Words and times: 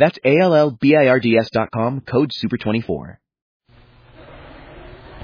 That's 0.00 0.18
A-L-L-B-I-R-D-S.com, 0.24 2.00
code 2.10 2.30
SUPER24. 2.32 3.18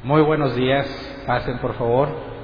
Muy 0.04 0.20
buenos 0.20 0.54
días, 0.54 0.86
pasen 1.26 1.58
por 1.60 1.74
favor. 1.76 2.35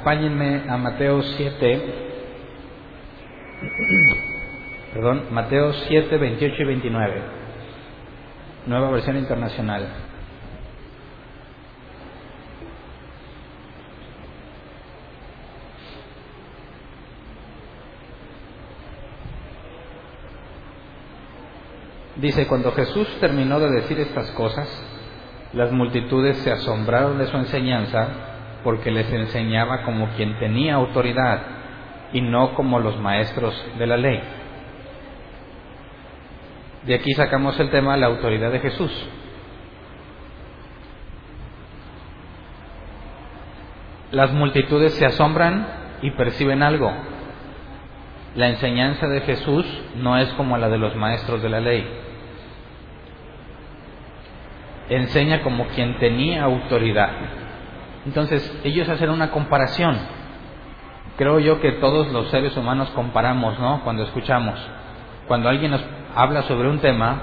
Acompáñenme 0.00 0.64
a 0.66 0.78
Mateo 0.78 1.22
7. 1.22 1.94
Perdón, 4.94 5.26
Mateo 5.30 5.74
7, 5.74 6.16
28 6.16 6.56
y 6.58 6.64
29. 6.64 7.22
Nueva 8.64 8.92
versión 8.92 9.18
internacional. 9.18 9.88
Dice, 22.16 22.46
cuando 22.46 22.72
Jesús 22.72 23.06
terminó 23.20 23.60
de 23.60 23.68
decir 23.68 24.00
estas 24.00 24.30
cosas, 24.30 24.66
las 25.52 25.70
multitudes 25.72 26.38
se 26.38 26.50
asombraron 26.50 27.18
de 27.18 27.26
su 27.26 27.36
enseñanza 27.36 28.29
porque 28.62 28.90
les 28.90 29.10
enseñaba 29.12 29.82
como 29.82 30.08
quien 30.16 30.38
tenía 30.38 30.74
autoridad 30.74 31.40
y 32.12 32.20
no 32.20 32.54
como 32.54 32.78
los 32.78 32.98
maestros 32.98 33.54
de 33.78 33.86
la 33.86 33.96
ley. 33.96 34.20
De 36.84 36.94
aquí 36.94 37.12
sacamos 37.12 37.58
el 37.60 37.70
tema 37.70 37.92
de 37.94 38.00
la 38.00 38.06
autoridad 38.06 38.50
de 38.50 38.60
Jesús. 38.60 38.90
Las 44.12 44.32
multitudes 44.32 44.94
se 44.94 45.06
asombran 45.06 45.66
y 46.02 46.10
perciben 46.12 46.62
algo. 46.62 46.90
La 48.34 48.48
enseñanza 48.48 49.06
de 49.08 49.20
Jesús 49.20 49.66
no 49.96 50.16
es 50.16 50.28
como 50.32 50.56
la 50.56 50.68
de 50.68 50.78
los 50.78 50.96
maestros 50.96 51.42
de 51.42 51.48
la 51.48 51.60
ley. 51.60 51.86
Enseña 54.88 55.42
como 55.42 55.66
quien 55.68 55.98
tenía 55.98 56.44
autoridad. 56.44 57.10
Entonces, 58.06 58.60
ellos 58.64 58.88
hacen 58.88 59.10
una 59.10 59.30
comparación. 59.30 59.98
Creo 61.16 61.38
yo 61.38 61.60
que 61.60 61.72
todos 61.72 62.10
los 62.12 62.28
seres 62.30 62.56
humanos 62.56 62.90
comparamos, 62.90 63.58
¿no? 63.58 63.82
Cuando 63.84 64.04
escuchamos. 64.04 64.58
Cuando 65.28 65.48
alguien 65.48 65.70
nos 65.70 65.84
habla 66.14 66.42
sobre 66.42 66.68
un 66.68 66.78
tema, 66.78 67.20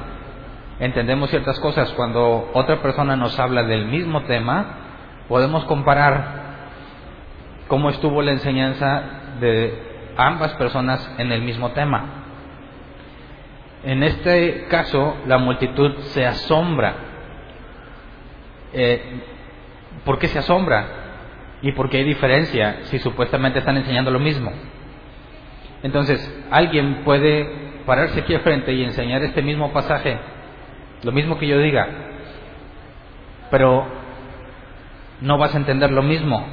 entendemos 0.80 1.30
ciertas 1.30 1.59
cosas. 1.59 1.92
Cuando 1.94 2.52
otra 2.53 2.81
persona 2.81 3.16
nos 3.16 3.39
habla 3.39 3.64
del 3.64 3.86
mismo 3.86 4.23
tema, 4.23 4.66
podemos 5.27 5.66
comparar 5.66 6.45
cómo 7.67 7.89
estuvo 7.89 8.21
la 8.21 8.32
enseñanza 8.32 9.04
de 9.39 10.14
ambas 10.16 10.54
personas 10.54 11.16
en 11.17 11.32
el 11.32 11.42
mismo 11.42 11.71
tema. 11.71 12.05
En 13.83 14.04
este 14.04 14.66
caso, 14.70 15.17
la 15.26 15.37
multitud 15.37 15.98
se 16.14 16.26
asombra. 16.26 16.95
Eh, 18.73 19.23
¿Por 20.06 20.20
qué 20.20 20.28
se 20.28 20.40
asombra? 20.40 20.88
¿Y 21.62 21.72
por 21.72 21.90
qué 21.90 21.98
hay 21.98 22.04
diferencia 22.04 22.80
si 22.84 23.00
supuestamente 23.00 23.60
están 23.60 23.78
enseñando 23.78 24.12
lo 24.12 24.20
mismo? 24.20 24.52
Entonces, 25.84 26.20
alguien 26.52 27.04
puede 27.04 27.68
pararse 27.86 28.20
aquí 28.20 28.34
al 28.34 28.42
frente 28.42 28.74
y 28.74 28.84
enseñar 28.84 29.24
este 29.24 29.42
mismo 29.42 29.72
pasaje, 29.72 30.18
lo 31.04 31.12
mismo 31.12 31.38
que 31.38 31.48
yo 31.48 31.58
diga, 31.60 31.88
pero 33.50 33.86
no 35.22 35.38
vas 35.38 35.54
a 35.54 35.58
entender 35.58 35.92
lo 35.92 36.04
mismo. 36.04 36.46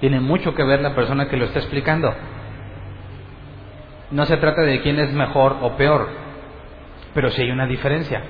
Tiene 0.00 0.20
mucho 0.20 0.54
que 0.54 0.64
ver 0.64 0.80
la 0.80 0.94
persona 0.94 1.28
que 1.28 1.36
lo 1.36 1.44
está 1.44 1.58
explicando. 1.58 2.12
No 4.10 4.26
se 4.26 4.36
trata 4.38 4.62
de 4.62 4.80
quién 4.80 4.98
es 4.98 5.12
mejor 5.12 5.58
o 5.60 5.76
peor, 5.76 6.08
pero 7.14 7.30
sí 7.30 7.42
hay 7.42 7.50
una 7.50 7.66
diferencia. 7.66 8.22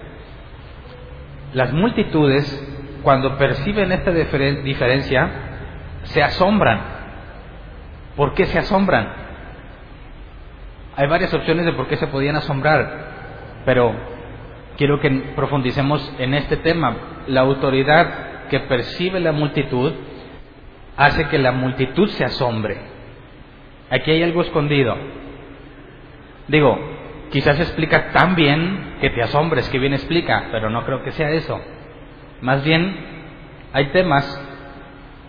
Las 1.55 1.73
multitudes 1.73 2.70
cuando 3.03 3.37
perciben 3.37 3.93
esta 3.93 4.11
diferencia, 4.11 5.31
se 6.05 6.23
asombran. 6.23 6.81
¿Por 8.17 8.35
qué 8.35 8.47
se 8.47 8.59
asombran? 8.59 9.13
Hay 10.97 11.07
varias 11.07 11.33
opciones 11.33 11.65
de 11.65 11.73
por 11.73 11.87
qué 11.87 11.97
se 11.97 12.09
podían 12.09 12.37
asombrar, 12.37 13.63
pero 13.65 13.95
quiero 14.77 15.01
que 15.01 15.11
profundicemos 15.37 16.15
en 16.19 16.35
este 16.35 16.57
tema. 16.59 16.97
La 17.27 17.41
autoridad 17.43 18.49
que 18.49 18.61
percibe 18.61 19.21
la 19.21 19.33
multitud 19.33 19.93
hace 20.97 21.29
que 21.29 21.39
la 21.39 21.53
multitud 21.53 22.09
se 22.09 22.25
asombre. 22.25 22.79
Aquí 23.91 24.11
hay 24.11 24.23
algo 24.23 24.43
escondido. 24.43 24.97
Digo, 26.49 26.79
quizás 27.31 27.59
explica 27.61 28.11
tan 28.11 28.35
bien 28.35 28.97
que 29.01 29.11
te 29.11 29.23
asombres, 29.23 29.69
que 29.69 29.79
bien 29.79 29.95
explica, 29.95 30.49
pero 30.51 30.69
no 30.69 30.85
creo 30.85 31.03
que 31.03 31.13
sea 31.13 31.31
eso. 31.31 31.61
Más 32.43 32.65
bien, 32.65 32.97
hay 33.73 33.87
temas 33.93 34.25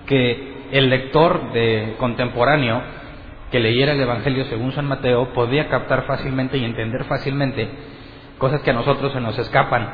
que 0.06 0.52
el 0.72 0.90
lector 0.90 1.52
de 1.52 1.96
contemporáneo 2.00 2.82
que 3.52 3.60
leyera 3.60 3.92
el 3.92 4.02
Evangelio 4.02 4.46
según 4.46 4.72
San 4.72 4.88
Mateo 4.88 5.34
podía 5.34 5.68
captar 5.68 6.06
fácilmente 6.06 6.58
y 6.58 6.64
entender 6.64 7.04
fácilmente 7.04 7.70
cosas 8.38 8.62
que 8.62 8.72
a 8.72 8.74
nosotros 8.74 9.12
se 9.12 9.20
nos 9.20 9.38
escapan 9.38 9.90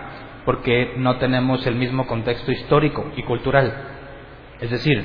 porque 0.46 0.94
no 0.98 1.18
tenemos 1.18 1.66
el 1.68 1.76
mismo 1.76 2.08
contexto 2.08 2.52
histórico 2.52 3.12
y 3.18 3.24
cultural. 3.24 3.74
Es 4.62 4.70
decir, 4.70 5.04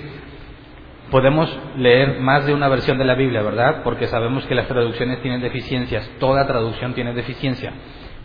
podemos 1.10 1.54
leer 1.76 2.20
más 2.20 2.46
de 2.46 2.54
una 2.54 2.68
versión 2.68 2.96
de 2.98 3.04
la 3.04 3.14
Biblia, 3.14 3.42
¿verdad? 3.42 3.82
Porque 3.82 4.06
sabemos 4.06 4.46
que 4.46 4.54
las 4.54 4.68
traducciones 4.68 5.20
tienen 5.20 5.40
deficiencias, 5.40 6.08
toda 6.20 6.46
traducción 6.46 6.94
tiene 6.94 7.12
deficiencia, 7.12 7.72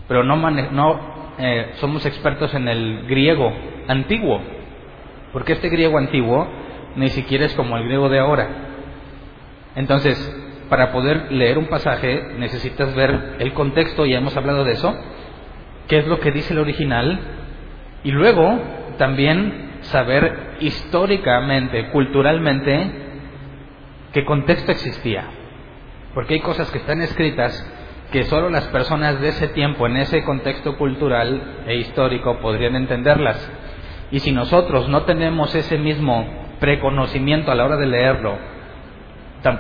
pero 0.08 0.24
no, 0.24 0.36
no 0.36 1.00
eh, 1.38 1.72
somos 1.76 2.06
expertos 2.06 2.54
en 2.54 2.68
el 2.68 3.06
griego 3.08 3.52
antiguo, 3.88 4.42
porque 5.34 5.54
este 5.54 5.70
griego 5.70 5.98
antiguo 5.98 6.48
ni 6.96 7.10
siquiera 7.10 7.46
es 7.46 7.54
como 7.56 7.78
el 7.78 7.86
griego 7.86 8.10
de 8.10 8.20
ahora. 8.20 8.48
Entonces, 9.76 10.18
para 10.70 10.92
poder 10.92 11.32
leer 11.32 11.58
un 11.58 11.68
pasaje 11.68 12.34
necesitas 12.38 12.94
ver 12.96 13.36
el 13.40 13.54
contexto, 13.54 14.06
ya 14.06 14.18
hemos 14.18 14.36
hablado 14.36 14.64
de 14.64 14.74
eso, 14.74 14.96
qué 15.88 16.00
es 16.00 16.08
lo 16.08 16.20
que 16.20 16.32
dice 16.32 16.54
el 16.54 16.60
original, 16.60 17.20
y 18.04 18.12
luego 18.12 18.60
también 18.98 19.78
saber 19.82 20.56
históricamente, 20.60 21.90
culturalmente, 21.90 22.92
qué 24.14 24.26
contexto 24.26 24.72
existía. 24.72 25.26
Porque 26.14 26.36
hay 26.36 26.40
cosas 26.40 26.72
que 26.72 26.80
están 26.80 27.02
escritas 27.02 27.54
que 28.12 28.24
solo 28.24 28.50
las 28.50 28.66
personas 28.68 29.20
de 29.20 29.30
ese 29.30 29.50
tiempo, 29.50 29.86
en 29.86 29.98
ese 29.98 30.24
contexto 30.24 30.78
cultural 30.78 31.64
e 31.68 31.76
histórico, 31.76 32.40
podrían 32.40 32.76
entenderlas. 32.76 33.52
Y 34.12 34.20
si 34.20 34.32
nosotros 34.32 34.88
no 34.88 35.04
tenemos 35.04 35.54
ese 35.56 35.78
mismo 35.78 36.26
preconocimiento 36.60 37.52
a 37.52 37.56
la 37.56 37.66
hora 37.66 37.78
de 37.78 37.86
leerlo, 37.86 38.38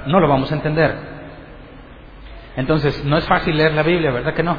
no 0.07 0.19
lo 0.19 0.27
vamos 0.27 0.51
a 0.51 0.55
entender. 0.55 0.95
Entonces, 2.55 3.03
no 3.05 3.17
es 3.17 3.25
fácil 3.25 3.57
leer 3.57 3.73
la 3.73 3.83
Biblia, 3.83 4.11
¿verdad 4.11 4.33
que 4.33 4.43
no? 4.43 4.57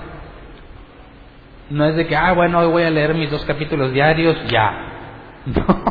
No 1.70 1.84
es 1.84 1.96
de 1.96 2.06
que, 2.06 2.16
ah, 2.16 2.32
bueno, 2.32 2.60
hoy 2.60 2.68
voy 2.68 2.82
a 2.82 2.90
leer 2.90 3.14
mis 3.14 3.30
dos 3.30 3.44
capítulos 3.44 3.92
diarios, 3.92 4.36
ya. 4.50 4.84
No, 5.46 5.84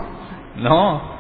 no. 0.55 1.17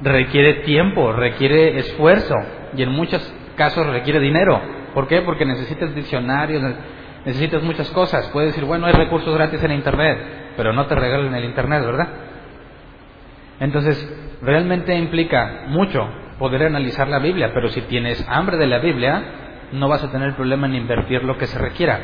Requiere 0.00 0.64
tiempo, 0.64 1.12
requiere 1.12 1.78
esfuerzo 1.78 2.34
y 2.76 2.82
en 2.82 2.90
muchos 2.90 3.32
casos 3.56 3.86
requiere 3.86 4.20
dinero. 4.20 4.60
¿Por 4.94 5.08
qué? 5.08 5.20
Porque 5.22 5.44
necesitas 5.44 5.94
diccionarios, 5.94 6.62
necesitas 7.24 7.62
muchas 7.62 7.90
cosas. 7.90 8.28
Puedes 8.28 8.50
decir, 8.50 8.64
bueno, 8.64 8.86
hay 8.86 8.92
recursos 8.92 9.34
gratis 9.34 9.62
en 9.62 9.72
Internet, 9.72 10.18
pero 10.56 10.72
no 10.72 10.86
te 10.86 10.94
regalen 10.94 11.34
el 11.34 11.44
Internet, 11.44 11.84
¿verdad? 11.84 12.08
Entonces, 13.60 14.38
realmente 14.40 14.94
implica 14.94 15.64
mucho 15.66 16.08
poder 16.38 16.64
analizar 16.64 17.08
la 17.08 17.18
Biblia, 17.18 17.50
pero 17.52 17.68
si 17.68 17.80
tienes 17.82 18.24
hambre 18.28 18.56
de 18.56 18.66
la 18.66 18.78
Biblia, 18.78 19.22
no 19.72 19.88
vas 19.88 20.02
a 20.04 20.10
tener 20.10 20.34
problema 20.34 20.66
en 20.66 20.76
invertir 20.76 21.24
lo 21.24 21.36
que 21.36 21.46
se 21.46 21.58
requiera. 21.58 22.00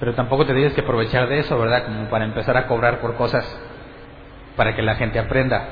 Pero 0.00 0.14
tampoco 0.14 0.44
te 0.44 0.54
tienes 0.54 0.74
que 0.74 0.82
aprovechar 0.82 1.28
de 1.28 1.38
eso, 1.38 1.58
¿verdad? 1.58 1.84
Como 1.84 2.08
para 2.10 2.24
empezar 2.24 2.56
a 2.56 2.66
cobrar 2.66 3.00
por 3.00 3.14
cosas 3.16 3.44
para 4.56 4.74
que 4.74 4.82
la 4.82 4.96
gente 4.96 5.18
aprenda. 5.18 5.66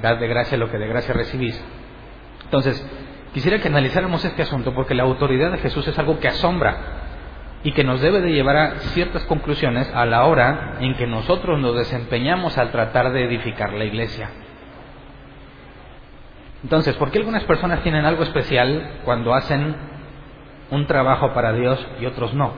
Dad 0.00 0.18
de 0.18 0.26
gracia 0.26 0.58
lo 0.58 0.70
que 0.70 0.78
de 0.78 0.88
gracia 0.88 1.14
recibís. 1.14 1.62
Entonces, 2.44 2.84
quisiera 3.34 3.58
que 3.58 3.68
analizáramos 3.68 4.24
este 4.24 4.42
asunto 4.42 4.72
porque 4.74 4.94
la 4.94 5.02
autoridad 5.02 5.52
de 5.52 5.58
Jesús 5.58 5.86
es 5.86 5.98
algo 5.98 6.18
que 6.20 6.28
asombra 6.28 6.76
y 7.64 7.72
que 7.72 7.82
nos 7.84 8.00
debe 8.00 8.20
de 8.20 8.32
llevar 8.32 8.56
a 8.56 8.70
ciertas 8.92 9.24
conclusiones 9.24 9.90
a 9.94 10.06
la 10.06 10.24
hora 10.24 10.76
en 10.80 10.94
que 10.94 11.06
nosotros 11.06 11.58
nos 11.58 11.74
desempeñamos 11.76 12.56
al 12.56 12.70
tratar 12.70 13.12
de 13.12 13.24
edificar 13.24 13.72
la 13.72 13.84
iglesia. 13.84 14.30
Entonces, 16.62 16.94
¿por 16.96 17.10
qué 17.10 17.18
algunas 17.18 17.44
personas 17.44 17.82
tienen 17.82 18.04
algo 18.04 18.22
especial 18.22 19.00
cuando 19.04 19.34
hacen 19.34 19.76
un 20.70 20.86
trabajo 20.86 21.34
para 21.34 21.52
Dios 21.52 21.86
y 22.00 22.06
otros 22.06 22.32
no? 22.32 22.52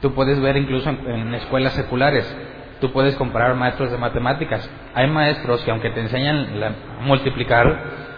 Tú 0.00 0.14
puedes 0.14 0.40
ver 0.40 0.56
incluso 0.56 0.90
en, 0.90 1.34
escuelas 1.34 1.72
seculares, 1.72 2.26
tú 2.80 2.92
puedes 2.92 3.16
comparar 3.16 3.54
maestros 3.54 3.90
de 3.90 3.98
matemáticas. 3.98 4.68
Hay 4.94 5.08
maestros 5.08 5.62
que 5.64 5.70
aunque 5.70 5.90
te 5.90 6.00
enseñan 6.00 6.62
a 6.62 7.04
multiplicar, 7.04 8.13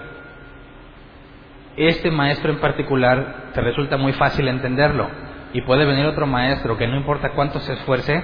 este 1.77 2.11
maestro 2.11 2.51
en 2.51 2.59
particular 2.59 3.51
te 3.55 3.61
resulta 3.61 3.97
muy 3.97 4.13
fácil 4.15 4.49
entenderlo. 4.49 5.09
Y 5.53 5.63
puede 5.63 5.85
venir 5.85 6.07
otro 6.07 6.27
maestro 6.27 6.77
que 6.77 6.87
no 6.87 6.97
importa 6.97 7.31
cuánto 7.31 7.61
se 7.61 7.75
esfuerce, 7.75 8.23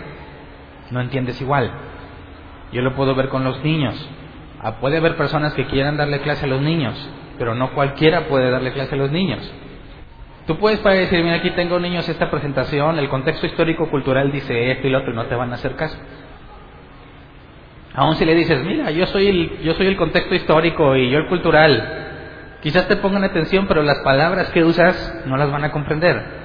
no 0.91 1.01
entiendes 1.01 1.41
igual. 1.41 1.71
Yo 2.73 2.83
lo 2.83 2.95
puedo 2.95 3.15
ver 3.15 3.29
con 3.29 3.45
los 3.45 3.63
niños. 3.63 3.95
Ah, 4.61 4.77
puede 4.81 4.99
haber 4.99 5.17
personas 5.17 5.55
que 5.55 5.67
quieran 5.67 5.97
darle 5.97 6.21
clase 6.21 6.45
a 6.45 6.49
los 6.49 6.61
niños, 6.61 6.95
pero 7.39 7.55
no 7.55 7.73
cualquiera 7.73 8.29
puede 8.29 8.51
darle 8.51 8.73
clase 8.73 8.95
a 8.95 8.99
los 8.99 9.11
niños. 9.11 9.51
Tú 10.47 10.57
puedes 10.59 10.81
para 10.81 10.97
decir, 10.97 11.23
mira, 11.23 11.37
aquí 11.37 11.51
tengo 11.51 11.79
niños 11.79 12.09
esta 12.09 12.31
presentación, 12.31 12.99
el 12.99 13.09
contexto 13.09 13.47
histórico-cultural 13.47 14.33
dice 14.33 14.73
esto 14.73 14.89
y 14.89 14.95
otro, 14.95 15.13
y 15.13 15.17
no 15.17 15.27
te 15.27 15.35
van 15.35 15.53
a 15.53 15.55
hacer 15.55 15.77
caso. 15.77 15.97
Aún 17.95 18.17
si 18.17 18.25
le 18.25 18.35
dices, 18.35 18.65
mira, 18.65 18.91
yo 18.91 19.07
soy 19.07 19.29
el, 19.29 19.59
yo 19.63 19.75
soy 19.75 19.87
el 19.87 19.97
contexto 19.97 20.35
histórico 20.35 20.97
y 20.97 21.11
yo 21.11 21.19
el 21.19 21.27
cultural, 21.27 22.12
quizás 22.63 22.89
te 22.89 22.97
pongan 22.97 23.25
atención, 23.25 23.67
pero 23.67 23.83
las 23.83 23.99
palabras 23.99 24.51
que 24.51 24.65
usas 24.65 25.23
no 25.27 25.37
las 25.37 25.51
van 25.51 25.65
a 25.65 25.73
comprender. 25.73 26.43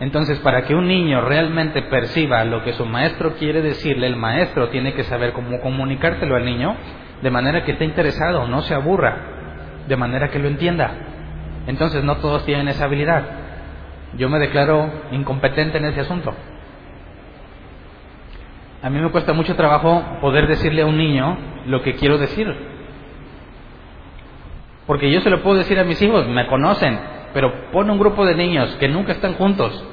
Entonces, 0.00 0.38
para 0.40 0.62
que 0.62 0.74
un 0.74 0.88
niño 0.88 1.20
realmente 1.20 1.82
perciba 1.82 2.44
lo 2.44 2.64
que 2.64 2.72
su 2.72 2.86
maestro 2.86 3.34
quiere 3.34 3.62
decirle, 3.62 4.06
el 4.06 4.16
maestro 4.16 4.68
tiene 4.70 4.94
que 4.94 5.04
saber 5.04 5.32
cómo 5.32 5.60
comunicárselo 5.60 6.34
al 6.34 6.44
niño 6.44 6.76
de 7.22 7.30
manera 7.30 7.64
que 7.64 7.72
esté 7.72 7.84
interesado, 7.84 8.48
no 8.48 8.62
se 8.62 8.74
aburra, 8.74 9.16
de 9.86 9.96
manera 9.96 10.28
que 10.28 10.38
lo 10.38 10.48
entienda. 10.48 10.90
Entonces 11.66 12.02
no 12.02 12.16
todos 12.16 12.44
tienen 12.44 12.68
esa 12.68 12.86
habilidad. 12.86 13.22
Yo 14.16 14.28
me 14.28 14.38
declaro 14.38 14.90
incompetente 15.12 15.78
en 15.78 15.84
ese 15.84 16.00
asunto. 16.00 16.34
A 18.82 18.90
mí 18.90 18.98
me 18.98 19.10
cuesta 19.10 19.32
mucho 19.32 19.54
trabajo 19.54 20.02
poder 20.20 20.48
decirle 20.48 20.82
a 20.82 20.86
un 20.86 20.98
niño 20.98 21.38
lo 21.66 21.82
que 21.82 21.94
quiero 21.94 22.18
decir. 22.18 22.71
Porque 24.86 25.10
yo 25.10 25.20
se 25.20 25.30
lo 25.30 25.42
puedo 25.42 25.58
decir 25.58 25.78
a 25.78 25.84
mis 25.84 26.00
hijos, 26.02 26.26
me 26.28 26.46
conocen, 26.46 26.98
pero 27.32 27.70
pone 27.70 27.92
un 27.92 27.98
grupo 27.98 28.26
de 28.26 28.34
niños 28.34 28.76
que 28.80 28.88
nunca 28.88 29.12
están 29.12 29.34
juntos 29.34 29.84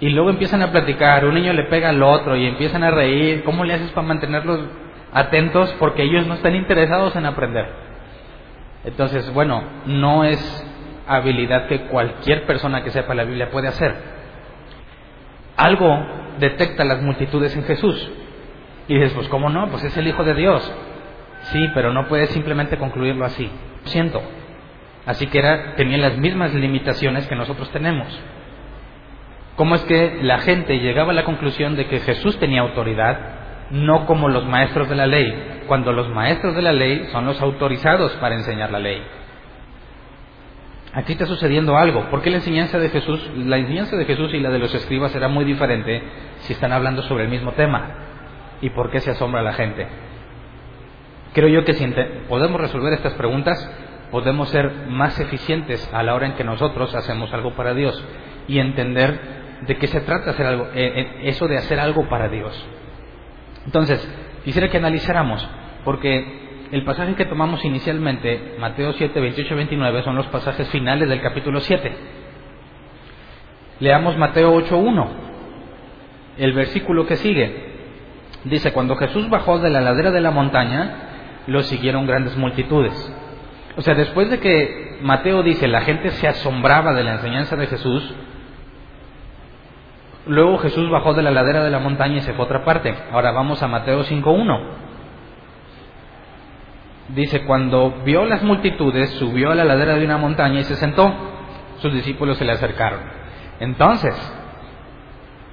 y 0.00 0.10
luego 0.10 0.30
empiezan 0.30 0.62
a 0.62 0.70
platicar, 0.70 1.24
un 1.24 1.34
niño 1.34 1.52
le 1.52 1.64
pega 1.64 1.88
al 1.88 2.02
otro 2.02 2.36
y 2.36 2.46
empiezan 2.46 2.84
a 2.84 2.90
reír, 2.90 3.42
¿cómo 3.44 3.64
le 3.64 3.74
haces 3.74 3.90
para 3.90 4.06
mantenerlos 4.06 4.60
atentos? 5.12 5.74
Porque 5.78 6.04
ellos 6.04 6.26
no 6.26 6.34
están 6.34 6.54
interesados 6.54 7.16
en 7.16 7.26
aprender. 7.26 7.66
Entonces, 8.84 9.32
bueno, 9.32 9.62
no 9.86 10.24
es 10.24 10.38
habilidad 11.06 11.66
que 11.66 11.82
cualquier 11.86 12.46
persona 12.46 12.84
que 12.84 12.90
sepa 12.90 13.14
la 13.14 13.24
Biblia 13.24 13.50
puede 13.50 13.68
hacer. 13.68 13.94
Algo 15.56 15.98
detecta 16.38 16.84
las 16.84 17.02
multitudes 17.02 17.56
en 17.56 17.64
Jesús. 17.64 18.10
Y 18.86 18.94
dices, 18.94 19.12
pues 19.14 19.28
¿cómo 19.28 19.50
no? 19.50 19.68
Pues 19.68 19.82
es 19.82 19.96
el 19.96 20.06
Hijo 20.06 20.22
de 20.22 20.34
Dios. 20.34 20.72
Sí, 21.50 21.70
pero 21.74 21.92
no 21.92 22.06
puedes 22.06 22.30
simplemente 22.30 22.78
concluirlo 22.78 23.24
así. 23.24 23.50
Así 25.06 25.26
que 25.26 25.38
era, 25.38 25.74
tenía 25.76 25.98
las 25.98 26.18
mismas 26.18 26.54
limitaciones 26.54 27.26
que 27.26 27.34
nosotros 27.34 27.70
tenemos. 27.70 28.06
¿Cómo 29.56 29.74
es 29.74 29.82
que 29.82 30.18
la 30.22 30.38
gente 30.38 30.78
llegaba 30.78 31.12
a 31.12 31.14
la 31.14 31.24
conclusión 31.24 31.76
de 31.76 31.86
que 31.86 32.00
Jesús 32.00 32.38
tenía 32.38 32.60
autoridad, 32.60 33.18
no 33.70 34.06
como 34.06 34.28
los 34.28 34.46
maestros 34.46 34.88
de 34.88 34.94
la 34.94 35.06
ley, 35.06 35.62
cuando 35.66 35.92
los 35.92 36.08
maestros 36.08 36.54
de 36.54 36.62
la 36.62 36.72
ley 36.72 37.08
son 37.12 37.26
los 37.26 37.40
autorizados 37.40 38.12
para 38.16 38.36
enseñar 38.36 38.70
la 38.70 38.78
ley? 38.78 39.02
aquí 40.92 41.12
está 41.12 41.26
sucediendo 41.26 41.76
algo. 41.76 42.10
¿Por 42.10 42.22
qué 42.22 42.30
la 42.30 42.36
enseñanza 42.36 42.78
de 42.78 42.88
Jesús, 42.88 43.30
la 43.36 43.58
enseñanza 43.58 43.96
de 43.96 44.04
Jesús 44.04 44.32
y 44.34 44.40
la 44.40 44.50
de 44.50 44.58
los 44.58 44.74
escribas 44.74 45.12
será 45.12 45.28
muy 45.28 45.44
diferente 45.44 46.02
si 46.40 46.52
están 46.52 46.72
hablando 46.72 47.02
sobre 47.02 47.24
el 47.24 47.30
mismo 47.30 47.52
tema? 47.52 47.90
¿Y 48.60 48.70
por 48.70 48.90
qué 48.90 49.00
se 49.00 49.10
asombra 49.10 49.42
la 49.42 49.52
gente? 49.52 49.86
Creo 51.34 51.48
yo 51.48 51.64
que 51.64 51.74
si 51.74 51.86
podemos 52.28 52.60
resolver 52.60 52.92
estas 52.92 53.14
preguntas, 53.14 53.70
podemos 54.10 54.48
ser 54.48 54.70
más 54.88 55.18
eficientes 55.20 55.88
a 55.92 56.02
la 56.02 56.14
hora 56.14 56.26
en 56.26 56.34
que 56.34 56.44
nosotros 56.44 56.94
hacemos 56.94 57.32
algo 57.32 57.54
para 57.54 57.74
Dios 57.74 58.02
y 58.46 58.58
entender 58.58 59.38
de 59.66 59.76
qué 59.76 59.86
se 59.86 60.00
trata 60.00 60.30
hacer 60.30 60.46
algo, 60.46 60.66
eh, 60.74 60.92
eh, 60.96 61.20
eso 61.24 61.46
de 61.48 61.58
hacer 61.58 61.78
algo 61.80 62.08
para 62.08 62.28
Dios. 62.28 62.66
Entonces, 63.66 64.06
quisiera 64.44 64.68
que 64.68 64.78
analizáramos, 64.78 65.46
porque 65.84 66.66
el 66.70 66.84
pasaje 66.84 67.14
que 67.14 67.26
tomamos 67.26 67.64
inicialmente, 67.64 68.56
Mateo 68.58 68.92
7, 68.92 69.20
28 69.20 69.54
y 69.54 69.56
29, 69.56 70.02
son 70.02 70.16
los 70.16 70.26
pasajes 70.28 70.68
finales 70.68 71.08
del 71.08 71.20
capítulo 71.20 71.60
7. 71.60 71.96
Leamos 73.80 74.16
Mateo 74.16 74.54
8, 74.54 74.76
1, 74.76 75.10
el 76.38 76.52
versículo 76.52 77.06
que 77.06 77.16
sigue. 77.16 77.68
Dice, 78.44 78.72
cuando 78.72 78.96
Jesús 78.96 79.28
bajó 79.28 79.58
de 79.58 79.70
la 79.70 79.80
ladera 79.80 80.10
de 80.10 80.20
la 80.20 80.30
montaña, 80.30 81.07
lo 81.48 81.62
siguieron 81.64 82.06
grandes 82.06 82.36
multitudes. 82.36 82.94
O 83.76 83.82
sea, 83.82 83.94
después 83.94 84.30
de 84.30 84.38
que 84.38 84.98
Mateo 85.02 85.42
dice, 85.42 85.66
la 85.66 85.80
gente 85.80 86.10
se 86.10 86.28
asombraba 86.28 86.92
de 86.92 87.02
la 87.02 87.14
enseñanza 87.14 87.56
de 87.56 87.66
Jesús, 87.66 88.14
luego 90.26 90.58
Jesús 90.58 90.88
bajó 90.90 91.14
de 91.14 91.22
la 91.22 91.32
ladera 91.32 91.64
de 91.64 91.70
la 91.70 91.80
montaña 91.80 92.18
y 92.18 92.20
se 92.20 92.32
fue 92.34 92.44
a 92.44 92.46
otra 92.46 92.64
parte. 92.64 92.94
Ahora 93.10 93.32
vamos 93.32 93.60
a 93.62 93.66
Mateo 93.66 94.04
5, 94.04 94.30
1 94.30 94.88
dice, 97.08 97.44
cuando 97.44 98.02
vio 98.04 98.24
las 98.24 98.42
multitudes, 98.42 99.10
subió 99.10 99.50
a 99.50 99.54
la 99.54 99.64
ladera 99.64 99.96
de 99.96 100.04
una 100.04 100.18
montaña 100.18 100.60
y 100.60 100.64
se 100.64 100.76
sentó. 100.76 101.12
Sus 101.78 101.92
discípulos 101.92 102.36
se 102.38 102.44
le 102.44 102.52
acercaron. 102.52 103.00
Entonces, 103.60 104.14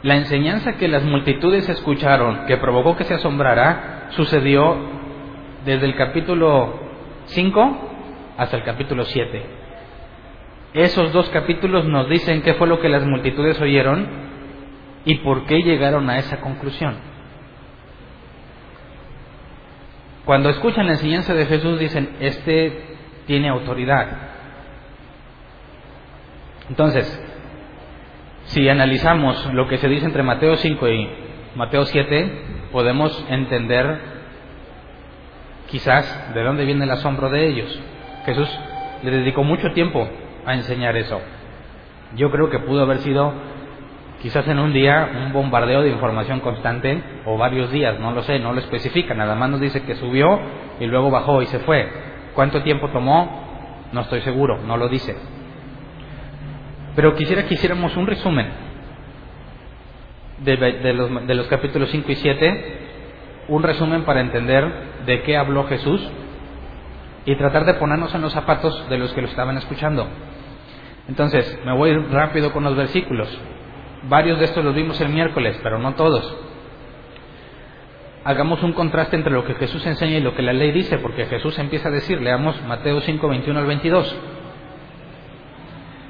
la 0.01 0.15
enseñanza 0.15 0.73
que 0.73 0.87
las 0.87 1.03
multitudes 1.03 1.67
escucharon, 1.69 2.45
que 2.45 2.57
provocó 2.57 2.95
que 2.95 3.03
se 3.03 3.15
asombrara, 3.15 4.07
sucedió 4.09 4.94
desde 5.65 5.85
el 5.85 5.95
capítulo 5.95 6.79
5 7.25 7.89
hasta 8.37 8.57
el 8.57 8.63
capítulo 8.63 9.03
7. 9.03 9.45
Esos 10.73 11.11
dos 11.11 11.29
capítulos 11.29 11.85
nos 11.85 12.07
dicen 12.09 12.41
qué 12.41 12.53
fue 12.53 12.67
lo 12.67 12.79
que 12.79 12.89
las 12.89 13.05
multitudes 13.05 13.59
oyeron 13.59 14.07
y 15.05 15.15
por 15.15 15.45
qué 15.45 15.61
llegaron 15.63 16.09
a 16.09 16.19
esa 16.19 16.39
conclusión. 16.41 16.95
Cuando 20.25 20.49
escuchan 20.49 20.87
la 20.87 20.93
enseñanza 20.93 21.33
de 21.33 21.45
Jesús 21.45 21.79
dicen, 21.79 22.15
este 22.19 22.97
tiene 23.25 23.49
autoridad. 23.49 24.07
Entonces, 26.69 27.05
si 28.45 28.67
analizamos 28.67 29.53
lo 29.53 29.67
que 29.67 29.77
se 29.77 29.87
dice 29.87 30.05
entre 30.05 30.23
Mateo 30.23 30.55
5 30.55 30.89
y 30.89 31.09
Mateo 31.55 31.85
7, 31.85 32.69
podemos 32.71 33.25
entender 33.29 34.14
quizás 35.69 36.33
de 36.33 36.43
dónde 36.43 36.65
viene 36.65 36.85
el 36.85 36.91
asombro 36.91 37.29
de 37.29 37.47
ellos. 37.47 37.79
Jesús 38.25 38.49
le 39.03 39.11
dedicó 39.11 39.43
mucho 39.43 39.71
tiempo 39.73 40.07
a 40.45 40.53
enseñar 40.53 40.95
eso. 40.97 41.21
Yo 42.15 42.31
creo 42.31 42.49
que 42.49 42.59
pudo 42.59 42.83
haber 42.83 42.99
sido 42.99 43.33
Quizás 44.25 44.47
en 44.47 44.57
un 44.57 44.73
día 44.73 45.07
un 45.23 45.33
bombardeo 45.33 45.83
de 45.83 45.89
información 45.91 46.39
constante 46.39 46.99
o 47.25 47.37
varios 47.37 47.69
días, 47.71 47.99
no 47.99 48.11
lo 48.11 48.23
sé, 48.23 48.39
no 48.39 48.53
lo 48.53 48.59
especifica, 48.59 49.13
nada 49.13 49.35
más 49.35 49.51
nos 49.51 49.61
dice 49.61 49.83
que 49.83 49.93
subió 49.95 50.39
y 50.79 50.87
luego 50.87 51.11
bajó 51.11 51.43
y 51.43 51.45
se 51.45 51.59
fue. 51.59 51.87
¿Cuánto 52.33 52.63
tiempo 52.63 52.89
tomó? 52.89 53.85
No 53.91 54.01
estoy 54.01 54.21
seguro, 54.21 54.57
no 54.65 54.77
lo 54.77 54.89
dice. 54.89 55.15
Pero 56.95 57.13
quisiera 57.13 57.45
que 57.45 57.53
hiciéramos 57.53 57.95
un 57.97 58.07
resumen 58.07 58.47
de, 60.39 60.93
los, 60.93 61.27
de 61.27 61.35
los 61.35 61.47
capítulos 61.47 61.91
5 61.91 62.11
y 62.11 62.15
7, 62.15 62.84
un 63.47 63.63
resumen 63.63 64.03
para 64.03 64.21
entender 64.21 65.03
de 65.05 65.23
qué 65.23 65.37
habló 65.37 65.65
Jesús 65.65 66.01
y 67.25 67.35
tratar 67.35 67.65
de 67.65 67.75
ponernos 67.75 68.13
en 68.13 68.21
los 68.21 68.33
zapatos 68.33 68.89
de 68.89 68.97
los 68.97 69.13
que 69.13 69.21
lo 69.21 69.27
estaban 69.27 69.57
escuchando. 69.57 70.07
Entonces, 71.07 71.59
me 71.65 71.75
voy 71.75 71.95
rápido 72.11 72.51
con 72.51 72.63
los 72.63 72.75
versículos. 72.75 73.29
Varios 74.03 74.39
de 74.39 74.45
estos 74.45 74.63
los 74.63 74.75
vimos 74.75 74.99
el 75.01 75.09
miércoles, 75.09 75.59
pero 75.63 75.79
no 75.79 75.93
todos. 75.93 76.35
Hagamos 78.23 78.63
un 78.63 78.73
contraste 78.73 79.15
entre 79.15 79.33
lo 79.33 79.45
que 79.45 79.53
Jesús 79.53 79.85
enseña 79.85 80.17
y 80.17 80.21
lo 80.21 80.35
que 80.35 80.41
la 80.41 80.53
ley 80.53 80.71
dice, 80.71 80.97
porque 80.97 81.25
Jesús 81.25 81.57
empieza 81.59 81.89
a 81.89 81.91
decir, 81.91 82.21
leamos 82.21 82.59
Mateo 82.67 82.99
5, 82.99 83.27
21 83.27 83.59
al 83.59 83.65
22. 83.67 84.15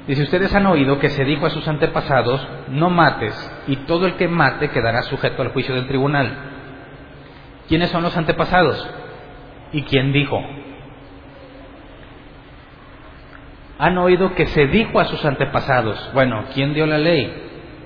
Dice, 0.06 0.22
ustedes 0.22 0.54
han 0.54 0.66
oído 0.66 0.98
que 0.98 1.10
se 1.10 1.24
dijo 1.24 1.46
a 1.46 1.50
sus 1.50 1.66
antepasados, 1.68 2.46
no 2.68 2.88
mates, 2.90 3.34
y 3.66 3.76
todo 3.84 4.06
el 4.06 4.14
que 4.14 4.28
mate 4.28 4.70
quedará 4.70 5.02
sujeto 5.02 5.42
al 5.42 5.48
juicio 5.48 5.74
del 5.74 5.88
tribunal. 5.88 6.55
¿Quiénes 7.68 7.90
son 7.90 8.02
los 8.02 8.16
antepasados? 8.16 8.88
¿Y 9.72 9.82
quién 9.82 10.12
dijo? 10.12 10.40
Han 13.78 13.98
oído 13.98 14.34
que 14.34 14.46
se 14.46 14.66
dijo 14.66 15.00
a 15.00 15.04
sus 15.04 15.24
antepasados. 15.24 16.10
Bueno, 16.14 16.44
¿quién 16.54 16.72
dio 16.72 16.86
la 16.86 16.98
ley? 16.98 17.30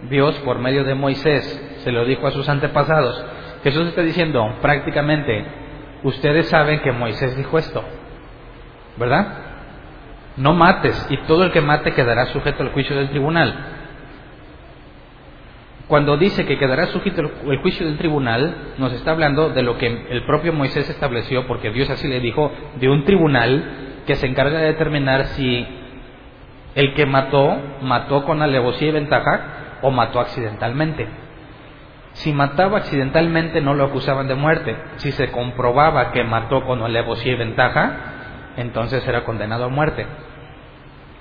Dios 0.09 0.39
por 0.41 0.59
medio 0.59 0.85
de 0.85 0.95
Moisés 0.95 1.79
se 1.83 1.93
lo 1.93 2.05
dijo 2.05 2.27
a 2.27 2.31
sus 2.31 2.49
antepasados. 2.49 3.25
Jesús 3.65 3.89
está 3.89 4.03
diciendo 4.03 4.57
prácticamente, 4.63 5.45
ustedes 6.03 6.49
saben 6.49 6.81
que 6.81 6.93
Moisés 6.93 7.37
dijo 7.37 7.59
esto, 7.59 7.85
¿verdad? 8.97 9.51
no 10.37 10.55
mates, 10.55 11.07
y 11.11 11.19
todo 11.27 11.45
el 11.45 11.53
que 11.53 11.61
mate 11.61 11.93
quedará 11.93 12.27
sujeto 12.27 12.63
al 12.63 12.71
juicio 12.71 12.97
del 12.97 13.11
tribunal. 13.11 13.55
Cuando 15.91 16.17
dice 16.17 16.47
que 16.47 16.57
quedará 16.57 16.87
sujeto 16.87 17.21
al 17.21 17.59
juicio 17.63 17.85
del 17.85 17.99
tribunal, 17.99 18.75
nos 18.79 18.93
está 18.93 19.11
hablando 19.11 19.51
de 19.51 19.65
lo 19.65 19.77
que 19.77 19.89
el 19.89 20.23
propio 20.25 20.53
Moisés 20.53 20.89
estableció, 20.89 21.49
porque 21.49 21.73
Dios 21.73 21.91
así 21.91 22.07
le 22.07 22.21
dijo, 22.21 22.53
de 22.79 22.89
un 22.89 23.03
tribunal 23.03 23.65
que 24.07 24.15
se 24.15 24.29
encarga 24.29 24.61
de 24.61 24.67
determinar 24.67 25.25
si 25.35 25.67
el 26.77 26.95
que 26.95 27.07
mató, 27.07 27.59
mató 27.83 28.25
con 28.25 28.41
alevosía 28.41 28.91
y 28.91 28.93
ventaja 28.93 29.79
o 29.83 29.91
mató 29.91 30.21
accidentalmente. 30.21 31.09
Si 32.13 32.33
mataba 32.33 32.79
accidentalmente 32.79 33.61
no 33.61 33.75
lo 33.75 33.87
acusaban 33.87 34.29
de 34.29 34.37
muerte. 34.37 34.77
Si 34.99 35.11
se 35.11 35.33
comprobaba 35.33 36.13
que 36.13 36.23
mató 36.23 36.65
con 36.67 36.85
alevosía 36.85 37.33
y 37.33 37.37
ventaja, 37.37 38.53
entonces 38.57 39.03
será 39.03 39.25
condenado 39.25 39.65
a 39.65 39.69
muerte. 39.69 40.07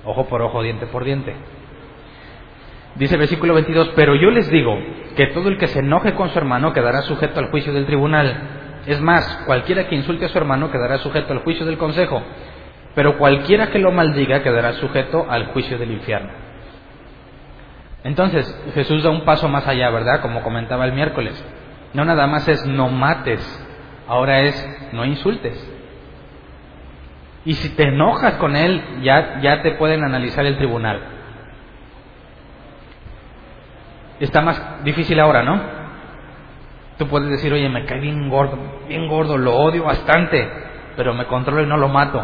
Ojo 0.04 0.26
por 0.26 0.42
ojo, 0.42 0.62
diente 0.62 0.86
por 0.86 1.02
diente. 1.02 1.34
Dice 3.00 3.14
el 3.14 3.20
versículo 3.20 3.54
22, 3.54 3.92
pero 3.96 4.14
yo 4.14 4.30
les 4.30 4.50
digo 4.50 4.78
que 5.16 5.28
todo 5.28 5.48
el 5.48 5.56
que 5.56 5.68
se 5.68 5.78
enoje 5.78 6.12
con 6.12 6.28
su 6.28 6.38
hermano 6.38 6.74
quedará 6.74 7.00
sujeto 7.00 7.40
al 7.40 7.48
juicio 7.48 7.72
del 7.72 7.86
tribunal. 7.86 8.82
Es 8.84 9.00
más, 9.00 9.42
cualquiera 9.46 9.88
que 9.88 9.94
insulte 9.94 10.26
a 10.26 10.28
su 10.28 10.36
hermano 10.36 10.70
quedará 10.70 10.98
sujeto 10.98 11.32
al 11.32 11.38
juicio 11.38 11.64
del 11.64 11.78
consejo, 11.78 12.22
pero 12.94 13.16
cualquiera 13.16 13.70
que 13.70 13.78
lo 13.78 13.90
maldiga 13.90 14.42
quedará 14.42 14.74
sujeto 14.74 15.24
al 15.30 15.46
juicio 15.46 15.78
del 15.78 15.92
infierno. 15.92 16.30
Entonces, 18.04 18.54
Jesús 18.74 19.02
da 19.02 19.08
un 19.08 19.24
paso 19.24 19.48
más 19.48 19.66
allá, 19.66 19.88
¿verdad? 19.88 20.20
Como 20.20 20.42
comentaba 20.42 20.84
el 20.84 20.92
miércoles. 20.92 21.42
No 21.94 22.04
nada 22.04 22.26
más 22.26 22.48
es 22.48 22.66
no 22.66 22.90
mates, 22.90 23.40
ahora 24.08 24.42
es 24.42 24.90
no 24.92 25.06
insultes. 25.06 25.56
Y 27.46 27.54
si 27.54 27.74
te 27.76 27.84
enojas 27.84 28.34
con 28.34 28.56
él, 28.56 28.82
ya, 29.00 29.40
ya 29.40 29.62
te 29.62 29.70
pueden 29.70 30.04
analizar 30.04 30.44
el 30.44 30.58
tribunal. 30.58 31.19
Está 34.20 34.42
más 34.42 34.84
difícil 34.84 35.18
ahora, 35.18 35.42
¿no? 35.42 35.60
Tú 36.98 37.08
puedes 37.08 37.30
decir, 37.30 37.52
oye, 37.52 37.68
me 37.70 37.86
cae 37.86 37.98
bien 37.98 38.28
gordo, 38.28 38.58
bien 38.86 39.08
gordo, 39.08 39.38
lo 39.38 39.56
odio 39.56 39.84
bastante, 39.84 40.46
pero 40.96 41.14
me 41.14 41.24
controlo 41.24 41.62
y 41.62 41.66
no 41.66 41.78
lo 41.78 41.88
mato. 41.88 42.22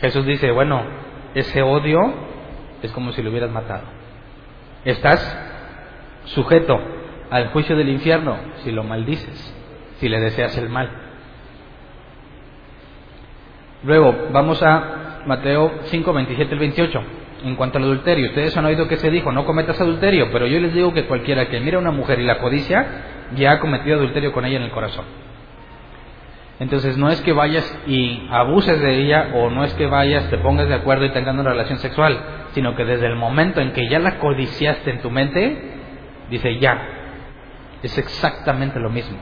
Jesús 0.00 0.26
dice, 0.26 0.50
bueno, 0.50 0.82
ese 1.34 1.62
odio 1.62 2.00
es 2.82 2.90
como 2.90 3.12
si 3.12 3.22
lo 3.22 3.30
hubieras 3.30 3.50
matado. 3.50 3.84
Estás 4.84 5.20
sujeto 6.24 6.80
al 7.30 7.48
juicio 7.50 7.76
del 7.76 7.88
infierno 7.88 8.36
si 8.64 8.72
lo 8.72 8.82
maldices, 8.82 9.54
si 9.98 10.08
le 10.08 10.18
deseas 10.18 10.56
el 10.58 10.68
mal. 10.68 10.90
Luego, 13.84 14.28
vamos 14.32 14.60
a 14.62 15.22
Mateo 15.26 15.72
5, 15.84 16.12
27 16.12 16.52
al 16.52 16.58
28. 16.58 17.02
En 17.44 17.56
cuanto 17.56 17.78
al 17.78 17.84
adulterio, 17.84 18.28
ustedes 18.28 18.56
han 18.56 18.66
oído 18.66 18.86
que 18.86 18.96
se 18.96 19.10
dijo, 19.10 19.32
no 19.32 19.44
cometas 19.44 19.80
adulterio, 19.80 20.30
pero 20.30 20.46
yo 20.46 20.60
les 20.60 20.74
digo 20.74 20.92
que 20.92 21.06
cualquiera 21.06 21.48
que 21.48 21.60
mire 21.60 21.76
a 21.76 21.80
una 21.80 21.90
mujer 21.90 22.18
y 22.18 22.24
la 22.24 22.38
codicia, 22.38 22.86
ya 23.34 23.52
ha 23.52 23.60
cometido 23.60 23.96
adulterio 23.96 24.32
con 24.32 24.44
ella 24.44 24.58
en 24.58 24.64
el 24.64 24.70
corazón. 24.70 25.04
Entonces 26.58 26.98
no 26.98 27.08
es 27.08 27.20
que 27.22 27.32
vayas 27.32 27.64
y 27.86 28.28
abuses 28.30 28.78
de 28.80 28.98
ella 28.98 29.30
o 29.34 29.48
no 29.48 29.64
es 29.64 29.72
que 29.74 29.86
vayas, 29.86 30.28
te 30.28 30.36
pongas 30.36 30.68
de 30.68 30.74
acuerdo 30.74 31.06
y 31.06 31.10
tengas 31.10 31.34
una 31.34 31.42
relación 31.50 31.78
sexual, 31.78 32.20
sino 32.52 32.76
que 32.76 32.84
desde 32.84 33.06
el 33.06 33.16
momento 33.16 33.62
en 33.62 33.72
que 33.72 33.88
ya 33.88 33.98
la 33.98 34.18
codiciaste 34.18 34.90
en 34.90 35.00
tu 35.00 35.10
mente, 35.10 35.58
dice 36.28 36.58
ya, 36.58 36.78
es 37.82 37.96
exactamente 37.96 38.78
lo 38.78 38.90
mismo. 38.90 39.18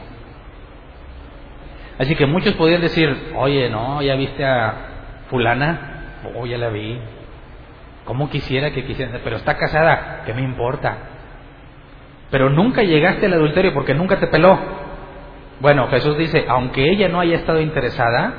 Así 1.98 2.16
que 2.16 2.26
muchos 2.26 2.54
podrían 2.54 2.80
decir, 2.80 3.32
oye, 3.37 3.70
no, 3.70 4.02
ya 4.02 4.16
viste 4.16 4.44
a 4.44 4.75
fulana, 5.30 6.22
oh, 6.34 6.44
ya 6.44 6.58
la 6.58 6.70
vi. 6.70 6.98
¿Cómo 8.08 8.30
quisiera 8.30 8.70
que 8.70 8.86
quisiera? 8.86 9.20
Pero 9.22 9.36
está 9.36 9.58
casada, 9.58 10.22
¿qué 10.24 10.32
me 10.32 10.40
importa? 10.40 10.96
Pero 12.30 12.48
nunca 12.48 12.82
llegaste 12.82 13.26
al 13.26 13.34
adulterio 13.34 13.74
porque 13.74 13.92
nunca 13.92 14.18
te 14.18 14.28
peló. 14.28 14.58
Bueno, 15.60 15.88
Jesús 15.88 16.16
dice, 16.16 16.46
aunque 16.48 16.90
ella 16.90 17.10
no 17.10 17.20
haya 17.20 17.36
estado 17.36 17.60
interesada, 17.60 18.32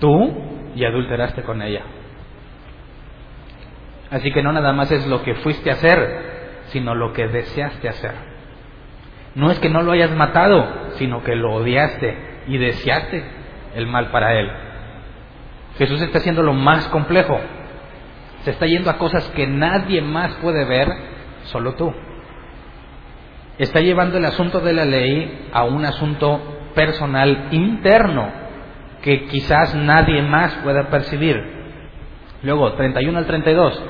tú 0.00 0.72
ya 0.74 0.88
adulteraste 0.88 1.42
con 1.42 1.60
ella. 1.60 1.82
Así 4.10 4.32
que 4.32 4.42
no 4.42 4.52
nada 4.52 4.72
más 4.72 4.90
es 4.90 5.06
lo 5.06 5.22
que 5.22 5.34
fuiste 5.34 5.68
a 5.68 5.74
hacer, 5.74 6.62
sino 6.68 6.94
lo 6.94 7.12
que 7.12 7.28
deseaste 7.28 7.90
hacer. 7.90 8.14
No 9.34 9.50
es 9.50 9.58
que 9.58 9.68
no 9.68 9.82
lo 9.82 9.92
hayas 9.92 10.12
matado, 10.12 10.92
sino 10.92 11.22
que 11.22 11.36
lo 11.36 11.52
odiaste, 11.56 12.16
y 12.46 12.56
deseaste 12.56 13.22
el 13.74 13.86
mal 13.86 14.06
para 14.06 14.32
él. 14.32 14.50
Jesús 15.76 16.00
está 16.00 16.20
haciendo 16.20 16.42
lo 16.42 16.54
más 16.54 16.88
complejo. 16.88 17.38
Se 18.44 18.50
está 18.50 18.66
yendo 18.66 18.90
a 18.90 18.98
cosas 18.98 19.28
que 19.30 19.46
nadie 19.46 20.02
más 20.02 20.32
puede 20.34 20.64
ver, 20.64 20.88
solo 21.44 21.74
tú. 21.74 21.92
Está 23.58 23.80
llevando 23.80 24.18
el 24.18 24.24
asunto 24.24 24.60
de 24.60 24.72
la 24.72 24.84
ley 24.84 25.48
a 25.52 25.64
un 25.64 25.84
asunto 25.84 26.40
personal 26.74 27.48
interno 27.50 28.30
que 29.02 29.26
quizás 29.26 29.74
nadie 29.74 30.22
más 30.22 30.54
pueda 30.64 30.88
percibir. 30.88 31.36
Luego, 32.42 32.72
31 32.72 33.18
al 33.18 33.26
32, 33.26 33.82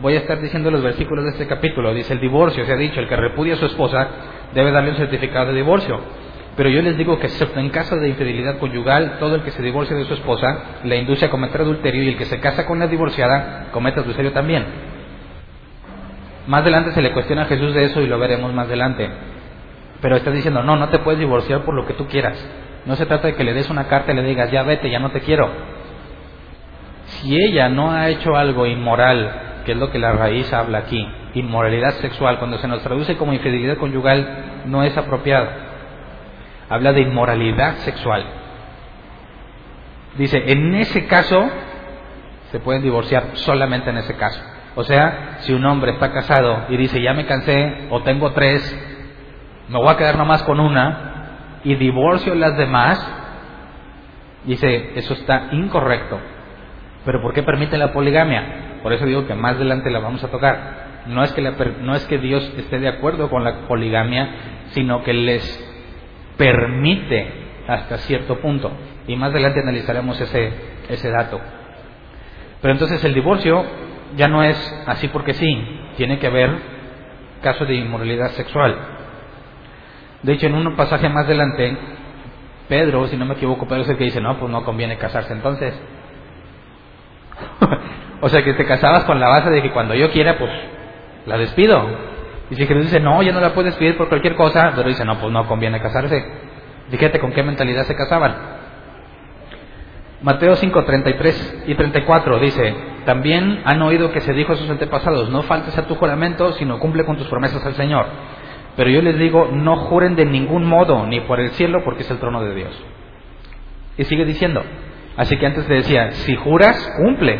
voy 0.00 0.14
a 0.14 0.18
estar 0.18 0.40
diciendo 0.40 0.70
los 0.70 0.82
versículos 0.82 1.24
de 1.24 1.30
este 1.30 1.46
capítulo. 1.46 1.94
Dice 1.94 2.14
el 2.14 2.20
divorcio, 2.20 2.64
se 2.64 2.72
ha 2.72 2.76
dicho, 2.76 2.98
el 2.98 3.08
que 3.08 3.16
repudia 3.16 3.54
a 3.54 3.58
su 3.58 3.66
esposa 3.66 4.08
debe 4.54 4.72
darle 4.72 4.90
un 4.90 4.96
certificado 4.96 5.46
de 5.48 5.54
divorcio. 5.54 6.00
Pero 6.60 6.68
yo 6.68 6.82
les 6.82 6.98
digo 6.98 7.18
que 7.18 7.26
excepto 7.26 7.58
en 7.58 7.70
caso 7.70 7.96
de 7.96 8.10
infidelidad 8.10 8.58
conyugal, 8.58 9.16
todo 9.18 9.34
el 9.34 9.42
que 9.42 9.50
se 9.50 9.62
divorcia 9.62 9.96
de 9.96 10.04
su 10.04 10.12
esposa 10.12 10.82
le 10.84 10.98
induce 10.98 11.24
a 11.24 11.30
cometer 11.30 11.62
adulterio 11.62 12.02
y 12.02 12.08
el 12.08 12.18
que 12.18 12.26
se 12.26 12.38
casa 12.38 12.66
con 12.66 12.78
la 12.78 12.86
divorciada 12.86 13.68
comete 13.72 14.00
adulterio 14.00 14.32
también. 14.32 14.66
Más 16.46 16.60
adelante 16.60 16.92
se 16.92 17.00
le 17.00 17.12
cuestiona 17.12 17.44
a 17.44 17.46
Jesús 17.46 17.72
de 17.72 17.84
eso 17.84 18.02
y 18.02 18.06
lo 18.06 18.18
veremos 18.18 18.52
más 18.52 18.66
adelante. 18.66 19.08
Pero 20.02 20.16
está 20.16 20.32
diciendo, 20.32 20.62
no, 20.62 20.76
no 20.76 20.90
te 20.90 20.98
puedes 20.98 21.18
divorciar 21.18 21.62
por 21.62 21.74
lo 21.74 21.86
que 21.86 21.94
tú 21.94 22.06
quieras. 22.08 22.36
No 22.84 22.94
se 22.94 23.06
trata 23.06 23.28
de 23.28 23.36
que 23.36 23.44
le 23.44 23.54
des 23.54 23.70
una 23.70 23.88
carta 23.88 24.12
y 24.12 24.16
le 24.16 24.22
digas, 24.22 24.50
ya 24.50 24.62
vete, 24.62 24.90
ya 24.90 24.98
no 24.98 25.12
te 25.12 25.20
quiero. 25.20 25.48
Si 27.06 27.42
ella 27.42 27.70
no 27.70 27.90
ha 27.90 28.10
hecho 28.10 28.36
algo 28.36 28.66
inmoral, 28.66 29.62
que 29.64 29.72
es 29.72 29.78
lo 29.78 29.90
que 29.90 29.98
la 29.98 30.12
raíz 30.12 30.52
habla 30.52 30.80
aquí, 30.80 31.08
inmoralidad 31.32 31.92
sexual, 32.02 32.38
cuando 32.38 32.58
se 32.58 32.68
nos 32.68 32.82
traduce 32.82 33.16
como 33.16 33.32
infidelidad 33.32 33.78
conyugal, 33.78 34.64
no 34.66 34.82
es 34.82 34.94
apropiado 34.98 35.69
habla 36.70 36.92
de 36.92 37.02
inmoralidad 37.02 37.74
sexual. 37.78 38.24
Dice, 40.16 40.42
en 40.46 40.74
ese 40.76 41.06
caso 41.06 41.50
se 42.50 42.60
pueden 42.60 42.82
divorciar 42.82 43.30
solamente 43.34 43.90
en 43.90 43.98
ese 43.98 44.16
caso. 44.16 44.40
O 44.76 44.84
sea, 44.84 45.38
si 45.40 45.52
un 45.52 45.66
hombre 45.66 45.92
está 45.92 46.12
casado 46.12 46.66
y 46.68 46.76
dice, 46.76 47.02
ya 47.02 47.12
me 47.12 47.26
cansé 47.26 47.88
o 47.90 48.02
tengo 48.02 48.32
tres, 48.32 48.62
me 49.68 49.78
voy 49.78 49.88
a 49.88 49.96
quedar 49.96 50.16
nomás 50.16 50.42
con 50.44 50.60
una 50.60 51.58
y 51.64 51.74
divorcio 51.74 52.34
las 52.36 52.56
demás, 52.56 52.98
dice, 54.44 54.92
eso 54.94 55.14
está 55.14 55.48
incorrecto. 55.50 56.18
Pero 57.04 57.20
¿por 57.20 57.32
qué 57.32 57.42
permite 57.42 57.78
la 57.78 57.92
poligamia? 57.92 58.78
Por 58.82 58.92
eso 58.92 59.06
digo 59.06 59.26
que 59.26 59.34
más 59.34 59.56
adelante 59.56 59.90
la 59.90 59.98
vamos 59.98 60.22
a 60.22 60.28
tocar. 60.28 60.90
No 61.06 61.24
es 61.24 61.32
que, 61.32 61.42
no 61.42 61.94
es 61.96 62.04
que 62.06 62.18
Dios 62.18 62.52
esté 62.56 62.78
de 62.78 62.88
acuerdo 62.88 63.28
con 63.28 63.42
la 63.42 63.66
poligamia, 63.66 64.28
sino 64.68 65.02
que 65.02 65.14
les 65.14 65.69
permite 66.40 67.30
hasta 67.68 67.98
cierto 67.98 68.40
punto. 68.40 68.72
Y 69.06 69.14
más 69.14 69.30
adelante 69.30 69.60
analizaremos 69.60 70.18
ese, 70.18 70.52
ese 70.88 71.10
dato. 71.10 71.38
Pero 72.62 72.72
entonces 72.72 73.04
el 73.04 73.12
divorcio 73.12 73.62
ya 74.16 74.26
no 74.26 74.42
es 74.42 74.56
así 74.86 75.08
porque 75.08 75.34
sí, 75.34 75.80
tiene 75.98 76.18
que 76.18 76.26
haber 76.26 76.50
caso 77.42 77.66
de 77.66 77.74
inmoralidad 77.74 78.30
sexual. 78.30 78.74
De 80.22 80.32
hecho, 80.32 80.46
en 80.46 80.54
un 80.54 80.76
pasaje 80.76 81.10
más 81.10 81.26
adelante, 81.26 81.76
Pedro, 82.70 83.06
si 83.08 83.18
no 83.18 83.26
me 83.26 83.34
equivoco, 83.34 83.68
Pedro 83.68 83.82
es 83.82 83.88
el 83.90 83.98
que 83.98 84.04
dice, 84.04 84.22
no, 84.22 84.38
pues 84.38 84.50
no 84.50 84.64
conviene 84.64 84.96
casarse 84.96 85.34
entonces. 85.34 85.78
o 88.22 88.28
sea, 88.30 88.42
que 88.42 88.54
te 88.54 88.64
casabas 88.64 89.04
con 89.04 89.20
la 89.20 89.28
base 89.28 89.50
de 89.50 89.60
que 89.60 89.72
cuando 89.72 89.94
yo 89.94 90.10
quiera, 90.10 90.38
pues 90.38 90.50
la 91.26 91.36
despido. 91.36 91.86
Y 92.50 92.56
si 92.56 92.66
Jesús 92.66 92.84
dice, 92.84 93.00
no, 93.00 93.22
ya 93.22 93.32
no 93.32 93.40
la 93.40 93.54
puedes 93.54 93.76
pedir 93.76 93.96
por 93.96 94.08
cualquier 94.08 94.34
cosa, 94.34 94.72
pero 94.74 94.88
dice, 94.88 95.04
no, 95.04 95.18
pues 95.18 95.32
no 95.32 95.46
conviene 95.46 95.80
casarse. 95.80 96.24
Fíjate 96.90 97.20
con 97.20 97.32
qué 97.32 97.42
mentalidad 97.44 97.84
se 97.84 97.94
casaban. 97.94 98.34
Mateo 100.22 100.54
5, 100.54 100.84
33 100.84 101.64
y 101.66 101.74
34 101.74 102.38
dice, 102.40 102.74
también 103.06 103.62
han 103.64 103.80
oído 103.80 104.12
que 104.12 104.20
se 104.20 104.34
dijo 104.34 104.52
a 104.52 104.56
sus 104.56 104.68
antepasados, 104.68 105.30
no 105.30 105.42
faltes 105.44 105.78
a 105.78 105.86
tu 105.86 105.94
juramento, 105.94 106.52
sino 106.54 106.78
cumple 106.78 107.04
con 107.04 107.16
tus 107.16 107.28
promesas 107.28 107.64
al 107.64 107.74
Señor. 107.74 108.06
Pero 108.76 108.90
yo 108.90 109.00
les 109.00 109.18
digo, 109.18 109.48
no 109.52 109.76
juren 109.76 110.16
de 110.16 110.26
ningún 110.26 110.66
modo, 110.66 111.06
ni 111.06 111.20
por 111.20 111.40
el 111.40 111.50
cielo, 111.50 111.82
porque 111.84 112.02
es 112.02 112.10
el 112.10 112.18
trono 112.18 112.42
de 112.42 112.54
Dios. 112.54 112.84
Y 113.96 114.04
sigue 114.04 114.24
diciendo, 114.24 114.62
así 115.16 115.38
que 115.38 115.46
antes 115.46 115.68
le 115.68 115.76
decía, 115.76 116.12
si 116.12 116.36
juras, 116.36 116.76
cumple. 116.98 117.38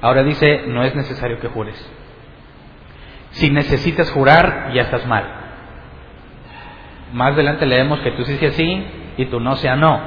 Ahora 0.00 0.22
dice, 0.22 0.64
no 0.68 0.84
es 0.84 0.94
necesario 0.94 1.38
que 1.40 1.48
jures. 1.48 1.90
Si 3.34 3.50
necesitas 3.50 4.10
jurar, 4.10 4.70
ya 4.72 4.82
estás 4.82 5.06
mal. 5.06 5.24
Más 7.12 7.32
adelante 7.32 7.66
leemos 7.66 8.00
que 8.00 8.12
tú 8.12 8.24
sí 8.24 8.36
sea 8.36 8.52
sí 8.52 8.86
y 9.16 9.26
tú 9.26 9.40
no 9.40 9.56
sea 9.56 9.76
no. 9.76 10.00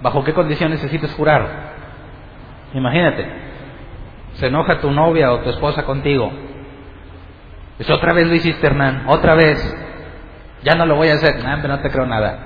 ¿Bajo 0.00 0.24
qué 0.24 0.32
condición 0.32 0.70
necesitas 0.70 1.12
jurar? 1.14 1.46
Imagínate, 2.72 3.26
se 4.34 4.46
enoja 4.46 4.80
tu 4.80 4.90
novia 4.90 5.32
o 5.32 5.40
tu 5.40 5.50
esposa 5.50 5.84
contigo. 5.84 6.32
Es 7.78 7.90
otra 7.90 8.12
vez 8.12 8.26
lo 8.26 8.34
hiciste, 8.34 8.66
Hernán, 8.66 9.04
otra 9.06 9.34
vez. 9.34 9.58
Ya 10.62 10.74
no 10.74 10.86
lo 10.86 10.96
voy 10.96 11.08
a 11.08 11.14
hacer. 11.14 11.42
No, 11.42 11.56
no 11.56 11.80
te 11.80 11.90
creo 11.90 12.06
nada. 12.06 12.38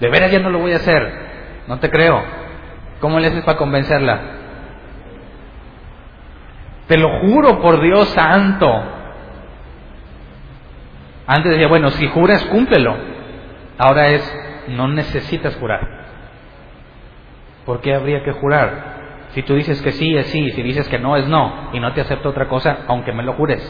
De 0.00 0.08
veras 0.08 0.30
ya 0.30 0.40
no 0.40 0.50
lo 0.50 0.58
voy 0.58 0.72
a 0.72 0.76
hacer. 0.76 1.12
No 1.66 1.78
te 1.78 1.90
creo. 1.90 2.22
¿Cómo 3.00 3.18
le 3.18 3.28
haces 3.28 3.44
para 3.44 3.58
convencerla? 3.58 4.20
Te 6.86 6.96
lo 6.96 7.20
juro 7.20 7.60
por 7.60 7.80
Dios 7.80 8.08
santo. 8.10 8.82
Antes 11.28 11.52
decía, 11.52 11.68
bueno, 11.68 11.90
si 11.90 12.08
juras, 12.08 12.42
cúmplelo. 12.46 12.96
Ahora 13.76 14.08
es, 14.08 14.38
no 14.68 14.88
necesitas 14.88 15.54
jurar. 15.56 16.06
¿Por 17.66 17.82
qué 17.82 17.94
habría 17.94 18.24
que 18.24 18.32
jurar? 18.32 19.28
Si 19.34 19.42
tú 19.42 19.54
dices 19.54 19.82
que 19.82 19.92
sí, 19.92 20.16
es 20.16 20.28
sí. 20.28 20.50
Si 20.52 20.62
dices 20.62 20.88
que 20.88 20.98
no, 20.98 21.16
es 21.16 21.28
no. 21.28 21.68
Y 21.74 21.80
no 21.80 21.92
te 21.92 22.00
acepto 22.00 22.30
otra 22.30 22.48
cosa, 22.48 22.78
aunque 22.86 23.12
me 23.12 23.22
lo 23.22 23.34
jures. 23.34 23.62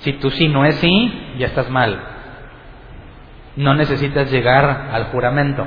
Si 0.00 0.12
tú 0.12 0.30
sí 0.30 0.46
no 0.48 0.66
es 0.66 0.74
sí, 0.74 1.34
ya 1.38 1.46
estás 1.46 1.70
mal. 1.70 1.98
No 3.56 3.72
necesitas 3.72 4.30
llegar 4.30 4.90
al 4.92 5.04
juramento. 5.04 5.66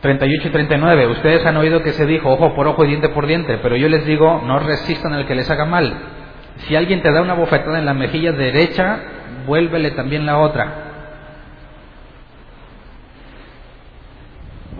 38 0.00 0.48
y 0.48 0.50
39. 0.50 1.06
Ustedes 1.06 1.46
han 1.46 1.56
oído 1.56 1.80
que 1.84 1.92
se 1.92 2.06
dijo 2.06 2.28
ojo 2.28 2.56
por 2.56 2.66
ojo 2.66 2.84
y 2.84 2.88
diente 2.88 3.10
por 3.10 3.28
diente, 3.28 3.58
pero 3.58 3.76
yo 3.76 3.88
les 3.88 4.04
digo, 4.04 4.42
no 4.44 4.58
resistan 4.58 5.12
al 5.12 5.28
que 5.28 5.36
les 5.36 5.48
haga 5.48 5.64
mal. 5.64 6.15
Si 6.58 6.74
alguien 6.74 7.02
te 7.02 7.12
da 7.12 7.22
una 7.22 7.34
bofetada 7.34 7.78
en 7.78 7.86
la 7.86 7.94
mejilla 7.94 8.32
derecha, 8.32 8.98
vuélvele 9.46 9.92
también 9.92 10.26
la 10.26 10.38
otra. 10.38 10.86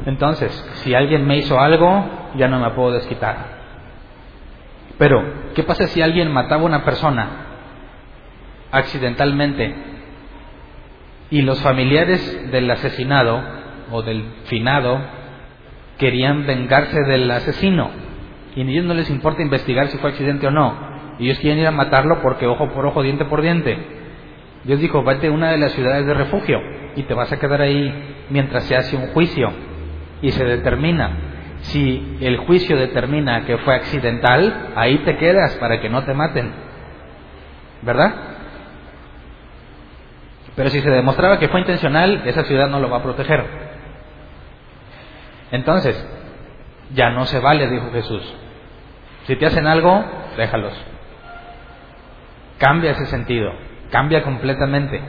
Entonces, 0.07 0.53
si 0.77 0.95
alguien 0.95 1.27
me 1.27 1.37
hizo 1.39 1.59
algo, 1.61 2.05
ya 2.37 2.49
no 2.49 2.61
me 2.61 2.71
puedo 2.71 2.93
desquitar. 2.93 3.57
Pero, 4.99 5.23
¿qué 5.55 5.63
pasa 5.63 5.87
si 5.89 6.01
alguien 6.01 6.33
mataba 6.33 6.63
a 6.63 6.67
una 6.67 6.85
persona 6.85 7.29
accidentalmente 8.71 9.75
y 11.31 11.43
los 11.43 11.61
familiares 11.61 12.51
del 12.51 12.71
asesinado 12.71 13.43
o 13.91 14.03
del 14.03 14.25
finado 14.45 15.01
querían 15.99 16.47
vengarse 16.47 17.01
del 17.01 17.31
asesino? 17.31 17.91
Y 18.55 18.63
a 18.63 18.65
ellos 18.65 18.85
no 18.85 18.95
les 18.95 19.11
importa 19.11 19.43
investigar 19.43 19.89
si 19.89 19.99
fue 19.99 20.11
accidente 20.11 20.47
o 20.47 20.51
no. 20.51 20.86
Ellos 21.19 21.39
quieren 21.39 21.61
ir 21.61 21.67
a 21.67 21.71
matarlo 21.71 22.21
porque 22.23 22.47
ojo 22.47 22.69
por 22.69 22.87
ojo, 22.87 23.03
diente 23.03 23.25
por 23.25 23.43
diente. 23.43 23.79
Dios 24.65 24.81
dijo, 24.81 25.03
vete 25.03 25.29
a 25.29 25.33
una 25.33 25.51
de 25.51 25.59
las 25.59 25.73
ciudades 25.73 26.07
de 26.07 26.15
refugio 26.15 26.61
y 26.97 27.05
te 27.05 27.15
vas 27.15 27.33
a 27.33 27.39
quedar 27.39 27.61
ahí 27.61 28.27
mientras 28.31 28.65
se 28.65 28.77
hace 28.77 28.97
un 28.97 29.09
juicio 29.09 29.53
y 30.21 30.33
se 30.33 30.45
determina. 30.45 31.11
Si 31.61 32.19
el 32.21 32.39
juicio 32.39 32.77
determina 32.77 33.45
que 33.45 33.59
fue 33.59 33.75
accidental, 33.75 34.73
ahí 34.77 34.99
te 34.99 35.17
quedas 35.17 35.55
para 35.57 35.81
que 35.81 35.89
no 35.89 36.05
te 36.05 36.15
maten. 36.15 36.53
¿Verdad? 37.83 38.15
Pero 40.55 40.71
si 40.71 40.81
se 40.81 40.91
demostraba 40.91 41.39
que 41.39 41.49
fue 41.49 41.61
intencional, 41.61 42.23
esa 42.27 42.45
ciudad 42.45 42.69
no 42.69 42.81
lo 42.81 42.91
va 42.91 42.99
a 42.99 43.03
proteger. 43.03 43.45
Entonces, 45.53 46.05
ya 46.95 47.11
no 47.11 47.25
se 47.27 47.39
vale, 47.39 47.69
dijo 47.69 47.91
Jesús. 47.93 48.23
Si 49.27 49.37
te 49.37 49.47
hacen 49.47 49.67
algo, 49.67 50.05
déjalos. 50.37 50.73
Cambia 52.59 52.93
ese 52.93 53.07
sentido, 53.07 53.53
cambia 53.91 54.23
completamente. 54.23 55.01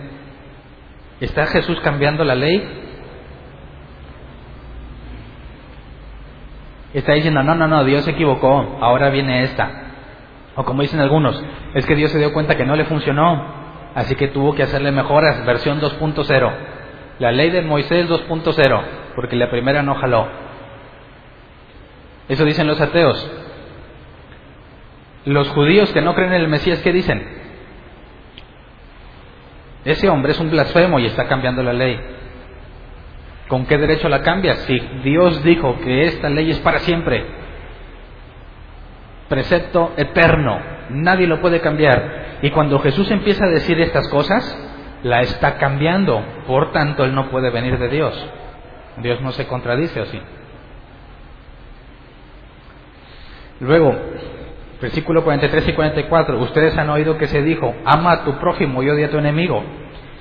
¿Está 1.20 1.46
Jesús 1.48 1.80
cambiando 1.82 2.24
la 2.24 2.36
ley? 2.36 2.84
Está 6.94 7.14
diciendo, 7.14 7.44
no, 7.44 7.56
no, 7.56 7.68
no, 7.68 7.84
Dios 7.84 8.04
se 8.06 8.12
equivocó, 8.12 8.78
ahora 8.82 9.10
viene 9.10 9.44
esta. 9.44 9.70
O 10.56 10.64
como 10.64 10.82
dicen 10.82 11.00
algunos, 11.00 11.42
es 11.74 11.86
que 11.86 11.96
Dios 11.96 12.12
se 12.12 12.20
dio 12.20 12.34
cuenta 12.34 12.56
que 12.56 12.66
no 12.66 12.76
le 12.76 12.86
funcionó, 12.86 13.46
así 13.94 14.16
que 14.16 14.30
tuvo 14.30 14.56
que 14.56 14.64
hacerle 14.64 14.92
mejoras, 14.92 15.46
versión 15.46 15.80
2.0. 15.80 16.52
La 17.20 17.32
ley 17.32 17.50
de 17.50 17.62
Moisés 17.62 18.10
2.0, 18.10 18.82
porque 19.16 19.36
la 19.36 19.50
primera 19.50 19.84
no 19.84 19.96
jaló. 19.96 20.28
Eso 22.28 22.44
dicen 22.46 22.68
los 22.68 22.82
ateos. 22.82 23.32
Los 25.26 25.50
judíos 25.50 25.92
que 25.94 26.02
no 26.02 26.16
creen 26.16 26.34
en 26.34 26.42
el 26.42 26.48
Mesías, 26.48 26.80
¿qué 26.82 26.92
dicen? 26.92 27.37
Ese 29.86 30.10
hombre 30.10 30.32
es 30.32 30.40
un 30.40 30.50
blasfemo 30.50 31.00
y 31.00 31.06
está 31.06 31.28
cambiando 31.28 31.64
la 31.64 31.74
ley. 31.74 32.00
¿Con 33.48 33.66
qué 33.66 33.78
derecho 33.78 34.10
la 34.10 34.22
cambias? 34.22 34.58
Si 34.60 34.78
Dios 35.04 35.44
dijo 35.44 35.80
que 35.80 36.04
esta 36.06 36.30
ley 36.30 36.52
es 36.52 36.60
para 36.60 36.80
siempre, 36.80 37.26
precepto 39.30 39.94
eterno, 39.96 40.60
nadie 40.90 41.28
lo 41.28 41.40
puede 41.40 41.62
cambiar. 41.62 42.40
Y 42.42 42.50
cuando 42.52 42.80
Jesús 42.80 43.10
empieza 43.10 43.46
a 43.46 43.50
decir 43.50 43.80
estas 43.80 44.08
cosas, 44.10 44.44
la 45.04 45.22
está 45.22 45.58
cambiando, 45.58 46.24
por 46.46 46.72
tanto 46.72 47.06
Él 47.06 47.16
no 47.16 47.30
puede 47.30 47.50
venir 47.50 47.78
de 47.78 47.88
Dios. 47.88 48.30
Dios 48.98 49.22
no 49.22 49.32
se 49.32 49.48
contradice 49.48 50.02
así. 50.02 50.22
Luego, 53.60 53.96
versículo 54.82 55.24
43 55.24 55.68
y 55.70 55.74
44, 55.74 56.40
ustedes 56.40 56.78
han 56.78 56.90
oído 56.90 57.18
que 57.18 57.28
se 57.28 57.42
dijo, 57.42 57.76
ama 57.86 58.12
a 58.12 58.24
tu 58.24 58.34
prójimo 58.40 58.84
y 58.84 58.90
odia 58.90 59.08
a 59.08 59.10
tu 59.10 59.18
enemigo. 59.18 59.64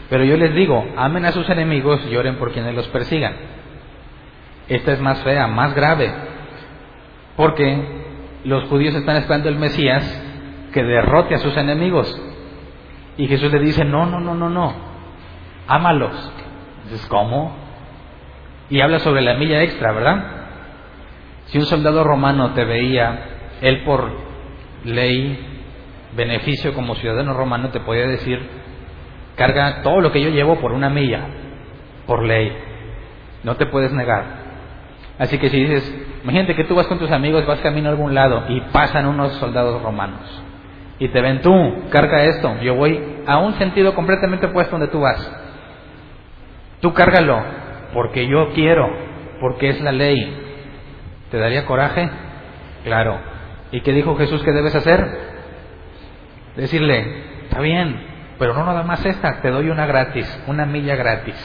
Pero 0.08 0.24
yo 0.24 0.36
les 0.36 0.54
digo, 0.54 0.84
amen 0.96 1.24
a 1.24 1.32
sus 1.32 1.48
enemigos 1.50 2.00
y 2.10 2.16
oren 2.16 2.36
por 2.36 2.52
quienes 2.52 2.74
los 2.74 2.88
persigan. 2.88 3.34
Esta 4.68 4.92
es 4.92 5.00
más 5.00 5.22
fea, 5.22 5.46
más 5.46 5.74
grave, 5.74 6.12
porque 7.36 7.82
los 8.44 8.64
judíos 8.64 8.94
están 8.94 9.16
esperando 9.16 9.48
el 9.48 9.56
Mesías 9.56 10.22
que 10.72 10.82
derrote 10.82 11.34
a 11.34 11.38
sus 11.38 11.56
enemigos. 11.56 12.20
Y 13.16 13.26
Jesús 13.28 13.52
le 13.52 13.58
dice, 13.58 13.84
no, 13.84 14.06
no, 14.06 14.20
no, 14.20 14.34
no, 14.34 14.48
no, 14.48 14.74
ámalos. 15.66 16.32
Entonces, 16.84 17.06
¿cómo? 17.08 17.56
Y 18.70 18.80
habla 18.80 18.98
sobre 19.00 19.22
la 19.22 19.34
milla 19.34 19.62
extra, 19.62 19.92
¿verdad? 19.92 20.24
Si 21.46 21.58
un 21.58 21.66
soldado 21.66 22.04
romano 22.04 22.52
te 22.52 22.64
veía, 22.64 23.58
él 23.60 23.84
por 23.84 24.25
ley, 24.84 25.38
beneficio 26.16 26.74
como 26.74 26.94
ciudadano 26.96 27.34
romano, 27.34 27.70
te 27.70 27.80
podía 27.80 28.06
decir, 28.06 28.40
carga 29.36 29.82
todo 29.82 30.00
lo 30.00 30.12
que 30.12 30.20
yo 30.20 30.30
llevo 30.30 30.56
por 30.60 30.72
una 30.72 30.90
milla, 30.90 31.20
por 32.06 32.24
ley. 32.24 32.52
No 33.42 33.56
te 33.56 33.66
puedes 33.66 33.92
negar. 33.92 34.24
Así 35.18 35.38
que 35.38 35.48
si 35.48 35.58
dices, 35.58 35.94
imagínate 36.22 36.54
que 36.54 36.64
tú 36.64 36.74
vas 36.74 36.86
con 36.86 36.98
tus 36.98 37.10
amigos, 37.10 37.46
vas 37.46 37.60
camino 37.60 37.88
a 37.88 37.92
algún 37.92 38.14
lado 38.14 38.44
y 38.48 38.60
pasan 38.72 39.06
unos 39.06 39.32
soldados 39.34 39.82
romanos 39.82 40.42
y 40.98 41.08
te 41.08 41.20
ven 41.20 41.42
tú, 41.42 41.52
carga 41.90 42.24
esto, 42.24 42.56
yo 42.62 42.74
voy 42.74 43.22
a 43.26 43.38
un 43.38 43.54
sentido 43.54 43.94
completamente 43.94 44.46
opuesto 44.46 44.72
donde 44.72 44.88
tú 44.90 45.00
vas. 45.00 45.30
Tú 46.80 46.92
cárgalo, 46.94 47.42
porque 47.92 48.26
yo 48.26 48.52
quiero, 48.54 48.88
porque 49.40 49.68
es 49.68 49.80
la 49.80 49.92
ley. 49.92 50.16
¿Te 51.30 51.38
daría 51.38 51.66
coraje? 51.66 52.08
Claro. 52.84 53.18
¿Y 53.72 53.81
qué 53.81 53.92
dijo 53.92 54.16
Jesús 54.16 54.42
que 54.42 54.52
debes 54.52 54.74
hacer? 54.74 55.37
Decirle, 56.57 57.42
está 57.44 57.61
bien, 57.61 58.07
pero 58.38 58.55
no 58.55 58.64
nada 58.64 58.83
más 58.83 59.05
esta, 59.05 59.40
te 59.40 59.50
doy 59.50 59.68
una 59.68 59.87
gratis, 59.87 60.42
una 60.46 60.66
milla 60.66 60.94
gratis. 60.96 61.37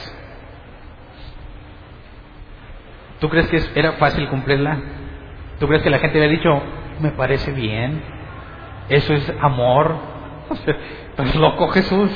¿Tú 3.20 3.28
crees 3.28 3.48
que 3.48 3.60
era 3.78 3.92
fácil 3.92 4.28
cumplirla? 4.28 4.78
¿Tú 5.58 5.68
crees 5.68 5.82
que 5.82 5.90
la 5.90 5.98
gente 5.98 6.18
había 6.18 6.30
dicho, 6.30 6.62
me 7.00 7.10
parece 7.12 7.52
bien? 7.52 8.02
¿Eso 8.88 9.14
es 9.14 9.32
amor? 9.40 9.96
Pues 11.14 11.34
loco 11.34 11.68
Jesús. 11.68 12.10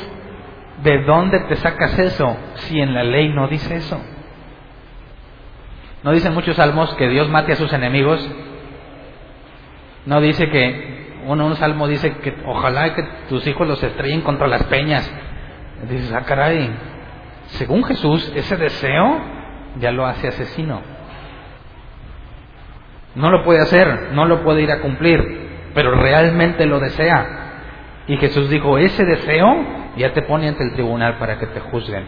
¿De 0.83 1.03
dónde 1.05 1.40
te 1.40 1.57
sacas 1.57 1.99
eso 1.99 2.35
si 2.55 2.81
en 2.81 2.95
la 2.95 3.03
ley 3.03 3.29
no 3.29 3.47
dice 3.47 3.77
eso? 3.77 4.01
¿No 6.03 6.12
dicen 6.12 6.33
muchos 6.33 6.57
salmos 6.57 6.95
que 6.95 7.07
Dios 7.09 7.29
mate 7.29 7.53
a 7.53 7.57
sus 7.57 7.73
enemigos? 7.75 8.27
¿No 10.07 10.21
dice 10.21 10.49
que 10.49 10.97
uno, 11.27 11.47
un 11.47 11.57
salmo 11.57 11.88
dice 11.88 12.12
que 12.19 12.35
ojalá 12.47 12.95
que 12.95 13.03
tus 13.29 13.47
hijos 13.47 13.66
los 13.66 13.83
estrellen 13.83 14.21
contra 14.21 14.47
las 14.47 14.62
peñas. 14.64 15.11
Dices, 15.88 16.12
ah, 16.12 16.23
caray, 16.23 16.71
según 17.47 17.85
Jesús, 17.85 18.33
ese 18.35 18.57
deseo 18.57 19.19
ya 19.79 19.90
lo 19.90 20.07
hace 20.07 20.29
asesino. 20.29 20.81
No 23.16 23.31
lo 23.31 23.42
puede 23.45 23.61
hacer, 23.61 24.11
no 24.12 24.27
lo 24.27 24.42
puede 24.42 24.62
ir 24.62 24.71
a 24.71 24.81
cumplir, 24.81 25.71
pero 25.75 25.90
realmente 25.90 26.66
lo 26.66 26.79
desea. 26.79 27.27
Y 28.07 28.16
Jesús 28.19 28.49
dijo, 28.49 28.79
ese 28.79 29.05
deseo 29.05 29.57
ya 29.97 30.12
te 30.12 30.23
pone 30.23 30.49
ante 30.49 30.62
el 30.62 30.75
tribunal 30.75 31.16
para 31.19 31.38
que 31.38 31.47
te 31.47 31.61
juzguen. 31.61 32.05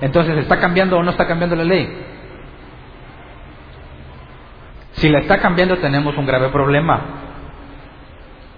Entonces, 0.00 0.36
¿está 0.38 0.58
cambiando 0.58 0.98
o 0.98 1.02
no 1.02 1.12
está 1.12 1.26
cambiando 1.26 1.54
la 1.54 1.64
ley? 1.64 2.13
Si 4.94 5.08
la 5.08 5.20
está 5.20 5.38
cambiando 5.38 5.78
tenemos 5.78 6.16
un 6.16 6.26
grave 6.26 6.48
problema, 6.48 7.00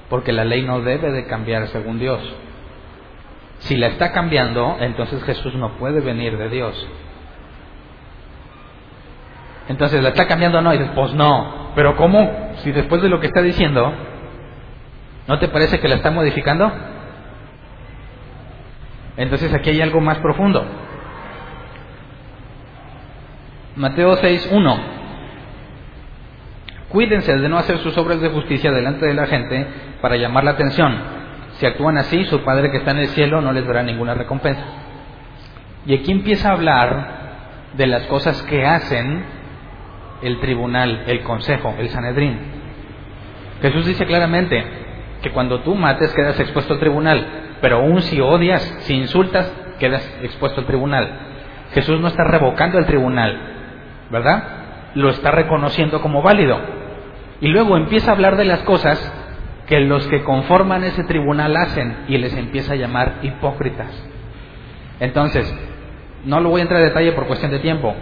porque 0.08 0.32
la 0.32 0.44
ley 0.44 0.62
no 0.62 0.80
debe 0.80 1.10
de 1.12 1.26
cambiar 1.26 1.66
según 1.68 1.98
Dios. 1.98 2.20
Si 3.58 3.76
la 3.76 3.88
está 3.88 4.12
cambiando, 4.12 4.76
entonces 4.80 5.22
Jesús 5.24 5.54
no 5.54 5.72
puede 5.78 6.00
venir 6.00 6.36
de 6.36 6.48
Dios. 6.48 6.88
Entonces, 9.68 10.02
¿la 10.02 10.10
está 10.10 10.26
cambiando 10.26 10.58
o 10.58 10.62
no? 10.62 10.72
Y 10.72 10.78
dices, 10.78 10.92
pues 10.94 11.12
no. 11.14 11.72
Pero 11.74 11.96
¿cómo? 11.96 12.52
Si 12.62 12.70
después 12.70 13.02
de 13.02 13.08
lo 13.08 13.18
que 13.18 13.26
está 13.26 13.42
diciendo, 13.42 13.92
¿no 15.26 15.38
te 15.38 15.48
parece 15.48 15.80
que 15.80 15.88
la 15.88 15.96
está 15.96 16.10
modificando? 16.10 16.70
Entonces 19.16 19.52
aquí 19.52 19.70
hay 19.70 19.80
algo 19.80 20.00
más 20.00 20.18
profundo. 20.18 20.64
Mateo 23.74 24.16
6.1. 24.16 24.78
Cuídense 26.88 27.36
de 27.36 27.48
no 27.48 27.58
hacer 27.58 27.78
sus 27.78 27.96
obras 27.98 28.20
de 28.20 28.28
justicia 28.28 28.70
delante 28.70 29.06
de 29.06 29.14
la 29.14 29.26
gente 29.26 29.66
para 30.00 30.16
llamar 30.16 30.44
la 30.44 30.52
atención. 30.52 30.94
Si 31.54 31.66
actúan 31.66 31.98
así, 31.98 32.24
su 32.26 32.42
Padre 32.42 32.70
que 32.70 32.78
está 32.78 32.92
en 32.92 32.98
el 32.98 33.08
cielo 33.08 33.40
no 33.40 33.52
les 33.52 33.66
dará 33.66 33.82
ninguna 33.82 34.14
recompensa. 34.14 34.62
Y 35.86 35.94
aquí 35.94 36.12
empieza 36.12 36.50
a 36.50 36.52
hablar 36.52 37.16
de 37.76 37.86
las 37.86 38.02
cosas 38.04 38.40
que 38.42 38.64
hacen 38.64 39.24
el 40.22 40.40
tribunal, 40.40 41.04
el 41.06 41.22
consejo, 41.22 41.74
el 41.78 41.88
Sanedrín. 41.88 42.38
Jesús 43.62 43.86
dice 43.86 44.06
claramente 44.06 44.64
que 45.22 45.30
cuando 45.30 45.60
tú 45.60 45.74
mates 45.74 46.12
quedas 46.12 46.38
expuesto 46.38 46.74
al 46.74 46.80
tribunal, 46.80 47.26
pero 47.60 47.76
aún 47.76 48.02
si 48.02 48.20
odias, 48.20 48.62
si 48.80 48.94
insultas, 48.94 49.52
quedas 49.78 50.08
expuesto 50.22 50.60
al 50.60 50.66
tribunal. 50.66 51.10
Jesús 51.72 52.00
no 52.00 52.08
está 52.08 52.24
revocando 52.24 52.78
el 52.78 52.86
tribunal, 52.86 53.38
¿verdad? 54.10 54.44
Lo 54.96 55.10
está 55.10 55.30
reconociendo 55.30 56.02
como 56.02 56.22
válido. 56.22 56.58
Y 57.40 57.48
luego 57.48 57.76
empieza 57.76 58.10
a 58.10 58.14
hablar 58.14 58.36
de 58.36 58.46
las 58.46 58.60
cosas 58.62 59.12
que 59.68 59.80
los 59.80 60.06
que 60.08 60.24
conforman 60.24 60.84
ese 60.84 61.04
tribunal 61.04 61.56
hacen 61.56 62.06
y 62.08 62.18
les 62.18 62.34
empieza 62.34 62.72
a 62.72 62.76
llamar 62.76 63.18
hipócritas. 63.22 63.90
Entonces, 65.00 65.54
no 66.24 66.40
lo 66.40 66.48
voy 66.48 66.60
a 66.60 66.62
entrar 66.62 66.80
en 66.80 66.88
detalle 66.88 67.12
por 67.12 67.26
cuestión 67.26 67.50
de 67.50 67.58
tiempo, 67.58 67.94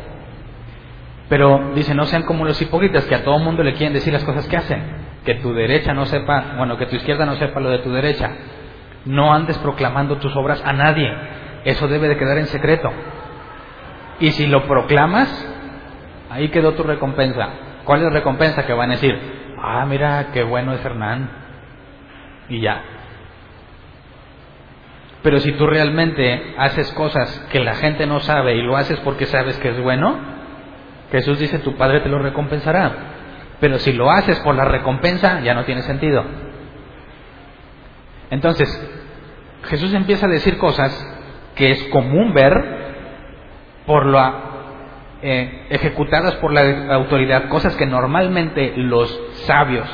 pero 1.29 1.73
dice, 1.75 1.95
no 1.95 2.05
sean 2.05 2.23
como 2.23 2.45
los 2.45 2.61
hipócritas 2.61 3.05
que 3.07 3.15
a 3.15 3.25
todo 3.25 3.39
mundo 3.39 3.63
le 3.63 3.75
quieren 3.75 3.93
decir 3.93 4.13
las 4.13 4.25
cosas 4.25 4.47
que 4.47 4.57
hacen. 4.57 5.05
Que 5.25 5.35
tu 5.37 5.55
derecha 5.55 5.95
no 5.95 6.05
sepa, 6.07 6.55
bueno, 6.59 6.77
que 6.77 6.87
tu 6.87 6.97
izquierda 6.97 7.27
no 7.27 7.35
sepa 7.37 7.61
lo 7.61 7.71
de 7.71 7.79
tu 7.79 7.91
derecha. 7.91 8.31
No 9.07 9.33
andes 9.33 9.59
proclamando 9.59 10.19
tus 10.19 10.37
obras 10.37 10.63
a 10.65 10.73
nadie. 10.73 11.11
Eso 11.65 11.89
debe 11.89 12.09
de 12.09 12.19
quedar 12.19 12.39
en 12.39 12.47
secreto. 12.47 12.91
Y 14.21 14.31
si 14.33 14.47
lo 14.47 14.67
proclamas, 14.69 15.54
ahí 16.35 16.49
quedó 16.49 16.73
tu 16.73 16.83
recompensa. 16.83 17.49
¿Cuál 17.85 18.01
es 18.01 18.07
la 18.07 18.11
recompensa? 18.11 18.67
Que 18.67 18.73
van 18.73 18.91
a 18.91 18.95
decir, 18.95 19.17
ah, 19.63 19.87
mira, 19.87 20.31
qué 20.33 20.43
bueno 20.43 20.73
es 20.73 20.85
Hernán. 20.85 21.31
Y 22.49 22.61
ya. 22.61 22.83
Pero 25.23 25.39
si 25.39 25.53
tú 25.53 25.67
realmente 25.67 26.55
haces 26.59 26.93
cosas 26.93 27.47
que 27.51 27.61
la 27.61 27.75
gente 27.75 28.07
no 28.07 28.19
sabe 28.21 28.57
y 28.57 28.63
lo 28.63 28.77
haces 28.77 28.99
porque 29.01 29.27
sabes 29.27 29.57
que 29.59 29.71
es 29.71 29.81
bueno, 29.81 30.19
Jesús 31.13 31.39
dice, 31.39 31.61
tu 31.61 31.77
Padre 31.77 32.01
te 32.01 32.09
lo 32.09 32.19
recompensará. 32.19 32.93
Pero 33.61 33.79
si 33.79 33.93
lo 33.93 34.11
haces 34.11 34.41
por 34.41 34.57
la 34.57 34.65
recompensa, 34.65 35.41
ya 35.41 35.55
no 35.55 35.65
tiene 35.65 35.83
sentido. 35.83 36.25
Entonces, 38.31 38.69
Jesús 39.69 39.95
empieza 39.95 40.27
a 40.27 40.31
decir 40.31 40.59
cosas 40.59 40.93
que 41.55 41.71
es 41.71 41.85
común 41.85 42.35
ver 42.35 42.53
por 43.87 44.07
la 44.07 44.54
eh, 45.23 45.67
ejecutadas 45.71 46.35
por 46.37 46.53
la 46.53 46.95
autoridad, 46.95 47.49
cosas 47.49 47.77
que 47.77 47.87
normalmente 47.87 48.75
los 48.77 49.11
sabios, 49.47 49.89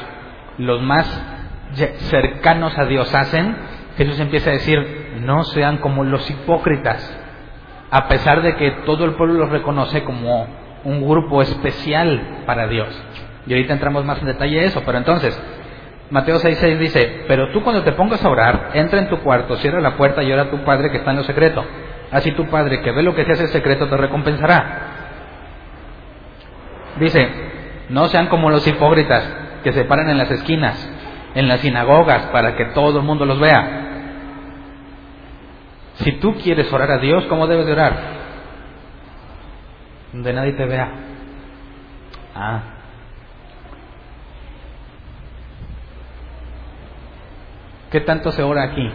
los 0.58 0.82
más 0.82 1.06
cercanos 2.10 2.76
a 2.78 2.84
Dios 2.84 3.14
hacen, 3.14 3.56
Jesús 3.96 4.18
empieza 4.18 4.50
a 4.50 4.54
decir, 4.54 5.20
no 5.20 5.44
sean 5.44 5.78
como 5.78 6.04
los 6.04 6.28
hipócritas, 6.30 7.16
a 7.90 8.08
pesar 8.08 8.42
de 8.42 8.56
que 8.56 8.70
todo 8.86 9.04
el 9.04 9.14
pueblo 9.14 9.34
los 9.34 9.50
reconoce 9.50 10.04
como 10.04 10.46
un 10.84 11.06
grupo 11.06 11.42
especial 11.42 12.42
para 12.46 12.66
Dios. 12.66 12.88
Y 13.46 13.52
ahorita 13.52 13.74
entramos 13.74 14.04
más 14.04 14.20
en 14.20 14.26
detalle 14.26 14.64
eso, 14.64 14.82
pero 14.84 14.98
entonces, 14.98 15.40
Mateo 16.10 16.36
6:6 16.36 16.78
dice, 16.78 17.24
pero 17.28 17.52
tú 17.52 17.62
cuando 17.62 17.82
te 17.82 17.92
pongas 17.92 18.24
a 18.24 18.28
orar, 18.28 18.70
entra 18.74 18.98
en 18.98 19.08
tu 19.08 19.18
cuarto, 19.18 19.56
cierra 19.56 19.80
la 19.80 19.96
puerta 19.96 20.22
y 20.22 20.32
ora 20.32 20.42
a 20.42 20.50
tu 20.50 20.64
Padre 20.64 20.90
que 20.90 20.98
está 20.98 21.10
en 21.12 21.18
lo 21.18 21.24
secreto. 21.24 21.64
Así 22.10 22.32
tu 22.32 22.46
Padre 22.46 22.80
que 22.80 22.90
ve 22.90 23.02
lo 23.02 23.14
que 23.14 23.24
se 23.24 23.32
hace 23.32 23.42
en 23.44 23.48
secreto 23.50 23.88
te 23.88 23.96
recompensará. 23.96 24.89
Dice, 26.98 27.28
no 27.88 28.06
sean 28.06 28.28
como 28.28 28.50
los 28.50 28.66
hipócritas 28.66 29.24
que 29.62 29.72
se 29.72 29.84
paran 29.84 30.08
en 30.08 30.18
las 30.18 30.30
esquinas, 30.30 30.76
en 31.34 31.48
las 31.48 31.60
sinagogas, 31.60 32.26
para 32.26 32.56
que 32.56 32.66
todo 32.66 32.98
el 32.98 33.04
mundo 33.04 33.24
los 33.24 33.38
vea. 33.38 33.88
Si 35.94 36.12
tú 36.12 36.34
quieres 36.36 36.72
orar 36.72 36.90
a 36.90 36.98
Dios, 36.98 37.24
¿cómo 37.26 37.46
debes 37.46 37.66
de 37.66 37.72
orar? 37.72 37.96
Donde 40.12 40.32
nadie 40.32 40.52
te 40.52 40.64
vea. 40.64 40.90
Ah. 42.34 42.60
¿Qué 47.90 48.00
tanto 48.00 48.32
se 48.32 48.42
ora 48.42 48.62
aquí? 48.64 48.90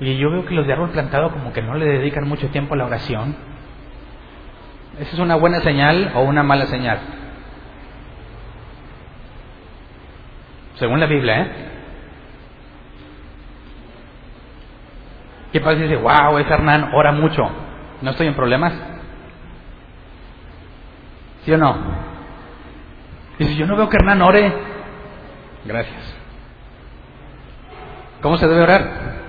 Y 0.00 0.16
yo 0.16 0.30
veo 0.30 0.44
que 0.44 0.54
los 0.54 0.66
de 0.66 0.72
árbol 0.72 0.90
plantado 0.90 1.30
como 1.30 1.52
que 1.52 1.62
no 1.62 1.74
le 1.74 1.86
dedican 1.86 2.28
mucho 2.28 2.48
tiempo 2.48 2.74
a 2.74 2.76
la 2.76 2.86
oración. 2.86 3.36
¿Esa 4.98 5.12
es 5.12 5.18
una 5.18 5.36
buena 5.36 5.60
señal 5.60 6.12
o 6.14 6.22
una 6.22 6.42
mala 6.42 6.66
señal? 6.66 6.98
Según 10.76 11.00
la 11.00 11.06
Biblia, 11.06 11.40
¿eh? 11.40 11.52
¿Qué 15.52 15.60
pasa 15.60 15.76
si 15.76 15.82
dice, 15.82 15.96
wow, 15.96 16.36
ese 16.38 16.52
Hernán 16.52 16.90
ora 16.94 17.12
mucho? 17.12 17.48
¿No 18.02 18.10
estoy 18.10 18.26
en 18.26 18.34
problemas? 18.34 18.72
¿Sí 21.44 21.52
o 21.52 21.58
no? 21.58 21.76
Dice, 23.38 23.54
yo 23.54 23.66
no 23.66 23.76
veo 23.76 23.88
que 23.88 23.96
Hernán 23.96 24.20
ore. 24.22 24.52
Gracias. 25.64 26.16
¿Cómo 28.20 28.36
se 28.36 28.48
debe 28.48 28.62
orar? 28.62 29.23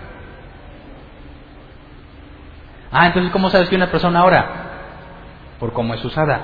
Ah, 2.97 3.07
entonces 3.07 3.29
¿cómo 3.33 3.49
sabes 3.49 3.67
que 3.67 3.75
una 3.75 3.91
persona 3.91 4.23
ora? 4.23 4.45
Por 5.59 5.73
cómo 5.73 5.93
es 5.95 6.05
usada, 6.05 6.39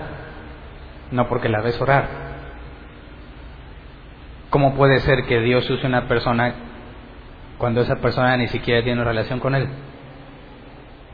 no 1.09 1.29
porque 1.29 1.47
la 1.47 1.61
ves 1.61 1.79
orar. 1.79 2.09
¿Cómo 4.49 4.75
puede 4.75 4.99
ser 4.99 5.23
que 5.23 5.39
Dios 5.39 5.69
use 5.69 5.87
una 5.87 6.09
persona 6.09 6.53
cuando 7.57 7.79
esa 7.79 7.95
persona 8.01 8.35
ni 8.35 8.49
siquiera 8.49 8.83
tiene 8.83 9.01
relación 9.01 9.39
con 9.39 9.55
Él? 9.55 9.69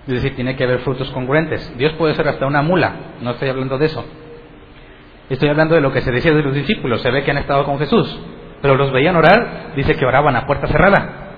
Es 0.08 0.14
decir, 0.16 0.36
tiene 0.36 0.56
que 0.56 0.64
haber 0.64 0.80
frutos 0.80 1.12
congruentes. 1.12 1.72
Dios 1.78 1.94
puede 2.00 2.16
ser 2.16 2.28
hasta 2.28 2.48
una 2.48 2.64
mula, 2.64 2.94
no 3.22 3.30
estoy 3.30 3.50
hablando 3.50 3.78
de 3.78 3.86
eso. 3.86 4.04
Estoy 5.30 5.50
hablando 5.50 5.76
de 5.76 5.82
lo 5.82 5.94
que 5.94 6.02
se 6.02 6.12
decía 6.12 6.34
de 6.34 6.42
los 6.42 6.56
discípulos, 6.56 7.04
se 7.04 7.12
ve 7.12 7.24
que 7.24 7.30
han 7.30 7.38
estado 7.38 7.64
con 7.64 7.78
Jesús, 7.78 8.20
pero 8.64 8.76
los 8.76 8.92
veían 8.92 9.16
orar, 9.16 9.74
dice 9.76 9.96
que 9.96 10.06
oraban 10.06 10.36
a 10.36 10.48
puerta 10.48 10.66
cerrada. 10.66 11.36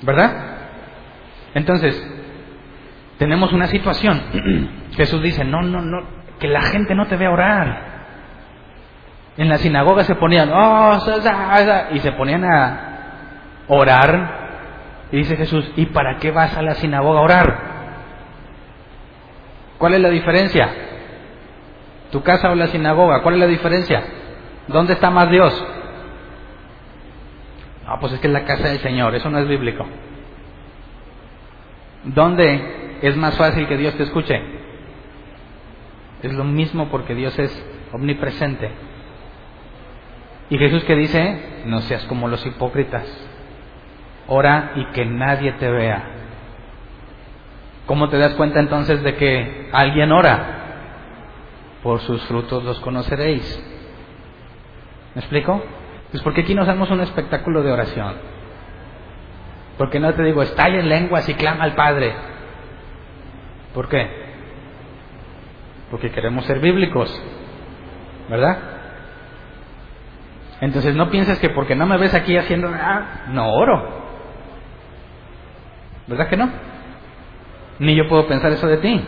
¿Verdad? 0.00 0.57
Entonces, 1.54 2.02
tenemos 3.18 3.52
una 3.52 3.66
situación. 3.66 4.20
Jesús 4.96 5.22
dice, 5.22 5.44
no, 5.44 5.62
no, 5.62 5.82
no, 5.82 6.02
que 6.38 6.48
la 6.48 6.62
gente 6.62 6.94
no 6.94 7.06
te 7.06 7.16
vea 7.16 7.30
orar. 7.30 7.88
En 9.36 9.48
la 9.48 9.58
sinagoga 9.58 10.04
se 10.04 10.16
ponían, 10.16 10.50
oh, 10.52 10.98
y 11.92 11.98
se 12.00 12.12
ponían 12.12 12.44
a 12.44 13.64
orar. 13.68 14.38
Y 15.12 15.18
dice 15.18 15.36
Jesús, 15.36 15.70
¿y 15.76 15.86
para 15.86 16.18
qué 16.18 16.30
vas 16.30 16.56
a 16.56 16.62
la 16.62 16.74
sinagoga 16.74 17.20
a 17.20 17.22
orar? 17.22 17.58
¿Cuál 19.78 19.94
es 19.94 20.00
la 20.00 20.10
diferencia? 20.10 20.68
¿Tu 22.10 22.22
casa 22.22 22.50
o 22.50 22.54
la 22.54 22.66
sinagoga? 22.66 23.22
¿Cuál 23.22 23.34
es 23.34 23.40
la 23.40 23.46
diferencia? 23.46 24.02
¿Dónde 24.66 24.94
está 24.94 25.10
más 25.10 25.30
Dios? 25.30 25.66
No, 27.86 27.98
pues 28.00 28.12
es 28.12 28.20
que 28.20 28.26
es 28.26 28.32
la 28.32 28.44
casa 28.44 28.68
del 28.68 28.80
Señor, 28.80 29.14
eso 29.14 29.30
no 29.30 29.38
es 29.38 29.48
bíblico. 29.48 29.86
¿Dónde 32.14 32.98
es 33.02 33.16
más 33.16 33.36
fácil 33.36 33.66
que 33.66 33.76
Dios 33.76 33.94
te 33.94 34.04
escuche? 34.04 34.40
Es 36.22 36.32
lo 36.32 36.44
mismo 36.44 36.88
porque 36.88 37.14
Dios 37.14 37.38
es 37.38 37.66
omnipresente. 37.92 38.70
Y 40.50 40.58
Jesús 40.58 40.84
que 40.84 40.96
dice, 40.96 41.62
no 41.66 41.80
seas 41.82 42.04
como 42.06 42.28
los 42.28 42.44
hipócritas, 42.46 43.06
ora 44.26 44.72
y 44.76 44.86
que 44.92 45.04
nadie 45.04 45.52
te 45.52 45.70
vea. 45.70 46.02
¿Cómo 47.86 48.08
te 48.08 48.18
das 48.18 48.34
cuenta 48.34 48.60
entonces 48.60 49.02
de 49.02 49.14
que 49.16 49.68
alguien 49.72 50.10
ora? 50.12 50.54
Por 51.82 52.00
sus 52.00 52.22
frutos 52.24 52.64
los 52.64 52.80
conoceréis. 52.80 53.64
¿Me 55.14 55.20
explico? 55.20 55.62
Pues 56.10 56.22
porque 56.22 56.40
aquí 56.40 56.54
nos 56.54 56.66
damos 56.66 56.90
un 56.90 57.00
espectáculo 57.00 57.62
de 57.62 57.72
oración. 57.72 58.37
Porque 59.78 60.00
no 60.00 60.12
te 60.12 60.24
digo, 60.24 60.42
estalla 60.42 60.80
en 60.80 60.88
lenguas 60.88 61.28
y 61.28 61.34
clama 61.34 61.64
al 61.64 61.74
Padre. 61.74 62.12
¿Por 63.72 63.88
qué? 63.88 64.10
Porque 65.90 66.10
queremos 66.10 66.44
ser 66.44 66.58
bíblicos. 66.58 67.22
¿Verdad? 68.28 68.58
Entonces 70.60 70.94
no 70.94 71.08
pienses 71.10 71.38
que 71.38 71.50
porque 71.50 71.76
no 71.76 71.86
me 71.86 71.96
ves 71.96 72.12
aquí 72.14 72.36
haciendo 72.36 72.68
nada, 72.68 73.26
no 73.28 73.52
oro. 73.52 73.98
¿Verdad 76.08 76.28
que 76.28 76.36
no? 76.36 76.50
Ni 77.78 77.94
yo 77.94 78.08
puedo 78.08 78.26
pensar 78.26 78.50
eso 78.50 78.66
de 78.66 78.78
ti. 78.78 79.04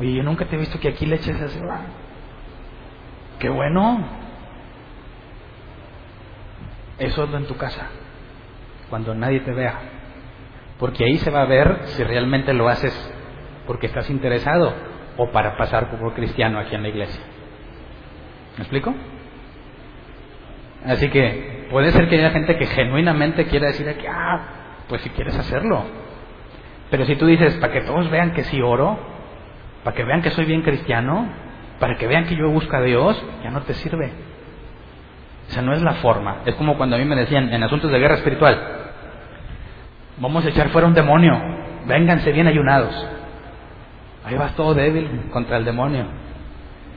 Oye, 0.00 0.14
yo 0.14 0.22
nunca 0.22 0.46
te 0.46 0.56
he 0.56 0.58
visto 0.58 0.80
que 0.80 0.88
aquí 0.88 1.04
le 1.04 1.16
eches 1.16 1.40
así. 1.40 1.60
Qué 3.38 3.48
bueno. 3.48 4.04
Eso 6.98 7.24
es 7.24 7.34
en 7.34 7.46
tu 7.46 7.56
casa, 7.56 7.88
cuando 8.94 9.12
nadie 9.12 9.40
te 9.40 9.52
vea. 9.52 9.74
Porque 10.78 11.04
ahí 11.04 11.18
se 11.18 11.28
va 11.28 11.42
a 11.42 11.46
ver 11.46 11.80
si 11.86 12.04
realmente 12.04 12.54
lo 12.54 12.68
haces 12.68 12.94
porque 13.66 13.88
estás 13.88 14.08
interesado 14.08 14.72
o 15.16 15.32
para 15.32 15.56
pasar 15.56 15.90
por 15.90 16.14
cristiano 16.14 16.60
aquí 16.60 16.76
en 16.76 16.82
la 16.84 16.90
iglesia. 16.90 17.20
¿Me 18.56 18.62
explico? 18.62 18.94
Así 20.86 21.10
que 21.10 21.66
puede 21.72 21.90
ser 21.90 22.08
que 22.08 22.18
haya 22.18 22.30
gente 22.30 22.56
que 22.56 22.66
genuinamente 22.66 23.46
quiera 23.46 23.66
decir 23.66 23.92
que, 23.96 24.06
ah, 24.06 24.84
pues 24.88 25.02
si 25.02 25.10
quieres 25.10 25.36
hacerlo. 25.36 25.82
Pero 26.88 27.04
si 27.04 27.16
tú 27.16 27.26
dices, 27.26 27.56
para 27.56 27.72
que 27.72 27.80
todos 27.80 28.08
vean 28.12 28.32
que 28.32 28.44
sí 28.44 28.62
oro, 28.62 28.96
para 29.82 29.96
que 29.96 30.04
vean 30.04 30.22
que 30.22 30.30
soy 30.30 30.44
bien 30.44 30.62
cristiano, 30.62 31.26
para 31.80 31.96
que 31.96 32.06
vean 32.06 32.26
que 32.26 32.36
yo 32.36 32.48
busco 32.48 32.76
a 32.76 32.82
Dios, 32.82 33.20
ya 33.42 33.50
no 33.50 33.60
te 33.62 33.74
sirve. 33.74 34.12
Esa 35.48 35.62
no 35.62 35.72
es 35.72 35.82
la 35.82 35.94
forma. 35.94 36.42
Es 36.46 36.54
como 36.54 36.76
cuando 36.76 36.94
a 36.94 37.00
mí 37.00 37.04
me 37.04 37.16
decían 37.16 37.52
en 37.52 37.60
asuntos 37.60 37.90
de 37.90 37.98
guerra 37.98 38.14
espiritual, 38.14 38.73
vamos 40.18 40.44
a 40.44 40.48
echar 40.48 40.68
fuera 40.70 40.86
un 40.86 40.94
demonio, 40.94 41.40
vénganse 41.86 42.32
bien 42.32 42.46
ayunados. 42.46 42.94
Ahí 44.24 44.36
vas 44.36 44.54
todo 44.54 44.74
débil 44.74 45.28
contra 45.30 45.56
el 45.56 45.64
demonio, 45.64 46.06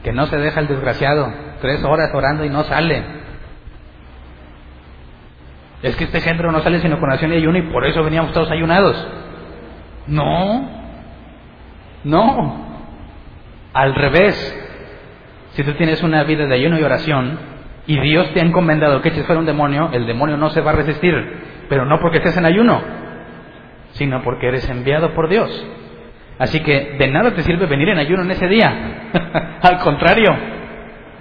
que 0.03 0.13
no 0.13 0.27
se 0.27 0.37
deja 0.37 0.59
el 0.61 0.67
desgraciado, 0.67 1.31
tres 1.61 1.83
horas 1.83 2.13
orando 2.13 2.45
y 2.45 2.49
no 2.49 2.63
sale. 2.63 3.03
Es 5.83 5.95
que 5.95 6.05
este 6.05 6.21
género 6.21 6.51
no 6.51 6.61
sale 6.61 6.79
sino 6.79 6.99
con 6.99 7.11
acción 7.11 7.33
y 7.33 7.35
ayuno 7.35 7.57
y 7.57 7.63
por 7.63 7.85
eso 7.85 8.03
veníamos 8.03 8.33
todos 8.33 8.49
ayunados. 8.49 9.07
No, 10.07 10.69
no. 12.03 12.65
Al 13.73 13.93
revés. 13.93 14.63
Si 15.51 15.63
tú 15.63 15.73
tienes 15.73 16.01
una 16.03 16.23
vida 16.23 16.45
de 16.45 16.55
ayuno 16.55 16.79
y 16.79 16.83
oración 16.83 17.39
y 17.85 17.99
Dios 17.99 18.31
te 18.33 18.41
ha 18.41 18.43
encomendado 18.43 19.01
que 19.01 19.09
eches 19.09 19.25
fuera 19.25 19.39
un 19.39 19.45
demonio, 19.45 19.89
el 19.91 20.05
demonio 20.05 20.37
no 20.37 20.49
se 20.49 20.61
va 20.61 20.71
a 20.71 20.75
resistir. 20.75 21.13
Pero 21.69 21.85
no 21.85 21.99
porque 21.99 22.17
estés 22.17 22.37
en 22.37 22.45
ayuno, 22.45 22.81
sino 23.91 24.21
porque 24.23 24.47
eres 24.47 24.69
enviado 24.69 25.13
por 25.13 25.29
Dios. 25.29 25.65
Así 26.39 26.59
que 26.61 26.95
de 26.97 27.07
nada 27.07 27.33
te 27.33 27.41
sirve 27.43 27.65
venir 27.65 27.89
en 27.89 27.97
ayuno 27.97 28.23
en 28.23 28.31
ese 28.31 28.47
día. 28.47 29.09
Al 29.61 29.79
contrario, 29.79 30.35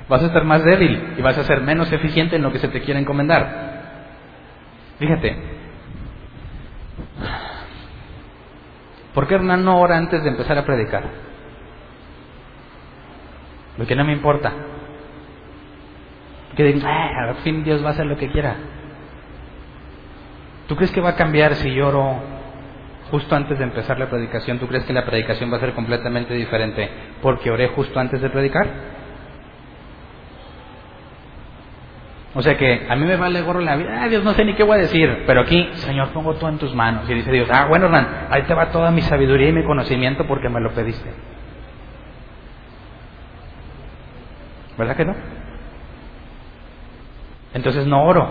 vas 0.08 0.22
a 0.22 0.26
estar 0.26 0.44
más 0.44 0.62
débil 0.62 1.14
y 1.16 1.22
vas 1.22 1.38
a 1.38 1.44
ser 1.44 1.62
menos 1.62 1.90
eficiente 1.92 2.36
en 2.36 2.42
lo 2.42 2.52
que 2.52 2.58
se 2.58 2.68
te 2.68 2.82
quiere 2.82 3.00
encomendar. 3.00 3.66
Fíjate, 4.98 5.36
¿por 9.14 9.26
qué 9.26 9.34
Hernán 9.34 9.64
no 9.64 9.80
ora 9.80 9.96
antes 9.96 10.22
de 10.22 10.30
empezar 10.30 10.58
a 10.58 10.64
predicar? 10.64 11.04
Lo 13.78 13.86
que 13.86 13.96
no 13.96 14.04
me 14.04 14.12
importa. 14.12 14.52
Que 16.56 16.64
digan, 16.64 16.86
al 16.86 17.36
fin 17.36 17.64
Dios 17.64 17.82
va 17.82 17.88
a 17.88 17.92
hacer 17.92 18.06
lo 18.06 18.16
que 18.16 18.30
quiera. 18.30 18.56
¿Tú 20.66 20.76
crees 20.76 20.90
que 20.90 21.00
va 21.00 21.10
a 21.10 21.16
cambiar 21.16 21.54
si 21.54 21.72
yo 21.72 21.88
oro 21.88 22.35
justo 23.10 23.34
antes 23.34 23.58
de 23.58 23.64
empezar 23.64 23.98
la 23.98 24.08
predicación? 24.08 24.58
¿Tú 24.58 24.66
crees 24.66 24.84
que 24.84 24.92
la 24.92 25.04
predicación 25.04 25.52
va 25.52 25.56
a 25.56 25.60
ser 25.60 25.72
completamente 25.72 26.34
diferente 26.34 26.88
porque 27.22 27.50
oré 27.50 27.68
justo 27.68 27.98
antes 27.98 28.20
de 28.20 28.30
predicar? 28.30 28.96
O 32.34 32.42
sea 32.42 32.56
que 32.58 32.86
a 32.86 32.94
mí 32.96 33.06
me 33.06 33.16
vale 33.16 33.40
gorro 33.40 33.60
la 33.60 33.76
vida, 33.76 34.02
ah, 34.02 34.08
Dios 34.08 34.22
no 34.22 34.34
sé 34.34 34.44
ni 34.44 34.54
qué 34.54 34.62
voy 34.62 34.76
a 34.76 34.82
decir, 34.82 35.24
pero 35.26 35.40
aquí, 35.40 35.70
Señor, 35.76 36.10
pongo 36.10 36.34
todo 36.34 36.50
en 36.50 36.58
tus 36.58 36.74
manos. 36.74 37.08
Y 37.08 37.14
dice 37.14 37.32
Dios, 37.32 37.48
ah, 37.50 37.64
bueno, 37.66 37.86
Hernán, 37.86 38.26
ahí 38.30 38.42
te 38.42 38.52
va 38.52 38.70
toda 38.70 38.90
mi 38.90 39.00
sabiduría 39.00 39.48
y 39.48 39.52
mi 39.52 39.64
conocimiento 39.64 40.26
porque 40.26 40.50
me 40.50 40.60
lo 40.60 40.70
pediste. 40.72 41.10
¿Verdad 44.76 44.96
que 44.96 45.04
no? 45.06 45.14
Entonces 47.54 47.86
no 47.86 48.04
oro. 48.04 48.28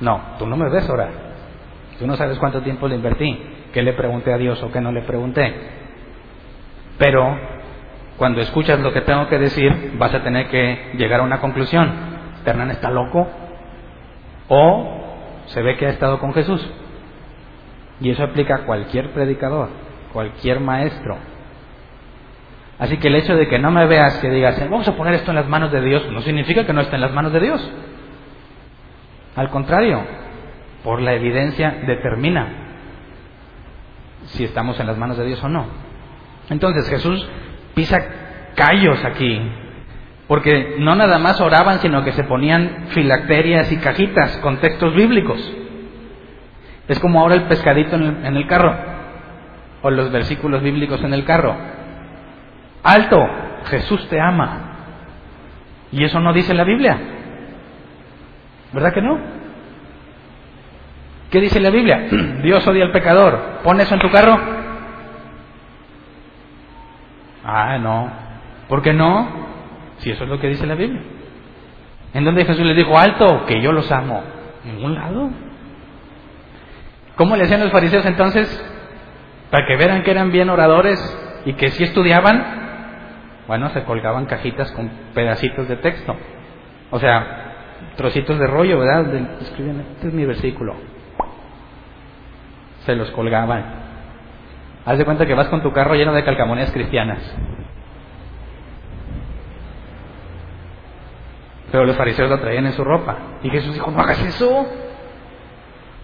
No, 0.00 0.20
tú 0.38 0.46
no 0.46 0.56
me 0.56 0.70
ves 0.70 0.88
orar. 0.88 1.23
Tú 1.98 2.06
no 2.06 2.16
sabes 2.16 2.38
cuánto 2.38 2.60
tiempo 2.62 2.88
le 2.88 2.96
invertí, 2.96 3.38
qué 3.72 3.82
le 3.82 3.92
pregunté 3.92 4.32
a 4.32 4.38
Dios 4.38 4.62
o 4.62 4.72
qué 4.72 4.80
no 4.80 4.92
le 4.92 5.02
pregunté. 5.02 5.54
Pero 6.98 7.36
cuando 8.16 8.40
escuchas 8.40 8.80
lo 8.80 8.92
que 8.92 9.00
tengo 9.02 9.28
que 9.28 9.38
decir, 9.38 9.94
vas 9.98 10.14
a 10.14 10.22
tener 10.22 10.48
que 10.48 10.92
llegar 10.96 11.20
a 11.20 11.24
una 11.24 11.40
conclusión. 11.40 11.90
Hernán 12.44 12.70
está 12.70 12.90
loco 12.90 13.26
o 14.48 15.04
se 15.46 15.62
ve 15.62 15.76
que 15.76 15.86
ha 15.86 15.90
estado 15.90 16.18
con 16.18 16.32
Jesús. 16.34 16.64
Y 18.00 18.10
eso 18.10 18.22
aplica 18.24 18.56
a 18.56 18.58
cualquier 18.66 19.12
predicador, 19.12 19.68
cualquier 20.12 20.60
maestro. 20.60 21.16
Así 22.78 22.98
que 22.98 23.08
el 23.08 23.14
hecho 23.14 23.36
de 23.36 23.48
que 23.48 23.58
no 23.58 23.70
me 23.70 23.86
veas, 23.86 24.18
que 24.18 24.30
digas, 24.30 24.58
vamos 24.68 24.86
a 24.88 24.96
poner 24.96 25.14
esto 25.14 25.30
en 25.30 25.36
las 25.36 25.48
manos 25.48 25.70
de 25.70 25.80
Dios, 25.80 26.10
no 26.10 26.20
significa 26.22 26.66
que 26.66 26.72
no 26.72 26.80
esté 26.80 26.96
en 26.96 27.02
las 27.02 27.12
manos 27.12 27.32
de 27.32 27.40
Dios. 27.40 27.70
Al 29.36 29.48
contrario, 29.50 30.02
por 30.84 31.00
la 31.00 31.14
evidencia 31.14 31.78
determina 31.86 32.46
si 34.26 34.44
estamos 34.44 34.78
en 34.78 34.86
las 34.86 34.98
manos 34.98 35.16
de 35.16 35.24
Dios 35.26 35.42
o 35.42 35.48
no. 35.48 35.66
Entonces 36.50 36.88
Jesús 36.88 37.26
pisa 37.74 38.04
callos 38.54 39.02
aquí. 39.04 39.40
Porque 40.28 40.76
no 40.78 40.94
nada 40.94 41.18
más 41.18 41.40
oraban, 41.40 41.80
sino 41.80 42.04
que 42.04 42.12
se 42.12 42.24
ponían 42.24 42.86
filacterias 42.88 43.70
y 43.72 43.76
cajitas 43.78 44.36
con 44.38 44.58
textos 44.58 44.94
bíblicos. 44.94 45.38
Es 46.88 46.98
como 46.98 47.20
ahora 47.20 47.34
el 47.34 47.44
pescadito 47.44 47.96
en 47.96 48.36
el, 48.36 48.46
carro, 48.46 48.74
o 49.82 49.90
los 49.90 50.10
versículos 50.12 50.62
bíblicos 50.62 51.02
en 51.02 51.12
el 51.12 51.24
carro. 51.24 51.54
Alto, 52.82 53.18
Jesús 53.66 54.06
te 54.08 54.20
ama. 54.20 54.70
Y 55.92 56.04
eso 56.04 56.20
no 56.20 56.32
dice 56.32 56.54
la 56.54 56.64
Biblia. 56.64 56.98
¿Verdad 58.72 58.92
que 58.92 59.02
no? 59.02 59.43
¿Qué 61.34 61.40
dice 61.40 61.58
la 61.58 61.70
Biblia? 61.70 62.06
Dios 62.44 62.64
odia 62.64 62.84
al 62.84 62.92
pecador. 62.92 63.58
Pon 63.64 63.80
eso 63.80 63.92
en 63.92 64.00
tu 64.00 64.08
carro 64.08 64.38
Ah, 67.44 67.76
no. 67.76 68.08
¿Por 68.68 68.82
qué 68.82 68.92
no? 68.92 69.28
Si 69.96 70.12
eso 70.12 70.22
es 70.22 70.30
lo 70.30 70.38
que 70.38 70.46
dice 70.46 70.64
la 70.64 70.76
Biblia. 70.76 71.02
¿En 72.12 72.24
dónde 72.24 72.44
Jesús 72.44 72.64
le 72.64 72.74
dijo, 72.74 72.96
alto, 72.96 73.46
que 73.46 73.60
yo 73.60 73.72
los 73.72 73.90
amo? 73.90 74.22
En 74.64 74.76
ningún 74.76 74.94
lado. 74.94 75.28
¿Cómo 77.16 77.34
le 77.34 77.42
hacían 77.42 77.62
los 77.62 77.72
fariseos 77.72 78.06
entonces? 78.06 78.48
Para 79.50 79.66
que 79.66 79.76
vieran 79.76 80.04
que 80.04 80.12
eran 80.12 80.30
bien 80.30 80.50
oradores 80.50 81.00
y 81.46 81.54
que 81.54 81.70
si 81.70 81.82
estudiaban, 81.82 82.44
bueno, 83.48 83.70
se 83.70 83.82
colgaban 83.82 84.26
cajitas 84.26 84.70
con 84.70 84.88
pedacitos 85.14 85.66
de 85.66 85.78
texto. 85.78 86.14
O 86.92 87.00
sea, 87.00 87.88
trocitos 87.96 88.38
de 88.38 88.46
rollo, 88.46 88.78
¿verdad? 88.78 89.12
escriben, 89.40 89.80
este 89.96 90.06
es 90.06 90.14
mi 90.14 90.24
versículo. 90.26 90.93
Se 92.84 92.94
los 92.94 93.10
colgaban. 93.12 93.64
Haz 94.84 94.98
de 94.98 95.04
cuenta 95.04 95.26
que 95.26 95.34
vas 95.34 95.48
con 95.48 95.62
tu 95.62 95.72
carro 95.72 95.94
lleno 95.94 96.12
de 96.12 96.24
calcamonías 96.24 96.70
cristianas. 96.70 97.20
Pero 101.72 101.86
los 101.86 101.96
fariseos 101.96 102.30
lo 102.30 102.38
traían 102.38 102.66
en 102.66 102.72
su 102.72 102.84
ropa. 102.84 103.16
Y 103.42 103.50
Jesús 103.50 103.74
dijo, 103.74 103.90
no 103.90 104.00
hagas 104.00 104.22
eso. 104.22 104.66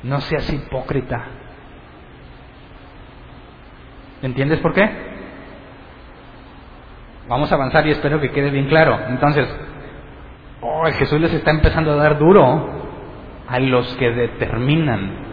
No 0.02 0.20
seas 0.20 0.50
hipócrita. 0.52 1.24
¿Entiendes 4.22 4.58
por 4.60 4.72
qué? 4.72 4.90
Vamos 7.28 7.52
a 7.52 7.54
avanzar 7.54 7.86
y 7.86 7.90
espero 7.90 8.20
que 8.20 8.32
quede 8.32 8.50
bien 8.50 8.66
claro. 8.66 8.98
Entonces, 9.08 9.46
oh, 10.62 10.84
Jesús 10.86 11.20
les 11.20 11.32
está 11.34 11.50
empezando 11.50 11.92
a 11.92 11.96
dar 11.96 12.18
duro 12.18 12.68
a 13.46 13.58
los 13.60 13.94
que 13.96 14.10
determinan 14.10 15.29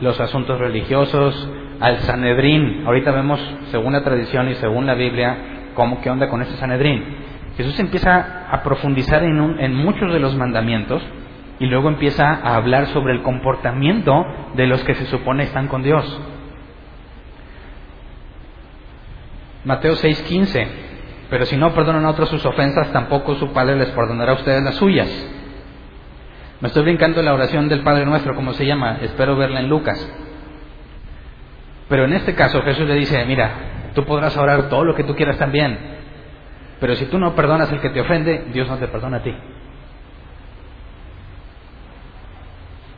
los 0.00 0.20
asuntos 0.20 0.58
religiosos, 0.58 1.50
al 1.80 1.98
Sanedrín. 2.00 2.84
Ahorita 2.86 3.10
vemos, 3.12 3.40
según 3.70 3.92
la 3.92 4.02
tradición 4.02 4.48
y 4.48 4.54
según 4.54 4.86
la 4.86 4.94
Biblia, 4.94 5.36
cómo 5.74 6.00
qué 6.00 6.10
onda 6.10 6.28
con 6.28 6.42
ese 6.42 6.56
Sanedrín. 6.56 7.04
Jesús 7.56 7.78
empieza 7.78 8.46
a 8.50 8.62
profundizar 8.62 9.22
en, 9.22 9.38
en 9.60 9.74
muchos 9.74 10.12
de 10.12 10.20
los 10.20 10.34
mandamientos 10.36 11.02
y 11.58 11.66
luego 11.66 11.88
empieza 11.88 12.30
a 12.30 12.56
hablar 12.56 12.86
sobre 12.88 13.14
el 13.14 13.22
comportamiento 13.22 14.12
de 14.54 14.66
los 14.66 14.82
que 14.84 14.94
se 14.94 15.06
supone 15.06 15.44
están 15.44 15.68
con 15.68 15.82
Dios. 15.82 16.20
Mateo 19.64 19.94
6:15, 19.94 20.68
pero 21.30 21.44
si 21.46 21.56
no 21.56 21.72
perdonan 21.72 22.04
a 22.04 22.10
otros 22.10 22.28
sus 22.28 22.44
ofensas, 22.44 22.92
tampoco 22.92 23.34
su 23.34 23.52
Padre 23.52 23.76
les 23.76 23.88
perdonará 23.88 24.32
a 24.32 24.36
ustedes 24.36 24.62
las 24.62 24.76
suyas. 24.76 25.08
Me 26.60 26.68
estoy 26.68 26.84
brincando 26.84 27.22
la 27.22 27.34
oración 27.34 27.68
del 27.68 27.82
Padre 27.82 28.06
Nuestro, 28.06 28.34
como 28.34 28.54
se 28.54 28.64
llama, 28.64 28.98
espero 29.02 29.36
verla 29.36 29.60
en 29.60 29.68
Lucas. 29.68 30.10
Pero 31.88 32.04
en 32.04 32.14
este 32.14 32.34
caso 32.34 32.62
Jesús 32.62 32.88
le 32.88 32.94
dice, 32.94 33.24
mira, 33.26 33.90
tú 33.94 34.04
podrás 34.04 34.36
orar 34.36 34.68
todo 34.70 34.84
lo 34.84 34.94
que 34.94 35.04
tú 35.04 35.14
quieras 35.14 35.36
también, 35.36 35.78
pero 36.80 36.94
si 36.96 37.06
tú 37.06 37.18
no 37.18 37.34
perdonas 37.34 37.70
al 37.70 37.80
que 37.80 37.90
te 37.90 38.00
ofende, 38.00 38.46
Dios 38.52 38.68
no 38.68 38.78
te 38.78 38.88
perdona 38.88 39.18
a 39.18 39.22
ti. 39.22 39.34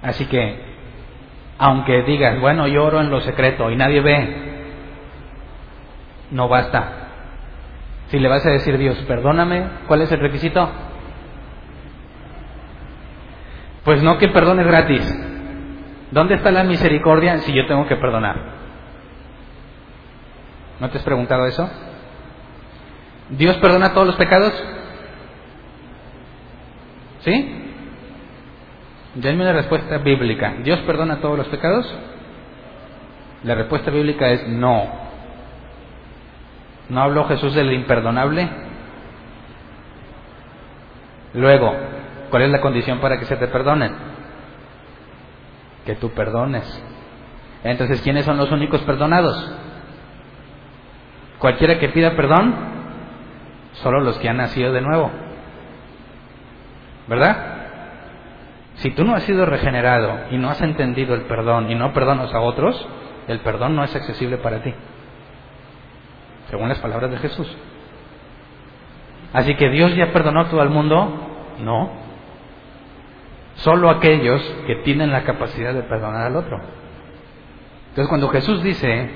Así 0.02 0.26
que, 0.26 0.56
aunque 1.58 2.02
digas, 2.04 2.40
bueno, 2.40 2.68
yo 2.68 2.84
oro 2.84 3.00
en 3.00 3.10
lo 3.10 3.20
secreto 3.20 3.70
y 3.70 3.76
nadie 3.76 4.00
ve, 4.00 4.48
no 6.30 6.48
basta. 6.48 6.92
Si 8.06 8.18
le 8.20 8.28
vas 8.28 8.46
a 8.46 8.50
decir 8.50 8.78
Dios, 8.78 8.96
perdóname, 9.08 9.66
¿cuál 9.88 10.02
es 10.02 10.12
el 10.12 10.20
requisito? 10.20 10.70
Pues 13.88 14.02
no 14.02 14.18
que 14.18 14.28
perdones 14.28 14.66
gratis. 14.66 15.02
¿Dónde 16.10 16.34
está 16.34 16.50
la 16.50 16.62
misericordia 16.62 17.38
si 17.38 17.54
yo 17.54 17.66
tengo 17.66 17.86
que 17.86 17.96
perdonar? 17.96 18.36
¿No 20.78 20.90
te 20.90 20.98
has 20.98 21.04
preguntado 21.04 21.46
eso? 21.46 21.70
¿Dios 23.30 23.56
perdona 23.56 23.94
todos 23.94 24.08
los 24.08 24.16
pecados? 24.16 24.52
¿Sí? 27.20 27.64
Denme 29.14 29.44
una 29.44 29.54
respuesta 29.54 29.96
bíblica. 29.96 30.56
¿Dios 30.62 30.80
perdona 30.80 31.22
todos 31.22 31.38
los 31.38 31.48
pecados? 31.48 31.90
La 33.42 33.54
respuesta 33.54 33.90
bíblica 33.90 34.28
es 34.28 34.46
no. 34.48 34.86
¿No 36.90 37.00
habló 37.00 37.24
Jesús 37.24 37.54
del 37.54 37.72
imperdonable? 37.72 38.50
Luego, 41.32 41.74
¿cuál 42.30 42.42
es 42.42 42.50
la 42.50 42.60
condición 42.60 43.00
para 43.00 43.18
que 43.18 43.24
se 43.24 43.36
te 43.36 43.48
perdonen? 43.48 43.94
Que 45.84 45.94
tú 45.96 46.10
perdones. 46.10 46.84
Entonces, 47.64 48.00
¿quiénes 48.02 48.24
son 48.24 48.36
los 48.36 48.50
únicos 48.50 48.80
perdonados? 48.82 49.52
Cualquiera 51.38 51.78
que 51.78 51.88
pida 51.88 52.16
perdón, 52.16 52.54
solo 53.74 54.00
los 54.00 54.18
que 54.18 54.28
han 54.28 54.38
nacido 54.38 54.72
de 54.72 54.80
nuevo. 54.80 55.10
¿Verdad? 57.06 57.58
Si 58.74 58.90
tú 58.90 59.04
no 59.04 59.14
has 59.14 59.24
sido 59.24 59.44
regenerado 59.44 60.26
y 60.30 60.38
no 60.38 60.50
has 60.50 60.60
entendido 60.60 61.14
el 61.14 61.22
perdón 61.22 61.70
y 61.70 61.74
no 61.74 61.92
perdonas 61.92 62.32
a 62.32 62.40
otros, 62.40 62.86
el 63.26 63.40
perdón 63.40 63.74
no 63.74 63.82
es 63.82 63.94
accesible 63.94 64.36
para 64.38 64.62
ti. 64.62 64.72
Según 66.50 66.68
las 66.68 66.78
palabras 66.78 67.10
de 67.10 67.18
Jesús. 67.18 67.56
Así 69.32 69.54
que 69.56 69.68
Dios 69.70 69.94
ya 69.94 70.12
perdonó 70.12 70.42
a 70.42 70.48
todo 70.48 70.62
el 70.62 70.70
mundo. 70.70 71.08
No. 71.60 72.07
Solo 73.58 73.90
aquellos 73.90 74.42
que 74.66 74.76
tienen 74.84 75.12
la 75.12 75.24
capacidad 75.24 75.74
de 75.74 75.82
perdonar 75.82 76.26
al 76.26 76.36
otro. 76.36 76.60
Entonces 77.90 78.08
cuando 78.08 78.28
Jesús 78.28 78.62
dice 78.62 79.10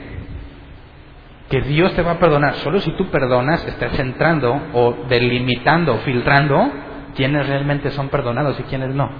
que 1.49 1.61
Dios 1.61 1.93
te 1.95 2.03
va 2.03 2.13
a 2.13 2.19
perdonar, 2.19 2.55
solo 2.55 2.81
si 2.81 2.91
tú 2.97 3.09
perdonas, 3.11 3.65
estás 3.67 3.99
entrando 3.99 4.61
o 4.73 4.95
delimitando, 5.09 5.99
filtrando 5.99 6.71
quiénes 7.15 7.47
realmente 7.47 7.91
son 7.91 8.09
perdonados 8.09 8.59
y 8.59 8.63
quiénes 8.65 8.95
no. 8.95 9.11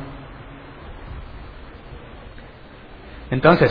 Entonces, 3.31 3.71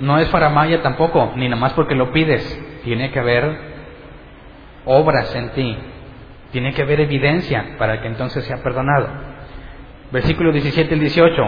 no 0.00 0.18
es 0.18 0.28
faramaya 0.30 0.82
tampoco, 0.82 1.32
ni 1.36 1.48
nada 1.48 1.60
más 1.60 1.72
porque 1.74 1.94
lo 1.94 2.12
pides. 2.12 2.80
Tiene 2.84 3.10
que 3.10 3.18
haber 3.18 3.56
obras 4.84 5.34
en 5.34 5.50
ti. 5.50 5.76
Tiene 6.52 6.72
que 6.72 6.82
haber 6.82 7.00
evidencia 7.00 7.76
para 7.78 8.00
que 8.00 8.08
entonces 8.08 8.44
sea 8.44 8.62
perdonado. 8.62 9.35
Versículo 10.12 10.52
17 10.52 10.94
y 10.94 10.98
18. 10.98 11.42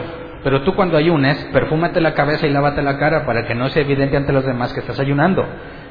Pero 0.44 0.62
tú 0.62 0.74
cuando 0.74 0.96
ayunes, 0.96 1.36
perfúmate 1.52 2.00
la 2.00 2.14
cabeza 2.14 2.46
y 2.46 2.50
lávate 2.50 2.82
la 2.82 2.98
cara 2.98 3.26
para 3.26 3.44
que 3.46 3.54
no 3.54 3.68
sea 3.70 3.82
evidente 3.82 4.16
ante 4.16 4.32
los 4.32 4.46
demás 4.46 4.72
que 4.72 4.80
estás 4.80 5.00
ayunando, 5.00 5.44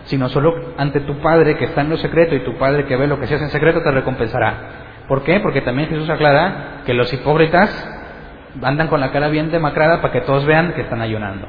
sino 0.05 0.29
solo 0.29 0.53
ante 0.77 1.01
tu 1.01 1.19
Padre 1.19 1.57
que 1.57 1.65
está 1.65 1.81
en 1.81 1.89
lo 1.89 1.97
secreto 1.97 2.33
y 2.35 2.43
tu 2.43 2.57
Padre 2.57 2.85
que 2.85 2.95
ve 2.95 3.07
lo 3.07 3.19
que 3.19 3.27
se 3.27 3.35
hace 3.35 3.45
en 3.45 3.49
secreto 3.49 3.81
te 3.81 3.91
recompensará. 3.91 5.03
¿Por 5.07 5.23
qué? 5.23 5.39
Porque 5.41 5.61
también 5.61 5.89
Jesús 5.89 6.09
aclara 6.09 6.81
que 6.85 6.93
los 6.93 7.11
hipócritas 7.13 7.69
andan 8.61 8.87
con 8.87 8.99
la 8.99 9.11
cara 9.11 9.27
bien 9.27 9.51
demacrada 9.51 10.01
para 10.01 10.13
que 10.13 10.21
todos 10.21 10.45
vean 10.45 10.73
que 10.73 10.81
están 10.81 11.01
ayunando. 11.01 11.47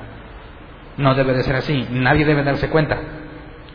No 0.97 1.15
debe 1.15 1.35
de 1.35 1.43
ser 1.45 1.57
así, 1.57 1.87
nadie 1.91 2.25
debe 2.25 2.43
darse 2.43 2.69
cuenta. 2.69 2.99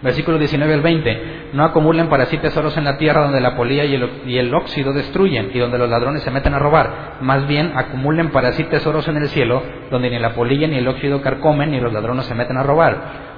Versículo 0.03 0.37
19 0.37 0.73
al 0.73 0.81
20. 0.81 1.49
No 1.53 1.63
acumulen 1.63 2.09
para 2.09 2.25
sí 2.25 2.37
tesoros 2.37 2.77
en 2.77 2.83
la 2.83 2.97
tierra 2.97 3.23
donde 3.23 3.39
la 3.39 3.55
polilla 3.55 3.85
y 3.85 3.95
el, 3.95 4.09
y 4.25 4.37
el, 4.37 4.53
óxido 4.53 4.93
destruyen 4.93 5.49
y 5.53 5.59
donde 5.59 5.77
los 5.77 5.89
ladrones 5.89 6.21
se 6.21 6.29
meten 6.29 6.53
a 6.53 6.59
robar. 6.59 7.17
Más 7.21 7.47
bien 7.47 7.71
acumulen 7.75 8.29
para 8.29 8.51
sí 8.51 8.65
tesoros 8.65 9.07
en 9.07 9.17
el 9.17 9.29
cielo 9.29 9.63
donde 9.89 10.09
ni 10.09 10.19
la 10.19 10.35
polilla 10.35 10.67
ni 10.67 10.77
el 10.77 10.87
óxido 10.87 11.21
carcomen 11.21 11.71
ni 11.71 11.79
los 11.79 11.93
ladrones 11.93 12.25
se 12.25 12.35
meten 12.35 12.57
a 12.57 12.63
robar. 12.63 12.97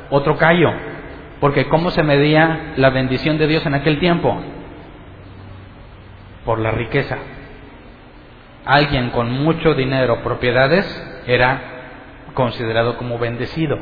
Otro 0.09 0.37
callo. 0.37 0.69
Porque 1.39 1.67
¿cómo 1.67 1.91
se 1.91 2.03
medía 2.03 2.73
la 2.77 2.89
bendición 2.89 3.37
de 3.37 3.47
Dios 3.47 3.65
en 3.65 3.75
aquel 3.75 3.99
tiempo? 3.99 4.41
Por 6.43 6.59
la 6.59 6.71
riqueza 6.71 7.17
alguien 8.65 9.11
con 9.11 9.31
mucho 9.31 9.75
dinero, 9.75 10.21
propiedades, 10.23 10.85
era 11.27 11.61
considerado 12.33 12.97
como 12.97 13.17
bendecido. 13.17 13.77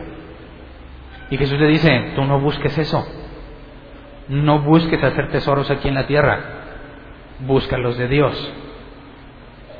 Y 1.29 1.37
Jesús 1.37 1.59
le 1.59 1.67
dice, 1.67 2.11
tú 2.15 2.23
no 2.25 2.39
busques 2.39 2.77
eso, 2.77 3.05
no 4.27 4.59
busques 4.59 5.03
hacer 5.03 5.29
tesoros 5.29 5.69
aquí 5.71 5.87
en 5.87 5.95
la 5.95 6.07
tierra, 6.07 6.39
busca 7.39 7.77
los 7.77 7.97
de 7.97 8.07
Dios. 8.07 8.53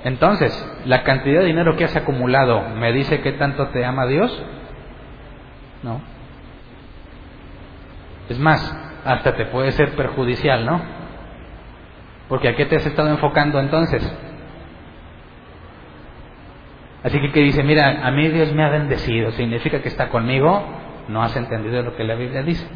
Entonces, 0.03 0.51
la 0.85 1.03
cantidad 1.03 1.41
de 1.41 1.47
dinero 1.47 1.77
que 1.77 1.85
has 1.85 1.95
acumulado, 1.95 2.61
¿me 2.75 2.91
dice 2.91 3.21
que 3.21 3.33
tanto 3.33 3.67
te 3.69 3.85
ama 3.85 4.05
Dios? 4.05 4.43
No. 5.81 6.01
Es 8.29 8.39
más, 8.39 8.75
hasta 9.05 9.35
te 9.35 9.45
puede 9.45 9.71
ser 9.71 9.95
perjudicial, 9.95 10.65
¿no? 10.65 10.81
Porque 12.27 12.49
¿a 12.49 12.55
qué 12.55 12.65
te 12.65 12.75
has 12.75 12.85
estado 12.85 13.09
enfocando 13.09 13.59
entonces? 13.59 14.01
Así 17.03 17.19
que 17.19 17.31
que 17.31 17.41
dice, 17.41 17.63
mira, 17.63 18.05
a 18.05 18.11
mí 18.11 18.29
Dios 18.29 18.53
me 18.53 18.63
ha 18.63 18.69
bendecido, 18.69 19.31
significa 19.33 19.81
que 19.81 19.89
está 19.89 20.07
conmigo, 20.07 20.63
no 21.07 21.21
has 21.21 21.35
entendido 21.35 21.81
lo 21.81 21.95
que 21.95 22.03
la 22.03 22.15
Biblia 22.15 22.43
dice. 22.43 22.67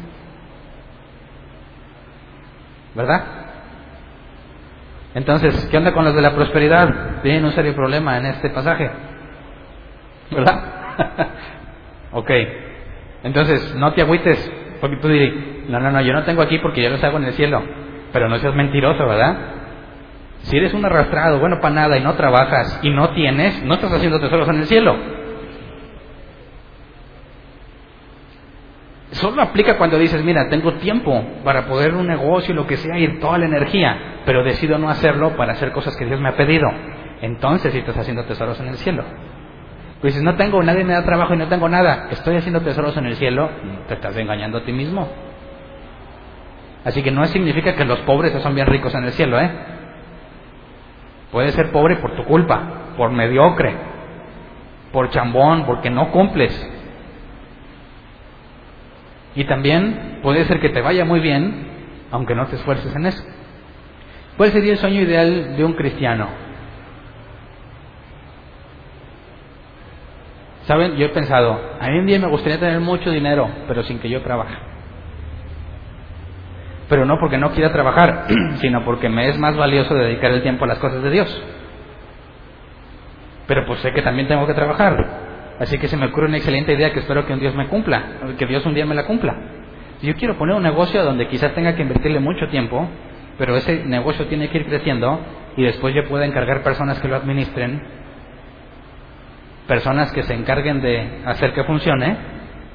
¿Verdad? 2.94 3.24
Entonces, 5.14 5.68
¿qué 5.70 5.76
onda 5.76 5.92
con 5.92 6.04
los 6.04 6.14
de 6.14 6.22
la 6.22 6.34
prosperidad? 6.34 7.22
Tienen 7.22 7.44
un 7.44 7.52
serio 7.52 7.74
problema 7.74 8.18
en 8.18 8.26
este 8.26 8.50
pasaje. 8.50 8.90
¿Verdad? 10.30 10.62
ok. 12.12 12.30
Entonces, 13.24 13.74
no 13.74 13.92
te 13.92 14.02
agüites, 14.02 14.52
porque 14.80 14.96
tú 14.96 15.08
dirás, 15.08 15.34
no, 15.68 15.80
no, 15.80 15.90
no, 15.90 16.00
yo 16.00 16.12
no 16.12 16.24
tengo 16.24 16.42
aquí 16.42 16.58
porque 16.58 16.82
yo 16.82 16.90
los 16.90 17.02
hago 17.02 17.18
en 17.18 17.24
el 17.24 17.32
cielo. 17.34 17.62
Pero 18.12 18.28
no 18.28 18.38
seas 18.38 18.54
mentiroso, 18.54 19.06
¿verdad? 19.06 19.36
Si 20.42 20.56
eres 20.56 20.72
un 20.72 20.84
arrastrado, 20.84 21.40
bueno 21.40 21.60
para 21.60 21.74
nada 21.74 21.98
y 21.98 22.00
no 22.00 22.14
trabajas 22.14 22.80
y 22.82 22.90
no 22.90 23.10
tienes, 23.10 23.62
no 23.64 23.74
estás 23.74 23.92
haciendo 23.92 24.20
tesoros 24.20 24.48
en 24.48 24.56
el 24.56 24.66
cielo. 24.66 24.96
Solo 29.12 29.40
aplica 29.42 29.78
cuando 29.78 29.98
dices, 29.98 30.22
mira, 30.22 30.48
tengo 30.48 30.74
tiempo 30.74 31.24
para 31.42 31.66
poder 31.66 31.94
un 31.94 32.06
negocio, 32.06 32.54
lo 32.54 32.66
que 32.66 32.76
sea, 32.76 32.98
y 32.98 33.18
toda 33.18 33.38
la 33.38 33.46
energía, 33.46 34.20
pero 34.26 34.44
decido 34.44 34.78
no 34.78 34.90
hacerlo 34.90 35.36
para 35.36 35.52
hacer 35.52 35.72
cosas 35.72 35.96
que 35.96 36.04
Dios 36.04 36.20
me 36.20 36.28
ha 36.28 36.36
pedido. 36.36 36.68
Entonces 37.22 37.72
si 37.72 37.78
estás 37.78 37.96
haciendo 37.96 38.24
tesoros 38.24 38.60
en 38.60 38.68
el 38.68 38.76
cielo. 38.76 39.04
Pues 40.00 40.14
dices, 40.14 40.22
no 40.22 40.36
tengo, 40.36 40.62
nadie 40.62 40.84
me 40.84 40.92
da 40.92 41.04
trabajo 41.04 41.34
y 41.34 41.38
no 41.38 41.48
tengo 41.48 41.68
nada, 41.68 42.08
estoy 42.10 42.36
haciendo 42.36 42.60
tesoros 42.60 42.96
en 42.96 43.06
el 43.06 43.16
cielo, 43.16 43.50
te 43.88 43.94
estás 43.94 44.16
engañando 44.16 44.58
a 44.58 44.62
ti 44.62 44.72
mismo. 44.72 45.08
Así 46.84 47.02
que 47.02 47.10
no 47.10 47.24
significa 47.26 47.74
que 47.74 47.84
los 47.84 47.98
pobres 48.00 48.32
son 48.40 48.54
bien 48.54 48.66
ricos 48.66 48.94
en 48.94 49.04
el 49.04 49.12
cielo, 49.12 49.40
¿eh? 49.40 49.50
Puedes 51.32 51.54
ser 51.54 51.72
pobre 51.72 51.96
por 51.96 52.14
tu 52.14 52.24
culpa, 52.24 52.94
por 52.96 53.10
mediocre, 53.10 53.74
por 54.92 55.10
chambón, 55.10 55.64
porque 55.66 55.90
no 55.90 56.10
cumples. 56.10 56.54
Y 59.38 59.44
también 59.44 60.18
puede 60.20 60.44
ser 60.46 60.58
que 60.58 60.70
te 60.70 60.82
vaya 60.82 61.04
muy 61.04 61.20
bien, 61.20 61.68
aunque 62.10 62.34
no 62.34 62.48
te 62.48 62.56
esfuerces 62.56 62.92
en 62.96 63.06
eso. 63.06 63.22
¿Cuál 64.36 64.50
sería 64.50 64.72
el 64.72 64.78
sueño 64.78 65.00
ideal 65.00 65.56
de 65.56 65.64
un 65.64 65.74
cristiano? 65.74 66.28
Saben, 70.66 70.96
yo 70.96 71.06
he 71.06 71.10
pensado, 71.10 71.56
a 71.80 71.88
mí 71.88 71.98
un 72.00 72.06
día 72.06 72.18
me 72.18 72.26
gustaría 72.26 72.58
tener 72.58 72.80
mucho 72.80 73.10
dinero, 73.10 73.48
pero 73.68 73.84
sin 73.84 74.00
que 74.00 74.10
yo 74.10 74.22
trabaje 74.22 74.54
pero 76.88 77.04
no 77.04 77.18
porque 77.20 77.36
no 77.36 77.50
quiera 77.50 77.70
trabajar, 77.70 78.24
sino 78.60 78.82
porque 78.82 79.10
me 79.10 79.28
es 79.28 79.38
más 79.38 79.54
valioso 79.56 79.94
dedicar 79.94 80.30
el 80.32 80.42
tiempo 80.42 80.64
a 80.64 80.68
las 80.68 80.78
cosas 80.78 81.02
de 81.02 81.10
Dios. 81.10 81.42
Pero 83.46 83.66
pues 83.66 83.80
sé 83.80 83.92
que 83.92 84.00
también 84.00 84.26
tengo 84.26 84.46
que 84.46 84.54
trabajar. 84.54 85.27
Así 85.58 85.78
que 85.78 85.88
se 85.88 85.96
me 85.96 86.06
ocurre 86.06 86.26
una 86.26 86.36
excelente 86.36 86.72
idea 86.72 86.92
que 86.92 87.00
espero 87.00 87.26
que 87.26 87.32
un 87.32 87.40
Dios 87.40 87.54
me 87.54 87.66
cumpla, 87.66 88.02
que 88.38 88.46
Dios 88.46 88.64
un 88.64 88.74
día 88.74 88.86
me 88.86 88.94
la 88.94 89.06
cumpla. 89.06 89.36
Yo 90.02 90.14
quiero 90.14 90.38
poner 90.38 90.54
un 90.54 90.62
negocio 90.62 91.02
donde 91.02 91.26
quizás 91.26 91.52
tenga 91.54 91.74
que 91.74 91.82
invertirle 91.82 92.20
mucho 92.20 92.46
tiempo, 92.48 92.88
pero 93.36 93.56
ese 93.56 93.84
negocio 93.84 94.26
tiene 94.26 94.48
que 94.48 94.58
ir 94.58 94.66
creciendo 94.66 95.20
y 95.56 95.64
después 95.64 95.94
yo 95.94 96.06
pueda 96.08 96.24
encargar 96.24 96.62
personas 96.62 97.00
que 97.00 97.08
lo 97.08 97.16
administren, 97.16 97.82
personas 99.66 100.12
que 100.12 100.22
se 100.22 100.34
encarguen 100.34 100.80
de 100.80 101.22
hacer 101.24 101.52
que 101.52 101.64
funcione, 101.64 102.16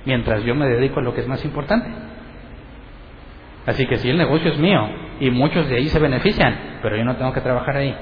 mientras 0.05 0.43
yo 0.43 0.53
me 0.53 0.67
dedico 0.67 0.99
a 0.99 1.03
lo 1.03 1.13
que 1.13 1.21
es 1.21 1.27
más 1.27 1.43
importante. 1.45 1.87
Así 3.65 3.85
que 3.85 3.97
si 3.97 4.09
el 4.09 4.17
negocio 4.17 4.51
es 4.51 4.57
mío 4.57 4.89
y 5.21 5.29
muchos 5.29 5.69
de 5.69 5.77
ahí 5.77 5.87
se 5.87 5.99
benefician, 5.99 6.79
pero 6.81 6.97
yo 6.97 7.05
no 7.05 7.15
tengo 7.15 7.31
que 7.31 7.39
trabajar 7.39 7.77
ahí. 7.77 7.95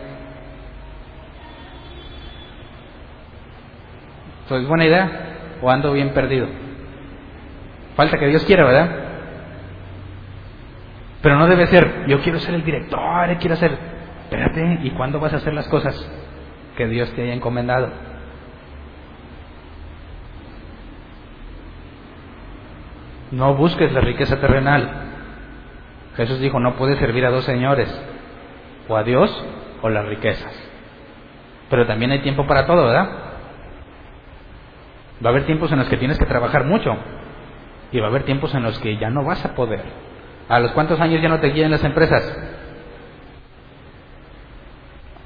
¿Es 4.57 4.67
buena 4.67 4.85
idea 4.85 5.11
o 5.61 5.69
ando 5.69 5.93
bien 5.93 6.13
perdido? 6.13 6.47
Falta 7.95 8.17
que 8.17 8.27
Dios 8.27 8.43
quiera, 8.45 8.65
¿verdad? 8.65 8.89
Pero 11.21 11.37
no 11.37 11.47
debe 11.47 11.67
ser, 11.67 12.05
yo 12.07 12.19
quiero 12.21 12.39
ser 12.39 12.55
el 12.55 12.63
director, 12.63 13.37
quiero 13.37 13.55
ser... 13.55 13.77
Espérate, 14.23 14.79
¿y 14.83 14.91
cuándo 14.91 15.19
vas 15.19 15.33
a 15.33 15.37
hacer 15.37 15.53
las 15.53 15.67
cosas 15.67 15.95
que 16.77 16.87
Dios 16.87 17.11
te 17.13 17.21
haya 17.21 17.33
encomendado? 17.33 17.89
No 23.31 23.53
busques 23.55 23.91
la 23.91 24.01
riqueza 24.01 24.39
terrenal. 24.39 24.89
Jesús 26.17 26.39
dijo, 26.39 26.59
no 26.59 26.75
puedes 26.75 26.97
servir 26.99 27.25
a 27.25 27.29
dos 27.29 27.45
señores, 27.45 27.89
o 28.87 28.97
a 28.97 29.03
Dios 29.03 29.45
o 29.81 29.89
las 29.89 30.05
riquezas. 30.05 30.53
Pero 31.69 31.85
también 31.85 32.11
hay 32.11 32.19
tiempo 32.21 32.45
para 32.47 32.65
todo, 32.65 32.87
¿verdad? 32.87 33.30
Va 35.23 35.29
a 35.29 35.31
haber 35.31 35.45
tiempos 35.45 35.71
en 35.71 35.79
los 35.79 35.87
que 35.87 35.97
tienes 35.97 36.17
que 36.17 36.25
trabajar 36.25 36.65
mucho 36.65 36.95
y 37.91 37.99
va 37.99 38.07
a 38.07 38.09
haber 38.09 38.23
tiempos 38.23 38.53
en 38.55 38.63
los 38.63 38.79
que 38.79 38.97
ya 38.97 39.09
no 39.09 39.23
vas 39.23 39.43
a 39.45 39.53
poder. 39.53 39.83
¿A 40.49 40.59
los 40.59 40.71
cuántos 40.71 40.99
años 40.99 41.21
ya 41.21 41.29
no 41.29 41.39
te 41.39 41.51
quieren 41.51 41.71
las 41.71 41.83
empresas? 41.83 42.37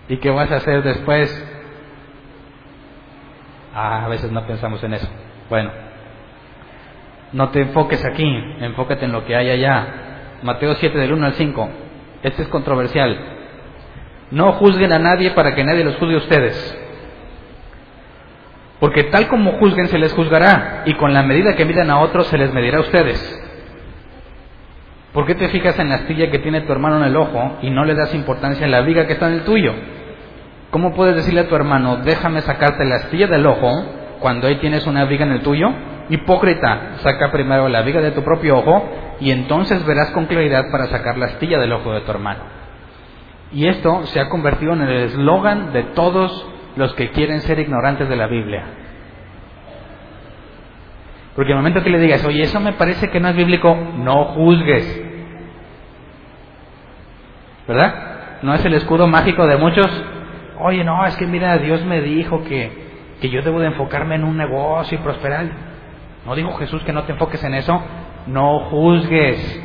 ¿Y 0.08 0.18
qué 0.18 0.30
vas 0.30 0.52
a 0.52 0.58
hacer 0.58 0.84
después? 0.84 1.52
Ah, 3.74 4.06
a 4.06 4.08
veces 4.08 4.32
no 4.32 4.46
pensamos 4.46 4.84
en 4.84 4.94
eso. 4.94 5.08
Bueno, 5.50 5.72
no 7.34 7.50
te 7.50 7.62
enfoques 7.62 8.04
aquí, 8.06 8.26
enfócate 8.60 9.06
en 9.06 9.12
lo 9.12 9.26
que 9.26 9.36
hay 9.36 9.50
allá. 9.50 9.88
Mateo 10.44 10.76
7 10.76 10.98
del 10.98 11.14
1 11.14 11.26
al 11.26 11.34
5. 11.34 11.70
Este 12.24 12.44
es 12.44 12.48
controversial. 12.50 13.18
No 14.32 14.54
juzguen 14.54 14.94
a 14.94 15.00
nadie 15.00 15.32
para 15.32 15.56
que 15.56 15.64
nadie 15.64 15.84
los 15.84 15.96
juzgue 15.98 16.16
a 16.16 16.20
ustedes. 16.20 16.85
Porque 18.86 19.06
tal 19.06 19.28
como 19.30 19.54
juzguen 19.54 19.88
se 19.88 19.98
les 19.98 20.14
juzgará, 20.14 20.84
y 20.86 20.94
con 20.94 21.12
la 21.12 21.24
medida 21.24 21.56
que 21.56 21.66
midan 21.66 21.90
a 21.90 22.02
otros 22.02 22.28
se 22.28 22.38
les 22.38 22.54
medirá 22.54 22.78
a 22.78 22.82
ustedes. 22.82 23.20
¿Por 25.12 25.26
qué 25.26 25.34
te 25.34 25.50
fijas 25.50 25.80
en 25.80 25.90
la 25.90 25.96
astilla 25.96 26.30
que 26.30 26.38
tiene 26.38 26.62
tu 26.62 26.72
hermano 26.72 26.98
en 26.98 27.06
el 27.06 27.16
ojo 27.16 27.58
y 27.64 27.72
no 27.72 27.84
le 27.84 27.96
das 27.96 28.14
importancia 28.14 28.68
a 28.68 28.70
la 28.70 28.82
viga 28.82 29.08
que 29.08 29.14
está 29.14 29.28
en 29.28 29.34
el 29.34 29.44
tuyo? 29.44 29.74
¿Cómo 30.70 30.94
puedes 30.94 31.16
decirle 31.16 31.40
a 31.40 31.48
tu 31.48 31.56
hermano, 31.56 31.98
déjame 32.04 32.42
sacarte 32.42 32.86
la 32.86 32.98
astilla 32.98 33.26
del 33.26 33.48
ojo 33.48 33.72
cuando 34.20 34.46
ahí 34.46 34.58
tienes 34.58 34.86
una 34.86 35.06
viga 35.06 35.26
en 35.26 35.32
el 35.32 35.42
tuyo? 35.42 35.68
Hipócrita, 36.10 36.98
saca 36.98 37.32
primero 37.32 37.68
la 37.70 37.82
viga 37.82 38.02
de 38.02 38.12
tu 38.12 38.22
propio 38.24 38.60
ojo 38.60 38.88
y 39.20 39.32
entonces 39.32 39.84
verás 39.84 40.12
con 40.12 40.28
claridad 40.28 40.66
para 40.72 40.86
sacar 40.90 41.18
la 41.18 41.26
astilla 41.26 41.58
del 41.58 41.74
ojo 41.74 41.92
de 41.92 42.02
tu 42.02 42.12
hermano. 42.12 42.42
Y 43.52 43.68
esto 43.68 44.06
se 44.06 44.20
ha 44.20 44.30
convertido 44.30 44.74
en 44.74 44.84
el 44.84 44.92
eslogan 45.06 45.74
de 45.74 45.82
todos 45.96 46.52
los 46.76 46.94
que 46.96 47.12
quieren 47.12 47.42
ser 47.42 47.60
ignorantes 47.60 48.10
de 48.10 48.16
la 48.16 48.28
Biblia. 48.28 48.64
Porque 51.36 51.52
el 51.52 51.58
momento 51.58 51.84
que 51.84 51.90
le 51.90 52.00
digas, 52.00 52.24
oye, 52.26 52.44
eso 52.44 52.60
me 52.60 52.74
parece 52.74 53.10
que 53.10 53.20
no 53.20 53.28
es 53.28 53.36
bíblico, 53.36 53.76
no 53.98 54.26
juzgues. 54.26 55.04
¿Verdad? 57.68 58.40
¿No 58.42 58.54
es 58.54 58.64
el 58.64 58.74
escudo 58.74 59.08
mágico 59.08 59.46
de 59.46 59.58
muchos? 59.58 59.90
Oye, 60.60 60.84
no, 60.84 61.06
es 61.06 61.16
que 61.18 61.26
mira, 61.26 61.58
Dios 61.58 61.84
me 61.84 62.02
dijo 62.02 62.44
que, 62.44 62.72
que 63.20 63.30
yo 63.30 63.42
debo 63.42 63.60
de 63.60 63.68
enfocarme 63.68 64.16
en 64.16 64.24
un 64.24 64.38
negocio 64.38 64.98
y 64.98 65.02
prosperar. 65.02 65.46
¿No 66.26 66.36
dijo 66.36 66.54
Jesús 66.54 66.82
que 66.84 66.94
no 66.94 67.04
te 67.04 67.12
enfoques 67.12 67.44
en 67.44 67.54
eso? 67.54 67.82
No 68.28 68.60
juzgues. 68.70 69.62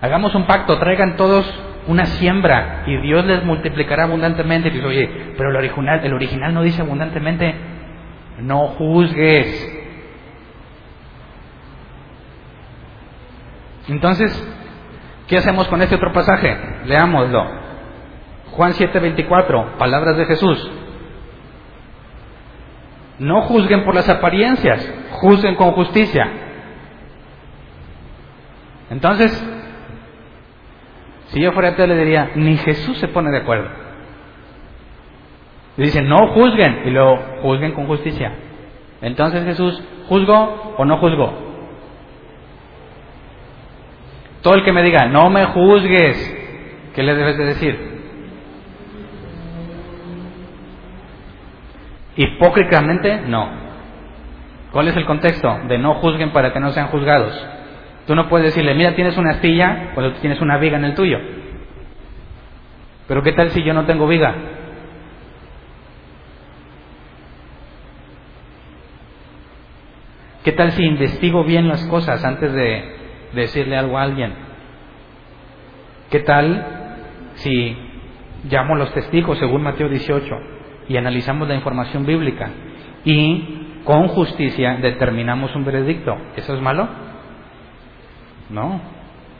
Hagamos 0.00 0.34
un 0.34 0.46
pacto, 0.46 0.78
traigan 0.78 1.16
todos 1.16 1.46
una 1.88 2.04
siembra 2.04 2.84
y 2.86 2.98
Dios 2.98 3.24
les 3.24 3.42
multiplicará 3.44 4.04
abundantemente. 4.04 4.68
Y 4.68 4.80
oye, 4.80 5.32
pero 5.36 5.50
el 5.50 5.56
original, 5.56 6.04
el 6.04 6.12
original 6.12 6.54
no 6.54 6.62
dice 6.62 6.82
abundantemente, 6.82 7.54
no 8.40 8.68
juzgues. 8.68 9.74
Entonces, 13.88 14.48
¿qué 15.26 15.38
hacemos 15.38 15.66
con 15.68 15.80
este 15.80 15.96
otro 15.96 16.12
pasaje? 16.12 16.56
Leámoslo. 16.84 17.58
Juan 18.52 18.72
7:24, 18.72 19.78
palabras 19.78 20.16
de 20.18 20.26
Jesús. 20.26 20.70
No 23.18 23.42
juzguen 23.42 23.84
por 23.84 23.94
las 23.94 24.08
apariencias, 24.10 24.92
juzguen 25.12 25.56
con 25.56 25.72
justicia. 25.72 26.28
Entonces, 28.90 29.57
si 31.28 31.40
yo 31.40 31.52
fuera 31.52 31.76
te 31.76 31.86
le 31.86 31.96
diría, 31.96 32.30
ni 32.34 32.56
Jesús 32.56 32.98
se 32.98 33.08
pone 33.08 33.30
de 33.30 33.38
acuerdo. 33.38 33.68
Le 35.76 35.84
dicen, 35.84 36.08
no 36.08 36.28
juzguen, 36.28 36.82
y 36.86 36.90
luego 36.90 37.18
juzguen 37.42 37.72
con 37.72 37.86
justicia. 37.86 38.32
Entonces 39.00 39.44
Jesús, 39.44 39.80
¿juzgo 40.08 40.74
o 40.76 40.84
no 40.84 40.96
juzgo? 40.98 41.32
Todo 44.42 44.54
el 44.54 44.64
que 44.64 44.72
me 44.72 44.82
diga, 44.82 45.06
no 45.06 45.30
me 45.30 45.44
juzgues, 45.46 46.36
¿qué 46.94 47.02
le 47.02 47.14
debes 47.14 47.36
de 47.36 47.44
decir? 47.44 47.98
Hipócritamente, 52.16 53.20
no. 53.26 53.48
¿Cuál 54.72 54.88
es 54.88 54.96
el 54.96 55.06
contexto? 55.06 55.60
De 55.68 55.78
no 55.78 55.94
juzguen 55.94 56.32
para 56.32 56.52
que 56.52 56.60
no 56.60 56.70
sean 56.72 56.88
juzgados. 56.88 57.32
Tú 58.08 58.14
no 58.14 58.26
puedes 58.26 58.46
decirle, 58.46 58.74
mira, 58.74 58.94
tienes 58.94 59.18
una 59.18 59.32
astilla 59.32 59.90
cuando 59.92 60.14
tú 60.14 60.20
tienes 60.20 60.40
una 60.40 60.56
viga 60.56 60.78
en 60.78 60.84
el 60.86 60.94
tuyo. 60.94 61.18
Pero 63.06 63.22
¿qué 63.22 63.32
tal 63.32 63.50
si 63.50 63.62
yo 63.62 63.74
no 63.74 63.84
tengo 63.84 64.08
viga? 64.08 64.34
¿Qué 70.42 70.52
tal 70.52 70.72
si 70.72 70.84
investigo 70.84 71.44
bien 71.44 71.68
las 71.68 71.84
cosas 71.88 72.24
antes 72.24 72.50
de 72.54 72.96
decirle 73.34 73.76
algo 73.76 73.98
a 73.98 74.04
alguien? 74.04 74.32
¿Qué 76.08 76.20
tal 76.20 76.64
si 77.34 77.76
llamo 78.48 78.74
a 78.74 78.78
los 78.78 78.94
testigos 78.94 79.36
según 79.36 79.62
Mateo 79.64 79.90
18 79.90 80.34
y 80.88 80.96
analizamos 80.96 81.46
la 81.46 81.56
información 81.56 82.06
bíblica 82.06 82.48
y 83.04 83.82
con 83.84 84.08
justicia 84.08 84.78
determinamos 84.80 85.54
un 85.54 85.66
veredicto? 85.66 86.16
¿Eso 86.36 86.54
es 86.54 86.62
malo? 86.62 87.07
No. 88.50 88.80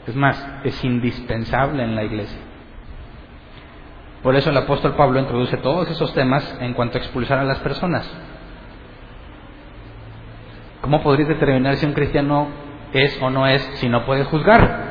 Es 0.07 0.15
más, 0.15 0.43
es 0.63 0.83
indispensable 0.83 1.83
en 1.83 1.95
la 1.95 2.03
iglesia. 2.03 2.39
Por 4.23 4.35
eso 4.35 4.49
el 4.49 4.57
apóstol 4.57 4.95
Pablo 4.95 5.19
introduce 5.19 5.55
todos 5.57 5.89
esos 5.89 6.13
temas 6.13 6.57
en 6.59 6.73
cuanto 6.73 6.97
a 6.97 7.01
expulsar 7.01 7.39
a 7.39 7.43
las 7.43 7.59
personas. 7.59 8.09
¿Cómo 10.81 11.01
podrías 11.01 11.29
determinar 11.29 11.75
si 11.77 11.85
un 11.85 11.93
cristiano 11.93 12.47
es 12.93 13.21
o 13.21 13.29
no 13.29 13.47
es 13.47 13.61
si 13.75 13.87
no 13.87 14.05
puedes 14.05 14.27
juzgar? 14.27 14.89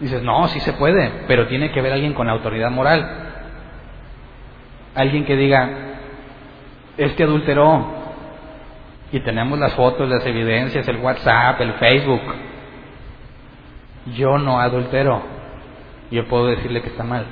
Dices, 0.00 0.22
no, 0.22 0.46
sí 0.48 0.60
se 0.60 0.72
puede, 0.74 1.24
pero 1.26 1.48
tiene 1.48 1.70
que 1.70 1.80
haber 1.80 1.92
alguien 1.92 2.14
con 2.14 2.28
autoridad 2.28 2.70
moral. 2.70 3.06
Alguien 4.94 5.24
que 5.24 5.36
diga, 5.36 5.70
este 6.96 7.24
adulteró. 7.24 7.96
Y 9.10 9.20
tenemos 9.20 9.58
las 9.58 9.72
fotos, 9.74 10.08
las 10.08 10.24
evidencias, 10.26 10.86
el 10.86 10.98
WhatsApp, 10.98 11.60
el 11.60 11.72
Facebook. 11.74 12.20
Yo 14.14 14.38
no 14.38 14.60
adultero. 14.60 15.22
Yo 16.10 16.26
puedo 16.28 16.46
decirle 16.46 16.82
que 16.82 16.88
está 16.88 17.04
mal. 17.04 17.26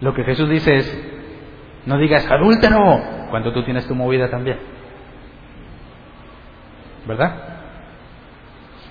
Lo 0.00 0.14
que 0.14 0.24
Jesús 0.24 0.48
dice 0.48 0.76
es, 0.76 1.12
no 1.86 1.98
digas 1.98 2.30
adúltero 2.30 3.00
cuando 3.30 3.52
tú 3.52 3.62
tienes 3.62 3.86
tu 3.86 3.94
movida 3.94 4.28
también. 4.30 4.58
¿Verdad? 7.06 7.34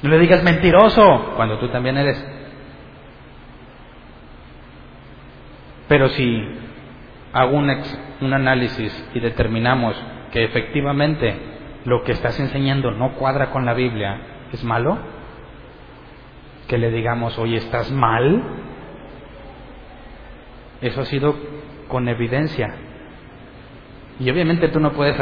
No 0.02 0.10
le 0.10 0.20
digas 0.20 0.44
mentiroso 0.44 1.34
cuando 1.36 1.58
tú 1.60 1.68
también 1.70 1.98
eres. 1.98 2.24
Pero 5.88 6.10
si 6.10 6.44
hago 7.34 7.58
un, 7.58 7.70
un 8.22 8.34
análisis 8.34 9.10
y 9.14 9.20
determinamos 9.20 9.96
que 10.32 10.44
efectivamente 10.44 11.36
lo 11.86 12.04
que 12.04 12.14
estás 12.14 12.40
enseñando 12.40 12.92
no 12.92 13.14
cuadra 13.14 13.52
con 13.52 13.66
la 13.66 13.74
Biblia, 13.74 14.20
¿es 14.52 14.64
malo? 14.64 14.98
Que 16.68 16.78
le 16.78 16.92
digamos, 16.92 17.38
oye, 17.38 17.58
¿estás 17.58 17.92
mal? 17.92 18.44
Eso 20.82 21.02
ha 21.02 21.06
sido 21.06 21.36
con 21.88 22.08
evidencia. 22.08 22.74
Y 24.20 24.30
obviamente 24.30 24.70
tú 24.70 24.80
no 24.80 24.94
puedes 24.94 25.18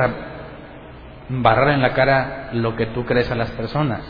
barrar 1.30 1.70
en 1.70 1.82
la 1.82 1.94
cara 1.94 2.50
lo 2.54 2.76
que 2.76 2.88
tú 2.88 3.06
crees 3.06 3.32
a 3.32 3.36
las 3.36 3.52
personas. 3.52 4.02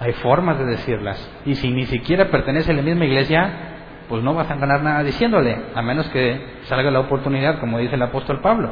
Hay 0.00 0.12
formas 0.14 0.58
de 0.58 0.64
decirlas. 0.64 1.30
Y 1.44 1.54
si 1.54 1.70
ni 1.70 1.86
siquiera 1.86 2.30
pertenece 2.30 2.72
a 2.72 2.74
la 2.74 2.82
misma 2.82 3.04
iglesia, 3.04 3.72
pues 4.08 4.22
no 4.22 4.34
vas 4.34 4.50
a 4.50 4.56
ganar 4.56 4.82
nada 4.82 5.02
diciéndole, 5.04 5.56
a 5.74 5.82
menos 5.82 6.08
que 6.08 6.40
salga 6.64 6.90
la 6.90 7.00
oportunidad, 7.00 7.60
como 7.60 7.78
dice 7.78 7.94
el 7.94 8.02
apóstol 8.02 8.40
Pablo, 8.40 8.70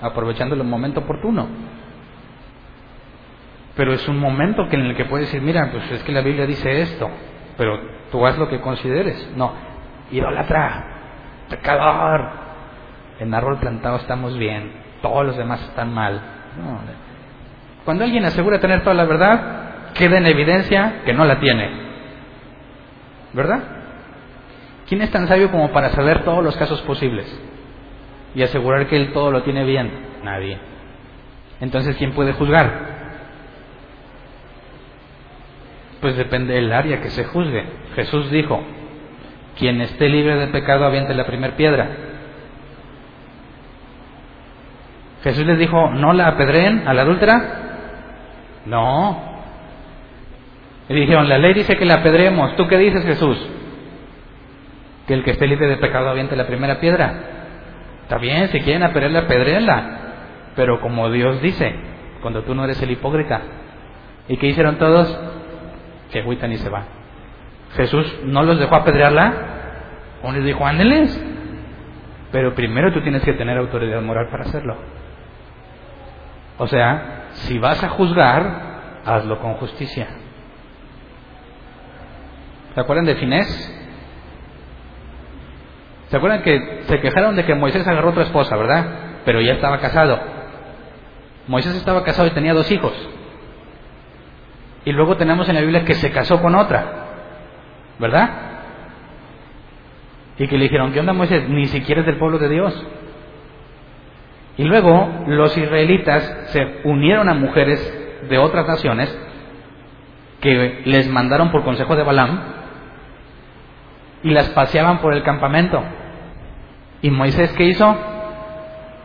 aprovechando 0.00 0.54
el 0.54 0.64
momento 0.64 1.00
oportuno. 1.00 1.46
Pero 3.76 3.92
es 3.92 4.06
un 4.08 4.18
momento 4.18 4.66
en 4.70 4.80
el 4.80 4.96
que 4.96 5.06
puedes 5.06 5.28
decir, 5.28 5.40
mira, 5.40 5.70
pues 5.70 5.90
es 5.90 6.02
que 6.02 6.12
la 6.12 6.20
Biblia 6.20 6.46
dice 6.46 6.82
esto, 6.82 7.10
pero 7.56 7.80
tú 8.10 8.26
haz 8.26 8.36
lo 8.36 8.48
que 8.48 8.60
consideres. 8.60 9.30
No, 9.36 9.52
idolatra, 10.10 10.84
pecador. 11.48 12.42
En 13.18 13.32
árbol 13.32 13.58
plantado 13.58 13.96
estamos 13.96 14.36
bien, 14.36 14.72
todos 15.00 15.24
los 15.24 15.36
demás 15.36 15.62
están 15.62 15.92
mal. 15.92 16.20
Cuando 17.84 18.04
alguien 18.04 18.24
asegura 18.24 18.60
tener 18.60 18.82
toda 18.82 18.94
la 18.94 19.04
verdad, 19.04 19.92
queda 19.94 20.18
en 20.18 20.26
evidencia 20.26 21.02
que 21.04 21.14
no 21.14 21.24
la 21.24 21.38
tiene. 21.40 21.70
¿Verdad? 23.32 23.60
¿Quién 24.88 25.02
es 25.02 25.10
tan 25.10 25.26
sabio 25.26 25.50
como 25.50 25.70
para 25.72 25.90
saber 25.90 26.24
todos 26.24 26.44
los 26.44 26.56
casos 26.56 26.82
posibles 26.82 27.26
y 28.34 28.42
asegurar 28.42 28.86
que 28.86 28.96
él 28.96 29.12
todo 29.12 29.30
lo 29.30 29.42
tiene 29.42 29.64
bien? 29.64 29.90
Nadie. 30.22 30.58
Entonces, 31.60 31.96
¿quién 31.96 32.12
puede 32.12 32.32
juzgar? 32.32 32.91
Pues 36.02 36.16
depende 36.16 36.54
del 36.54 36.72
área 36.72 37.00
que 37.00 37.10
se 37.10 37.24
juzgue. 37.24 37.64
Jesús 37.94 38.28
dijo, 38.32 38.60
quien 39.56 39.80
esté 39.80 40.08
libre 40.08 40.34
de 40.34 40.48
pecado 40.48 40.84
aviente 40.84 41.14
la 41.14 41.24
primera 41.24 41.56
piedra. 41.56 41.88
Jesús 45.22 45.46
les 45.46 45.58
dijo, 45.58 45.90
¿no 45.90 46.12
la 46.12 46.26
apedreen 46.26 46.88
a 46.88 46.92
la 46.92 47.02
adúltera? 47.02 47.42
No. 48.66 49.32
Y 50.88 50.94
dijeron, 50.94 51.28
la 51.28 51.38
ley 51.38 51.54
dice 51.54 51.76
que 51.76 51.84
la 51.84 51.94
apedremos. 51.94 52.56
¿Tú 52.56 52.66
qué 52.66 52.78
dices, 52.78 53.04
Jesús? 53.04 53.38
Que 55.06 55.14
el 55.14 55.22
que 55.22 55.30
esté 55.30 55.46
libre 55.46 55.68
de 55.68 55.76
pecado 55.76 56.08
aviente 56.08 56.34
la 56.34 56.48
primera 56.48 56.80
piedra. 56.80 57.14
Está 58.02 58.18
bien, 58.18 58.48
si 58.48 58.60
quieren 58.60 58.82
apedrearla, 58.82 59.20
apedreenla. 59.20 59.98
Pero 60.56 60.80
como 60.80 61.08
Dios 61.10 61.40
dice, 61.40 61.76
cuando 62.20 62.42
tú 62.42 62.56
no 62.56 62.64
eres 62.64 62.82
el 62.82 62.90
hipócrita. 62.90 63.40
¿Y 64.26 64.36
qué 64.36 64.48
hicieron 64.48 64.76
todos? 64.78 65.16
Se 66.12 66.20
agüitan 66.20 66.52
y 66.52 66.58
se 66.58 66.68
van. 66.68 66.84
Jesús 67.74 68.20
no 68.24 68.42
los 68.42 68.58
dejó 68.58 68.76
apedrearla. 68.76 69.32
O 70.22 70.30
les 70.30 70.44
dijo, 70.44 70.64
ándeles. 70.64 71.20
Pero 72.30 72.54
primero 72.54 72.92
tú 72.92 73.02
tienes 73.02 73.22
que 73.22 73.32
tener 73.32 73.58
autoridad 73.58 74.00
moral 74.02 74.28
para 74.30 74.44
hacerlo. 74.44 74.76
O 76.58 76.66
sea, 76.66 77.28
si 77.32 77.58
vas 77.58 77.82
a 77.82 77.88
juzgar, 77.88 79.00
hazlo 79.04 79.40
con 79.40 79.54
justicia. 79.54 80.06
¿Se 82.74 82.80
acuerdan 82.80 83.04
de 83.04 83.16
Finés? 83.16 83.78
¿Se 86.08 86.16
acuerdan 86.16 86.42
que 86.42 86.82
se 86.86 87.00
quejaron 87.00 87.36
de 87.36 87.44
que 87.44 87.54
Moisés 87.54 87.86
agarró 87.86 88.10
otra 88.10 88.24
esposa, 88.24 88.56
verdad? 88.56 88.86
Pero 89.24 89.40
ya 89.40 89.54
estaba 89.54 89.78
casado. 89.78 90.20
Moisés 91.48 91.74
estaba 91.74 92.04
casado 92.04 92.28
y 92.28 92.32
tenía 92.32 92.54
dos 92.54 92.70
hijos. 92.70 92.92
Y 94.84 94.92
luego 94.92 95.16
tenemos 95.16 95.48
en 95.48 95.54
la 95.54 95.60
Biblia 95.60 95.84
que 95.84 95.94
se 95.94 96.10
casó 96.10 96.40
con 96.40 96.54
otra, 96.54 96.84
¿verdad? 97.98 98.30
Y 100.38 100.48
que 100.48 100.58
le 100.58 100.64
dijeron, 100.64 100.92
¿qué 100.92 101.00
onda 101.00 101.12
Moisés? 101.12 101.48
Ni 101.48 101.66
siquiera 101.66 102.00
es 102.00 102.06
del 102.06 102.18
pueblo 102.18 102.38
de 102.38 102.48
Dios. 102.48 102.86
Y 104.56 104.64
luego 104.64 105.24
los 105.28 105.56
israelitas 105.56 106.22
se 106.46 106.80
unieron 106.84 107.28
a 107.28 107.34
mujeres 107.34 107.80
de 108.28 108.38
otras 108.38 108.66
naciones 108.66 109.16
que 110.40 110.82
les 110.84 111.08
mandaron 111.08 111.50
por 111.50 111.62
consejo 111.62 111.94
de 111.96 112.02
Balaam 112.02 112.40
y 114.24 114.30
las 114.30 114.50
paseaban 114.50 114.98
por 114.98 115.14
el 115.14 115.22
campamento. 115.22 115.82
¿Y 117.00 117.10
Moisés 117.10 117.52
qué 117.52 117.64
hizo? 117.64 117.96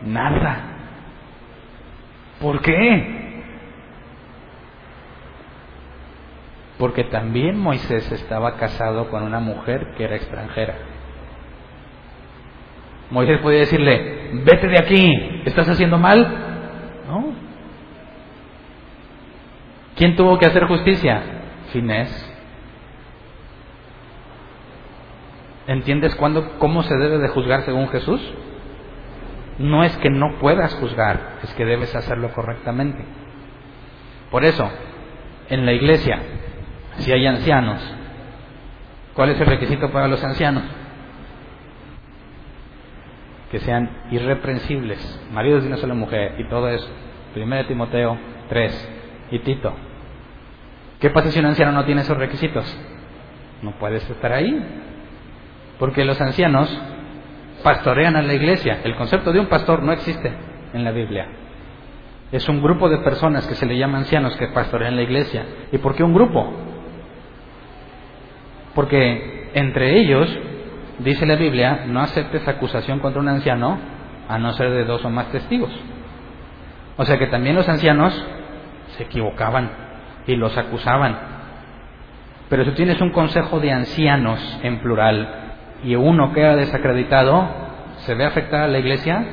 Nada. 0.02 0.64
¿Por 2.42 2.62
qué? 2.62 3.17
Porque 6.78 7.04
también 7.06 7.58
Moisés 7.58 8.12
estaba 8.12 8.56
casado 8.58 9.10
con 9.10 9.24
una 9.24 9.40
mujer 9.40 9.94
que 9.98 10.04
era 10.04 10.16
extranjera. 10.16 10.76
Moisés 13.10 13.40
podía 13.40 13.60
decirle, 13.60 14.32
vete 14.44 14.68
de 14.68 14.80
aquí, 14.80 15.42
¿estás 15.46 15.70
haciendo 15.70 15.98
mal? 15.98 16.20
No. 17.08 17.34
¿Quién 19.96 20.16
tuvo 20.16 20.38
que 20.38 20.46
hacer 20.46 20.66
justicia? 20.66 21.24
Finés. 21.72 22.34
¿Entiendes 25.68 26.16
cuándo, 26.16 26.60
cómo 26.60 26.84
se 26.84 26.96
debe 26.96 27.18
de 27.18 27.28
juzgar 27.30 27.64
según 27.64 27.90
Jesús? 27.90 28.22
No 29.58 29.84
es 29.84 29.98
que 29.98 30.10
no 30.10 30.36
puedas 30.40 30.76
juzgar, 30.76 31.40
es 31.44 31.54
que 31.56 31.66
debes 31.66 31.96
hacerlo 31.96 32.30
correctamente. 32.34 33.04
Por 34.30 34.46
eso, 34.46 34.70
en 35.50 35.66
la 35.66 35.74
iglesia, 35.74 36.22
si 36.98 37.12
hay 37.12 37.26
ancianos, 37.26 37.82
¿cuál 39.14 39.30
es 39.30 39.40
el 39.40 39.48
requisito 39.48 39.92
para 39.92 40.08
los 40.08 40.24
ancianos? 40.24 40.64
que 43.50 43.60
sean 43.60 43.90
irreprensibles, 44.12 45.22
maridos 45.32 45.64
de 45.64 45.70
una 45.70 45.78
sola 45.78 45.94
mujer 45.94 46.36
y 46.38 46.48
todo 46.50 46.70
eso. 46.70 46.90
1 47.36 47.66
Timoteo 47.68 48.18
3 48.50 48.90
y 49.32 49.40
Tito. 49.40 49.74
¿Qué 51.00 51.10
pasa 51.12 51.32
si 51.32 51.40
un 51.40 51.46
anciano 51.46 51.72
no 51.72 51.86
tiene 51.86 52.02
esos 52.02 52.18
requisitos? 52.18 52.66
No 53.62 53.72
puedes 53.80 54.08
estar 54.10 54.34
ahí. 54.34 54.84
Porque 55.80 56.04
los 56.04 56.20
ancianos 56.20 56.76
pastorean 57.64 58.16
a 58.16 58.22
la 58.22 58.34
iglesia. 58.34 58.82
El 58.84 58.96
concepto 58.96 59.32
de 59.32 59.40
un 59.40 59.48
pastor 59.48 59.84
no 59.84 59.94
existe 59.94 60.34
en 60.74 60.84
la 60.84 60.92
Biblia. 60.92 61.28
Es 62.32 62.50
un 62.50 62.62
grupo 62.62 62.90
de 62.90 62.98
personas 62.98 63.48
que 63.48 63.56
se 63.56 63.66
le 63.66 63.78
llama 63.78 64.00
ancianos 64.00 64.36
que 64.36 64.48
pastorean 64.48 64.96
la 64.96 65.04
iglesia. 65.04 65.46
¿Y 65.72 65.78
por 65.78 65.96
qué 65.96 66.04
un 66.04 66.14
grupo? 66.14 66.52
Porque 68.78 69.50
entre 69.56 70.00
ellos 70.00 70.30
dice 71.00 71.26
la 71.26 71.36
Biblia, 71.36 71.86
no 71.88 72.00
aceptes 72.00 72.48
acusación 72.48 73.00
contra 73.00 73.20
un 73.20 73.28
anciano 73.28 73.76
a 74.30 74.38
no 74.38 74.54
ser 74.54 74.70
de 74.70 74.86
dos 74.86 75.04
o 75.04 75.10
más 75.10 75.32
testigos. 75.32 75.72
O 76.96 77.04
sea 77.04 77.18
que 77.18 77.26
también 77.26 77.56
los 77.56 77.68
ancianos 77.68 78.14
se 78.90 79.06
equivocaban 79.06 79.72
y 80.28 80.36
los 80.36 80.56
acusaban. 80.56 81.18
Pero 82.50 82.66
si 82.66 82.72
tienes 82.74 83.02
un 83.02 83.10
consejo 83.10 83.60
de 83.60 83.72
ancianos 83.72 84.60
en 84.62 84.78
plural 84.78 85.56
y 85.84 85.96
uno 85.96 86.32
queda 86.32 86.56
desacreditado, 86.56 87.50
¿se 88.02 88.14
ve 88.14 88.26
afectada 88.26 88.66
a 88.66 88.68
la 88.68 88.78
iglesia? 88.78 89.26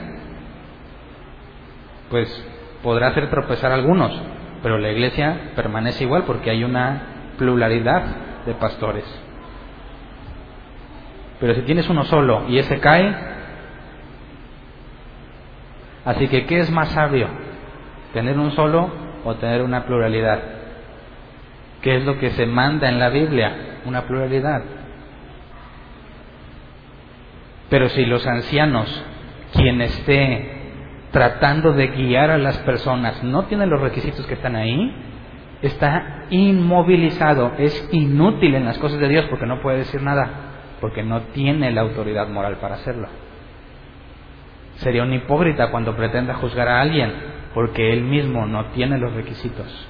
Pues 2.08 2.48
podrá 2.82 3.08
hacer 3.08 3.28
tropezar 3.28 3.72
a 3.72 3.74
algunos, 3.74 4.18
pero 4.62 4.78
la 4.78 4.90
iglesia 4.90 5.52
permanece 5.54 6.04
igual 6.04 6.22
porque 6.22 6.48
hay 6.48 6.64
una 6.64 7.34
pluralidad 7.36 8.04
de 8.46 8.54
pastores. 8.54 9.23
Pero 11.44 11.56
si 11.56 11.60
tienes 11.60 11.86
uno 11.90 12.04
solo 12.04 12.46
y 12.48 12.56
ese 12.56 12.80
cae, 12.80 13.14
así 16.06 16.26
que 16.28 16.46
¿qué 16.46 16.60
es 16.60 16.70
más 16.70 16.88
sabio? 16.92 17.28
¿Tener 18.14 18.38
un 18.38 18.52
solo 18.52 18.90
o 19.26 19.34
tener 19.34 19.60
una 19.60 19.84
pluralidad? 19.84 20.40
¿Qué 21.82 21.96
es 21.96 22.04
lo 22.06 22.18
que 22.18 22.30
se 22.30 22.46
manda 22.46 22.88
en 22.88 22.98
la 22.98 23.10
Biblia? 23.10 23.80
Una 23.84 24.06
pluralidad. 24.06 24.62
Pero 27.68 27.90
si 27.90 28.06
los 28.06 28.26
ancianos, 28.26 29.04
quien 29.52 29.82
esté 29.82 30.72
tratando 31.10 31.74
de 31.74 31.88
guiar 31.88 32.30
a 32.30 32.38
las 32.38 32.56
personas, 32.60 33.22
no 33.22 33.44
tienen 33.44 33.68
los 33.68 33.82
requisitos 33.82 34.26
que 34.26 34.32
están 34.32 34.56
ahí, 34.56 34.96
está 35.60 36.24
inmovilizado, 36.30 37.52
es 37.58 37.86
inútil 37.92 38.54
en 38.54 38.64
las 38.64 38.78
cosas 38.78 38.98
de 38.98 39.10
Dios 39.10 39.26
porque 39.28 39.44
no 39.44 39.60
puede 39.60 39.80
decir 39.80 40.00
nada 40.00 40.52
porque 40.84 41.02
no 41.02 41.22
tiene 41.32 41.70
la 41.70 41.80
autoridad 41.80 42.28
moral 42.28 42.58
para 42.58 42.74
hacerlo. 42.74 43.08
Sería 44.74 45.02
un 45.02 45.14
hipócrita 45.14 45.70
cuando 45.70 45.96
pretenda 45.96 46.34
juzgar 46.34 46.68
a 46.68 46.82
alguien 46.82 47.10
porque 47.54 47.90
él 47.90 48.02
mismo 48.02 48.44
no 48.44 48.66
tiene 48.66 48.98
los 48.98 49.14
requisitos. 49.14 49.88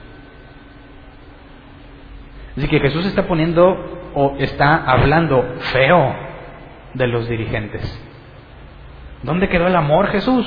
Así 2.56 2.68
que 2.68 2.78
Jesús 2.78 3.04
está 3.06 3.26
poniendo 3.26 4.12
o 4.14 4.36
está 4.38 4.84
hablando 4.84 5.42
feo 5.72 6.14
de 6.94 7.08
los 7.08 7.28
dirigentes. 7.28 7.82
¿Dónde 9.24 9.48
quedó 9.48 9.66
el 9.66 9.74
amor, 9.74 10.06
Jesús? 10.12 10.46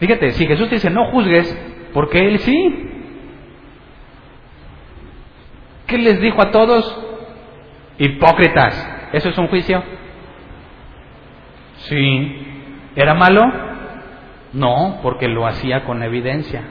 Fíjate, 0.00 0.32
si 0.32 0.46
Jesús 0.46 0.68
dice 0.68 0.90
no 0.90 1.06
juzgues, 1.12 1.58
¿por 1.94 2.10
qué 2.10 2.28
él 2.28 2.38
sí? 2.40 2.90
¿Qué 5.86 5.96
les 5.96 6.20
dijo 6.20 6.42
a 6.42 6.50
todos? 6.50 7.13
Hipócritas. 7.98 8.88
¿Eso 9.12 9.28
es 9.28 9.38
un 9.38 9.48
juicio? 9.48 9.82
Sí. 11.88 12.46
¿Era 12.96 13.14
malo? 13.14 13.42
No, 14.52 15.00
porque 15.02 15.28
lo 15.28 15.46
hacía 15.46 15.84
con 15.84 16.02
evidencia. 16.02 16.62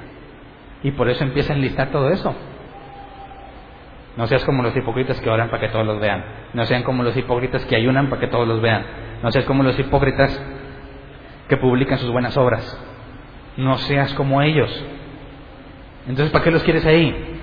Y 0.84 0.92
por 0.92 1.10
eso 1.10 1.24
empieza 1.24 1.54
a 1.54 1.56
enlistar 1.56 1.92
todo 1.92 2.10
eso. 2.10 2.36
No 4.16 4.28
seas 4.28 4.44
como 4.46 4.62
los 4.62 4.76
hipócritas 4.76 5.20
que 5.22 5.30
oran 5.30 5.50
para 5.50 5.62
que 5.62 5.70
todos 5.70 5.86
los 5.86 6.00
vean. 6.00 6.24
No 6.54 6.66
sean 6.66 6.84
como 6.84 7.04
los 7.04 7.16
hipócritas 7.18 7.66
que 7.66 7.76
ayunan 7.76 8.10
para 8.10 8.22
que 8.22 8.28
todos 8.28 8.48
los 8.48 8.62
vean. 8.62 8.86
No 9.24 9.32
seas 9.32 9.46
como 9.46 9.64
los 9.64 9.78
hipócritas 9.80 10.42
que 11.48 11.58
publican 11.58 11.98
sus 11.98 12.12
buenas 12.12 12.38
obras. 12.38 12.80
No 13.58 13.78
seas 13.78 14.14
como 14.14 14.42
ellos. 14.42 14.86
Entonces, 16.08 16.32
¿para 16.32 16.44
qué 16.44 16.52
los 16.52 16.64
quieres 16.64 16.86
ahí? 16.86 17.40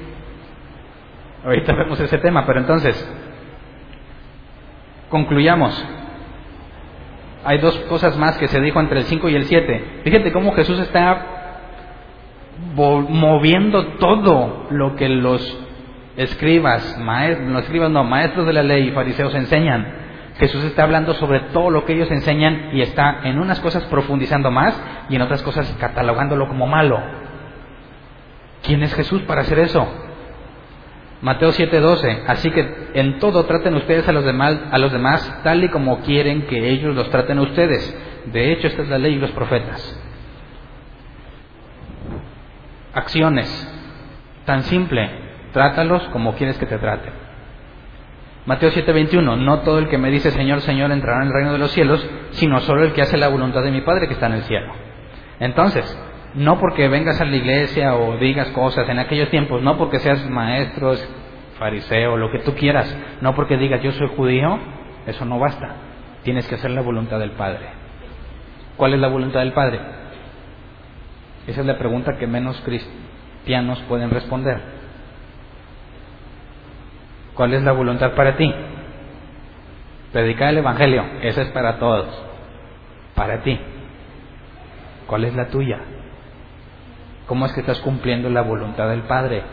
Ahorita 1.45 1.75
vemos 1.75 1.99
ese 1.99 2.19
tema, 2.19 2.45
pero 2.47 2.61
entonces, 2.61 2.95
concluyamos. 5.11 5.85
Hay 7.45 7.59
dos 7.59 7.77
cosas 7.81 8.17
más 8.17 8.39
que 8.39 8.49
se 8.49 8.61
dijo 8.61 8.81
entre 8.81 9.01
el 9.01 9.05
5 9.05 9.29
y 9.29 9.35
el 9.35 9.45
7. 9.45 10.01
Fíjate 10.05 10.33
cómo 10.33 10.53
Jesús 10.53 10.79
está 10.79 11.27
moviendo 12.75 13.85
todo 13.99 14.67
lo 14.71 14.97
que 14.97 15.09
los 15.09 15.59
escribas, 16.17 16.99
maestros, 16.99 17.49
no 17.49 17.59
escribas, 17.59 17.91
no, 17.91 18.05
maestros 18.05 18.47
de 18.47 18.53
la 18.53 18.63
ley 18.63 18.89
y 18.89 18.93
fariseos 18.93 19.35
enseñan. 19.35 20.01
Jesús 20.39 20.65
está 20.65 20.85
hablando 20.85 21.15
sobre 21.15 21.41
todo 21.53 21.71
lo 21.71 21.85
que 21.85 21.95
ellos 21.95 22.11
enseñan 22.11 22.71
y 22.73 22.83
está 22.83 23.21
en 23.25 23.39
unas 23.39 23.61
cosas 23.61 23.85
profundizando 23.85 24.51
más 24.51 24.79
y 25.09 25.17
en 25.17 25.23
otras 25.23 25.43
cosas 25.43 25.75
catalogándolo 25.79 26.49
como 26.49 26.67
malo. 26.67 27.01
¿Quién 28.63 28.83
es 28.83 28.95
Jesús 28.95 29.23
para 29.23 29.43
hacer 29.43 29.59
eso? 29.59 29.87
Mateo 31.23 31.53
7:12, 31.53 32.25
así 32.27 32.51
que 32.51 32.91
en 32.95 33.19
todo 33.19 33.45
traten 33.45 33.75
ustedes 33.75 34.09
a 34.09 34.13
los, 34.13 34.25
demás, 34.25 34.59
a 34.71 34.79
los 34.79 34.91
demás 34.91 35.41
tal 35.43 35.63
y 35.63 35.69
como 35.69 36.01
quieren 36.01 36.47
que 36.47 36.71
ellos 36.71 36.95
los 36.95 37.11
traten 37.11 37.39
a 37.39 37.43
ustedes. 37.43 37.97
De 38.33 38.53
hecho, 38.53 38.69
esta 38.69 38.83
es 38.83 38.89
la 38.89 38.99
ley 38.99 39.15
y 39.15 39.19
los 39.19 39.31
profetas. 39.33 40.01
Acciones, 42.95 43.49
tan 44.47 44.63
simple, 44.65 45.31
Trátalos 45.53 46.03
como 46.13 46.35
quieres 46.35 46.59
que 46.59 46.67
te 46.67 46.79
traten. 46.79 47.13
Mateo 48.47 48.71
7:21, 48.71 49.37
no 49.37 49.61
todo 49.61 49.79
el 49.79 49.89
que 49.89 49.99
me 49.99 50.11
dice 50.11 50.31
Señor, 50.31 50.61
Señor 50.61 50.91
entrará 50.93 51.23
en 51.23 51.29
el 51.29 51.35
reino 51.35 51.53
de 51.53 51.59
los 51.59 51.73
cielos, 51.73 52.09
sino 52.31 52.61
solo 52.61 52.85
el 52.85 52.93
que 52.93 53.03
hace 53.03 53.17
la 53.17 53.29
voluntad 53.29 53.63
de 53.63 53.71
mi 53.71 53.81
Padre 53.83 54.07
que 54.07 54.15
está 54.15 54.27
en 54.27 54.35
el 54.35 54.43
cielo. 54.43 54.73
Entonces, 55.41 55.85
no 56.35 56.59
porque 56.59 56.89
vengas 56.89 57.21
a 57.21 57.25
la 57.25 57.37
iglesia 57.37 57.95
o 57.97 58.17
digas 58.17 58.49
cosas 58.51 58.89
en 58.89 58.99
aquellos 58.99 59.31
tiempos, 59.31 59.63
no 59.63 59.77
porque 59.77 59.99
seas 59.99 60.29
maestro, 60.29 60.95
fariseo, 61.59 62.17
lo 62.17 62.31
que 62.31 62.39
tú 62.41 62.55
quieras, 62.55 62.97
no 63.21 63.35
porque 63.35 63.57
digas 63.57 63.83
yo 63.83 63.93
soy 63.93 64.09
judío, 64.09 64.59
eso 65.07 65.25
no 65.25 65.39
basta. 65.39 65.77
Tienes 66.23 66.47
que 66.47 66.55
hacer 66.55 66.71
la 66.71 66.83
voluntad 66.83 67.19
del 67.19 67.33
Padre. 67.33 67.67
¿Cuál 68.77 68.95
es 68.95 69.01
la 69.01 69.09
voluntad 69.09 69.41
del 69.41 69.53
Padre? 69.53 69.81
Esa 71.47 71.61
es 71.61 71.67
la 71.67 71.79
pregunta 71.79 72.17
que 72.19 72.27
menos 72.27 72.61
cristianos 72.61 73.81
pueden 73.89 74.11
responder. 74.11 74.61
¿Cuál 77.35 77.55
es 77.55 77.63
la 77.63 77.73
voluntad 77.73 78.15
para 78.15 78.37
ti? 78.37 78.53
Predicar 80.13 80.51
el 80.51 80.59
Evangelio, 80.59 81.05
eso 81.23 81.41
es 81.41 81.49
para 81.49 81.79
todos, 81.79 82.07
para 83.15 83.43
ti. 83.43 83.59
¿Cuál 85.07 85.25
es 85.25 85.35
la 85.35 85.49
tuya? 85.49 85.79
¿Cómo 87.31 87.47
es 87.47 87.53
que 87.53 87.61
estás 87.61 87.79
cumpliendo 87.79 88.29
la 88.29 88.43
voluntad 88.43 88.89
del 88.89 89.03
Padre? 89.03 89.45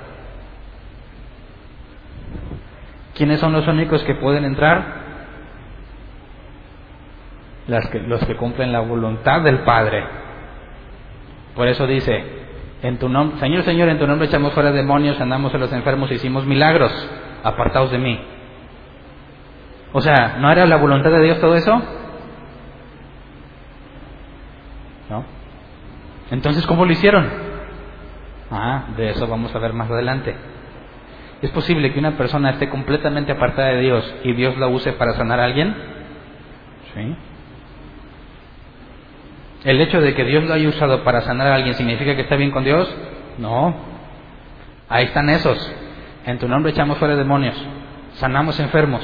¿Quiénes 3.13 3.39
son 3.39 3.53
los 3.53 3.67
únicos 3.67 4.03
que 4.03 4.15
pueden 4.15 4.45
entrar? 4.45 5.05
los 7.67 8.25
que 8.25 8.35
cumplen 8.35 8.71
la 8.71 8.79
voluntad 8.79 9.41
del 9.41 9.59
Padre. 9.59 10.03
Por 11.55 11.67
eso 11.67 11.85
dice, 11.85 12.23
en 12.81 12.97
tu 12.97 13.09
nombre, 13.09 13.39
Señor, 13.39 13.61
Señor, 13.61 13.89
en 13.89 13.99
tu 13.99 14.07
nombre 14.07 14.25
echamos 14.25 14.53
fuera 14.53 14.71
demonios, 14.71 15.21
andamos 15.21 15.53
a 15.53 15.59
los 15.59 15.71
enfermos, 15.71 16.11
hicimos 16.11 16.47
milagros 16.47 16.91
apartados 17.43 17.91
de 17.91 17.99
mí. 17.99 18.19
O 19.93 20.01
sea, 20.01 20.37
¿no 20.39 20.51
era 20.51 20.65
la 20.65 20.77
voluntad 20.77 21.11
de 21.11 21.21
Dios 21.21 21.39
todo 21.39 21.53
eso? 21.53 21.79
¿No? 25.11 25.25
Entonces, 26.31 26.65
¿cómo 26.65 26.83
lo 26.83 26.91
hicieron? 26.91 27.46
Ah, 28.51 28.85
de 28.95 29.09
eso 29.09 29.27
vamos 29.27 29.53
a 29.53 29.59
ver 29.59 29.73
más 29.73 29.89
adelante. 29.89 30.35
¿Es 31.41 31.51
posible 31.51 31.93
que 31.93 31.99
una 31.99 32.17
persona 32.17 32.51
esté 32.51 32.69
completamente 32.69 33.31
apartada 33.31 33.69
de 33.69 33.81
Dios 33.81 34.15
y 34.23 34.33
Dios 34.33 34.57
la 34.57 34.67
use 34.67 34.93
para 34.93 35.13
sanar 35.13 35.39
a 35.39 35.45
alguien? 35.45 35.75
Sí. 36.93 37.15
¿El 39.65 39.81
hecho 39.81 40.01
de 40.01 40.15
que 40.15 40.23
Dios 40.23 40.45
lo 40.45 40.53
haya 40.53 40.69
usado 40.69 41.03
para 41.03 41.21
sanar 41.21 41.47
a 41.47 41.55
alguien 41.55 41.75
significa 41.75 42.15
que 42.15 42.21
está 42.21 42.35
bien 42.35 42.51
con 42.51 42.63
Dios? 42.63 42.89
No. 43.37 43.75
Ahí 44.89 45.05
están 45.05 45.29
esos. 45.29 45.57
En 46.25 46.39
tu 46.39 46.47
nombre 46.47 46.71
echamos 46.71 46.97
fuera 46.97 47.15
demonios, 47.15 47.55
sanamos 48.15 48.59
enfermos, 48.59 49.01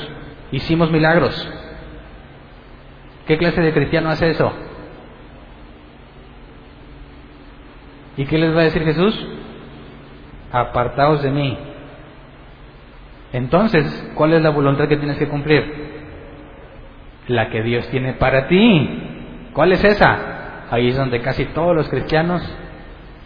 hicimos 0.52 0.92
milagros. 0.92 1.50
¿Qué 3.28 3.38
clase 3.38 3.62
de 3.62 3.74
cristiano 3.74 4.10
hace 4.10 4.30
eso? 4.30 4.52
¿Y 8.18 8.26
qué 8.26 8.38
les 8.38 8.56
va 8.56 8.62
a 8.62 8.66
decir 8.66 8.84
Jesús? 8.84 9.28
Apartaos 10.52 11.24
de 11.24 11.32
mí. 11.32 11.58
Entonces, 13.32 14.12
¿cuál 14.16 14.34
es 14.34 14.42
la 14.42 14.52
voluntad 14.52 14.88
que 14.88 14.98
tienes 14.98 15.18
que 15.18 15.28
cumplir? 15.28 15.84
La 17.28 17.50
que 17.50 17.64
Dios 17.64 17.88
tiene 17.90 18.14
para 18.14 18.48
ti. 18.48 19.50
¿Cuál 19.54 19.72
es 19.72 19.84
esa? 19.84 20.68
Ahí 20.70 20.90
es 20.90 20.98
donde 20.98 21.22
casi 21.22 21.46
todos 21.46 21.76
los 21.76 21.90
cristianos 21.90 22.42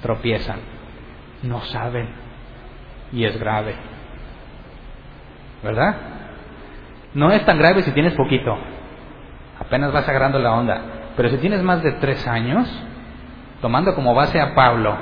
tropiezan. 0.02 0.60
No 1.44 1.62
saben 1.62 2.08
y 3.12 3.26
es 3.26 3.38
grave. 3.40 3.76
¿Verdad? 5.64 5.96
No 7.14 7.32
es 7.32 7.44
tan 7.46 7.58
grave 7.58 7.82
si 7.82 7.92
tienes 7.92 8.14
poquito, 8.14 8.58
apenas 9.60 9.92
vas 9.92 10.08
agarrando 10.08 10.40
la 10.40 10.54
onda. 10.54 10.82
Pero 11.16 11.30
si 11.30 11.38
tienes 11.38 11.64
más 11.64 11.82
de 11.82 11.94
tres 11.94 12.28
años, 12.28 12.70
tomando 13.62 13.95
como 13.95 14.14
base 14.14 14.39
a 14.39 14.53
Pablo, 14.53 14.95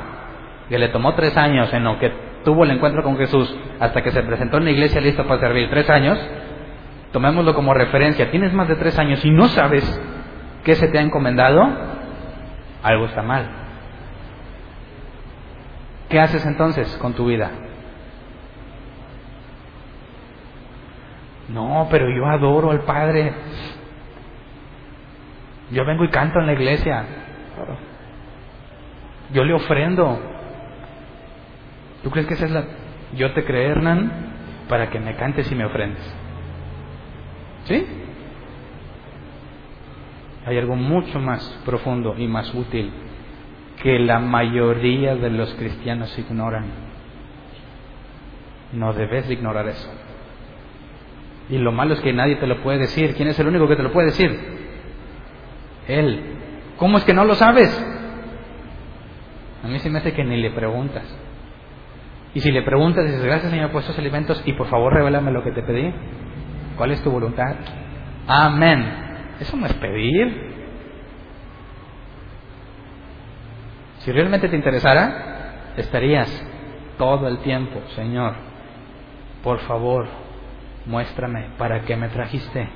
que 0.69 0.79
le 0.79 0.89
tomó 0.89 1.13
tres 1.15 1.35
años 1.37 1.73
en 1.73 1.83
lo 1.83 1.99
que 1.99 2.11
tuvo 2.43 2.63
el 2.63 2.71
encuentro 2.71 3.03
con 3.03 3.17
Jesús 3.17 3.53
hasta 3.79 4.01
que 4.01 4.11
se 4.11 4.23
presentó 4.23 4.57
en 4.57 4.65
la 4.65 4.71
iglesia 4.71 5.01
listo 5.01 5.25
para 5.25 5.39
servir, 5.39 5.69
tres 5.69 5.89
años, 5.89 6.17
tomémoslo 7.11 7.53
como 7.55 7.73
referencia. 7.73 8.31
Tienes 8.31 8.53
más 8.53 8.67
de 8.67 8.75
tres 8.75 8.97
años 8.97 9.23
y 9.25 9.31
no 9.31 9.47
sabes 9.47 9.83
qué 10.63 10.75
se 10.75 10.87
te 10.87 10.99
ha 10.99 11.01
encomendado, 11.01 11.67
algo 12.83 13.05
está 13.05 13.21
mal. 13.21 13.49
¿Qué 16.09 16.19
haces 16.19 16.45
entonces 16.45 16.95
con 16.97 17.13
tu 17.13 17.25
vida? 17.25 17.49
No, 21.49 21.87
pero 21.89 22.09
yo 22.09 22.25
adoro 22.25 22.71
al 22.71 22.81
Padre. 22.81 23.33
Yo 25.71 25.85
vengo 25.85 26.03
y 26.03 26.09
canto 26.09 26.39
en 26.39 26.47
la 26.47 26.53
iglesia. 26.53 27.05
Yo 29.33 29.43
le 29.43 29.53
ofrendo. 29.53 30.19
¿Tú 32.03 32.11
crees 32.11 32.27
que 32.27 32.35
esa 32.35 32.45
es 32.45 32.51
la... 32.51 32.63
Yo 33.15 33.31
te 33.33 33.43
creé, 33.45 33.67
Hernán, 33.67 34.11
para 34.69 34.89
que 34.89 34.99
me 34.99 35.15
cantes 35.15 35.51
y 35.51 35.55
me 35.55 35.65
ofrendes. 35.65 36.03
¿Sí? 37.65 37.85
Hay 40.45 40.57
algo 40.57 40.75
mucho 40.75 41.19
más 41.19 41.41
profundo 41.65 42.15
y 42.17 42.27
más 42.27 42.53
útil 42.53 42.91
que 43.81 43.99
la 43.99 44.19
mayoría 44.19 45.15
de 45.15 45.29
los 45.29 45.53
cristianos 45.55 46.17
ignoran. 46.19 46.65
No 48.73 48.93
debes 48.93 49.29
ignorar 49.29 49.67
eso. 49.67 49.91
Y 51.49 51.57
lo 51.57 51.71
malo 51.71 51.93
es 51.93 52.01
que 52.01 52.13
nadie 52.13 52.35
te 52.35 52.47
lo 52.47 52.61
puede 52.61 52.79
decir. 52.79 53.15
¿Quién 53.15 53.29
es 53.29 53.39
el 53.39 53.47
único 53.47 53.67
que 53.67 53.75
te 53.75 53.83
lo 53.83 53.91
puede 53.91 54.07
decir? 54.07 54.39
Él. 55.87 56.21
¿Cómo 56.77 56.97
es 56.97 57.03
que 57.03 57.13
no 57.13 57.25
lo 57.25 57.35
sabes? 57.35 57.69
A 59.65 59.67
mí 59.67 59.79
se 59.79 59.89
me 59.89 59.97
hace 59.97 60.13
que 60.13 60.23
ni 60.23 60.37
le 60.37 60.51
preguntas. 60.51 61.03
Y 62.35 62.39
si 62.41 62.51
le 62.51 62.61
preguntas, 62.61 63.03
dices, 63.03 63.23
gracias 63.23 63.51
Señor 63.51 63.71
por 63.71 63.81
estos 63.81 63.97
alimentos 63.97 64.39
y 64.45 64.53
por 64.53 64.67
favor 64.67 64.93
revélame 64.93 65.31
lo 65.31 65.43
que 65.43 65.51
te 65.51 65.63
pedí. 65.63 65.91
¿Cuál 66.77 66.91
es 66.91 67.01
tu 67.01 67.09
voluntad? 67.09 67.55
Amén. 68.27 68.85
Eso 69.39 69.57
no 69.57 69.65
es 69.65 69.73
pedir. 69.73 70.53
Si 73.99 74.11
realmente 74.11 74.49
te 74.49 74.55
interesara, 74.55 75.73
estarías 75.77 76.29
todo 76.99 77.27
el 77.27 77.39
tiempo, 77.39 77.81
Señor, 77.95 78.35
por 79.43 79.57
favor, 79.61 80.05
muéstrame 80.85 81.49
para 81.57 81.81
qué 81.81 81.95
me 81.95 82.09
trajiste. 82.09 82.69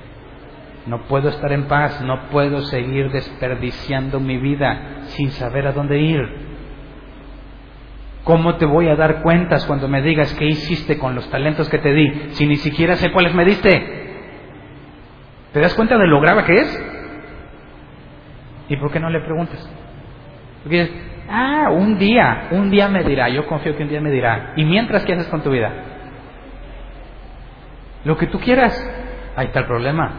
No 0.87 1.03
puedo 1.03 1.29
estar 1.29 1.51
en 1.51 1.67
paz, 1.67 2.01
no 2.01 2.29
puedo 2.29 2.63
seguir 2.63 3.11
desperdiciando 3.11 4.19
mi 4.19 4.37
vida 4.37 5.03
sin 5.09 5.29
saber 5.29 5.67
a 5.67 5.71
dónde 5.71 5.99
ir. 5.99 6.48
¿Cómo 8.23 8.55
te 8.55 8.65
voy 8.65 8.87
a 8.87 8.95
dar 8.95 9.21
cuentas 9.21 9.65
cuando 9.65 9.87
me 9.87 10.01
digas 10.01 10.33
qué 10.33 10.45
hiciste 10.45 10.97
con 10.97 11.15
los 11.15 11.29
talentos 11.29 11.69
que 11.69 11.79
te 11.79 11.93
di 11.93 12.29
si 12.31 12.45
ni 12.45 12.57
siquiera 12.57 12.95
sé 12.95 13.11
cuáles 13.11 13.33
me 13.33 13.45
diste? 13.45 13.99
¿Te 15.53 15.59
das 15.59 15.73
cuenta 15.73 15.97
de 15.97 16.07
lo 16.07 16.19
grave 16.19 16.43
que 16.43 16.59
es? 16.59 16.85
¿Y 18.69 18.77
por 18.77 18.91
qué 18.91 18.99
no 18.99 19.09
le 19.09 19.21
preguntas? 19.21 19.67
Porque 20.63 20.81
dices, 20.81 20.95
ah, 21.29 21.69
un 21.71 21.97
día, 21.97 22.49
un 22.51 22.69
día 22.69 22.87
me 22.87 23.03
dirá, 23.03 23.29
yo 23.29 23.47
confío 23.47 23.75
que 23.75 23.83
un 23.83 23.89
día 23.89 24.01
me 24.01 24.11
dirá. 24.11 24.53
¿Y 24.55 24.65
mientras 24.65 25.03
qué 25.05 25.13
haces 25.13 25.27
con 25.27 25.41
tu 25.41 25.49
vida? 25.49 25.71
Lo 28.03 28.17
que 28.17 28.27
tú 28.27 28.39
quieras. 28.39 28.73
Ahí 29.35 29.47
está 29.47 29.59
el 29.59 29.65
problema. 29.65 30.11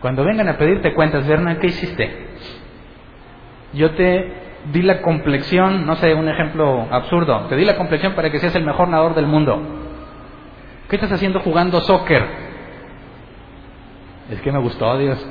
Cuando 0.00 0.24
vengan 0.24 0.48
a 0.48 0.56
pedirte 0.56 0.94
cuentas, 0.94 1.26
Berna, 1.26 1.58
¿qué 1.58 1.66
hiciste? 1.66 2.28
Yo 3.74 3.90
te 3.92 4.41
di 4.70 4.82
la 4.82 5.02
complexión, 5.02 5.86
no 5.86 5.96
sé, 5.96 6.14
un 6.14 6.28
ejemplo 6.28 6.86
absurdo, 6.90 7.46
te 7.48 7.56
di 7.56 7.64
la 7.64 7.76
complexión 7.76 8.14
para 8.14 8.30
que 8.30 8.38
seas 8.38 8.54
el 8.54 8.64
mejor 8.64 8.88
nadador 8.88 9.14
del 9.14 9.26
mundo. 9.26 9.60
¿Qué 10.88 10.96
estás 10.96 11.12
haciendo 11.12 11.40
jugando 11.40 11.80
soccer? 11.80 12.22
Es 14.30 14.40
que 14.40 14.52
me 14.52 14.58
gustó, 14.58 14.96
Dios. 14.98 15.26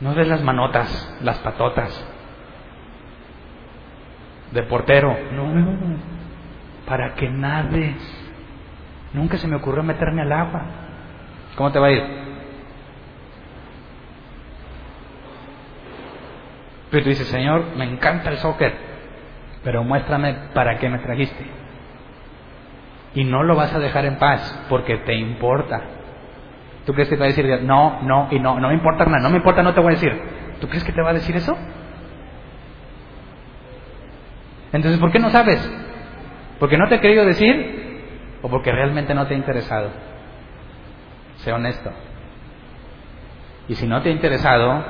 No 0.00 0.14
ves 0.14 0.28
las 0.28 0.42
manotas, 0.42 1.18
las 1.22 1.38
patotas 1.38 2.06
de 4.50 4.62
portero. 4.64 5.16
No, 5.32 5.52
para 6.86 7.14
que 7.14 7.28
nades. 7.28 7.96
Nunca 9.12 9.36
se 9.36 9.46
me 9.46 9.56
ocurrió 9.56 9.82
meterme 9.82 10.22
al 10.22 10.32
agua. 10.32 10.62
¿Cómo 11.56 11.70
te 11.70 11.78
va 11.78 11.86
a 11.86 11.90
ir? 11.92 12.31
Pero 16.92 17.04
tú 17.04 17.08
dices, 17.08 17.26
Señor, 17.28 17.74
me 17.74 17.86
encanta 17.86 18.28
el 18.28 18.36
soccer, 18.36 18.70
pero 19.64 19.82
muéstrame 19.82 20.34
para 20.52 20.76
qué 20.76 20.90
me 20.90 20.98
trajiste. 20.98 21.46
Y 23.14 23.24
no 23.24 23.42
lo 23.42 23.56
vas 23.56 23.72
a 23.72 23.78
dejar 23.78 24.04
en 24.04 24.18
paz 24.18 24.66
porque 24.68 24.98
te 24.98 25.14
importa. 25.14 25.80
¿Tú 26.84 26.92
crees 26.92 27.08
que 27.08 27.16
te 27.16 27.20
va 27.20 27.24
a 27.24 27.28
decir, 27.28 27.62
no, 27.62 28.02
no, 28.02 28.28
y 28.30 28.38
no, 28.38 28.60
no 28.60 28.68
me 28.68 28.74
importa 28.74 29.06
nada, 29.06 29.20
no 29.20 29.30
me 29.30 29.38
importa, 29.38 29.62
no 29.62 29.72
te 29.72 29.80
voy 29.80 29.94
a 29.94 29.96
decir? 29.96 30.12
¿Tú 30.60 30.68
crees 30.68 30.84
que 30.84 30.92
te 30.92 31.00
va 31.00 31.10
a 31.10 31.14
decir 31.14 31.34
eso? 31.34 31.56
Entonces, 34.74 35.00
¿por 35.00 35.10
qué 35.10 35.18
no 35.18 35.30
sabes? 35.30 35.66
¿Porque 36.58 36.76
no 36.76 36.88
te 36.88 36.96
he 36.96 37.00
querido 37.00 37.24
decir 37.24 38.02
o 38.42 38.50
porque 38.50 38.70
realmente 38.70 39.14
no 39.14 39.26
te 39.26 39.32
ha 39.32 39.38
interesado? 39.38 39.88
Sé 41.36 41.52
honesto. 41.52 41.90
Y 43.68 43.76
si 43.76 43.86
no 43.86 44.02
te 44.02 44.10
ha 44.10 44.12
interesado, 44.12 44.84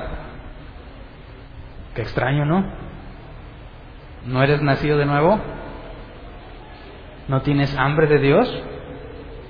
qué 1.95 2.01
extraño, 2.01 2.45
¿no? 2.45 2.65
¿No 4.25 4.43
eres 4.43 4.61
nacido 4.61 4.97
de 4.97 5.05
nuevo? 5.05 5.39
¿No 7.27 7.41
tienes 7.41 7.75
hambre 7.77 8.07
de 8.07 8.19
Dios? 8.19 8.63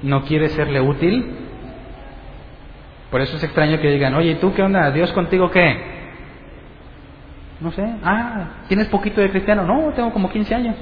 ¿No 0.01 0.23
quieres 0.23 0.51
serle 0.53 0.81
útil? 0.81 1.37
Por 3.11 3.21
eso 3.21 3.37
es 3.37 3.43
extraño 3.43 3.79
que 3.79 3.91
digan, 3.91 4.15
oye, 4.15 4.35
¿tú 4.35 4.53
qué 4.53 4.63
onda? 4.63 4.91
¿Dios 4.91 5.11
contigo 5.13 5.51
qué? 5.51 5.93
No 7.59 7.71
sé. 7.71 7.87
Ah, 8.03 8.47
¿tienes 8.67 8.87
poquito 8.87 9.21
de 9.21 9.29
cristiano? 9.29 9.63
No, 9.63 9.93
tengo 9.93 10.11
como 10.11 10.29
15 10.29 10.55
años. 10.55 10.75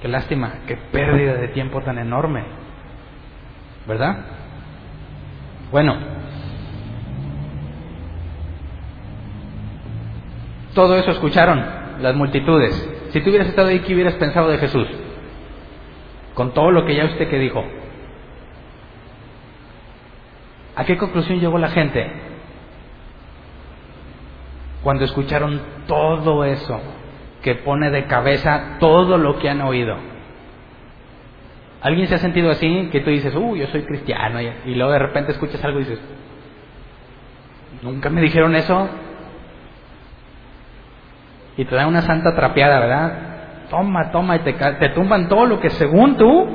Qué 0.00 0.08
lástima, 0.08 0.52
qué 0.66 0.76
pérdida 0.76 1.34
de 1.34 1.48
tiempo 1.48 1.82
tan 1.82 1.98
enorme. 1.98 2.44
¿Verdad? 3.86 4.16
Bueno, 5.70 5.96
todo 10.78 10.94
eso 10.94 11.10
escucharon 11.10 11.60
las 12.00 12.14
multitudes. 12.14 12.72
Si 13.10 13.20
tú 13.20 13.30
hubieras 13.30 13.48
estado 13.48 13.66
ahí, 13.66 13.80
¿qué 13.80 13.94
hubieras 13.94 14.14
pensado 14.14 14.48
de 14.48 14.58
Jesús? 14.58 14.86
Con 16.34 16.54
todo 16.54 16.70
lo 16.70 16.84
que 16.84 16.94
ya 16.94 17.06
usted 17.06 17.28
que 17.28 17.36
dijo. 17.36 17.64
¿A 20.76 20.84
qué 20.84 20.96
conclusión 20.96 21.40
llegó 21.40 21.58
la 21.58 21.70
gente? 21.70 22.08
Cuando 24.84 25.04
escucharon 25.04 25.60
todo 25.88 26.44
eso 26.44 26.80
que 27.42 27.56
pone 27.56 27.90
de 27.90 28.04
cabeza 28.04 28.76
todo 28.78 29.18
lo 29.18 29.40
que 29.40 29.50
han 29.50 29.62
oído. 29.62 29.96
¿Alguien 31.80 32.06
se 32.06 32.14
ha 32.14 32.18
sentido 32.18 32.50
así? 32.52 32.88
Que 32.92 33.00
tú 33.00 33.10
dices, 33.10 33.34
uh, 33.34 33.56
yo 33.56 33.66
soy 33.66 33.82
cristiano, 33.82 34.40
y 34.40 34.76
luego 34.76 34.92
de 34.92 35.00
repente 35.00 35.32
escuchas 35.32 35.64
algo 35.64 35.80
y 35.80 35.86
dices, 35.86 35.98
nunca 37.82 38.10
me 38.10 38.20
dijeron 38.20 38.54
eso. 38.54 38.88
Y 41.58 41.64
te 41.66 41.74
dan 41.74 41.88
una 41.88 42.00
santa 42.00 42.34
trapeada, 42.34 42.80
¿verdad? 42.80 43.12
Toma, 43.68 44.10
toma, 44.10 44.36
y 44.36 44.38
te, 44.38 44.54
te 44.54 44.88
tumban 44.90 45.28
todo 45.28 45.44
lo 45.44 45.60
que 45.60 45.68
según 45.70 46.16
tú 46.16 46.48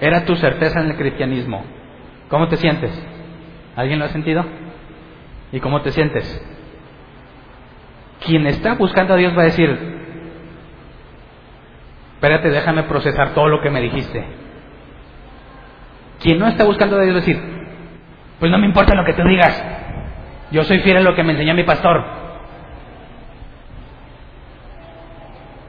era 0.00 0.24
tu 0.24 0.36
certeza 0.36 0.80
en 0.80 0.90
el 0.90 0.96
cristianismo. 0.96 1.62
¿Cómo 2.28 2.48
te 2.48 2.56
sientes? 2.56 2.90
¿Alguien 3.76 3.98
lo 3.98 4.06
ha 4.06 4.08
sentido? 4.08 4.44
¿Y 5.52 5.60
cómo 5.60 5.82
te 5.82 5.90
sientes? 5.90 6.42
Quien 8.24 8.46
está 8.46 8.74
buscando 8.74 9.14
a 9.14 9.16
Dios 9.16 9.36
va 9.36 9.42
a 9.42 9.46
decir, 9.46 9.70
espérate, 12.14 12.48
déjame 12.48 12.84
procesar 12.84 13.34
todo 13.34 13.48
lo 13.48 13.60
que 13.60 13.70
me 13.70 13.80
dijiste. 13.80 14.24
Quien 16.20 16.38
no 16.38 16.46
está 16.46 16.64
buscando 16.64 16.96
a 16.96 17.02
Dios 17.02 17.14
va 17.14 17.18
a 17.18 17.20
decir, 17.20 17.40
pues 18.38 18.50
no 18.50 18.58
me 18.58 18.66
importa 18.66 18.94
lo 18.94 19.04
que 19.04 19.12
tú 19.12 19.22
digas, 19.28 19.62
yo 20.50 20.62
soy 20.64 20.78
fiel 20.80 20.98
a 20.98 21.00
lo 21.00 21.14
que 21.14 21.22
me 21.22 21.32
enseñó 21.32 21.54
mi 21.54 21.64
pastor. 21.64 22.25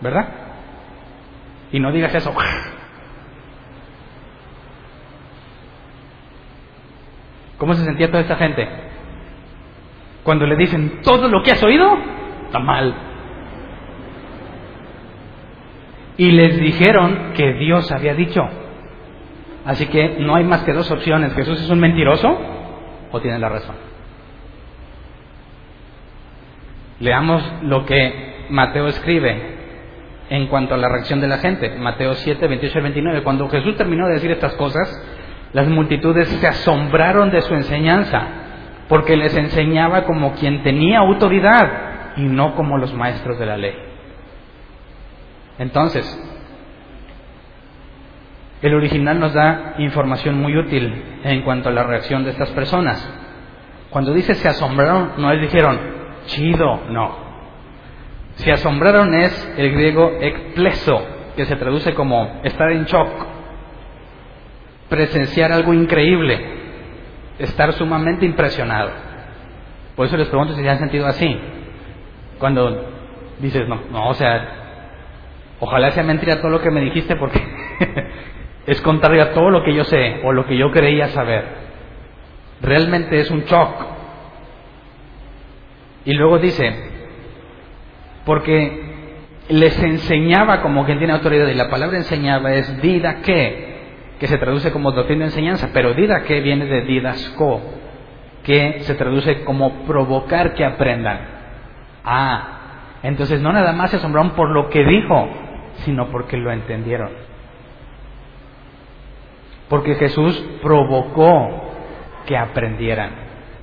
¿Verdad? 0.01 0.27
Y 1.71 1.79
no 1.79 1.91
digas 1.91 2.13
eso. 2.13 2.33
¿Cómo 7.57 7.73
se 7.73 7.83
sentía 7.83 8.07
toda 8.07 8.21
esta 8.21 8.35
gente? 8.35 8.67
Cuando 10.23 10.45
le 10.45 10.55
dicen, 10.55 11.01
todo 11.03 11.27
lo 11.27 11.41
que 11.41 11.51
has 11.51 11.63
oído, 11.63 11.97
está 12.45 12.59
mal. 12.59 12.93
Y 16.17 16.31
les 16.31 16.59
dijeron 16.59 17.33
que 17.35 17.53
Dios 17.53 17.91
había 17.91 18.13
dicho. 18.13 18.41
Así 19.65 19.87
que 19.87 20.17
no 20.19 20.35
hay 20.35 20.43
más 20.43 20.63
que 20.63 20.73
dos 20.73 20.89
opciones. 20.91 21.33
Jesús 21.33 21.61
es 21.61 21.69
un 21.69 21.79
mentiroso 21.79 22.37
o 23.11 23.19
tiene 23.21 23.39
la 23.39 23.49
razón. 23.49 23.75
Leamos 26.99 27.43
lo 27.63 27.85
que 27.85 28.45
Mateo 28.49 28.87
escribe 28.87 29.56
en 30.29 30.47
cuanto 30.47 30.73
a 30.73 30.77
la 30.77 30.89
reacción 30.89 31.19
de 31.21 31.27
la 31.27 31.37
gente. 31.37 31.75
Mateo 31.77 32.13
7, 32.13 32.47
28 32.47 32.79
y 32.79 32.81
29. 32.81 33.23
Cuando 33.23 33.49
Jesús 33.49 33.75
terminó 33.77 34.07
de 34.07 34.15
decir 34.15 34.31
estas 34.31 34.53
cosas, 34.53 34.89
las 35.53 35.67
multitudes 35.67 36.27
se 36.27 36.47
asombraron 36.47 37.29
de 37.31 37.41
su 37.41 37.53
enseñanza, 37.53 38.27
porque 38.89 39.15
les 39.15 39.35
enseñaba 39.35 40.03
como 40.03 40.33
quien 40.33 40.63
tenía 40.63 40.99
autoridad 40.99 42.15
y 42.17 42.23
no 42.23 42.55
como 42.55 42.77
los 42.77 42.93
maestros 42.93 43.39
de 43.39 43.45
la 43.45 43.57
ley. 43.57 43.75
Entonces, 45.59 46.05
el 48.61 48.73
original 48.73 49.19
nos 49.19 49.33
da 49.33 49.75
información 49.77 50.39
muy 50.39 50.55
útil 50.57 51.19
en 51.23 51.41
cuanto 51.43 51.69
a 51.69 51.71
la 51.71 51.83
reacción 51.83 52.23
de 52.23 52.31
estas 52.31 52.49
personas. 52.51 53.07
Cuando 53.89 54.13
dice 54.13 54.35
se 54.35 54.47
asombraron, 54.47 55.13
no 55.17 55.31
les 55.31 55.41
dijeron, 55.41 55.79
chido, 56.25 56.81
no. 56.89 57.26
Se 58.37 58.51
asombraron 58.51 59.13
es 59.15 59.53
el 59.57 59.71
griego 59.71 60.11
ekpleso, 60.19 61.05
que 61.35 61.45
se 61.45 61.55
traduce 61.55 61.93
como 61.93 62.39
estar 62.43 62.71
en 62.71 62.85
shock, 62.85 63.09
presenciar 64.89 65.51
algo 65.51 65.73
increíble, 65.73 66.39
estar 67.39 67.73
sumamente 67.73 68.25
impresionado. 68.25 68.91
Por 69.95 70.05
eso 70.05 70.17
les 70.17 70.27
pregunto 70.27 70.53
si 70.53 70.61
se 70.61 70.69
han 70.69 70.77
sentido 70.77 71.07
así. 71.07 71.39
Cuando 72.37 72.85
dices, 73.39 73.67
no, 73.67 73.81
no, 73.91 74.09
o 74.09 74.13
sea, 74.13 74.47
ojalá 75.59 75.89
sea 75.91 76.03
mentira 76.03 76.39
todo 76.39 76.51
lo 76.51 76.61
que 76.61 76.69
me 76.69 76.81
dijiste 76.81 77.15
porque 77.15 77.41
es 78.67 78.79
contrario 78.81 79.23
a 79.23 79.31
todo 79.31 79.49
lo 79.49 79.63
que 79.63 79.73
yo 79.73 79.83
sé 79.83 80.21
o 80.23 80.31
lo 80.31 80.45
que 80.45 80.57
yo 80.57 80.69
creía 80.69 81.07
saber. 81.07 81.43
Realmente 82.61 83.19
es 83.19 83.31
un 83.31 83.41
shock. 83.45 83.85
Y 86.05 86.13
luego 86.13 86.37
dice, 86.37 86.96
porque 88.27 88.81
les 89.47 89.81
enseñaba 89.81 90.61
como 90.61 90.85
quien 90.85 90.97
tiene 90.97 91.13
autoridad, 91.13 91.47
y 91.47 91.53
la 91.53 91.69
palabra 91.69 91.95
enseñaba 91.97 92.53
es 92.53 92.81
vida 92.81 93.21
que, 93.21 94.17
que 94.19 94.27
se 94.27 94.37
traduce 94.37 94.73
como 94.73 94.91
doctrina 94.91 95.21
de 95.21 95.27
enseñanza, 95.27 95.69
pero 95.73 95.93
dida 95.93 96.23
que 96.23 96.41
viene 96.41 96.65
de 96.65 96.81
didasco, 96.81 97.61
que 98.43 98.81
se 98.81 98.95
traduce 98.95 99.45
como 99.45 99.85
provocar 99.85 100.55
que 100.55 100.65
aprendan. 100.65 101.19
Ah, 102.03 102.99
entonces 103.01 103.39
no 103.41 103.53
nada 103.53 103.71
más 103.71 103.91
se 103.91 103.95
asombraron 103.95 104.31
por 104.31 104.49
lo 104.49 104.69
que 104.69 104.83
dijo, 104.83 105.29
sino 105.85 106.09
porque 106.09 106.35
lo 106.35 106.51
entendieron. 106.51 107.11
Porque 109.69 109.95
Jesús 109.95 110.37
provocó 110.61 111.71
que 112.25 112.35
aprendieran. 112.35 113.11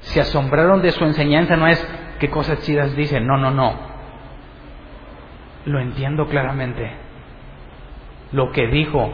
Se 0.00 0.22
asombraron 0.22 0.80
de 0.80 0.90
su 0.92 1.04
enseñanza, 1.04 1.54
no 1.54 1.66
es 1.66 1.86
qué 2.18 2.30
cosas 2.30 2.60
chidas 2.62 2.96
dicen, 2.96 3.26
no, 3.26 3.36
no, 3.36 3.50
no. 3.50 3.93
Lo 5.66 5.80
entiendo 5.80 6.26
claramente. 6.28 6.90
Lo 8.32 8.52
que 8.52 8.66
dijo 8.66 9.12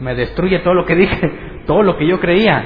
me 0.00 0.14
destruye 0.14 0.58
todo 0.60 0.74
lo 0.74 0.84
que 0.86 0.96
dije, 0.96 1.62
todo 1.66 1.82
lo 1.82 1.96
que 1.96 2.06
yo 2.06 2.20
creía. 2.20 2.64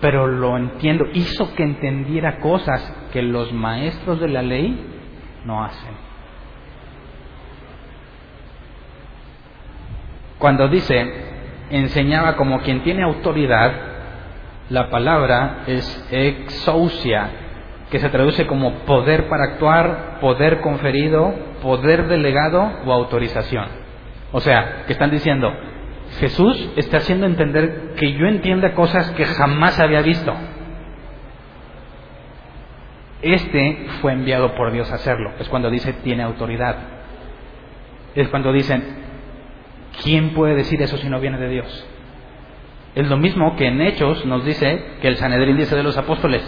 pero 0.00 0.26
lo 0.26 0.56
entiendo. 0.56 1.06
Hizo 1.12 1.54
que 1.54 1.62
entendiera 1.62 2.38
cosas 2.38 3.08
que 3.12 3.22
los 3.22 3.52
maestros 3.52 4.18
de 4.20 4.28
la 4.28 4.42
ley 4.42 4.78
no 5.44 5.62
hacen. 5.62 5.94
Cuando 10.38 10.68
dice, 10.68 11.06
enseñaba 11.68 12.34
como 12.36 12.60
quien 12.60 12.82
tiene 12.82 13.02
autoridad, 13.02 13.72
la 14.70 14.88
palabra 14.88 15.64
es 15.66 16.08
exousia, 16.10 17.28
que 17.90 17.98
se 17.98 18.08
traduce 18.08 18.46
como 18.46 18.72
poder 18.80 19.28
para 19.28 19.44
actuar, 19.44 20.18
poder 20.20 20.60
conferido, 20.60 21.34
poder 21.62 22.06
delegado 22.06 22.70
o 22.84 22.92
autorización. 22.92 23.66
O 24.32 24.40
sea, 24.40 24.84
que 24.86 24.92
están 24.92 25.10
diciendo, 25.10 25.52
Jesús 26.18 26.70
está 26.76 26.98
haciendo 26.98 27.26
entender 27.26 27.94
que 27.96 28.12
yo 28.12 28.26
entienda 28.26 28.74
cosas 28.74 29.10
que 29.12 29.24
jamás 29.24 29.78
había 29.80 30.02
visto. 30.02 30.32
Este 33.22 33.86
fue 34.00 34.12
enviado 34.12 34.54
por 34.54 34.72
Dios 34.72 34.90
a 34.92 34.94
hacerlo. 34.94 35.32
Es 35.38 35.48
cuando 35.48 35.68
dice 35.68 35.92
tiene 35.92 36.22
autoridad. 36.22 36.76
Es 38.14 38.28
cuando 38.28 38.52
dicen, 38.52 38.82
¿quién 40.02 40.30
puede 40.30 40.54
decir 40.54 40.80
eso 40.80 40.96
si 40.96 41.08
no 41.08 41.20
viene 41.20 41.38
de 41.38 41.48
Dios? 41.48 41.86
Es 42.94 43.08
lo 43.08 43.16
mismo 43.16 43.56
que 43.56 43.66
en 43.66 43.80
Hechos 43.80 44.24
nos 44.26 44.44
dice 44.44 44.82
que 45.00 45.08
el 45.08 45.16
Sanedrín 45.16 45.56
dice 45.56 45.76
de 45.76 45.82
los 45.82 45.96
apóstoles, 45.96 46.42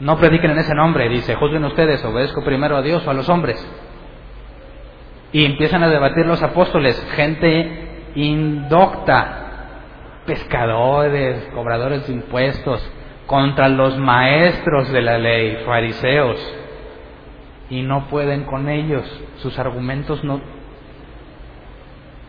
no 0.00 0.18
prediquen 0.18 0.50
en 0.50 0.58
ese 0.58 0.74
nombre, 0.74 1.08
dice, 1.08 1.34
juzguen 1.36 1.64
ustedes, 1.64 2.04
obedezco 2.04 2.44
primero 2.44 2.76
a 2.76 2.82
Dios 2.82 3.06
o 3.06 3.10
a 3.10 3.14
los 3.14 3.28
hombres. 3.28 3.56
Y 5.32 5.44
empiezan 5.44 5.82
a 5.82 5.88
debatir 5.88 6.26
los 6.26 6.42
apóstoles, 6.42 7.02
gente 7.14 8.10
indocta, 8.14 9.42
pescadores, 10.26 11.48
cobradores 11.54 12.06
de 12.06 12.12
impuestos, 12.12 12.92
contra 13.26 13.68
los 13.68 13.98
maestros 13.98 14.92
de 14.92 15.02
la 15.02 15.18
ley, 15.18 15.58
fariseos, 15.64 16.38
y 17.70 17.82
no 17.82 18.06
pueden 18.08 18.44
con 18.44 18.68
ellos, 18.68 19.04
sus 19.36 19.58
argumentos 19.58 20.22
no... 20.24 20.40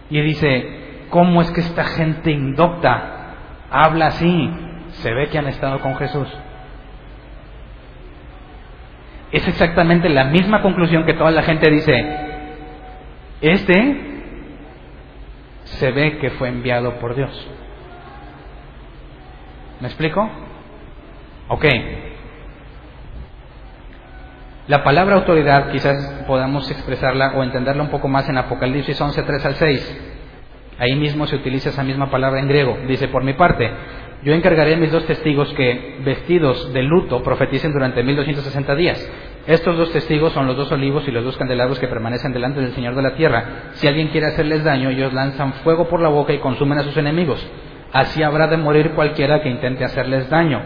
Y 0.10 0.22
dice, 0.22 1.06
¿cómo 1.10 1.42
es 1.42 1.52
que 1.52 1.62
esta 1.62 1.84
gente 1.84 2.32
indocta 2.32 3.36
habla 3.70 4.08
así? 4.08 4.52
Se 5.02 5.14
ve 5.14 5.28
que 5.28 5.38
han 5.38 5.48
estado 5.48 5.80
con 5.80 5.96
Jesús. 5.98 6.28
Es 9.32 9.48
exactamente 9.48 10.10
la 10.10 10.26
misma 10.26 10.62
conclusión 10.62 11.06
que 11.06 11.14
toda 11.14 11.32
la 11.32 11.44
gente 11.44 11.70
dice, 11.70 12.06
este 13.42 14.08
se 15.64 15.92
ve 15.92 16.18
que 16.18 16.32
fue 16.32 16.48
enviado 16.48 16.98
por 17.00 17.16
Dios. 17.16 17.48
¿Me 19.82 19.88
explico? 19.88 20.30
Ok. 21.50 21.66
La 24.68 24.84
palabra 24.84 25.16
autoridad 25.16 25.72
quizás 25.72 26.24
podamos 26.28 26.70
expresarla 26.72 27.34
o 27.36 27.44
entenderla 27.44 27.84
un 27.84 27.90
poco 27.90 28.08
más 28.08 28.28
en 28.28 28.38
Apocalipsis 28.38 29.00
11, 29.00 29.24
3 29.24 29.46
al 29.46 29.56
6. 29.56 30.02
Ahí 30.80 30.96
mismo 30.96 31.26
se 31.26 31.36
utiliza 31.36 31.70
esa 31.70 31.84
misma 31.84 32.10
palabra 32.10 32.40
en 32.40 32.48
griego. 32.48 32.78
Dice, 32.88 33.08
por 33.08 33.24
mi 33.24 33.34
parte, 33.34 33.72
yo 34.24 34.34
encargaré 34.34 34.74
a 34.74 34.78
mis 34.78 34.92
dos 34.92 35.06
testigos 35.06 35.54
que, 35.54 36.00
vestidos 36.04 36.74
de 36.74 36.82
luto, 36.82 37.22
profeticen 37.22 37.72
durante 37.72 38.04
1260 38.04 38.76
días. 38.76 39.12
Estos 39.46 39.78
dos 39.78 39.92
testigos 39.92 40.34
son 40.34 40.48
los 40.48 40.58
dos 40.58 40.72
olivos 40.72 41.08
y 41.08 41.12
los 41.12 41.24
dos 41.24 41.38
candelabros 41.38 41.80
que 41.80 41.88
permanecen 41.88 42.34
delante 42.34 42.60
del 42.60 42.74
Señor 42.74 42.96
de 42.96 43.04
la 43.04 43.16
tierra. 43.16 43.72
Si 43.74 43.88
alguien 43.88 44.08
quiere 44.08 44.28
hacerles 44.28 44.64
daño, 44.64 44.90
ellos 44.90 45.14
lanzan 45.14 45.54
fuego 45.64 45.88
por 45.88 46.02
la 46.02 46.10
boca 46.10 46.34
y 46.34 46.40
consumen 46.40 46.80
a 46.80 46.84
sus 46.84 46.98
enemigos. 46.98 47.48
Así 47.94 48.24
habrá 48.24 48.48
de 48.48 48.58
morir 48.58 48.92
cualquiera 48.92 49.42
que 49.42 49.50
intente 49.50 49.86
hacerles 49.86 50.30
daño. 50.30 50.62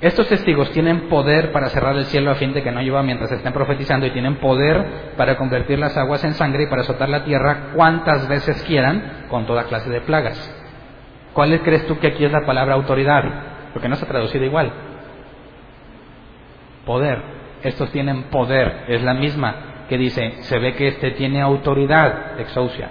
Estos 0.00 0.28
testigos 0.28 0.70
tienen 0.70 1.08
poder 1.08 1.52
para 1.52 1.68
cerrar 1.68 1.96
el 1.96 2.06
cielo 2.06 2.30
a 2.30 2.36
fin 2.36 2.52
de 2.52 2.62
que 2.62 2.70
no 2.70 2.80
llueva 2.80 3.02
mientras 3.02 3.32
estén 3.32 3.52
profetizando 3.52 4.06
y 4.06 4.12
tienen 4.12 4.36
poder 4.36 5.12
para 5.16 5.36
convertir 5.36 5.78
las 5.78 5.96
aguas 5.96 6.24
en 6.24 6.34
sangre 6.34 6.64
y 6.64 6.66
para 6.68 6.82
azotar 6.82 7.08
la 7.08 7.24
tierra 7.24 7.72
cuantas 7.74 8.28
veces 8.28 8.62
quieran 8.62 9.26
con 9.28 9.46
toda 9.46 9.64
clase 9.64 9.90
de 9.90 10.00
plagas. 10.00 10.57
¿Cuál 11.32 11.60
crees 11.62 11.86
tú 11.86 11.98
que 11.98 12.08
aquí 12.08 12.24
es 12.24 12.32
la 12.32 12.44
palabra 12.44 12.74
autoridad? 12.74 13.24
Porque 13.72 13.88
no 13.88 13.96
se 13.96 14.04
ha 14.04 14.08
traducido 14.08 14.44
igual. 14.44 14.72
Poder 16.84 17.38
estos 17.62 17.90
tienen 17.90 18.24
poder, 18.24 18.84
es 18.88 19.02
la 19.02 19.14
misma 19.14 19.84
que 19.88 19.98
dice, 19.98 20.42
se 20.42 20.58
ve 20.58 20.74
que 20.74 20.88
este 20.88 21.12
tiene 21.12 21.40
autoridad, 21.40 22.38
exousia. 22.40 22.90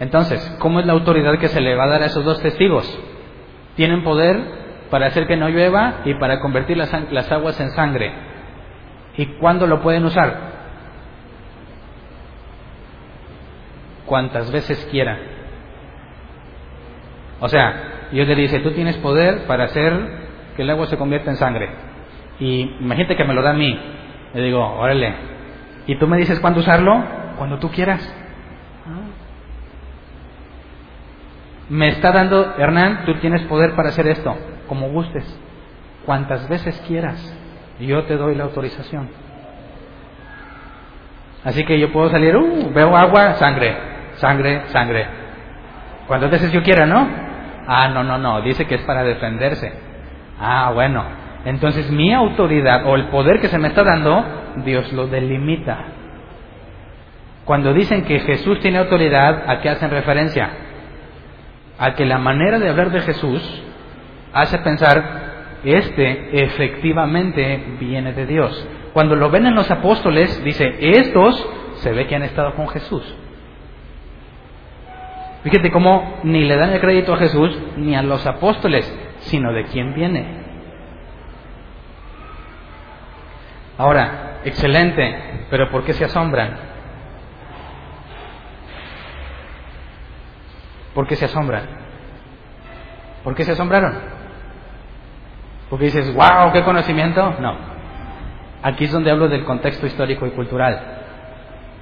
Entonces, 0.00 0.56
¿cómo 0.60 0.80
es 0.80 0.86
la 0.86 0.92
autoridad 0.92 1.38
que 1.38 1.48
se 1.48 1.60
le 1.60 1.74
va 1.74 1.84
a 1.84 1.88
dar 1.88 2.02
a 2.02 2.06
esos 2.06 2.24
dos 2.24 2.40
testigos? 2.40 2.86
Tienen 3.74 4.04
poder 4.04 4.40
para 4.90 5.06
hacer 5.06 5.26
que 5.26 5.36
no 5.36 5.48
llueva 5.48 6.02
y 6.04 6.14
para 6.14 6.40
convertir 6.40 6.76
las, 6.76 6.92
las 7.10 7.30
aguas 7.32 7.60
en 7.60 7.70
sangre. 7.70 8.12
¿Y 9.16 9.26
cuándo 9.38 9.66
lo 9.66 9.82
pueden 9.82 10.04
usar? 10.04 10.52
Cuantas 14.06 14.50
veces 14.52 14.86
quieran. 14.90 15.37
O 17.40 17.48
sea, 17.48 18.08
Dios 18.10 18.26
le 18.26 18.34
dice, 18.34 18.60
tú 18.60 18.72
tienes 18.72 18.96
poder 18.98 19.46
para 19.46 19.64
hacer 19.64 19.92
que 20.56 20.62
el 20.62 20.70
agua 20.70 20.86
se 20.86 20.96
convierta 20.96 21.30
en 21.30 21.36
sangre. 21.36 21.68
Y 22.40 22.62
imagínate 22.80 23.16
que 23.16 23.24
me 23.24 23.34
lo 23.34 23.42
da 23.42 23.50
a 23.50 23.54
mí. 23.54 23.78
Le 24.34 24.42
digo, 24.42 24.64
órale. 24.64 25.14
¿Y 25.86 25.96
tú 25.98 26.06
me 26.06 26.16
dices 26.16 26.40
cuándo 26.40 26.60
usarlo? 26.60 27.02
Cuando 27.36 27.58
tú 27.58 27.70
quieras. 27.70 28.14
Me 31.68 31.88
está 31.88 32.12
dando, 32.12 32.54
Hernán, 32.56 33.04
tú 33.04 33.14
tienes 33.16 33.42
poder 33.42 33.74
para 33.74 33.90
hacer 33.90 34.06
esto, 34.06 34.34
como 34.68 34.88
gustes, 34.88 35.24
cuantas 36.06 36.48
veces 36.48 36.82
quieras. 36.88 37.36
Yo 37.78 38.04
te 38.04 38.16
doy 38.16 38.34
la 38.34 38.44
autorización. 38.44 39.10
Así 41.44 41.64
que 41.64 41.78
yo 41.78 41.92
puedo 41.92 42.08
salir, 42.08 42.34
uh, 42.36 42.72
veo 42.72 42.96
agua, 42.96 43.34
sangre, 43.34 43.76
sangre, 44.14 44.62
sangre. 44.68 45.06
Cuantas 46.06 46.30
veces 46.30 46.52
yo 46.52 46.62
quiera, 46.62 46.86
¿no? 46.86 47.27
Ah, 47.70 47.90
no, 47.90 48.02
no, 48.02 48.16
no, 48.16 48.40
dice 48.40 48.66
que 48.66 48.76
es 48.76 48.82
para 48.84 49.04
defenderse. 49.04 49.70
Ah, 50.40 50.70
bueno, 50.72 51.04
entonces 51.44 51.90
mi 51.90 52.14
autoridad 52.14 52.86
o 52.86 52.94
el 52.96 53.08
poder 53.08 53.42
que 53.42 53.48
se 53.48 53.58
me 53.58 53.68
está 53.68 53.84
dando, 53.84 54.24
Dios 54.64 54.90
lo 54.94 55.06
delimita. 55.06 55.78
Cuando 57.44 57.74
dicen 57.74 58.04
que 58.04 58.20
Jesús 58.20 58.58
tiene 58.60 58.78
autoridad, 58.78 59.50
¿a 59.50 59.60
qué 59.60 59.68
hacen 59.68 59.90
referencia? 59.90 60.48
A 61.78 61.92
que 61.92 62.06
la 62.06 62.16
manera 62.16 62.58
de 62.58 62.70
hablar 62.70 62.90
de 62.90 63.02
Jesús 63.02 63.62
hace 64.32 64.58
pensar, 64.60 65.58
este 65.62 66.44
efectivamente 66.44 67.76
viene 67.78 68.14
de 68.14 68.24
Dios. 68.24 68.66
Cuando 68.94 69.14
lo 69.14 69.28
ven 69.28 69.44
en 69.44 69.54
los 69.54 69.70
apóstoles, 69.70 70.42
dice, 70.42 70.74
estos 70.80 71.46
se 71.76 71.92
ve 71.92 72.06
que 72.06 72.16
han 72.16 72.22
estado 72.22 72.54
con 72.54 72.66
Jesús. 72.68 73.14
Fíjate 75.44 75.70
cómo 75.70 76.18
ni 76.24 76.44
le 76.44 76.56
dan 76.56 76.70
el 76.70 76.80
crédito 76.80 77.14
a 77.14 77.18
Jesús 77.18 77.56
ni 77.76 77.94
a 77.94 78.02
los 78.02 78.26
apóstoles, 78.26 78.92
sino 79.20 79.52
de 79.52 79.64
quién 79.64 79.94
viene. 79.94 80.26
Ahora, 83.76 84.40
excelente, 84.44 85.46
pero 85.50 85.70
¿por 85.70 85.84
qué 85.84 85.92
se 85.92 86.04
asombran? 86.04 86.58
¿Por 90.94 91.06
qué 91.06 91.14
se 91.14 91.26
asombran? 91.26 91.62
¿Por 93.22 93.34
qué 93.34 93.44
se 93.44 93.52
asombraron? 93.52 93.94
Porque 95.70 95.86
dices, 95.86 96.12
wow, 96.14 96.50
qué 96.52 96.62
conocimiento. 96.64 97.36
No. 97.40 97.56
Aquí 98.62 98.84
es 98.84 98.92
donde 98.92 99.10
hablo 99.10 99.28
del 99.28 99.44
contexto 99.44 99.86
histórico 99.86 100.26
y 100.26 100.30
cultural. 100.30 100.80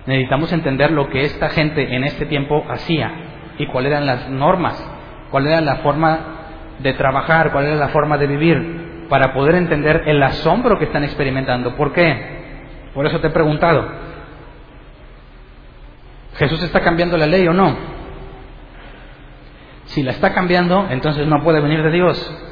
Necesitamos 0.06 0.52
entender 0.52 0.90
lo 0.90 1.08
que 1.08 1.22
esta 1.22 1.48
gente 1.48 1.94
en 1.94 2.04
este 2.04 2.26
tiempo 2.26 2.64
hacía 2.68 3.12
y 3.58 3.66
cuáles 3.66 3.92
eran 3.92 4.06
las 4.06 4.28
normas, 4.28 4.82
cuál 5.30 5.46
era 5.46 5.60
la 5.60 5.76
forma 5.76 6.18
de 6.78 6.92
trabajar, 6.94 7.52
cuál 7.52 7.66
era 7.66 7.76
la 7.76 7.88
forma 7.88 8.18
de 8.18 8.26
vivir 8.26 9.06
para 9.08 9.32
poder 9.32 9.54
entender 9.54 10.02
el 10.06 10.22
asombro 10.22 10.78
que 10.78 10.84
están 10.86 11.04
experimentando. 11.04 11.76
¿Por 11.76 11.92
qué? 11.92 12.36
Por 12.94 13.06
eso 13.06 13.20
te 13.20 13.28
he 13.28 13.30
preguntado. 13.30 13.86
¿Jesús 16.36 16.62
está 16.62 16.80
cambiando 16.80 17.16
la 17.16 17.26
ley 17.26 17.46
o 17.48 17.52
no? 17.52 17.76
Si 19.86 20.02
la 20.02 20.10
está 20.10 20.34
cambiando, 20.34 20.86
entonces 20.90 21.26
no 21.26 21.42
puede 21.42 21.60
venir 21.60 21.82
de 21.82 21.90
Dios. 21.90 22.42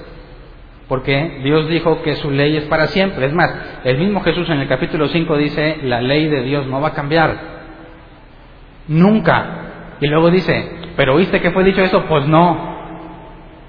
Porque 0.88 1.40
Dios 1.42 1.68
dijo 1.68 2.02
que 2.02 2.14
su 2.16 2.30
ley 2.30 2.56
es 2.56 2.64
para 2.64 2.86
siempre. 2.88 3.26
Es 3.26 3.32
más, 3.32 3.52
el 3.84 3.98
mismo 3.98 4.22
Jesús 4.22 4.48
en 4.50 4.60
el 4.60 4.68
capítulo 4.68 5.08
5 5.08 5.36
dice, 5.36 5.78
la 5.82 6.00
ley 6.00 6.28
de 6.28 6.42
Dios 6.42 6.66
no 6.66 6.80
va 6.80 6.88
a 6.88 6.94
cambiar. 6.94 7.36
Nunca. 8.88 9.96
Y 10.00 10.06
luego 10.06 10.30
dice, 10.30 10.83
pero 10.96 11.14
¿oíste 11.14 11.40
que 11.40 11.50
fue 11.50 11.64
dicho 11.64 11.82
eso? 11.82 12.04
Pues 12.06 12.26
no. 12.26 12.74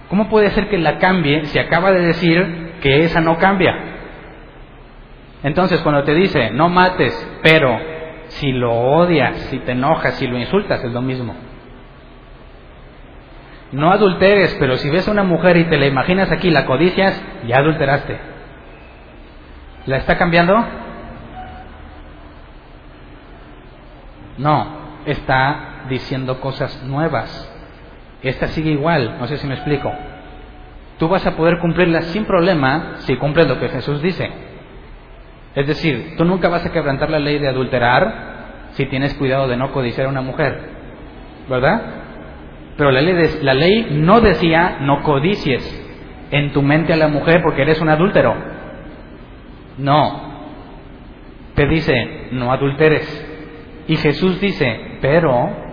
¿Cómo 0.10 0.30
puede 0.30 0.52
ser 0.52 0.70
que 0.70 0.78
la 0.78 1.00
cambie 1.00 1.46
si 1.46 1.60
acaba 1.60 1.92
de 1.92 2.02
decir 2.02 2.66
que 2.86 3.04
esa 3.04 3.20
no 3.20 3.40
cambia. 3.40 3.76
Entonces, 5.42 5.82
cuando 5.82 6.04
te 6.04 6.14
dice, 6.14 6.52
no 6.52 6.70
mates, 6.70 7.14
pero 7.42 7.80
si 8.28 8.52
lo 8.52 8.72
odias, 8.72 9.38
si 9.50 9.58
te 9.58 9.72
enojas, 9.72 10.14
si 10.16 10.28
lo 10.28 10.38
insultas, 10.38 10.84
es 10.84 10.92
lo 10.92 11.02
mismo. 11.02 11.36
no 13.72 13.92
adulteres, 13.92 14.56
pero 14.60 14.78
si 14.78 14.90
ves 14.90 15.08
a 15.08 15.12
una 15.12 15.24
mujer 15.24 15.58
y 15.58 15.66
te 15.66 15.78
la 15.78 15.88
imaginas 15.88 16.32
aquí, 16.32 16.52
la 16.52 16.66
codicias, 16.66 17.20
ya 17.48 17.58
adulteraste. 17.58 18.18
¿La 19.88 19.98
está 19.98 20.18
cambiando? 20.18 20.64
No, 24.38 24.68
está 25.08 25.75
diciendo 25.90 26.40
cosas 26.40 26.84
nuevas. 26.84 27.52
Esta 28.22 28.48
sigue 28.48 28.72
igual, 28.72 29.18
no 29.20 29.28
sé 29.28 29.38
si 29.38 29.48
me 29.48 29.56
explico. 29.56 29.92
Tú 30.98 31.08
vas 31.10 31.26
a 31.28 31.36
poder 31.36 31.60
cumplirla 31.60 32.02
sin 32.04 32.26
problema 32.26 32.96
si 33.00 33.18
cumples 33.18 33.48
lo 33.48 33.60
que 33.60 33.70
Jesús 33.70 34.02
dice. 34.02 34.30
Es 35.54 35.68
decir, 35.68 36.16
tú 36.18 36.26
nunca 36.26 36.50
vas 36.50 36.66
a 36.66 36.72
quebrantar 36.72 37.10
la 37.10 37.20
ley 37.20 37.40
de 37.40 37.48
adulterar 37.48 38.70
si 38.72 38.86
tienes 38.88 39.14
cuidado 39.16 39.48
de 39.48 39.58
no 39.58 39.72
codiciar 39.72 40.08
a 40.08 40.10
una 40.10 40.22
mujer. 40.22 40.70
¿Verdad? 41.50 41.82
Pero 42.78 42.92
la 42.92 43.02
ley, 43.02 43.40
la 43.42 43.54
ley 43.54 43.88
no 43.92 44.22
decía 44.22 44.78
no 44.82 45.02
codicies 45.04 45.84
en 46.32 46.52
tu 46.52 46.62
mente 46.62 46.94
a 46.94 46.98
la 46.98 47.08
mujer 47.08 47.42
porque 47.44 47.62
eres 47.62 47.80
un 47.82 47.90
adúltero. 47.90 48.36
No. 49.78 50.34
Te 51.56 51.68
dice 51.68 52.30
no 52.32 52.52
adulteres. 52.52 53.26
Y 53.88 53.98
Jesús 53.98 54.42
dice, 54.42 54.98
pero 55.02 55.65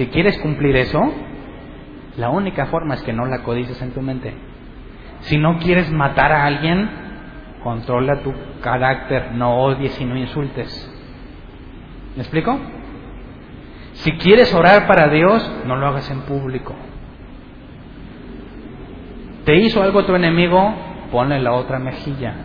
si 0.00 0.06
quieres 0.06 0.38
cumplir 0.38 0.76
eso, 0.76 0.98
la 2.16 2.30
única 2.30 2.64
forma 2.68 2.94
es 2.94 3.02
que 3.02 3.12
no 3.12 3.26
la 3.26 3.42
codices 3.42 3.82
en 3.82 3.90
tu 3.90 4.00
mente. 4.00 4.32
Si 5.20 5.36
no 5.36 5.58
quieres 5.58 5.92
matar 5.92 6.32
a 6.32 6.46
alguien, 6.46 6.88
controla 7.62 8.22
tu 8.22 8.32
carácter, 8.62 9.32
no 9.32 9.58
odies 9.60 10.00
y 10.00 10.06
no 10.06 10.16
insultes. 10.16 10.90
¿Me 12.16 12.22
explico? 12.22 12.58
Si 13.92 14.12
quieres 14.12 14.54
orar 14.54 14.86
para 14.86 15.08
Dios, 15.08 15.46
no 15.66 15.76
lo 15.76 15.88
hagas 15.88 16.10
en 16.10 16.22
público. 16.22 16.74
¿Te 19.44 19.54
hizo 19.56 19.82
algo 19.82 20.06
tu 20.06 20.14
enemigo? 20.14 20.76
Ponle 21.12 21.40
la 21.40 21.52
otra 21.52 21.78
mejilla. 21.78 22.36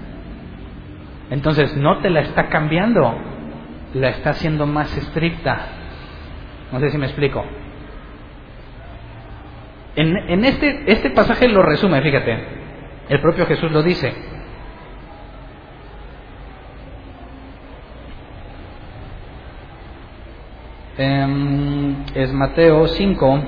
Entonces 1.29 1.77
no 1.77 1.99
te 1.99 2.09
la 2.09 2.19
está 2.19 2.49
cambiando, 2.49 3.15
la 3.93 4.09
está 4.09 4.31
haciendo 4.31 4.65
más 4.65 4.97
estricta. 4.97 5.84
No 6.71 6.79
sé 6.79 6.89
si 6.89 6.97
me 6.97 7.05
explico. 7.05 7.43
En, 9.95 10.17
en 10.17 10.45
este, 10.45 10.91
este 10.91 11.09
pasaje 11.11 11.47
lo 11.47 11.61
resume, 11.61 12.01
fíjate. 12.01 12.37
El 13.09 13.21
propio 13.21 13.45
Jesús 13.45 13.71
lo 13.71 13.83
dice. 13.83 14.13
Em, 20.97 22.05
es 22.13 22.31
Mateo 22.31 22.87
5, 22.87 23.43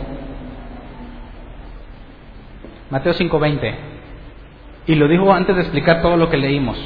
Mateo 2.89 3.13
5:20. 3.13 3.75
Y 4.87 4.95
lo 4.95 5.07
dijo 5.07 5.33
antes 5.33 5.55
de 5.55 5.61
explicar 5.61 6.01
todo 6.01 6.17
lo 6.17 6.29
que 6.29 6.37
leímos. 6.37 6.77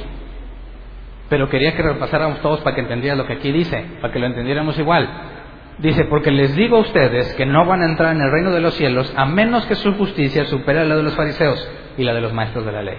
Pero 1.30 1.50
quería 1.50 1.76
que 1.76 1.84
repasáramos 1.84 2.42
todos 2.42 2.62
para 2.62 2.76
que 2.76 2.82
entendieran 2.82 3.18
lo 3.18 3.26
que 3.26 3.34
aquí 3.34 3.52
dice, 3.52 3.86
para 4.02 4.12
que 4.12 4.20
lo 4.20 4.26
entendiéramos 4.26 4.78
igual. 4.78 5.08
Dice, 5.78 6.06
porque 6.06 6.32
les 6.32 6.56
digo 6.56 6.78
a 6.78 6.82
ustedes 6.82 7.34
que 7.36 7.46
no 7.46 7.66
van 7.66 7.82
a 7.82 7.86
entrar 7.86 8.16
en 8.16 8.22
el 8.22 8.32
reino 8.32 8.52
de 8.52 8.62
los 8.62 8.76
cielos 8.76 9.12
a 9.16 9.26
menos 9.26 9.66
que 9.66 9.76
su 9.76 9.94
justicia 9.94 10.46
supere 10.46 10.86
la 10.86 10.96
de 10.96 11.04
los 11.04 11.16
fariseos 11.16 11.68
y 11.98 12.04
la 12.04 12.14
de 12.14 12.22
los 12.22 12.34
maestros 12.34 12.66
de 12.66 12.72
la 12.72 12.84
ley. 12.84 12.98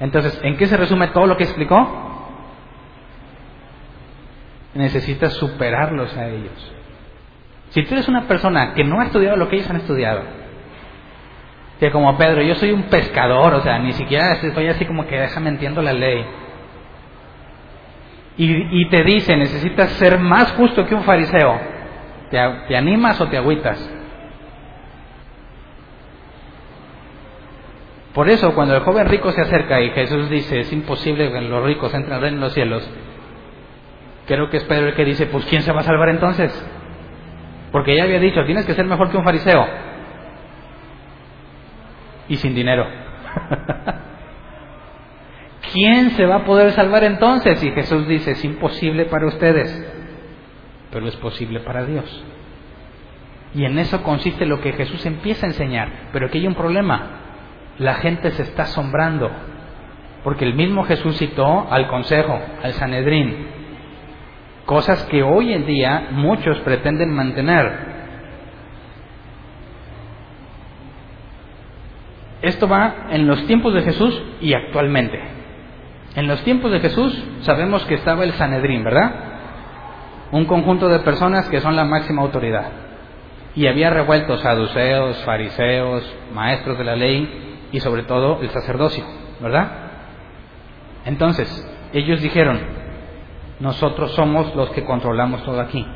Entonces, 0.00 0.40
¿en 0.42 0.56
qué 0.56 0.66
se 0.66 0.76
resume 0.76 1.08
todo 1.08 1.26
lo 1.26 1.36
que 1.36 1.44
explicó? 1.44 2.12
necesitas 4.74 5.32
superarlos 5.34 6.16
a 6.16 6.28
ellos. 6.28 6.72
Si 7.70 7.82
tú 7.84 7.94
eres 7.94 8.08
una 8.08 8.26
persona 8.28 8.74
que 8.74 8.84
no 8.84 9.00
ha 9.00 9.04
estudiado 9.04 9.36
lo 9.36 9.48
que 9.48 9.56
ellos 9.56 9.70
han 9.70 9.76
estudiado, 9.76 10.22
que 11.80 11.90
como 11.90 12.16
Pedro, 12.16 12.42
yo 12.42 12.54
soy 12.54 12.70
un 12.70 12.84
pescador, 12.84 13.54
o 13.54 13.62
sea, 13.62 13.78
ni 13.78 13.92
siquiera 13.92 14.32
estoy 14.32 14.68
así 14.68 14.84
como 14.84 15.06
que 15.06 15.18
déjame 15.18 15.50
entiendo 15.50 15.82
la 15.82 15.92
ley. 15.92 16.24
Y, 18.36 18.88
te 18.88 19.04
dice, 19.04 19.36
necesitas 19.36 19.90
ser 19.92 20.18
más 20.18 20.52
justo 20.52 20.84
que 20.86 20.94
un 20.94 21.04
fariseo. 21.04 21.60
¿Te, 22.30 22.38
¿Te 22.66 22.76
animas 22.76 23.20
o 23.20 23.28
te 23.28 23.36
agüitas? 23.36 23.78
Por 28.12 28.28
eso, 28.28 28.54
cuando 28.54 28.74
el 28.74 28.82
joven 28.82 29.06
rico 29.06 29.30
se 29.30 29.40
acerca 29.40 29.80
y 29.80 29.90
Jesús 29.90 30.28
dice, 30.30 30.60
es 30.60 30.72
imposible 30.72 31.30
que 31.32 31.40
los 31.42 31.64
ricos 31.64 31.94
entren 31.94 32.24
en 32.24 32.40
los 32.40 32.52
cielos, 32.54 32.88
Creo 34.26 34.48
que 34.48 34.56
es 34.56 34.64
Pedro 34.64 34.88
el 34.88 34.94
que 34.94 35.04
dice, 35.04 35.26
pues 35.26 35.44
¿quién 35.46 35.62
se 35.62 35.72
va 35.72 35.80
a 35.80 35.84
salvar 35.84 36.08
entonces? 36.08 36.50
Porque 37.70 37.94
ya 37.94 38.04
había 38.04 38.18
dicho, 38.20 38.44
tienes 38.44 38.64
que 38.64 38.74
ser 38.74 38.86
mejor 38.86 39.10
que 39.10 39.16
un 39.18 39.24
fariseo. 39.24 39.66
Y 42.28 42.36
sin 42.36 42.54
dinero. 42.54 42.86
¿Quién 45.72 46.10
se 46.10 46.26
va 46.26 46.36
a 46.36 46.44
poder 46.44 46.72
salvar 46.72 47.04
entonces? 47.04 47.62
Y 47.62 47.70
Jesús 47.70 48.06
dice, 48.06 48.32
es 48.32 48.44
imposible 48.44 49.06
para 49.06 49.26
ustedes, 49.26 49.86
pero 50.90 51.06
es 51.06 51.16
posible 51.16 51.60
para 51.60 51.84
Dios. 51.84 52.24
Y 53.54 53.64
en 53.64 53.78
eso 53.78 54.02
consiste 54.02 54.46
lo 54.46 54.60
que 54.60 54.72
Jesús 54.72 55.06
empieza 55.06 55.46
a 55.46 55.50
enseñar. 55.50 56.08
Pero 56.12 56.26
aquí 56.26 56.38
hay 56.38 56.46
un 56.46 56.54
problema. 56.54 57.20
La 57.78 57.94
gente 57.94 58.30
se 58.32 58.42
está 58.42 58.64
asombrando. 58.64 59.30
Porque 60.24 60.44
el 60.44 60.54
mismo 60.54 60.84
Jesús 60.84 61.16
citó 61.18 61.68
al 61.70 61.86
consejo, 61.86 62.40
al 62.62 62.72
Sanedrín, 62.72 63.46
cosas 64.64 65.04
que 65.04 65.22
hoy 65.22 65.52
en 65.52 65.66
día 65.66 66.08
muchos 66.10 66.58
pretenden 66.60 67.10
mantener. 67.10 67.94
Esto 72.42 72.68
va 72.68 73.06
en 73.10 73.26
los 73.26 73.46
tiempos 73.46 73.72
de 73.72 73.82
Jesús 73.82 74.22
y 74.40 74.52
actualmente. 74.54 75.43
En 76.14 76.28
los 76.28 76.42
tiempos 76.44 76.70
de 76.70 76.80
Jesús 76.80 77.16
sabemos 77.40 77.84
que 77.86 77.94
estaba 77.94 78.24
el 78.24 78.32
Sanedrín, 78.34 78.84
¿verdad? 78.84 79.12
Un 80.30 80.44
conjunto 80.44 80.88
de 80.88 81.00
personas 81.00 81.48
que 81.48 81.60
son 81.60 81.74
la 81.74 81.84
máxima 81.84 82.22
autoridad. 82.22 82.66
Y 83.56 83.66
había 83.66 83.90
revueltos 83.90 84.40
saduceos, 84.40 85.16
fariseos, 85.24 86.04
maestros 86.32 86.78
de 86.78 86.84
la 86.84 86.96
ley 86.96 87.68
y 87.72 87.80
sobre 87.80 88.02
todo 88.04 88.40
el 88.42 88.50
sacerdocio, 88.50 89.04
¿verdad? 89.40 89.68
Entonces, 91.04 91.48
ellos 91.92 92.20
dijeron, 92.20 92.60
nosotros 93.60 94.12
somos 94.14 94.54
los 94.54 94.70
que 94.70 94.84
controlamos 94.84 95.42
todo 95.44 95.60
aquí, 95.60 95.86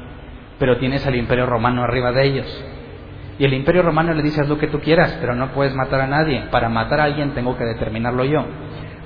pero 0.59 0.79
tienes 0.79 1.07
al 1.07 1.17
imperio 1.17 1.47
romano 1.47 1.83
arriba 1.83 2.13
de 2.13 2.25
ellos. 2.25 2.65
Y 3.39 3.45
el 3.45 3.55
imperio 3.55 3.83
romano 3.83 4.13
le 4.15 4.23
dice, 4.23 4.41
haz 4.41 4.49
lo 4.49 4.59
que 4.59 4.67
tú 4.67 4.81
quieras, 4.81 5.17
pero 5.21 5.35
no 5.37 5.49
puedes 5.53 5.75
matar 5.75 6.01
a 6.01 6.09
nadie. 6.09 6.47
Para 6.51 6.69
matar 6.69 7.01
a 7.01 7.05
alguien 7.05 7.35
tengo 7.35 7.57
que 7.57 7.65
determinarlo 7.65 8.25
yo. 8.25 8.45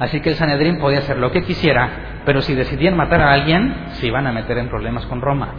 Así 0.03 0.21
que 0.21 0.31
el 0.31 0.35
Sanedrín 0.35 0.81
podía 0.81 0.99
hacer 0.99 1.17
lo 1.17 1.31
que 1.31 1.45
quisiera, 1.45 2.23
pero 2.25 2.43
si 2.43 2.57
decidían 2.57 2.97
matar 2.97 3.21
a 3.21 3.33
alguien, 3.33 3.73
se 3.93 4.09
iban 4.09 4.27
a 4.27 4.33
meter 4.33 4.59
en 4.59 4.69
problemas 4.69 5.07
con 5.07 5.21
Roma. 5.21 5.51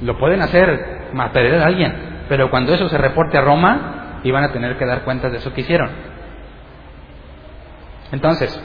Lo 0.00 0.18
pueden 0.18 0.42
hacer, 0.42 1.10
matar 1.12 1.46
a 1.46 1.64
alguien, 1.64 2.24
pero 2.28 2.50
cuando 2.50 2.74
eso 2.74 2.88
se 2.88 2.98
reporte 2.98 3.38
a 3.38 3.42
Roma, 3.42 4.18
iban 4.24 4.42
a 4.42 4.50
tener 4.50 4.76
que 4.76 4.84
dar 4.84 5.02
cuenta 5.04 5.30
de 5.30 5.36
eso 5.36 5.52
que 5.52 5.60
hicieron. 5.60 5.88
Entonces, 8.10 8.60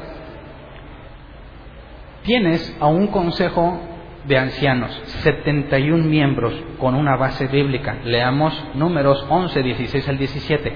tienes 2.24 2.76
a 2.80 2.88
un 2.88 3.06
consejo 3.08 3.80
de 4.26 4.40
ancianos, 4.40 5.00
71 5.22 6.04
miembros 6.04 6.56
con 6.80 6.96
una 6.96 7.16
base 7.16 7.46
bíblica. 7.46 7.98
Leamos 8.04 8.60
números 8.74 9.24
11, 9.30 9.62
16 9.62 10.10
al 10.10 10.18
17. 10.18 10.74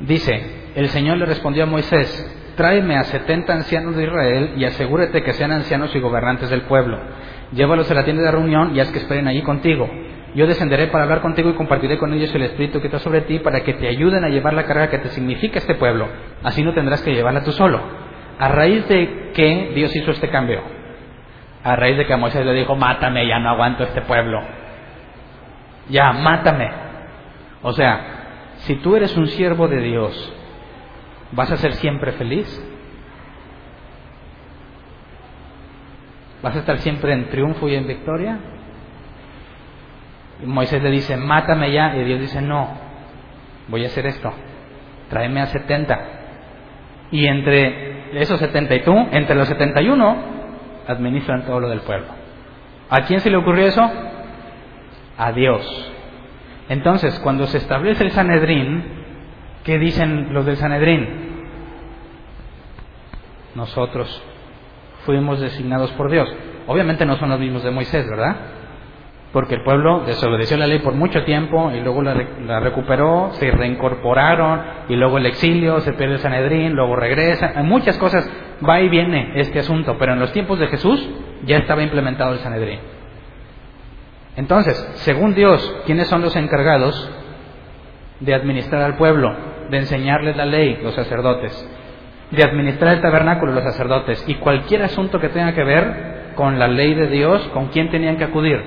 Dice, 0.00 0.70
el 0.76 0.88
Señor 0.88 1.18
le 1.18 1.26
respondió 1.26 1.64
a 1.64 1.66
Moisés, 1.66 2.36
tráeme 2.58 2.96
a 2.96 3.04
70 3.04 3.52
ancianos 3.52 3.96
de 3.96 4.02
Israel 4.02 4.52
y 4.56 4.64
asegúrate 4.64 5.22
que 5.22 5.32
sean 5.32 5.52
ancianos 5.52 5.94
y 5.94 6.00
gobernantes 6.00 6.50
del 6.50 6.62
pueblo. 6.62 6.98
Llévalos 7.52 7.88
a 7.90 7.94
la 7.94 8.04
tienda 8.04 8.24
de 8.24 8.32
reunión 8.32 8.74
y 8.74 8.80
haz 8.80 8.90
que 8.90 8.98
esperen 8.98 9.28
allí 9.28 9.42
contigo. 9.42 9.88
Yo 10.34 10.46
descenderé 10.46 10.88
para 10.88 11.04
hablar 11.04 11.20
contigo 11.20 11.48
y 11.50 11.54
compartiré 11.54 11.98
con 11.98 12.12
ellos 12.12 12.34
el 12.34 12.42
Espíritu 12.42 12.80
que 12.80 12.88
está 12.88 12.98
sobre 12.98 13.20
ti 13.22 13.38
para 13.38 13.60
que 13.60 13.74
te 13.74 13.86
ayuden 13.86 14.24
a 14.24 14.28
llevar 14.28 14.54
la 14.54 14.64
carga 14.64 14.90
que 14.90 14.98
te 14.98 15.08
significa 15.10 15.60
este 15.60 15.76
pueblo. 15.76 16.08
Así 16.42 16.64
no 16.64 16.74
tendrás 16.74 17.00
que 17.02 17.14
llevarla 17.14 17.44
tú 17.44 17.52
solo 17.52 17.80
¿A 18.38 18.48
raíz 18.48 18.86
de 18.88 19.30
qué 19.34 19.72
Dios 19.74 19.94
hizo 19.94 20.10
este 20.10 20.28
cambio? 20.28 20.60
A 21.64 21.76
raíz 21.76 21.96
de 21.96 22.06
que 22.06 22.16
Moisés 22.16 22.44
le 22.44 22.52
dijo, 22.54 22.74
mátame, 22.76 23.26
ya 23.26 23.38
no 23.38 23.50
aguanto 23.50 23.84
este 23.84 24.02
pueblo. 24.02 24.40
Ya, 25.88 26.12
mátame. 26.12 26.70
O 27.62 27.72
sea, 27.72 28.54
si 28.58 28.76
tú 28.76 28.96
eres 28.96 29.16
un 29.16 29.26
siervo 29.28 29.66
de 29.66 29.80
Dios, 29.80 30.34
¿vas 31.32 31.50
a 31.50 31.56
ser 31.56 31.74
siempre 31.74 32.12
feliz? 32.12 32.46
¿Vas 36.42 36.54
a 36.54 36.60
estar 36.60 36.78
siempre 36.78 37.12
en 37.12 37.28
triunfo 37.28 37.68
y 37.68 37.74
en 37.74 37.86
victoria? 37.86 38.38
Y 40.42 40.46
Moisés 40.46 40.82
le 40.82 40.90
dice, 40.90 41.16
mátame 41.16 41.72
ya, 41.72 41.96
y 41.96 42.04
Dios 42.04 42.20
dice, 42.20 42.40
no, 42.40 42.68
voy 43.68 43.84
a 43.84 43.88
hacer 43.88 44.06
esto, 44.06 44.32
tráeme 45.10 45.40
a 45.40 45.46
setenta. 45.46 45.98
Y 47.10 47.26
entre 47.26 48.20
esos 48.20 48.38
70 48.38 48.74
y 48.76 48.80
tú, 48.80 48.94
entre 49.10 49.34
los 49.34 49.48
71, 49.48 50.16
administran 50.86 51.44
todo 51.44 51.60
lo 51.60 51.68
del 51.68 51.80
pueblo. 51.80 52.06
¿A 52.88 53.02
quién 53.02 53.20
se 53.20 53.30
le 53.30 53.36
ocurrió 53.36 53.66
eso? 53.66 53.90
A 55.16 55.32
Dios. 55.32 55.92
Entonces, 56.68 57.18
cuando 57.20 57.46
se 57.46 57.58
establece 57.58 58.04
el 58.04 58.12
Sanedrín, 58.12 58.84
¿qué 59.68 59.78
dicen 59.78 60.32
los 60.32 60.46
del 60.46 60.56
Sanedrín? 60.56 61.06
Nosotros 63.54 64.22
fuimos 65.04 65.40
designados 65.40 65.90
por 65.92 66.10
Dios. 66.10 66.26
Obviamente 66.66 67.04
no 67.04 67.16
son 67.16 67.28
los 67.28 67.38
mismos 67.38 67.62
de 67.64 67.70
Moisés, 67.70 68.08
¿verdad? 68.08 68.34
Porque 69.30 69.56
el 69.56 69.62
pueblo 69.64 70.04
desobedeció 70.06 70.56
la 70.56 70.66
ley 70.66 70.78
por 70.78 70.94
mucho 70.94 71.22
tiempo 71.24 71.70
y 71.70 71.80
luego 71.80 72.00
la, 72.00 72.60
recuperó, 72.60 73.28
se 73.34 73.50
reincorporaron 73.50 74.62
y 74.88 74.96
luego 74.96 75.18
el 75.18 75.26
exilio, 75.26 75.80
se 75.80 75.92
pierde 75.92 76.14
el 76.14 76.20
Sanedrín, 76.20 76.72
luego 76.72 76.96
regresa. 76.96 77.52
Hay 77.54 77.64
muchas 77.64 77.98
cosas, 77.98 78.26
va 78.66 78.80
y 78.80 78.88
viene 78.88 79.32
este 79.34 79.58
asunto, 79.58 79.96
pero 79.98 80.14
en 80.14 80.20
los 80.20 80.32
tiempos 80.32 80.58
de 80.58 80.68
Jesús 80.68 81.06
ya 81.44 81.58
estaba 81.58 81.82
implementado 81.82 82.32
el 82.32 82.38
Sanedrín. 82.38 82.80
Entonces, 84.34 84.78
según 85.04 85.34
Dios, 85.34 85.82
¿quiénes 85.84 86.08
son 86.08 86.22
los 86.22 86.34
encargados 86.36 87.10
de 88.20 88.34
administrar 88.34 88.82
al 88.82 88.96
pueblo, 88.96 89.47
de 89.70 89.78
enseñarles 89.78 90.36
la 90.36 90.46
ley, 90.46 90.78
los 90.82 90.94
sacerdotes, 90.94 91.68
de 92.30 92.44
administrar 92.44 92.94
el 92.94 93.00
tabernáculo, 93.00 93.52
los 93.52 93.64
sacerdotes, 93.64 94.24
y 94.26 94.34
cualquier 94.36 94.82
asunto 94.82 95.20
que 95.20 95.28
tenga 95.28 95.54
que 95.54 95.64
ver 95.64 96.32
con 96.34 96.58
la 96.58 96.68
ley 96.68 96.94
de 96.94 97.08
Dios, 97.08 97.42
¿con 97.52 97.68
quién 97.68 97.90
tenían 97.90 98.16
que 98.16 98.24
acudir? 98.24 98.62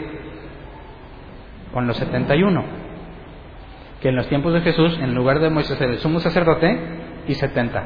Con 1.74 1.88
los 1.88 1.97
71, 1.97 2.64
que 4.02 4.10
en 4.10 4.16
los 4.16 4.28
tiempos 4.28 4.54
de 4.54 4.62
Jesús, 4.62 4.97
en 5.02 5.14
lugar 5.14 5.39
de 5.39 5.49
Moisés 5.49 5.80
era 5.80 5.91
el 5.91 5.99
sumo 5.99 6.20
sacerdote 6.20 6.80
y 7.28 7.34
70. 7.34 7.84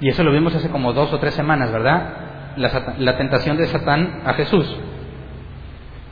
Y 0.00 0.08
eso 0.08 0.22
lo 0.22 0.32
vimos 0.32 0.54
hace 0.54 0.68
como 0.68 0.92
dos 0.92 1.12
o 1.12 1.18
tres 1.18 1.34
semanas, 1.34 1.72
¿verdad? 1.72 2.56
La, 2.56 2.94
la 2.98 3.16
tentación 3.16 3.56
de 3.56 3.66
Satán 3.66 4.22
a 4.24 4.34
Jesús. 4.34 4.76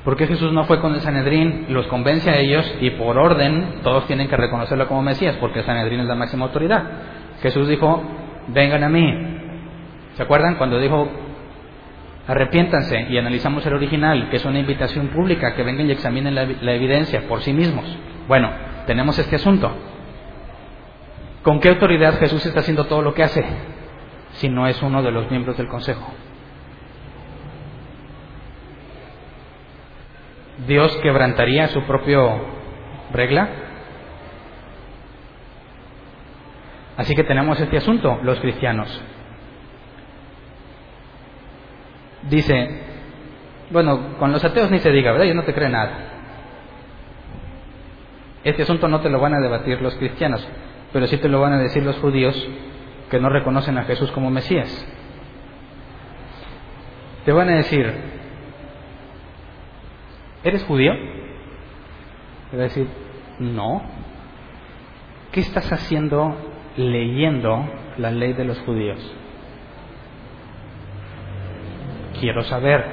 ¿Por 0.04 0.16
qué 0.16 0.26
Jesús 0.26 0.52
no 0.52 0.64
fue 0.64 0.80
con 0.80 0.94
el 0.94 1.00
Sanedrín, 1.00 1.66
los 1.68 1.86
convence 1.88 2.30
a 2.30 2.38
ellos 2.38 2.74
y 2.80 2.90
por 2.90 3.18
orden 3.18 3.80
todos 3.82 4.06
tienen 4.06 4.28
que 4.28 4.36
reconocerlo 4.36 4.88
como 4.88 5.02
Mesías, 5.02 5.36
porque 5.36 5.58
el 5.58 5.66
Sanedrín 5.66 6.00
es 6.00 6.06
la 6.06 6.14
máxima 6.14 6.46
autoridad? 6.46 6.82
Jesús 7.42 7.68
dijo, 7.68 8.02
vengan 8.48 8.82
a 8.82 8.88
mí. 8.88 9.12
¿Se 10.14 10.22
acuerdan 10.22 10.54
cuando 10.54 10.80
dijo, 10.80 11.06
arrepiéntanse 12.26 13.08
y 13.10 13.18
analizamos 13.18 13.64
el 13.66 13.74
original, 13.74 14.30
que 14.30 14.36
es 14.36 14.44
una 14.44 14.58
invitación 14.58 15.08
pública, 15.08 15.54
que 15.54 15.62
vengan 15.62 15.86
y 15.88 15.92
examinen 15.92 16.34
la 16.34 16.72
evidencia 16.72 17.28
por 17.28 17.42
sí 17.42 17.52
mismos? 17.52 17.84
Bueno, 18.26 18.50
tenemos 18.86 19.18
este 19.18 19.36
asunto. 19.36 19.70
¿Con 21.42 21.60
qué 21.60 21.68
autoridad 21.68 22.18
Jesús 22.18 22.44
está 22.46 22.60
haciendo 22.60 22.84
todo 22.84 23.02
lo 23.02 23.12
que 23.14 23.22
hace 23.22 23.44
si 24.32 24.48
no 24.48 24.66
es 24.66 24.80
uno 24.82 25.02
de 25.02 25.10
los 25.10 25.30
miembros 25.30 25.56
del 25.56 25.68
Consejo? 25.68 26.10
Dios 30.66 30.96
quebrantaría 31.02 31.68
su 31.68 31.82
propio 31.82 32.40
regla. 33.12 33.48
Así 36.96 37.14
que 37.14 37.24
tenemos 37.24 37.58
este 37.60 37.78
asunto, 37.78 38.18
los 38.22 38.40
cristianos. 38.40 39.02
Dice, 42.28 42.82
bueno, 43.70 44.18
con 44.18 44.32
los 44.32 44.44
ateos 44.44 44.70
ni 44.70 44.78
se 44.80 44.90
diga, 44.90 45.12
¿verdad? 45.12 45.26
Yo 45.26 45.34
no 45.34 45.44
te 45.44 45.54
creo 45.54 45.70
nada. 45.70 46.10
Este 48.44 48.62
asunto 48.62 48.88
no 48.88 49.00
te 49.00 49.10
lo 49.10 49.20
van 49.20 49.34
a 49.34 49.40
debatir 49.40 49.80
los 49.80 49.94
cristianos, 49.96 50.46
pero 50.92 51.06
sí 51.06 51.16
te 51.18 51.28
lo 51.28 51.40
van 51.40 51.54
a 51.54 51.58
decir 51.58 51.82
los 51.82 51.98
judíos 51.98 52.36
que 53.10 53.20
no 53.20 53.28
reconocen 53.28 53.78
a 53.78 53.84
Jesús 53.84 54.10
como 54.12 54.30
Mesías. 54.30 54.86
Te 57.24 57.32
van 57.32 57.48
a 57.48 57.56
decir, 57.56 58.19
¿Eres 60.42 60.64
judío? 60.64 60.94
Le 62.52 62.58
va 62.58 62.64
a 62.64 62.68
decir, 62.68 62.88
no. 63.38 63.82
¿Qué 65.32 65.40
estás 65.40 65.70
haciendo 65.72 66.34
leyendo 66.76 67.64
la 67.98 68.10
ley 68.10 68.32
de 68.32 68.44
los 68.44 68.58
judíos? 68.60 68.98
Quiero 72.18 72.42
saber. 72.42 72.84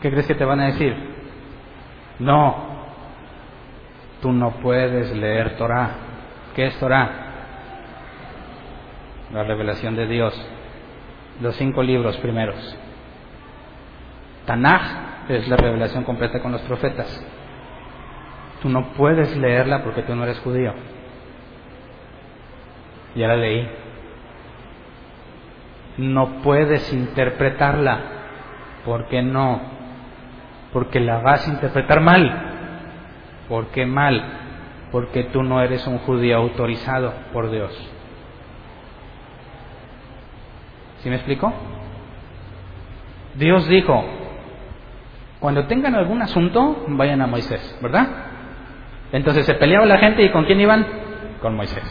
¿Qué 0.00 0.10
crees 0.10 0.26
que 0.26 0.34
te 0.34 0.44
van 0.44 0.60
a 0.60 0.66
decir? 0.66 0.94
No, 2.18 2.56
tú 4.20 4.32
no 4.32 4.50
puedes 4.60 5.14
leer 5.16 5.56
Torah. 5.56 5.90
¿Qué 6.54 6.66
es 6.66 6.78
Torah? 6.78 7.10
La 9.32 9.44
revelación 9.44 9.96
de 9.96 10.06
Dios. 10.06 10.34
Los 11.40 11.56
cinco 11.56 11.82
libros 11.82 12.16
primeros. 12.18 12.76
Tanaj 14.46 15.01
es 15.28 15.48
la 15.48 15.56
revelación 15.56 16.04
completa 16.04 16.40
con 16.40 16.52
los 16.52 16.60
profetas. 16.62 17.24
Tú 18.60 18.68
no 18.68 18.92
puedes 18.92 19.36
leerla 19.36 19.82
porque 19.82 20.02
tú 20.02 20.14
no 20.14 20.24
eres 20.24 20.38
judío. 20.40 20.72
Ya 23.14 23.28
la 23.28 23.36
leí. 23.36 23.68
No 25.98 26.42
puedes 26.42 26.92
interpretarla. 26.92 28.00
¿Por 28.84 29.06
qué 29.06 29.22
no? 29.22 29.60
Porque 30.72 31.00
la 31.00 31.18
vas 31.18 31.46
a 31.46 31.50
interpretar 31.50 32.00
mal. 32.00 32.32
¿Por 33.48 33.66
qué 33.68 33.84
mal? 33.84 34.22
Porque 34.90 35.24
tú 35.24 35.42
no 35.42 35.60
eres 35.60 35.86
un 35.86 35.98
judío 35.98 36.36
autorizado 36.38 37.12
por 37.32 37.50
Dios. 37.50 37.70
¿Sí 41.02 41.08
me 41.08 41.16
explico? 41.16 41.52
Dios 43.34 43.66
dijo, 43.68 44.04
cuando 45.42 45.66
tengan 45.66 45.96
algún 45.96 46.22
asunto, 46.22 46.84
vayan 46.86 47.20
a 47.20 47.26
Moisés, 47.26 47.76
¿verdad? 47.82 48.06
Entonces 49.10 49.44
se 49.44 49.54
peleaba 49.54 49.84
la 49.86 49.98
gente 49.98 50.22
y 50.22 50.30
¿con 50.30 50.44
quién 50.44 50.60
iban? 50.60 50.86
Con 51.40 51.56
Moisés. 51.56 51.82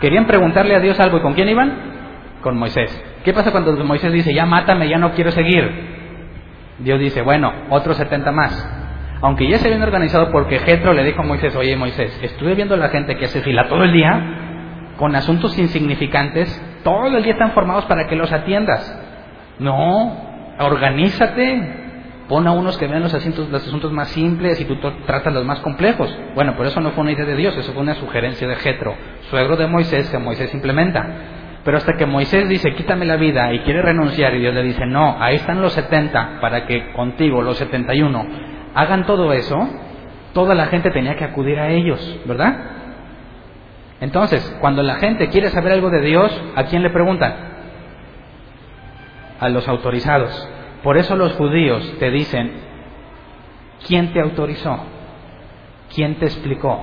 Querían 0.00 0.26
preguntarle 0.26 0.74
a 0.74 0.80
Dios 0.80 0.98
algo 0.98 1.18
y 1.18 1.20
¿con 1.20 1.34
quién 1.34 1.50
iban? 1.50 2.40
Con 2.40 2.56
Moisés. 2.56 2.90
¿Qué 3.22 3.34
pasa 3.34 3.52
cuando 3.52 3.76
Moisés 3.84 4.10
dice, 4.14 4.32
ya 4.32 4.46
mátame, 4.46 4.88
ya 4.88 4.96
no 4.96 5.12
quiero 5.12 5.30
seguir? 5.30 5.70
Dios 6.78 6.98
dice, 6.98 7.20
bueno, 7.20 7.52
otros 7.68 7.98
70 7.98 8.32
más. 8.32 9.18
Aunque 9.20 9.46
ya 9.46 9.58
se 9.58 9.68
habían 9.68 9.82
organizado 9.82 10.30
porque 10.32 10.58
Jetro 10.60 10.94
le 10.94 11.04
dijo 11.04 11.20
a 11.20 11.26
Moisés, 11.26 11.54
oye 11.56 11.76
Moisés, 11.76 12.18
estuve 12.22 12.54
viendo 12.54 12.76
a 12.76 12.78
la 12.78 12.88
gente 12.88 13.14
que 13.18 13.26
hace 13.26 13.42
fila 13.42 13.68
todo 13.68 13.84
el 13.84 13.92
día 13.92 14.94
con 14.96 15.14
asuntos 15.14 15.58
insignificantes, 15.58 16.80
todo 16.82 17.14
el 17.14 17.22
día 17.22 17.34
están 17.34 17.50
formados 17.50 17.84
para 17.84 18.06
que 18.06 18.16
los 18.16 18.32
atiendas. 18.32 18.98
No, 19.58 20.16
organízate, 20.58 21.79
Pon 22.30 22.46
a 22.46 22.52
unos 22.52 22.78
que 22.78 22.86
vean 22.86 23.02
los 23.02 23.12
asuntos, 23.12 23.48
los 23.48 23.66
asuntos 23.66 23.90
más 23.90 24.06
simples 24.10 24.60
y 24.60 24.64
tú 24.64 24.76
tratas 25.04 25.34
los 25.34 25.44
más 25.44 25.58
complejos. 25.58 26.16
Bueno, 26.36 26.54
por 26.54 26.64
eso 26.64 26.80
no 26.80 26.92
fue 26.92 27.02
una 27.02 27.10
idea 27.10 27.24
de 27.26 27.34
Dios, 27.34 27.56
eso 27.56 27.72
fue 27.72 27.82
una 27.82 27.96
sugerencia 27.96 28.46
de 28.46 28.54
Jetro, 28.54 28.94
suegro 29.30 29.56
de 29.56 29.66
Moisés, 29.66 30.08
que 30.08 30.18
Moisés 30.18 30.54
implementa. 30.54 31.04
Pero 31.64 31.76
hasta 31.76 31.94
que 31.94 32.06
Moisés 32.06 32.48
dice, 32.48 32.72
quítame 32.76 33.04
la 33.04 33.16
vida 33.16 33.52
y 33.52 33.58
quiere 33.62 33.82
renunciar, 33.82 34.32
y 34.36 34.38
Dios 34.38 34.54
le 34.54 34.62
dice, 34.62 34.86
no, 34.86 35.16
ahí 35.18 35.34
están 35.34 35.60
los 35.60 35.72
70 35.72 36.38
para 36.40 36.66
que 36.66 36.92
contigo, 36.92 37.42
los 37.42 37.58
71, 37.58 38.24
hagan 38.76 39.06
todo 39.06 39.32
eso, 39.32 39.68
toda 40.32 40.54
la 40.54 40.66
gente 40.66 40.92
tenía 40.92 41.16
que 41.16 41.24
acudir 41.24 41.58
a 41.58 41.70
ellos, 41.70 42.20
¿verdad? 42.26 42.58
Entonces, 44.00 44.56
cuando 44.60 44.84
la 44.84 45.00
gente 45.00 45.30
quiere 45.30 45.50
saber 45.50 45.72
algo 45.72 45.90
de 45.90 46.00
Dios, 46.02 46.42
¿a 46.54 46.62
quién 46.62 46.84
le 46.84 46.90
preguntan? 46.90 47.34
A 49.40 49.48
los 49.48 49.66
autorizados. 49.66 50.48
Por 50.82 50.96
eso 50.96 51.14
los 51.16 51.32
judíos 51.34 51.96
te 51.98 52.10
dicen, 52.10 52.52
¿quién 53.86 54.12
te 54.12 54.20
autorizó? 54.20 54.78
¿Quién 55.94 56.16
te 56.16 56.26
explicó? 56.26 56.82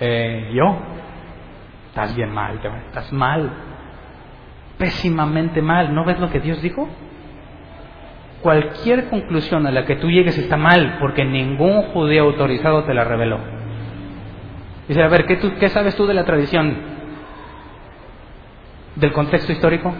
Eh, 0.00 0.50
yo. 0.54 0.78
Estás 1.88 2.14
bien 2.16 2.30
mal, 2.32 2.58
estás 2.88 3.12
mal. 3.12 3.50
Pésimamente 4.78 5.62
mal. 5.62 5.94
¿No 5.94 6.04
ves 6.04 6.18
lo 6.18 6.30
que 6.30 6.40
Dios 6.40 6.60
dijo? 6.60 6.88
Cualquier 8.42 9.08
conclusión 9.08 9.66
a 9.66 9.70
la 9.70 9.84
que 9.84 9.96
tú 9.96 10.10
llegues 10.10 10.36
está 10.36 10.56
mal 10.56 10.96
porque 10.98 11.24
ningún 11.24 11.82
judío 11.92 12.24
autorizado 12.24 12.82
te 12.84 12.92
la 12.92 13.04
reveló. 13.04 13.38
Dice, 14.88 15.02
a 15.02 15.08
ver, 15.08 15.26
¿qué, 15.26 15.36
tú, 15.36 15.52
¿qué 15.60 15.68
sabes 15.68 15.94
tú 15.94 16.06
de 16.06 16.14
la 16.14 16.24
tradición? 16.24 16.76
¿Del 18.96 19.12
contexto 19.12 19.52
histórico? 19.52 19.94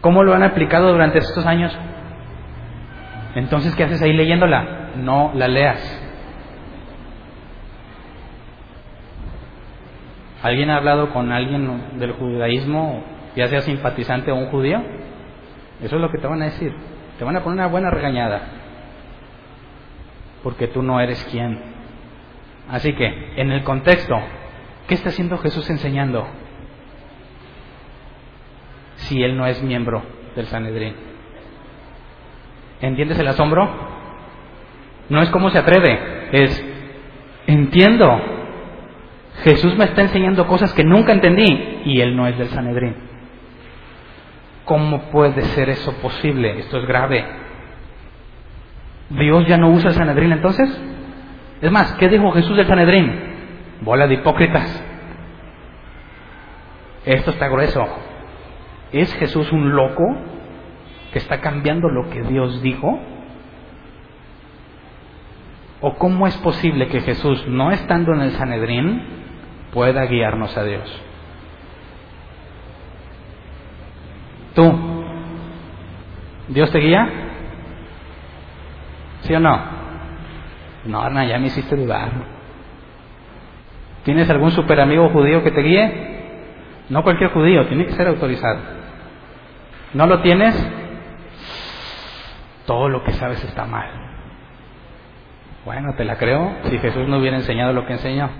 ¿Cómo 0.00 0.22
lo 0.22 0.34
han 0.34 0.42
aplicado 0.42 0.92
durante 0.92 1.18
estos 1.18 1.44
años? 1.44 1.76
Entonces, 3.34 3.74
¿qué 3.74 3.84
haces 3.84 4.00
ahí 4.02 4.12
leyéndola? 4.12 4.92
No 4.96 5.32
la 5.34 5.48
leas. 5.48 6.04
¿Alguien 10.42 10.70
ha 10.70 10.76
hablado 10.76 11.12
con 11.12 11.32
alguien 11.32 11.98
del 11.98 12.12
judaísmo, 12.12 13.02
ya 13.34 13.48
sea 13.48 13.60
simpatizante 13.60 14.30
o 14.30 14.36
un 14.36 14.50
judío? 14.50 14.80
Eso 15.82 15.96
es 15.96 16.02
lo 16.02 16.10
que 16.10 16.18
te 16.18 16.26
van 16.28 16.42
a 16.42 16.46
decir. 16.46 16.72
Te 17.18 17.24
van 17.24 17.36
a 17.36 17.42
poner 17.42 17.58
una 17.58 17.66
buena 17.66 17.90
regañada. 17.90 18.42
Porque 20.44 20.68
tú 20.68 20.82
no 20.82 21.00
eres 21.00 21.24
quien. 21.30 21.60
Así 22.70 22.92
que, 22.94 23.32
en 23.36 23.50
el 23.50 23.64
contexto, 23.64 24.14
¿qué 24.86 24.94
está 24.94 25.08
haciendo 25.08 25.38
Jesús 25.38 25.68
enseñando? 25.70 26.26
Si 28.98 29.22
él 29.22 29.36
no 29.36 29.46
es 29.46 29.62
miembro 29.62 30.02
del 30.36 30.46
Sanedrín. 30.46 30.94
¿Entiendes 32.80 33.18
el 33.18 33.28
asombro? 33.28 33.68
No 35.08 35.22
es 35.22 35.30
cómo 35.30 35.50
se 35.50 35.58
atreve, 35.58 36.28
es 36.32 36.64
entiendo. 37.46 38.20
Jesús 39.42 39.76
me 39.76 39.84
está 39.84 40.02
enseñando 40.02 40.46
cosas 40.46 40.72
que 40.74 40.84
nunca 40.84 41.12
entendí 41.12 41.82
y 41.84 42.00
él 42.00 42.16
no 42.16 42.26
es 42.26 42.36
del 42.38 42.48
Sanedrín. 42.48 42.94
¿Cómo 44.64 45.10
puede 45.10 45.42
ser 45.42 45.70
eso 45.70 45.92
posible? 46.02 46.58
Esto 46.58 46.78
es 46.78 46.86
grave. 46.86 47.24
¿Dios 49.10 49.46
ya 49.46 49.56
no 49.56 49.70
usa 49.70 49.90
el 49.90 49.96
Sanedrín 49.96 50.32
entonces? 50.32 50.68
Es 51.62 51.70
más, 51.70 51.94
¿qué 51.94 52.08
dijo 52.08 52.30
Jesús 52.32 52.56
del 52.56 52.66
Sanedrín? 52.66 53.18
Bola 53.80 54.06
de 54.06 54.14
hipócritas. 54.14 54.84
Esto 57.04 57.30
está 57.30 57.48
grueso. 57.48 57.86
¿Es 58.92 59.14
Jesús 59.14 59.52
un 59.52 59.74
loco 59.74 60.04
que 61.12 61.18
está 61.18 61.40
cambiando 61.40 61.88
lo 61.88 62.08
que 62.10 62.22
Dios 62.22 62.62
dijo? 62.62 62.98
¿O 65.80 65.94
cómo 65.94 66.26
es 66.26 66.36
posible 66.38 66.88
que 66.88 67.00
Jesús, 67.00 67.46
no 67.46 67.70
estando 67.70 68.12
en 68.12 68.22
el 68.22 68.30
Sanedrín, 68.32 69.02
pueda 69.72 70.06
guiarnos 70.06 70.56
a 70.56 70.64
Dios? 70.64 71.02
Tú, 74.54 74.74
¿Dios 76.48 76.70
te 76.72 76.78
guía? 76.78 77.08
¿Sí 79.20 79.34
o 79.34 79.40
no? 79.40 79.60
No, 80.86 81.00
Arna, 81.00 81.26
ya 81.26 81.38
me 81.38 81.46
hiciste 81.46 81.76
dudar. 81.76 82.10
¿Tienes 84.04 84.28
algún 84.30 84.50
super 84.52 84.80
amigo 84.80 85.10
judío 85.10 85.44
que 85.44 85.50
te 85.50 85.60
guíe? 85.60 86.08
No 86.88 87.02
cualquier 87.02 87.30
judío, 87.30 87.66
tiene 87.66 87.86
que 87.86 87.92
ser 87.92 88.08
autorizado. 88.08 88.77
¿No 89.94 90.06
lo 90.06 90.20
tienes? 90.20 90.54
Todo 92.66 92.88
lo 92.88 93.02
que 93.04 93.12
sabes 93.12 93.42
está 93.44 93.64
mal. 93.64 93.88
Bueno, 95.64 95.94
te 95.96 96.04
la 96.04 96.16
creo 96.16 96.56
si 96.64 96.78
Jesús 96.78 97.08
no 97.08 97.18
hubiera 97.18 97.36
enseñado 97.36 97.72
lo 97.72 97.86
que 97.86 97.94
enseñó. 97.94 98.30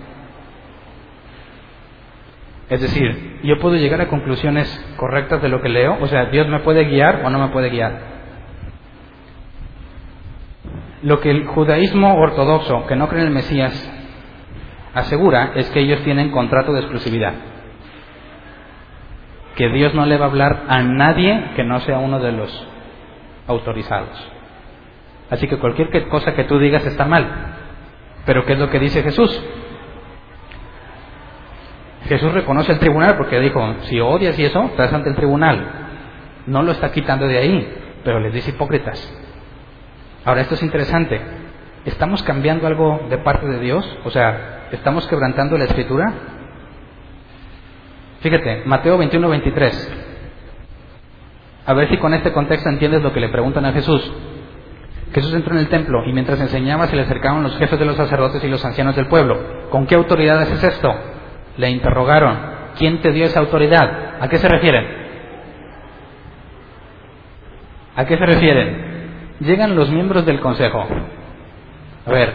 Es 2.68 2.82
decir, 2.82 3.40
yo 3.42 3.58
puedo 3.58 3.76
llegar 3.76 4.00
a 4.02 4.08
conclusiones 4.08 4.68
correctas 4.96 5.40
de 5.40 5.48
lo 5.48 5.62
que 5.62 5.70
leo, 5.70 5.96
o 6.00 6.06
sea, 6.06 6.26
Dios 6.26 6.48
me 6.48 6.60
puede 6.60 6.84
guiar 6.84 7.22
o 7.24 7.30
no 7.30 7.38
me 7.38 7.48
puede 7.48 7.70
guiar. 7.70 7.98
Lo 11.02 11.20
que 11.20 11.30
el 11.30 11.46
judaísmo 11.46 12.16
ortodoxo, 12.16 12.86
que 12.86 12.96
no 12.96 13.08
cree 13.08 13.22
en 13.22 13.28
el 13.28 13.34
Mesías, 13.34 13.90
asegura 14.92 15.52
es 15.54 15.70
que 15.70 15.80
ellos 15.80 16.02
tienen 16.02 16.30
contrato 16.30 16.72
de 16.72 16.80
exclusividad. 16.80 17.32
Que 19.58 19.68
Dios 19.70 19.92
no 19.92 20.06
le 20.06 20.16
va 20.16 20.26
a 20.26 20.28
hablar 20.28 20.62
a 20.68 20.82
nadie 20.82 21.50
que 21.56 21.64
no 21.64 21.80
sea 21.80 21.98
uno 21.98 22.20
de 22.20 22.30
los 22.30 22.66
autorizados. 23.48 24.16
Así 25.30 25.48
que 25.48 25.58
cualquier 25.58 26.08
cosa 26.08 26.34
que 26.34 26.44
tú 26.44 26.60
digas 26.60 26.86
está 26.86 27.04
mal. 27.04 27.26
Pero 28.24 28.46
¿qué 28.46 28.52
es 28.52 28.58
lo 28.60 28.70
que 28.70 28.78
dice 28.78 29.02
Jesús? 29.02 29.42
Jesús 32.04 32.32
reconoce 32.32 32.70
el 32.70 32.78
tribunal 32.78 33.16
porque 33.16 33.40
dijo, 33.40 33.74
si 33.82 33.98
odias 33.98 34.38
y 34.38 34.44
eso, 34.44 34.64
estás 34.66 34.92
ante 34.92 35.10
el 35.10 35.16
tribunal. 35.16 35.66
No 36.46 36.62
lo 36.62 36.70
está 36.70 36.92
quitando 36.92 37.26
de 37.26 37.38
ahí, 37.38 37.74
pero 38.04 38.20
les 38.20 38.32
dice 38.32 38.50
hipócritas. 38.50 39.12
Ahora, 40.24 40.42
esto 40.42 40.54
es 40.54 40.62
interesante. 40.62 41.20
¿Estamos 41.84 42.22
cambiando 42.22 42.66
algo 42.68 43.00
de 43.10 43.18
parte 43.18 43.46
de 43.46 43.58
Dios? 43.58 43.98
O 44.04 44.10
sea, 44.10 44.68
¿estamos 44.70 45.06
quebrantando 45.08 45.58
la 45.58 45.64
escritura? 45.64 46.37
Fíjate, 48.20 48.62
Mateo 48.66 48.98
21, 48.98 49.28
23. 49.28 49.92
A 51.66 51.74
ver 51.74 51.88
si 51.88 51.98
con 51.98 52.14
este 52.14 52.32
contexto 52.32 52.68
entiendes 52.68 53.02
lo 53.02 53.12
que 53.12 53.20
le 53.20 53.28
preguntan 53.28 53.64
a 53.64 53.72
Jesús. 53.72 54.12
Jesús 55.12 55.34
entró 55.34 55.54
en 55.54 55.60
el 55.60 55.68
templo 55.68 56.04
y 56.04 56.12
mientras 56.12 56.40
enseñaba 56.40 56.86
se 56.86 56.96
le 56.96 57.02
acercaban 57.02 57.42
los 57.42 57.56
jefes 57.56 57.78
de 57.78 57.84
los 57.84 57.96
sacerdotes 57.96 58.42
y 58.42 58.48
los 58.48 58.64
ancianos 58.64 58.96
del 58.96 59.06
pueblo. 59.06 59.68
¿Con 59.70 59.86
qué 59.86 59.94
autoridad 59.94 60.42
es 60.42 60.62
esto? 60.62 60.94
Le 61.56 61.70
interrogaron. 61.70 62.58
¿Quién 62.78 63.00
te 63.00 63.12
dio 63.12 63.24
esa 63.24 63.40
autoridad? 63.40 64.16
¿A 64.20 64.28
qué 64.28 64.38
se 64.38 64.48
refieren? 64.48 64.86
¿A 67.96 68.04
qué 68.04 68.16
se 68.16 68.26
refieren? 68.26 68.88
llegan 69.40 69.76
los 69.76 69.90
miembros 69.90 70.26
del 70.26 70.40
consejo. 70.40 70.86
A 72.06 72.10
ver, 72.10 72.34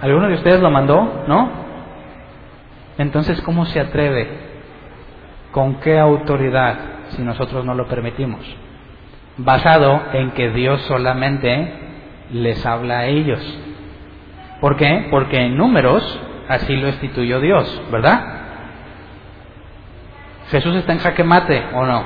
¿alguno 0.00 0.28
de 0.28 0.34
ustedes 0.34 0.60
lo 0.60 0.70
mandó? 0.70 1.24
¿No? 1.26 1.50
Entonces, 2.98 3.40
¿cómo 3.42 3.66
se 3.66 3.80
atreve? 3.80 4.47
¿Con 5.58 5.80
qué 5.80 5.98
autoridad 5.98 6.76
si 7.08 7.22
nosotros 7.22 7.64
no 7.64 7.74
lo 7.74 7.88
permitimos? 7.88 8.46
Basado 9.38 10.02
en 10.12 10.30
que 10.30 10.50
Dios 10.50 10.80
solamente 10.82 11.72
les 12.30 12.64
habla 12.64 13.00
a 13.00 13.06
ellos. 13.06 13.40
¿Por 14.60 14.76
qué? 14.76 15.08
Porque 15.10 15.36
en 15.36 15.56
números 15.56 16.20
así 16.48 16.76
lo 16.76 16.86
instituyó 16.86 17.40
Dios, 17.40 17.82
¿verdad? 17.90 18.24
Jesús 20.52 20.76
está 20.76 20.92
en 20.92 21.00
jaque 21.00 21.24
mate 21.24 21.60
o 21.74 21.84
no? 21.84 22.04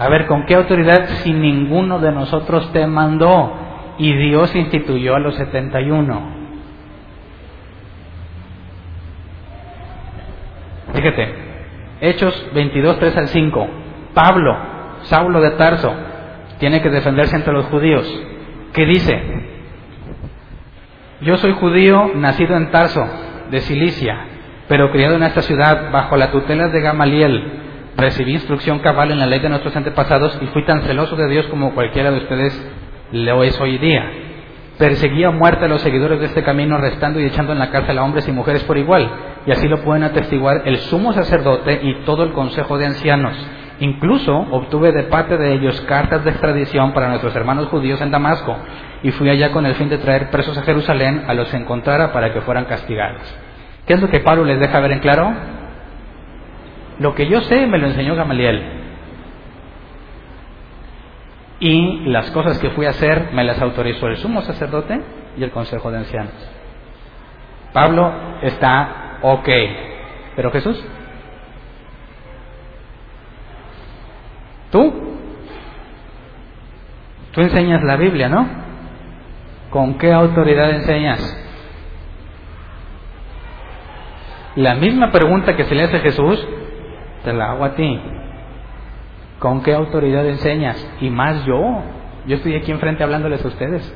A 0.00 0.08
ver, 0.08 0.26
¿con 0.26 0.46
qué 0.46 0.56
autoridad 0.56 1.06
si 1.22 1.32
ninguno 1.32 2.00
de 2.00 2.10
nosotros 2.10 2.72
te 2.72 2.88
mandó 2.88 3.52
y 3.98 4.16
Dios 4.16 4.52
instituyó 4.56 5.14
a 5.14 5.20
los 5.20 5.36
71? 5.36 6.43
Fíjate, 10.94 11.34
Hechos 12.00 12.46
22, 12.54 12.98
3 12.98 13.16
al 13.16 13.28
5. 13.28 13.68
Pablo, 14.14 14.56
Saulo 15.02 15.40
de 15.40 15.50
Tarso, 15.52 15.92
tiene 16.58 16.80
que 16.80 16.90
defenderse 16.90 17.36
entre 17.36 17.52
los 17.52 17.66
judíos. 17.66 18.06
¿Qué 18.72 18.86
dice? 18.86 19.22
Yo 21.20 21.36
soy 21.36 21.52
judío 21.52 22.10
nacido 22.14 22.56
en 22.56 22.70
Tarso, 22.70 23.06
de 23.50 23.60
Cilicia, 23.60 24.26
pero 24.68 24.90
criado 24.90 25.16
en 25.16 25.22
esta 25.24 25.42
ciudad 25.42 25.90
bajo 25.90 26.16
la 26.16 26.30
tutela 26.30 26.68
de 26.68 26.80
Gamaliel 26.80 27.60
recibí 27.96 28.32
instrucción 28.32 28.80
cabal 28.80 29.12
en 29.12 29.18
la 29.18 29.26
ley 29.26 29.40
de 29.40 29.48
nuestros 29.48 29.74
antepasados 29.76 30.38
y 30.42 30.46
fui 30.46 30.64
tan 30.64 30.82
celoso 30.82 31.16
de 31.16 31.28
Dios 31.28 31.46
como 31.46 31.74
cualquiera 31.74 32.10
de 32.10 32.18
ustedes 32.18 32.72
lo 33.12 33.44
es 33.44 33.58
hoy 33.60 33.78
día. 33.78 34.10
Perseguí 34.78 35.22
a 35.22 35.30
muerte 35.30 35.66
a 35.66 35.68
los 35.68 35.82
seguidores 35.82 36.18
de 36.18 36.26
este 36.26 36.42
camino, 36.42 36.74
arrestando 36.74 37.20
y 37.20 37.24
echando 37.24 37.52
en 37.52 37.60
la 37.60 37.70
cárcel 37.70 37.96
a 37.96 38.02
hombres 38.02 38.26
y 38.26 38.32
mujeres 38.32 38.64
por 38.64 38.76
igual. 38.76 39.08
Y 39.46 39.52
así 39.52 39.68
lo 39.68 39.82
pueden 39.82 40.02
atestiguar 40.02 40.62
el 40.64 40.78
sumo 40.78 41.12
sacerdote 41.12 41.80
y 41.82 42.04
todo 42.04 42.24
el 42.24 42.32
consejo 42.32 42.76
de 42.76 42.86
ancianos. 42.86 43.34
Incluso 43.78 44.36
obtuve 44.36 44.92
de 44.92 45.04
parte 45.04 45.36
de 45.36 45.52
ellos 45.52 45.80
cartas 45.82 46.24
de 46.24 46.30
extradición 46.30 46.92
para 46.92 47.08
nuestros 47.08 47.34
hermanos 47.36 47.68
judíos 47.68 48.00
en 48.00 48.10
Damasco. 48.10 48.56
Y 49.04 49.12
fui 49.12 49.28
allá 49.28 49.52
con 49.52 49.64
el 49.64 49.74
fin 49.74 49.88
de 49.88 49.98
traer 49.98 50.30
presos 50.30 50.58
a 50.58 50.62
Jerusalén 50.62 51.24
a 51.28 51.34
los 51.34 51.48
que 51.48 51.56
encontrara 51.56 52.12
para 52.12 52.32
que 52.32 52.40
fueran 52.40 52.64
castigados. 52.64 53.22
¿Qué 53.86 53.94
es 53.94 54.00
lo 54.00 54.08
que 54.08 54.20
Pablo 54.20 54.44
les 54.44 54.58
deja 54.58 54.80
ver 54.80 54.92
en 54.92 55.00
claro? 55.00 55.32
Lo 56.98 57.14
que 57.14 57.28
yo 57.28 57.42
sé 57.42 57.66
me 57.66 57.78
lo 57.78 57.86
enseñó 57.86 58.16
Gamaliel. 58.16 58.83
Y 61.60 62.06
las 62.06 62.30
cosas 62.32 62.58
que 62.58 62.70
fui 62.70 62.86
a 62.86 62.90
hacer 62.90 63.30
me 63.32 63.44
las 63.44 63.60
autorizó 63.60 64.08
el 64.08 64.16
sumo 64.16 64.42
sacerdote 64.42 65.00
y 65.36 65.44
el 65.44 65.50
consejo 65.50 65.90
de 65.90 65.98
ancianos. 65.98 66.32
Pablo 67.72 68.12
está 68.42 69.18
ok. 69.22 69.48
Pero 70.36 70.50
Jesús, 70.50 70.84
tú, 74.70 74.92
tú 77.32 77.40
enseñas 77.40 77.82
la 77.84 77.96
Biblia, 77.96 78.28
¿no? 78.28 78.46
¿Con 79.70 79.98
qué 79.98 80.12
autoridad 80.12 80.70
enseñas? 80.70 81.40
La 84.56 84.74
misma 84.74 85.10
pregunta 85.10 85.56
que 85.56 85.64
se 85.64 85.74
le 85.74 85.84
hace 85.84 85.96
a 85.96 86.00
Jesús 86.00 86.46
te 87.24 87.32
la 87.32 87.52
hago 87.52 87.64
a 87.64 87.74
ti. 87.74 88.00
¿Con 89.44 89.62
qué 89.62 89.74
autoridad 89.74 90.26
enseñas? 90.26 90.90
Y 91.02 91.10
más 91.10 91.44
yo. 91.44 91.60
Yo 92.26 92.36
estoy 92.36 92.56
aquí 92.56 92.70
enfrente 92.70 93.04
hablándoles 93.04 93.44
a 93.44 93.48
ustedes. 93.48 93.94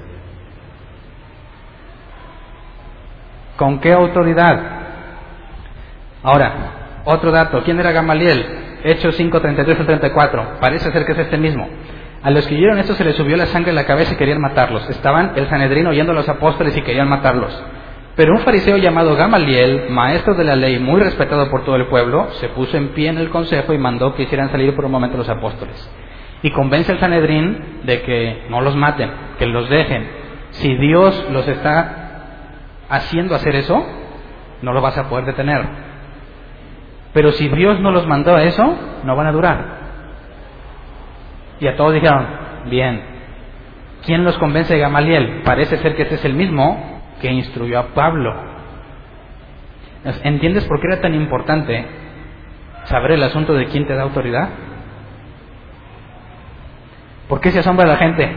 ¿Con 3.56 3.80
qué 3.80 3.94
autoridad? 3.94 4.60
Ahora, 6.22 7.00
otro 7.06 7.30
dato. 7.30 7.62
¿Quién 7.64 7.80
era 7.80 7.92
Gamaliel? 7.92 8.44
Hechos 8.84 9.16
5, 9.16 9.40
33 9.40 9.80
al 9.80 9.86
34. 9.86 10.58
Parece 10.60 10.92
ser 10.92 11.06
que 11.06 11.12
es 11.12 11.18
este 11.18 11.38
mismo. 11.38 11.66
A 12.22 12.30
los 12.30 12.46
que 12.46 12.54
oyeron 12.54 12.78
esto 12.78 12.92
se 12.92 13.04
les 13.04 13.16
subió 13.16 13.34
la 13.34 13.46
sangre 13.46 13.70
en 13.70 13.76
la 13.76 13.86
cabeza 13.86 14.12
y 14.12 14.16
querían 14.18 14.42
matarlos. 14.42 14.86
Estaban 14.90 15.32
el 15.34 15.48
Sanedrín 15.48 15.86
oyendo 15.86 16.12
a 16.12 16.16
los 16.16 16.28
apóstoles 16.28 16.76
y 16.76 16.82
querían 16.82 17.08
matarlos. 17.08 17.58
Pero 18.18 18.32
un 18.32 18.40
fariseo 18.40 18.76
llamado 18.78 19.14
Gamaliel, 19.14 19.90
maestro 19.90 20.34
de 20.34 20.42
la 20.42 20.56
ley 20.56 20.80
muy 20.80 21.00
respetado 21.00 21.48
por 21.52 21.64
todo 21.64 21.76
el 21.76 21.86
pueblo, 21.86 22.26
se 22.40 22.48
puso 22.48 22.76
en 22.76 22.88
pie 22.88 23.10
en 23.10 23.18
el 23.18 23.30
consejo 23.30 23.72
y 23.72 23.78
mandó 23.78 24.16
que 24.16 24.24
hicieran 24.24 24.50
salir 24.50 24.74
por 24.74 24.86
un 24.86 24.90
momento 24.90 25.16
los 25.16 25.28
apóstoles. 25.28 25.88
Y 26.42 26.50
convence 26.50 26.90
al 26.90 26.98
Sanedrín 26.98 27.82
de 27.84 28.02
que 28.02 28.46
no 28.50 28.60
los 28.60 28.74
maten, 28.74 29.08
que 29.38 29.46
los 29.46 29.70
dejen. 29.70 30.08
Si 30.50 30.74
Dios 30.78 31.28
los 31.30 31.46
está 31.46 32.88
haciendo 32.88 33.36
hacer 33.36 33.54
eso, 33.54 33.86
no 34.62 34.72
lo 34.72 34.80
vas 34.80 34.98
a 34.98 35.08
poder 35.08 35.24
detener. 35.24 35.64
Pero 37.12 37.30
si 37.30 37.48
Dios 37.48 37.78
no 37.78 37.92
los 37.92 38.04
mandó 38.08 38.34
a 38.34 38.42
eso, 38.42 38.64
no 39.04 39.14
van 39.14 39.28
a 39.28 39.32
durar. 39.32 39.78
Y 41.60 41.68
a 41.68 41.76
todos 41.76 41.94
dijeron, 41.94 42.26
bien. 42.68 43.00
¿Quién 44.04 44.24
los 44.24 44.36
convence 44.38 44.74
de 44.74 44.80
Gamaliel? 44.80 45.42
Parece 45.44 45.76
ser 45.76 45.94
que 45.94 46.02
este 46.02 46.16
es 46.16 46.24
el 46.24 46.34
mismo 46.34 46.97
que 47.20 47.30
instruyó 47.30 47.78
a 47.78 47.86
Pablo. 47.88 48.34
¿Entiendes 50.22 50.64
por 50.64 50.80
qué 50.80 50.86
era 50.86 51.00
tan 51.00 51.14
importante 51.14 51.86
saber 52.84 53.12
el 53.12 53.22
asunto 53.22 53.54
de 53.54 53.66
quién 53.66 53.86
te 53.86 53.94
da 53.94 54.02
autoridad? 54.02 54.48
¿Por 57.28 57.40
qué 57.40 57.50
se 57.50 57.58
asombra 57.58 57.86
la 57.86 57.96
gente? 57.96 58.36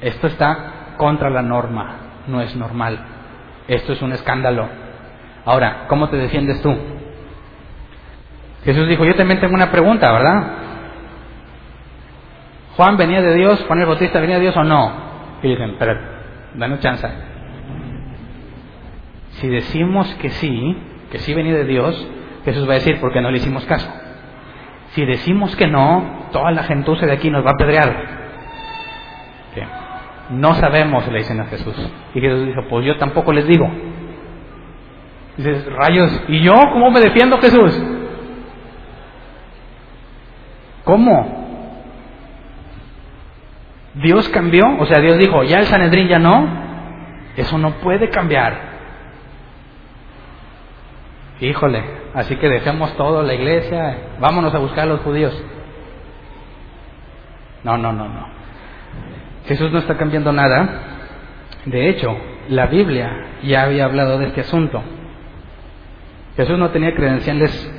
Esto 0.00 0.26
está 0.26 0.94
contra 0.96 1.30
la 1.30 1.42
norma, 1.42 1.96
no 2.26 2.40
es 2.40 2.56
normal. 2.56 2.98
Esto 3.68 3.92
es 3.92 4.02
un 4.02 4.12
escándalo. 4.12 4.68
Ahora, 5.44 5.84
¿cómo 5.88 6.08
te 6.08 6.16
defiendes 6.16 6.60
tú? 6.60 6.76
Jesús 8.64 8.88
dijo, 8.88 9.04
yo 9.04 9.14
también 9.14 9.40
tengo 9.40 9.54
una 9.54 9.70
pregunta, 9.70 10.10
¿verdad? 10.12 10.46
¿Juan 12.76 12.96
venía 12.96 13.20
de 13.20 13.34
Dios? 13.34 13.64
¿Juan 13.66 13.80
el 13.80 13.86
Bautista 13.86 14.20
venía 14.20 14.36
de 14.36 14.42
Dios 14.42 14.56
o 14.56 14.64
no? 14.64 14.92
Y 15.42 15.48
dicen, 15.48 15.76
dame 16.54 16.78
chance. 16.80 17.08
Si 19.30 19.48
decimos 19.48 20.12
que 20.16 20.30
sí, 20.30 20.76
que 21.10 21.18
sí 21.18 21.34
venía 21.34 21.54
de 21.54 21.64
Dios, 21.64 22.08
Jesús 22.44 22.68
va 22.68 22.72
a 22.72 22.74
decir, 22.74 22.98
porque 23.00 23.20
no 23.20 23.30
le 23.30 23.38
hicimos 23.38 23.64
caso. 23.64 23.90
Si 24.90 25.04
decimos 25.04 25.56
que 25.56 25.66
no, 25.66 26.28
toda 26.32 26.50
la 26.50 26.64
gentuza 26.64 27.06
de 27.06 27.12
aquí 27.12 27.30
nos 27.30 27.44
va 27.44 27.50
a 27.50 27.54
apedrear. 27.54 28.22
No 30.30 30.54
sabemos, 30.54 31.06
le 31.08 31.18
dicen 31.18 31.40
a 31.40 31.46
Jesús. 31.46 31.74
Y 32.14 32.20
Jesús 32.20 32.46
dice, 32.46 32.62
pues 32.70 32.86
yo 32.86 32.96
tampoco 32.96 33.32
les 33.32 33.46
digo. 33.46 33.68
Dices, 35.36 35.66
rayos, 35.72 36.22
¿y 36.28 36.42
yo 36.42 36.54
cómo 36.72 36.90
me 36.90 37.00
defiendo 37.00 37.38
Jesús? 37.38 37.80
¿Cómo? 40.84 41.41
Dios 43.94 44.28
cambió, 44.30 44.78
o 44.78 44.86
sea, 44.86 45.00
Dios 45.00 45.18
dijo, 45.18 45.42
ya 45.42 45.58
el 45.58 45.66
Sanedrín 45.66 46.08
ya 46.08 46.18
no, 46.18 46.48
eso 47.36 47.58
no 47.58 47.72
puede 47.80 48.08
cambiar. 48.08 48.72
Híjole, 51.40 51.82
así 52.14 52.36
que 52.36 52.48
dejemos 52.48 52.96
todo, 52.96 53.22
la 53.22 53.34
iglesia, 53.34 53.98
vámonos 54.20 54.54
a 54.54 54.58
buscar 54.58 54.84
a 54.84 54.92
los 54.92 55.00
judíos. 55.00 55.34
No, 57.64 57.76
no, 57.76 57.92
no, 57.92 58.08
no. 58.08 58.26
Jesús 59.46 59.70
no 59.72 59.78
está 59.78 59.96
cambiando 59.96 60.32
nada. 60.32 60.68
De 61.66 61.88
hecho, 61.88 62.16
la 62.48 62.66
Biblia 62.66 63.26
ya 63.42 63.62
había 63.62 63.84
hablado 63.84 64.18
de 64.18 64.26
este 64.26 64.40
asunto. 64.42 64.82
Jesús 66.36 66.58
no 66.58 66.70
tenía 66.70 66.94
credenciales 66.94 67.70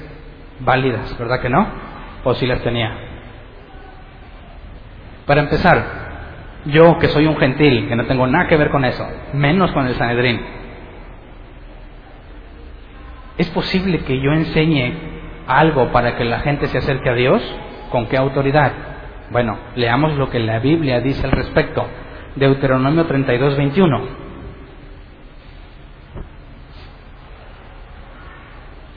válidas, 0.59 1.17
¿verdad 1.17 1.41
que 1.41 1.49
no? 1.49 1.67
¿O 2.23 2.33
si 2.35 2.45
las 2.45 2.61
tenía? 2.61 2.95
Para 5.25 5.41
empezar, 5.41 6.02
yo 6.65 6.97
que 6.99 7.07
soy 7.09 7.25
un 7.25 7.37
gentil, 7.37 7.87
que 7.87 7.95
no 7.95 8.05
tengo 8.05 8.27
nada 8.27 8.47
que 8.47 8.57
ver 8.57 8.69
con 8.69 8.85
eso, 8.85 9.05
menos 9.33 9.71
con 9.71 9.87
el 9.87 9.95
Sanedrín, 9.95 10.41
¿es 13.37 13.49
posible 13.49 13.99
que 13.99 14.19
yo 14.19 14.31
enseñe 14.31 14.93
algo 15.47 15.91
para 15.91 16.15
que 16.15 16.23
la 16.23 16.39
gente 16.39 16.67
se 16.67 16.77
acerque 16.77 17.09
a 17.09 17.13
Dios? 17.13 17.41
¿Con 17.89 18.07
qué 18.07 18.17
autoridad? 18.17 18.71
Bueno, 19.31 19.57
leamos 19.75 20.15
lo 20.17 20.29
que 20.29 20.39
la 20.39 20.59
Biblia 20.59 21.01
dice 21.01 21.25
al 21.25 21.31
respecto. 21.31 21.85
Deuteronomio 22.35 23.05
32, 23.05 23.57
21. 23.57 24.23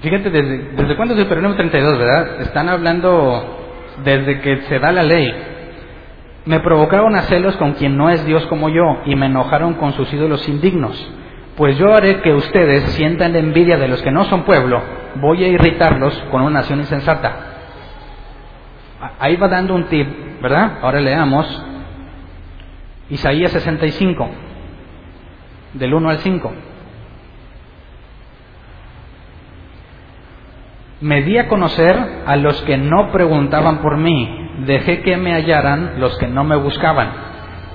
Fíjate, 0.01 0.31
¿desde, 0.31 0.59
¿desde 0.73 0.97
cuándo 0.97 1.15
es 1.15 1.19
Deuteronomio 1.19 1.57
32, 1.57 1.99
verdad? 1.99 2.41
Están 2.43 2.69
hablando 2.69 3.59
desde 4.05 4.41
que 4.41 4.63
se 4.63 4.79
da 4.79 4.93
la 4.93 5.03
ley. 5.03 5.56
Me 6.47 6.61
provocaron 6.61 7.17
a 7.17 7.23
celos 7.23 7.57
con 7.57 7.73
quien 7.73 7.97
no 7.97 8.09
es 8.09 8.25
Dios 8.25 8.47
como 8.47 8.69
yo 8.69 9.03
y 9.05 9.17
me 9.17 9.27
enojaron 9.27 9.75
con 9.75 9.93
sus 9.95 10.13
ídolos 10.13 10.49
indignos. 10.49 10.97
Pues 11.57 11.77
yo 11.77 11.93
haré 11.93 12.21
que 12.21 12.33
ustedes 12.33 12.85
sientan 12.93 13.33
la 13.33 13.41
envidia 13.41 13.79
de 13.79 13.89
los 13.89 14.01
que 14.03 14.13
no 14.13 14.25
son 14.25 14.45
pueblo, 14.45 14.81
voy 15.17 15.43
a 15.43 15.49
irritarlos 15.49 16.15
con 16.31 16.43
una 16.43 16.61
nación 16.61 16.79
insensata. 16.79 17.37
Ahí 19.19 19.37
va 19.37 19.49
dando 19.49 19.75
un 19.75 19.85
tip, 19.85 20.09
¿verdad? 20.41 20.79
Ahora 20.83 21.01
leamos 21.01 21.65
Isaías 23.09 23.53
65, 23.53 24.29
del 25.75 25.95
1 25.95 26.11
al 26.11 26.19
5. 26.19 26.53
Me 31.01 31.23
di 31.23 31.39
a 31.39 31.49
conocer 31.49 32.23
a 32.27 32.37
los 32.37 32.61
que 32.63 32.79
no 32.79 33.11
preguntaban 33.13 33.79
por 33.83 33.97
mí, 33.97 34.46
dejé 34.65 35.03
que 35.03 35.17
me 35.17 35.33
hallaran 35.33 35.95
los 35.99 36.17
que 36.19 36.29
no 36.29 36.45
me 36.45 36.57
buscaban. 36.57 37.11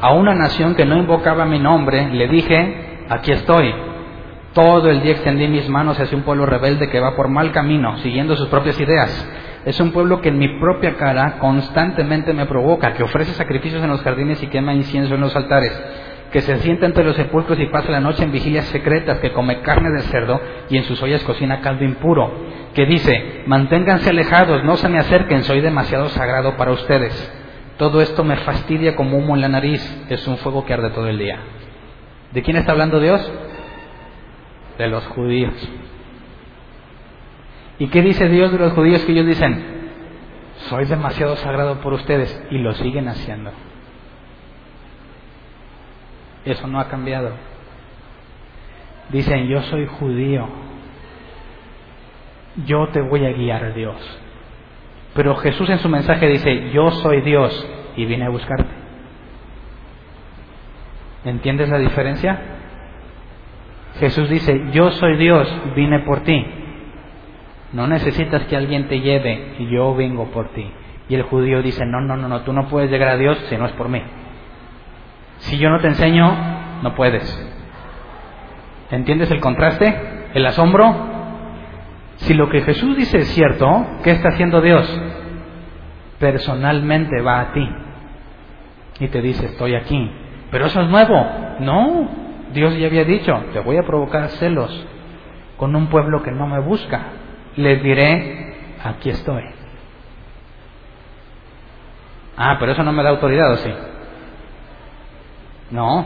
A 0.02 0.14
una 0.14 0.34
nación 0.34 0.76
que 0.76 0.86
no 0.86 0.98
invocaba 0.98 1.46
mi 1.46 1.60
nombre, 1.60 2.10
le 2.12 2.28
dije, 2.28 3.06
aquí 3.10 3.32
estoy. 3.32 3.74
Todo 4.54 4.90
el 4.90 5.02
día 5.02 5.14
extendí 5.14 5.48
mis 5.48 5.70
manos 5.70 6.00
hacia 6.00 6.18
un 6.18 6.24
pueblo 6.24 6.46
rebelde 6.46 6.90
que 6.90 7.00
va 7.00 7.16
por 7.16 7.30
mal 7.30 7.52
camino, 7.52 7.98
siguiendo 8.00 8.36
sus 8.36 8.48
propias 8.48 8.80
ideas. 8.80 9.30
Es 9.64 9.80
un 9.80 9.92
pueblo 9.92 10.22
que 10.22 10.30
en 10.30 10.40
mi 10.40 10.60
propia 10.60 10.96
cara 10.96 11.38
constantemente 11.40 12.34
me 12.34 12.48
provoca, 12.48 12.94
que 12.94 13.04
ofrece 13.04 13.34
sacrificios 13.34 13.84
en 13.84 13.90
los 13.90 14.02
jardines 14.02 14.42
y 14.42 14.48
quema 14.48 14.74
incienso 14.74 15.14
en 15.14 15.22
los 15.22 15.36
altares, 15.36 15.72
que 16.32 16.42
se 16.42 16.58
sienta 16.60 16.86
entre 16.86 17.04
los 17.04 17.16
sepulcros 17.16 17.60
y 17.60 17.66
pasa 17.68 17.92
la 17.92 18.00
noche 18.00 18.24
en 18.24 18.32
vigilias 18.32 18.66
secretas, 18.68 19.20
que 19.20 19.34
come 19.34 19.62
carne 19.62 19.92
de 19.92 20.02
cerdo 20.04 20.40
y 20.70 20.78
en 20.78 20.84
sus 20.84 21.02
ollas 21.04 21.24
cocina 21.24 21.60
caldo 21.60 21.84
impuro, 21.84 22.32
que 22.74 22.86
dice, 22.86 23.44
manténganse 23.48 24.10
alejados, 24.10 24.64
no 24.64 24.78
se 24.78 24.88
me 24.88 24.98
acerquen, 24.98 25.44
soy 25.44 25.60
demasiado 25.60 26.08
sagrado 26.10 26.56
para 26.56 26.72
ustedes. 26.72 27.14
Todo 27.78 28.02
esto 28.02 28.24
me 28.24 28.38
fastidia 28.38 28.96
como 28.96 29.18
humo 29.18 29.36
en 29.36 29.42
la 29.42 29.50
nariz, 29.50 29.82
es 30.10 30.26
un 30.28 30.38
fuego 30.38 30.64
que 30.64 30.74
arde 30.74 30.92
todo 30.92 31.08
el 31.08 31.18
día. 31.18 31.40
¿De 32.32 32.42
quién 32.44 32.56
está 32.56 32.72
hablando 32.72 33.00
Dios? 33.00 33.30
De 34.78 34.88
los 34.88 35.06
judíos. 35.08 35.54
¿Y 37.78 37.88
qué 37.88 38.02
dice 38.02 38.30
Dios 38.30 38.52
de 38.52 38.60
los 38.60 38.74
judíos 38.74 39.04
que 39.04 39.12
ellos 39.12 39.26
dicen? 39.26 39.82
Soy 40.70 40.86
demasiado 40.86 41.36
sagrado 41.36 41.82
por 41.82 41.94
ustedes 41.94 42.42
y 42.52 42.60
lo 42.60 42.74
siguen 42.74 43.08
haciendo. 43.10 43.52
Eso 46.46 46.68
no 46.68 46.80
ha 46.80 46.88
cambiado. 46.88 47.32
Dicen, 49.10 49.48
yo 49.48 49.62
soy 49.64 49.86
judío, 49.86 50.48
yo 52.66 52.88
te 52.90 53.02
voy 53.02 53.26
a 53.26 53.34
guiar 53.34 53.74
Dios. 53.74 53.96
Pero 55.14 55.36
Jesús 55.36 55.70
en 55.70 55.80
su 55.80 55.90
mensaje 55.90 56.28
dice, 56.28 56.72
yo 56.72 56.90
soy 56.92 57.22
Dios 57.22 57.68
y 57.98 58.06
vine 58.06 58.26
a 58.26 58.30
buscarte. 58.30 58.70
¿Entiendes 61.26 61.70
la 61.70 61.78
diferencia? 61.78 62.40
Jesús 64.00 64.30
dice, 64.30 64.70
yo 64.72 64.92
soy 64.92 65.18
Dios, 65.18 65.48
vine 65.76 66.00
por 66.00 66.22
ti. 66.22 66.46
No 67.74 67.88
necesitas 67.88 68.44
que 68.46 68.56
alguien 68.56 68.88
te 68.88 69.02
lleve, 69.02 69.56
yo 69.70 69.94
vengo 69.94 70.32
por 70.32 70.50
ti. 70.50 70.70
Y 71.10 71.16
el 71.16 71.24
judío 71.24 71.62
dice, 71.62 71.86
no, 71.86 72.02
no, 72.02 72.16
no, 72.16 72.28
no, 72.28 72.42
tú 72.42 72.54
no 72.54 72.68
puedes 72.68 72.90
llegar 72.90 73.10
a 73.10 73.18
Dios 73.18 73.38
si 73.50 73.58
no 73.58 73.66
es 73.66 73.74
por 73.74 73.90
mí. 73.90 74.02
Si 75.42 75.58
yo 75.58 75.70
no 75.70 75.80
te 75.80 75.88
enseño, 75.88 76.34
no 76.82 76.96
puedes. 76.96 77.24
¿Entiendes 78.90 79.30
el 79.32 79.40
contraste? 79.40 80.30
¿El 80.34 80.46
asombro? 80.46 80.94
Si 82.18 82.34
lo 82.34 82.50
que 82.50 82.62
Jesús 82.62 82.96
dice 82.98 83.20
es 83.20 83.28
cierto, 83.30 83.86
¿qué 84.04 84.12
está 84.12 84.30
haciendo 84.30 84.62
Dios? 84.62 84.88
Personalmente 86.20 87.22
va 87.22 87.42
a 87.42 87.54
ti 87.54 87.68
y 89.00 89.08
te 89.08 89.22
dice, 89.22 89.46
estoy 89.46 89.76
aquí. 89.76 90.12
Pero 90.52 90.66
eso 90.66 90.82
es 90.82 90.90
nuevo. 90.90 91.28
No, 91.60 92.10
Dios 92.54 92.78
ya 92.78 92.88
había 92.88 93.04
dicho, 93.04 93.34
te 93.54 93.60
voy 93.60 93.78
a 93.78 93.84
provocar 93.84 94.30
celos 94.30 94.88
con 95.58 95.76
un 95.76 95.88
pueblo 95.88 96.22
que 96.22 96.32
no 96.32 96.48
me 96.48 96.60
busca 96.60 97.02
les 97.56 97.84
diré, 97.84 98.78
aquí 98.84 99.10
estoy. 99.10 99.44
Ah, 102.38 102.58
pero 102.60 102.72
eso 102.72 102.84
no 102.84 102.94
me 102.94 103.04
da 103.04 103.10
autoridad, 103.10 103.52
¿o 103.52 103.58
sí? 103.58 103.72
No, 105.72 106.06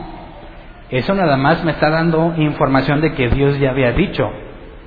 eso 0.88 1.14
nada 1.14 1.36
más 1.36 1.64
me 1.64 1.72
está 1.72 1.90
dando 1.90 2.34
información 2.36 3.00
de 3.00 3.12
que 3.12 3.28
Dios 3.28 3.58
ya 3.58 3.70
había 3.70 3.92
dicho 3.92 4.30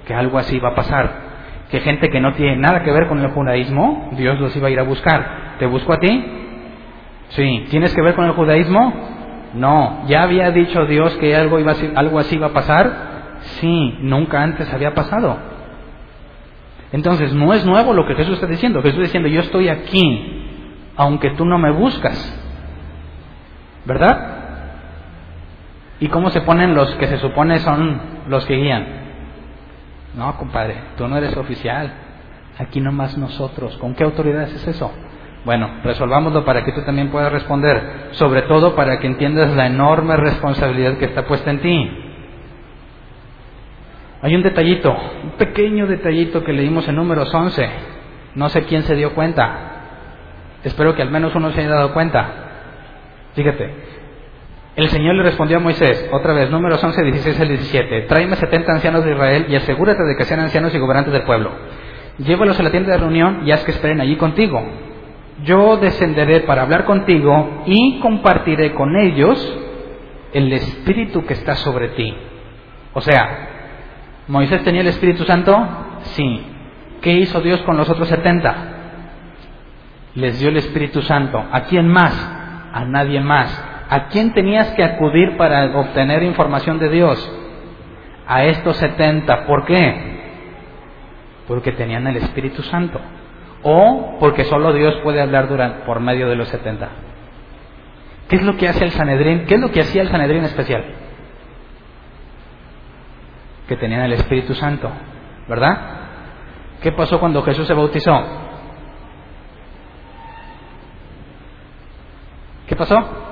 que 0.07 0.13
algo 0.13 0.37
así 0.37 0.55
iba 0.55 0.69
a 0.69 0.75
pasar. 0.75 1.29
Que 1.69 1.81
gente 1.81 2.09
que 2.09 2.19
no 2.19 2.33
tiene 2.33 2.55
nada 2.55 2.83
que 2.83 2.91
ver 2.91 3.07
con 3.07 3.19
el 3.19 3.31
judaísmo, 3.31 4.09
Dios 4.13 4.39
los 4.39 4.55
iba 4.55 4.69
a 4.69 4.71
ir 4.71 4.79
a 4.79 4.83
buscar. 4.83 5.55
¿Te 5.59 5.65
busco 5.65 5.93
a 5.93 5.99
ti? 5.99 6.25
Sí. 7.29 7.67
¿Tienes 7.69 7.93
que 7.93 8.01
ver 8.01 8.15
con 8.15 8.25
el 8.25 8.31
judaísmo? 8.31 8.93
No. 9.53 10.03
¿Ya 10.07 10.23
había 10.23 10.51
dicho 10.51 10.85
Dios 10.85 11.15
que 11.17 11.35
algo, 11.35 11.59
iba 11.59 11.75
algo 11.95 12.17
así 12.17 12.35
iba 12.37 12.47
a 12.47 12.53
pasar? 12.53 13.09
Sí, 13.41 13.97
nunca 14.01 14.41
antes 14.41 14.73
había 14.73 14.95
pasado. 14.95 15.37
Entonces, 16.91 17.33
no 17.33 17.53
es 17.53 17.65
nuevo 17.65 17.93
lo 17.93 18.07
que 18.07 18.15
Jesús 18.15 18.35
está 18.35 18.47
diciendo. 18.47 18.81
Jesús 18.81 19.01
está 19.01 19.03
diciendo, 19.03 19.29
yo 19.29 19.41
estoy 19.41 19.69
aquí, 19.69 20.91
aunque 20.95 21.31
tú 21.31 21.45
no 21.45 21.59
me 21.59 21.71
buscas. 21.71 22.17
¿Verdad? 23.85 24.38
¿Y 25.99 26.07
cómo 26.07 26.29
se 26.29 26.41
ponen 26.41 26.75
los 26.75 26.95
que 26.95 27.07
se 27.07 27.17
supone 27.17 27.59
son 27.59 28.01
los 28.27 28.45
que 28.45 28.55
guían? 28.55 28.87
No, 30.15 30.35
compadre, 30.37 30.75
tú 30.97 31.07
no 31.07 31.17
eres 31.17 31.35
oficial. 31.35 31.91
Aquí 32.57 32.81
nomás 32.81 33.17
nosotros. 33.17 33.77
¿Con 33.77 33.95
qué 33.95 34.03
autoridad 34.03 34.43
es 34.43 34.67
eso? 34.67 34.91
Bueno, 35.45 35.69
resolvámoslo 35.83 36.43
para 36.43 36.63
que 36.63 36.73
tú 36.73 36.81
también 36.81 37.09
puedas 37.09 37.31
responder, 37.31 38.09
sobre 38.11 38.41
todo 38.43 38.75
para 38.75 38.99
que 38.99 39.07
entiendas 39.07 39.55
la 39.55 39.67
enorme 39.67 40.17
responsabilidad 40.17 40.97
que 40.97 41.05
está 41.05 41.25
puesta 41.25 41.51
en 41.51 41.59
ti. 41.59 41.91
Hay 44.21 44.35
un 44.35 44.43
detallito, 44.43 44.95
un 45.23 45.31
pequeño 45.31 45.87
detallito 45.87 46.43
que 46.43 46.51
leímos 46.51 46.87
en 46.89 46.95
números 46.95 47.33
11. 47.33 47.69
No 48.35 48.49
sé 48.49 48.63
quién 48.63 48.83
se 48.83 48.95
dio 48.95 49.13
cuenta. 49.15 49.69
Espero 50.63 50.93
que 50.93 51.01
al 51.01 51.09
menos 51.09 51.33
uno 51.35 51.51
se 51.51 51.61
haya 51.61 51.69
dado 51.69 51.93
cuenta. 51.93 52.29
Fíjate, 53.33 53.73
el 54.79 54.89
Señor 54.89 55.15
le 55.15 55.23
respondió 55.23 55.57
a 55.57 55.59
Moisés, 55.59 56.09
otra 56.11 56.33
vez, 56.33 56.49
números 56.49 56.83
11, 56.83 57.03
16 57.03 57.39
al 57.39 57.47
17, 57.49 58.01
tráeme 58.03 58.35
70 58.35 58.71
ancianos 58.71 59.03
de 59.03 59.11
Israel 59.11 59.45
y 59.49 59.55
asegúrate 59.55 60.03
de 60.03 60.15
que 60.15 60.25
sean 60.25 60.39
ancianos 60.39 60.73
y 60.73 60.79
gobernantes 60.79 61.13
del 61.13 61.23
pueblo. 61.23 61.51
Llévalos 62.19 62.59
a 62.59 62.63
la 62.63 62.71
tienda 62.71 62.91
de 62.91 62.97
reunión 62.97 63.41
y 63.45 63.51
haz 63.51 63.63
que 63.63 63.71
esperen 63.71 64.01
allí 64.01 64.15
contigo. 64.15 64.61
Yo 65.43 65.77
descenderé 65.77 66.41
para 66.41 66.63
hablar 66.63 66.85
contigo 66.85 67.63
y 67.65 67.99
compartiré 67.99 68.73
con 68.73 68.95
ellos 68.95 69.57
el 70.33 70.51
Espíritu 70.53 71.25
que 71.25 71.33
está 71.33 71.55
sobre 71.55 71.89
ti. 71.89 72.15
O 72.93 73.01
sea, 73.01 73.49
¿Moisés 74.27 74.63
tenía 74.63 74.81
el 74.81 74.87
Espíritu 74.87 75.23
Santo? 75.23 75.67
Sí. 76.01 76.45
¿Qué 77.01 77.13
hizo 77.13 77.41
Dios 77.41 77.61
con 77.61 77.77
los 77.77 77.89
otros 77.89 78.07
70? 78.09 78.55
Les 80.15 80.39
dio 80.39 80.49
el 80.49 80.57
Espíritu 80.57 81.01
Santo. 81.01 81.43
¿A 81.51 81.61
quién 81.61 81.87
más? 81.87 82.13
A 82.73 82.85
nadie 82.85 83.21
más. 83.21 83.65
¿A 83.89 84.07
quién 84.09 84.33
tenías 84.33 84.71
que 84.75 84.83
acudir 84.83 85.35
para 85.35 85.65
obtener 85.79 86.21
información 86.21 86.77
de 86.77 86.89
Dios? 86.89 87.31
A 88.27 88.43
estos 88.43 88.77
70. 88.77 89.47
¿Por 89.47 89.65
qué? 89.65 90.19
Porque 91.47 91.71
tenían 91.71 92.05
el 92.05 92.17
Espíritu 92.17 92.61
Santo 92.61 93.01
o 93.63 94.17
porque 94.19 94.43
solo 94.45 94.71
Dios 94.73 94.95
puede 95.03 95.21
hablar 95.21 95.49
durante, 95.49 95.85
por 95.85 95.99
medio 95.99 96.29
de 96.29 96.35
los 96.35 96.47
70. 96.49 96.87
¿Qué 98.29 98.35
es 98.35 98.43
lo 98.43 98.55
que 98.57 98.69
hace 98.69 98.85
el 98.85 98.91
Sanedrín? 98.91 99.45
¿Qué 99.45 99.55
es 99.55 99.59
lo 99.59 99.71
que 99.71 99.81
hacía 99.81 100.03
el 100.03 100.09
Sanedrín 100.09 100.43
especial? 100.43 100.85
Que 103.67 103.75
tenían 103.75 104.01
el 104.01 104.13
Espíritu 104.13 104.53
Santo, 104.53 104.91
¿verdad? 105.47 105.77
¿Qué 106.81 106.91
pasó 106.91 107.19
cuando 107.19 107.41
Jesús 107.41 107.67
se 107.67 107.73
bautizó? 107.73 108.23
¿Qué 112.67 112.75
pasó? 112.75 113.28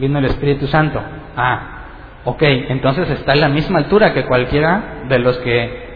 Vino 0.00 0.18
el 0.18 0.24
Espíritu 0.24 0.66
Santo. 0.66 1.00
Ah, 1.36 1.84
ok, 2.24 2.42
entonces 2.42 3.08
está 3.10 3.34
en 3.34 3.40
la 3.40 3.48
misma 3.48 3.78
altura 3.78 4.12
que 4.12 4.24
cualquiera 4.24 5.04
de 5.08 5.18
los 5.20 5.38
que 5.38 5.90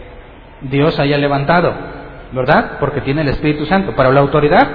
Dios 0.61 0.97
haya 0.99 1.17
levantado. 1.17 1.73
¿verdad? 2.35 2.77
Porque 2.79 3.01
tiene 3.01 3.21
el 3.21 3.29
Espíritu 3.29 3.65
Santo. 3.65 3.95
Para 3.95 4.11
la 4.11 4.19
autoridad, 4.19 4.67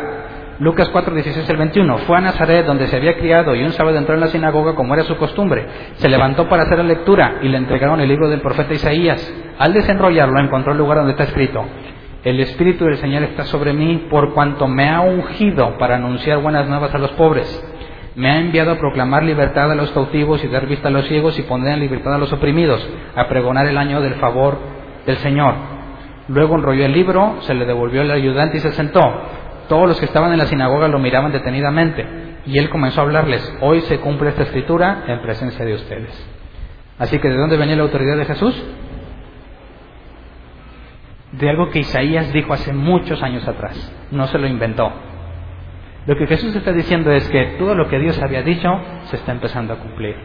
Lucas 0.58 0.88
4, 0.88 1.14
16 1.14 1.48
al 1.48 1.56
21. 1.56 1.98
Fue 1.98 2.16
a 2.16 2.20
Nazaret, 2.20 2.66
donde 2.66 2.86
se 2.86 2.96
había 2.96 3.16
criado, 3.18 3.54
y 3.54 3.62
un 3.62 3.72
sábado 3.72 3.98
entró 3.98 4.14
en 4.14 4.20
la 4.20 4.28
sinagoga 4.28 4.74
como 4.74 4.94
era 4.94 5.04
su 5.04 5.16
costumbre. 5.16 5.66
Se 5.94 6.08
levantó 6.08 6.48
para 6.48 6.64
hacer 6.64 6.78
la 6.78 6.84
lectura 6.84 7.38
y 7.42 7.48
le 7.48 7.58
entregaron 7.58 8.00
el 8.00 8.08
libro 8.08 8.28
del 8.28 8.40
profeta 8.40 8.74
Isaías. 8.74 9.32
Al 9.58 9.72
desenrollarlo, 9.72 10.40
encontró 10.40 10.72
el 10.72 10.78
lugar 10.78 10.98
donde 10.98 11.12
está 11.12 11.24
escrito: 11.24 11.64
El 12.24 12.40
Espíritu 12.40 12.86
del 12.86 12.96
Señor 12.96 13.22
está 13.24 13.44
sobre 13.44 13.72
mí, 13.72 14.06
por 14.10 14.32
cuanto 14.32 14.66
me 14.66 14.88
ha 14.88 15.00
ungido 15.00 15.76
para 15.78 15.96
anunciar 15.96 16.38
buenas 16.38 16.68
nuevas 16.68 16.94
a 16.94 16.98
los 16.98 17.10
pobres. 17.12 17.69
Me 18.16 18.30
ha 18.30 18.38
enviado 18.38 18.72
a 18.72 18.78
proclamar 18.78 19.22
libertad 19.22 19.70
a 19.70 19.74
los 19.74 19.90
cautivos 19.92 20.42
y 20.44 20.48
dar 20.48 20.66
vista 20.66 20.88
a 20.88 20.90
los 20.90 21.06
ciegos 21.06 21.38
y 21.38 21.42
poner 21.42 21.74
en 21.74 21.80
libertad 21.80 22.14
a 22.14 22.18
los 22.18 22.32
oprimidos, 22.32 22.86
a 23.14 23.28
pregonar 23.28 23.66
el 23.66 23.78
año 23.78 24.00
del 24.00 24.14
favor 24.14 24.58
del 25.06 25.16
Señor 25.18 25.54
Luego 26.30 26.54
enrolló 26.54 26.86
el 26.86 26.92
libro, 26.92 27.38
se 27.42 27.54
le 27.54 27.66
devolvió 27.66 28.02
el 28.02 28.10
ayudante 28.12 28.58
y 28.58 28.60
se 28.60 28.70
sentó. 28.70 29.00
Todos 29.68 29.88
los 29.88 29.98
que 29.98 30.06
estaban 30.06 30.30
en 30.30 30.38
la 30.38 30.46
sinagoga 30.46 30.86
lo 30.86 31.00
miraban 31.00 31.32
detenidamente 31.32 32.06
y 32.46 32.56
él 32.56 32.70
comenzó 32.70 33.00
a 33.00 33.04
hablarles, 33.04 33.52
hoy 33.60 33.80
se 33.82 33.98
cumple 33.98 34.30
esta 34.30 34.44
escritura 34.44 35.04
en 35.08 35.20
presencia 35.22 35.64
de 35.64 35.74
ustedes. 35.74 36.28
Así 37.00 37.18
que 37.18 37.28
¿de 37.28 37.36
dónde 37.36 37.56
venía 37.56 37.74
la 37.74 37.82
autoridad 37.82 38.16
de 38.16 38.26
Jesús? 38.26 38.54
De 41.32 41.50
algo 41.50 41.68
que 41.70 41.80
Isaías 41.80 42.32
dijo 42.32 42.52
hace 42.52 42.72
muchos 42.72 43.20
años 43.24 43.46
atrás, 43.48 43.92
no 44.12 44.28
se 44.28 44.38
lo 44.38 44.46
inventó. 44.46 44.92
Lo 46.06 46.16
que 46.16 46.26
Jesús 46.26 46.54
está 46.54 46.72
diciendo 46.72 47.10
es 47.12 47.28
que 47.28 47.56
todo 47.58 47.74
lo 47.74 47.88
que 47.88 47.98
Dios 47.98 48.20
había 48.20 48.42
dicho 48.42 48.68
se 49.04 49.16
está 49.16 49.32
empezando 49.32 49.74
a 49.74 49.76
cumplir. 49.76 50.16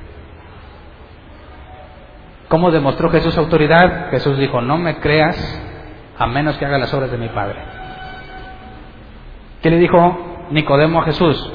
¿Cómo 2.48 2.72
demostró 2.72 3.10
Jesús 3.10 3.38
autoridad? 3.38 4.10
Jesús 4.12 4.38
dijo, 4.38 4.62
no 4.62 4.78
me 4.78 4.98
creas 5.00 5.36
a 6.18 6.28
menos 6.28 6.58
que 6.58 6.66
haga 6.66 6.78
las 6.78 6.94
obras 6.94 7.12
de 7.12 7.18
mi 7.18 7.28
Padre. 7.30 7.60
¿Qué 9.62 9.70
le 9.70 9.78
dijo 9.78 10.46
Nicodemo 10.52 11.02
a 11.02 11.06
Jesús? 11.06 11.52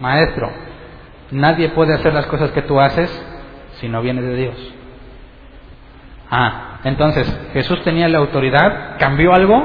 Maestro, 0.00 0.50
nadie 1.30 1.68
puede 1.70 1.94
hacer 1.94 2.12
las 2.12 2.26
cosas 2.26 2.50
que 2.50 2.62
tú 2.62 2.80
haces 2.80 3.10
si 3.74 3.88
no 3.88 4.02
viene 4.02 4.20
de 4.20 4.34
Dios. 4.34 4.74
Ah, 6.30 6.78
entonces, 6.84 7.40
¿Jesús 7.52 7.82
tenía 7.82 8.08
la 8.08 8.18
autoridad? 8.18 8.98
¿Cambió 8.98 9.32
algo? 9.32 9.62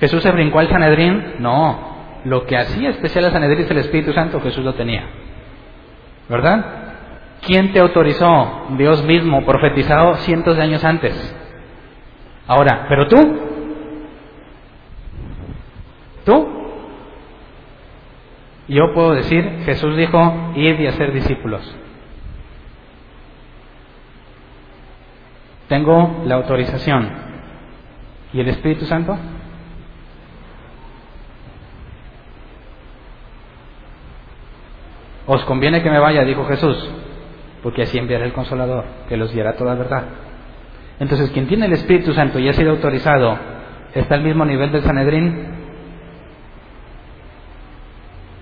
¿Jesús 0.00 0.22
se 0.22 0.30
brincó 0.30 0.58
al 0.58 0.68
Sanedrín? 0.68 1.34
No. 1.38 1.91
Lo 2.24 2.46
que 2.46 2.56
hacía 2.56 2.90
especial 2.90 3.24
al 3.24 3.32
Sanedrín 3.32 3.66
el 3.68 3.78
Espíritu 3.78 4.12
Santo, 4.12 4.40
Jesús 4.40 4.64
lo 4.64 4.74
tenía. 4.74 5.08
¿Verdad? 6.28 6.64
¿Quién 7.44 7.72
te 7.72 7.80
autorizó? 7.80 8.66
Dios 8.76 9.02
mismo, 9.04 9.44
profetizado 9.44 10.14
cientos 10.18 10.56
de 10.56 10.62
años 10.62 10.84
antes. 10.84 11.36
Ahora, 12.46 12.86
pero 12.88 13.08
tú, 13.08 13.16
tú, 16.24 16.48
yo 18.68 18.94
puedo 18.94 19.12
decir, 19.12 19.62
Jesús 19.64 19.96
dijo, 19.96 20.52
id 20.54 20.78
y 20.78 20.86
hacer 20.86 21.12
discípulos. 21.12 21.76
Tengo 25.68 26.22
la 26.26 26.36
autorización. 26.36 27.10
¿Y 28.32 28.40
el 28.40 28.48
Espíritu 28.48 28.84
Santo? 28.84 29.18
Os 35.26 35.44
conviene 35.44 35.82
que 35.82 35.90
me 35.90 35.98
vaya, 35.98 36.24
dijo 36.24 36.44
Jesús, 36.46 36.90
porque 37.62 37.82
así 37.82 37.98
enviaré 37.98 38.24
el 38.24 38.32
consolador, 38.32 38.84
que 39.08 39.16
los 39.16 39.32
diera 39.32 39.54
toda 39.54 39.74
verdad. 39.74 40.04
Entonces, 40.98 41.30
quien 41.30 41.46
tiene 41.46 41.66
el 41.66 41.72
Espíritu 41.72 42.12
Santo 42.12 42.38
y 42.38 42.48
ha 42.48 42.52
sido 42.52 42.70
autorizado, 42.70 43.38
¿está 43.94 44.14
al 44.14 44.22
mismo 44.22 44.44
nivel 44.44 44.72
del 44.72 44.82
Sanedrín? 44.82 45.62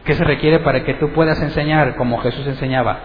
¿Qué 0.04 0.14
se 0.14 0.24
requiere 0.24 0.60
para 0.60 0.84
que 0.84 0.94
tú 0.94 1.10
puedas 1.10 1.40
enseñar 1.42 1.96
como 1.96 2.18
Jesús 2.18 2.46
enseñaba? 2.46 2.98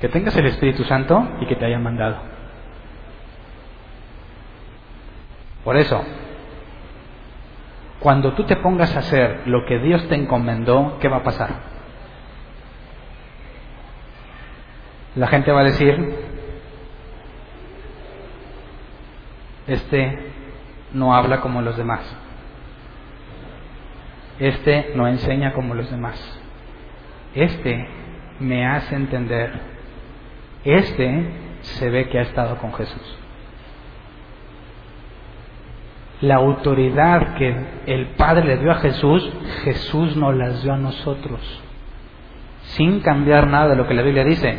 Que 0.00 0.08
tengas 0.08 0.36
el 0.36 0.46
Espíritu 0.46 0.84
Santo 0.84 1.28
y 1.40 1.46
que 1.46 1.54
te 1.54 1.64
haya 1.64 1.78
mandado. 1.78 2.16
Por 5.64 5.76
eso, 5.76 6.04
cuando 8.02 8.32
tú 8.34 8.44
te 8.44 8.56
pongas 8.56 8.94
a 8.96 9.00
hacer 9.00 9.42
lo 9.46 9.64
que 9.64 9.78
Dios 9.78 10.08
te 10.08 10.14
encomendó, 10.14 10.98
¿qué 11.00 11.08
va 11.08 11.18
a 11.18 11.22
pasar? 11.22 11.50
La 15.14 15.28
gente 15.28 15.52
va 15.52 15.60
a 15.60 15.64
decir, 15.64 16.32
Este 19.66 20.18
no 20.92 21.14
habla 21.14 21.40
como 21.40 21.62
los 21.62 21.76
demás. 21.76 22.00
Este 24.38 24.92
no 24.96 25.06
enseña 25.06 25.52
como 25.52 25.74
los 25.74 25.90
demás. 25.90 26.18
Este 27.34 27.86
me 28.40 28.66
hace 28.66 28.96
entender. 28.96 29.52
Este 30.64 31.26
se 31.60 31.90
ve 31.90 32.08
que 32.08 32.18
ha 32.18 32.22
estado 32.22 32.58
con 32.58 32.74
Jesús. 32.74 33.18
La 36.22 36.36
autoridad 36.36 37.34
que 37.34 37.54
el 37.86 38.06
Padre 38.16 38.44
le 38.44 38.56
dio 38.58 38.70
a 38.70 38.76
Jesús, 38.76 39.30
Jesús 39.64 40.16
nos 40.16 40.34
las 40.36 40.62
dio 40.62 40.72
a 40.72 40.78
nosotros, 40.78 41.40
sin 42.62 43.00
cambiar 43.00 43.48
nada 43.48 43.68
de 43.68 43.76
lo 43.76 43.86
que 43.86 43.94
la 43.94 44.02
Biblia 44.02 44.24
dice. 44.24 44.56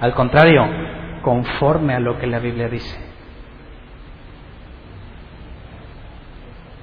Al 0.00 0.14
contrario, 0.14 0.64
conforme 1.22 1.94
a 1.94 2.00
lo 2.00 2.18
que 2.18 2.26
la 2.26 2.38
Biblia 2.38 2.68
dice. 2.68 2.98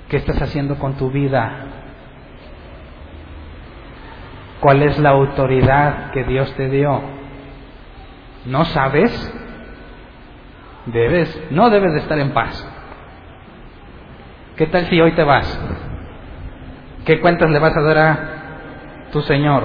¿Qué 0.09 0.17
estás 0.17 0.41
haciendo 0.41 0.77
con 0.77 0.95
tu 0.95 1.11
vida? 1.11 1.67
¿Cuál 4.59 4.83
es 4.83 4.97
la 4.99 5.11
autoridad 5.11 6.11
que 6.11 6.23
Dios 6.23 6.51
te 6.55 6.69
dio? 6.69 7.01
¿No 8.45 8.65
sabes? 8.65 9.33
Debes, 10.87 11.51
no 11.51 11.69
debes 11.69 11.93
de 11.93 11.99
estar 11.99 12.17
en 12.19 12.31
paz. 12.31 12.74
¿Qué 14.57 14.67
tal 14.67 14.85
si 14.85 14.99
hoy 15.01 15.11
te 15.11 15.23
vas? 15.23 15.59
¿Qué 17.05 17.19
cuentas 17.19 17.49
le 17.49 17.59
vas 17.59 17.75
a 17.75 17.81
dar 17.81 17.97
a 17.97 18.19
tu 19.11 19.21
Señor? 19.21 19.63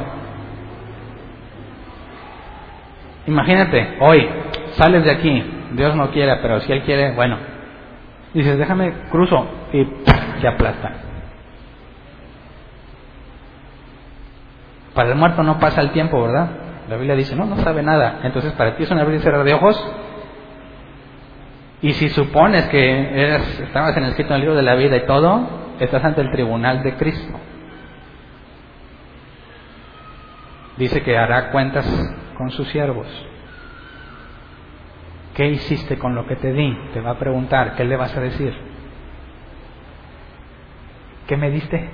Imagínate, 3.27 3.99
hoy 4.01 4.29
sales 4.73 5.05
de 5.05 5.13
aquí, 5.13 5.45
Dios 5.73 5.95
no 5.95 6.11
quiera, 6.11 6.41
pero 6.43 6.61
si 6.61 6.73
Él 6.73 6.83
quiere, 6.83 7.13
bueno. 7.13 7.37
Dices, 8.35 8.59
déjame 8.59 8.93
cruzo 9.11 9.47
y 9.73 9.87
se 10.41 10.49
aplasta. 10.49 10.93
Para 14.95 15.11
el 15.11 15.15
muerto 15.15 15.43
no 15.45 15.61
pasa 15.61 15.81
el 15.83 15.91
tiempo, 15.91 16.21
¿verdad? 16.21 16.49
La 16.89 16.97
Biblia 16.97 17.15
dice, 17.15 17.37
no, 17.37 17.47
no 17.47 17.57
sabe 17.59 17.83
nada. 17.85 18.21
Entonces 18.25 18.53
para 18.55 18.77
ti 18.77 18.83
es 18.83 18.91
un 18.91 18.99
abrir 18.99 19.21
y 19.21 19.23
cerrar 19.23 19.45
de 19.45 19.55
ojos 19.55 19.81
y 21.83 21.93
si 21.95 22.11
supones 22.11 22.69
que 22.69 23.23
eres, 23.23 23.61
estabas 23.61 23.97
en 23.97 24.05
el 24.05 24.11
escrito 24.11 24.31
en 24.31 24.37
el 24.37 24.41
libro 24.43 24.57
de 24.57 24.63
la 24.63 24.75
vida 24.75 24.97
y 24.97 25.07
todo, 25.07 25.49
estás 25.81 26.05
ante 26.05 26.21
el 26.21 26.31
tribunal 26.31 26.83
de 26.83 26.95
Cristo. 26.97 27.39
Dice 30.77 31.03
que 31.03 31.17
hará 31.17 31.51
cuentas 31.51 31.87
con 32.37 32.51
sus 32.51 32.69
siervos. 32.69 33.07
¿Qué 35.35 35.49
hiciste 35.49 35.99
con 35.99 36.15
lo 36.15 36.27
que 36.27 36.37
te 36.37 36.53
di? 36.53 36.77
Te 36.93 37.01
va 37.01 37.13
a 37.13 37.19
preguntar, 37.19 37.75
¿qué 37.77 37.85
le 37.85 37.97
vas 37.97 38.15
a 38.15 38.21
decir? 38.21 38.55
¿Qué 41.27 41.37
me 41.37 41.51
diste? 41.51 41.89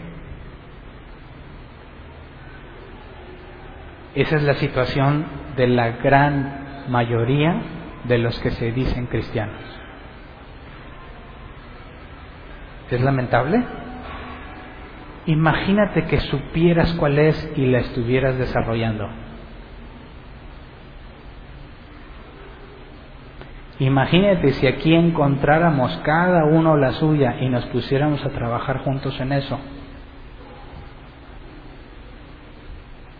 Esa 4.17 4.37
es 4.37 4.43
la 4.43 4.55
situación 4.55 5.27
de 5.57 5.69
la 5.69 5.91
gran 5.91 6.87
mayoría 6.89 7.61
de 8.05 8.19
los 8.19 8.39
que 8.41 8.51
se 8.51 8.73
dicen 8.73 9.07
cristianos. 9.07 9.76
¿Es 12.91 13.01
lamentable? 13.01 13.65
Imagínate 15.27 16.05
que 16.05 16.21
supieras 16.21 16.93
cuál 16.95 17.19
es 17.19 17.53
y 17.57 17.67
la 17.67 17.79
estuvieras 17.79 18.39
desarrollando. 18.39 19.09
Imagínate 23.79 24.53
si 24.53 24.67
aquí 24.67 24.95
encontráramos 24.95 25.95
cada 26.05 26.45
uno 26.45 26.77
la 26.77 26.93
suya 26.93 27.37
y 27.41 27.49
nos 27.49 27.67
pusiéramos 27.67 28.25
a 28.25 28.31
trabajar 28.31 28.79
juntos 28.79 29.19
en 29.21 29.33
eso. 29.33 29.59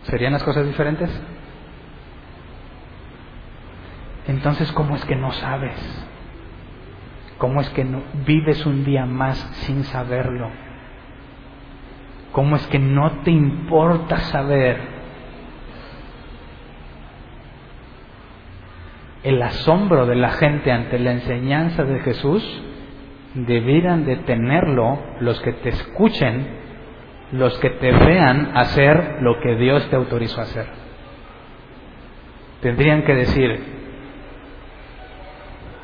¿Serían 0.03 0.33
las 0.33 0.43
cosas 0.43 0.65
diferentes? 0.65 1.11
Entonces, 4.27 4.71
¿cómo 4.71 4.95
es 4.95 5.05
que 5.05 5.15
no 5.15 5.31
sabes? 5.33 6.07
¿Cómo 7.37 7.61
es 7.61 7.69
que 7.69 7.83
no 7.83 8.01
vives 8.25 8.65
un 8.65 8.83
día 8.83 9.05
más 9.05 9.37
sin 9.65 9.83
saberlo? 9.83 10.49
¿Cómo 12.31 12.55
es 12.55 12.65
que 12.67 12.79
no 12.79 13.21
te 13.23 13.31
importa 13.31 14.17
saber? 14.17 14.79
El 19.23 19.41
asombro 19.41 20.05
de 20.05 20.15
la 20.15 20.29
gente 20.29 20.71
ante 20.71 20.99
la 20.99 21.11
enseñanza 21.11 21.83
de 21.83 21.99
Jesús 21.99 22.43
debieran 23.33 24.05
de 24.05 24.17
tenerlo 24.17 24.99
los 25.19 25.39
que 25.41 25.53
te 25.53 25.69
escuchen, 25.69 26.47
los 27.31 27.57
que 27.59 27.69
te 27.71 27.91
vean 27.91 28.55
hacer 28.55 29.17
lo 29.21 29.39
que 29.39 29.55
Dios 29.55 29.87
te 29.89 29.95
autorizó 29.95 30.39
a 30.39 30.43
hacer. 30.43 30.67
Tendrían 32.61 33.03
que 33.03 33.13
decir, 33.13 33.63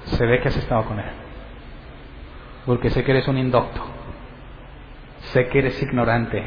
se 0.05 0.25
ve 0.25 0.39
que 0.39 0.47
has 0.47 0.57
estado 0.57 0.85
con 0.85 0.99
Él, 0.99 1.05
porque 2.65 2.89
sé 2.89 3.03
que 3.03 3.11
eres 3.11 3.27
un 3.27 3.37
indocto 3.37 3.93
sé 5.33 5.47
que 5.47 5.59
eres 5.59 5.81
ignorante, 5.81 6.43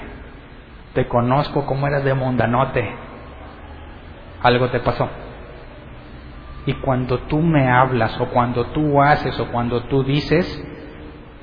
te 0.95 1.09
conozco 1.09 1.67
como 1.67 1.87
eras 1.87 2.05
de 2.05 2.15
mundanote, 2.15 2.89
algo 4.43 4.69
te 4.71 4.81
pasó. 4.81 5.09
Y 6.67 6.75
cuando 6.75 7.19
tú 7.21 7.41
me 7.41 7.69
hablas 7.69 8.21
o 8.21 8.27
cuando 8.27 8.67
tú 8.67 9.01
haces 9.01 9.39
o 9.39 9.51
cuando 9.51 9.85
tú 9.85 10.03
dices, 10.03 10.65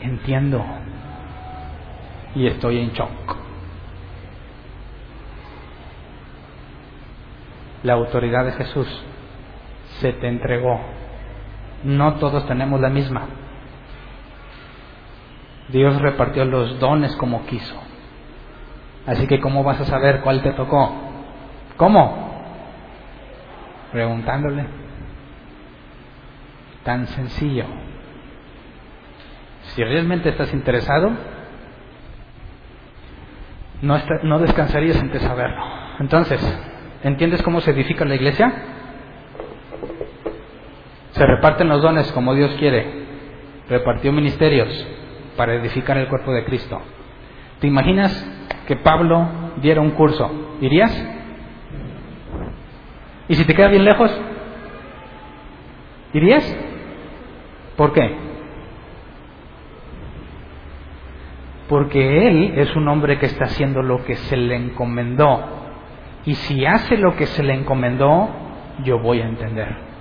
entiendo 0.01 0.63
y 2.35 2.47
estoy 2.47 2.79
en 2.79 2.91
shock. 2.91 3.37
La 7.83 7.93
autoridad 7.93 8.45
de 8.45 8.51
Jesús 8.53 8.87
se 9.99 10.13
te 10.13 10.27
entregó. 10.27 10.79
No 11.83 12.15
todos 12.15 12.45
tenemos 12.47 12.79
la 12.79 12.89
misma. 12.89 13.27
Dios 15.73 15.99
repartió 15.99 16.45
los 16.45 16.79
dones 16.79 17.15
como 17.15 17.47
quiso. 17.47 17.75
Así 19.07 19.25
que 19.25 19.39
¿cómo 19.39 19.63
vas 19.63 19.81
a 19.81 19.85
saber 19.85 20.21
cuál 20.21 20.43
te 20.43 20.53
tocó? 20.53 20.93
¿Cómo? 21.77 22.31
Preguntándole. 23.91 24.67
Tan 26.83 27.07
sencillo. 27.07 27.65
Si 29.63 29.83
realmente 29.83 30.29
estás 30.29 30.53
interesado, 30.53 31.11
no, 33.81 33.99
no 34.23 34.39
descansarías 34.39 34.97
en 34.97 35.19
saberlo. 35.19 35.63
Entonces, 35.99 36.39
¿entiendes 37.03 37.41
cómo 37.41 37.61
se 37.61 37.71
edifica 37.71 38.05
la 38.05 38.15
iglesia? 38.15 38.53
Se 41.11 41.25
reparten 41.25 41.67
los 41.67 41.81
dones 41.81 42.11
como 42.11 42.35
Dios 42.35 42.53
quiere. 42.59 43.03
Repartió 43.69 44.11
ministerios, 44.11 44.87
para 45.35 45.53
edificar 45.55 45.97
el 45.97 46.07
cuerpo 46.07 46.31
de 46.31 46.43
Cristo. 46.45 46.81
¿Te 47.59 47.67
imaginas 47.67 48.11
que 48.67 48.75
Pablo 48.75 49.27
diera 49.57 49.81
un 49.81 49.91
curso? 49.91 50.29
¿Irías? 50.61 50.91
¿Y 53.27 53.35
si 53.35 53.45
te 53.45 53.53
queda 53.53 53.69
bien 53.69 53.85
lejos? 53.85 54.11
¿Irías? 56.13 56.55
¿Por 57.77 57.93
qué? 57.93 58.15
Porque 61.69 62.27
él 62.27 62.53
es 62.57 62.75
un 62.75 62.87
hombre 62.87 63.17
que 63.17 63.25
está 63.25 63.45
haciendo 63.45 63.81
lo 63.81 64.03
que 64.03 64.15
se 64.15 64.37
le 64.37 64.55
encomendó. 64.55 65.43
Y 66.25 66.35
si 66.35 66.65
hace 66.65 66.97
lo 66.97 67.15
que 67.15 67.25
se 67.25 67.43
le 67.43 67.53
encomendó, 67.53 68.29
yo 68.83 68.99
voy 68.99 69.21
a 69.21 69.25
entender. 69.25 69.92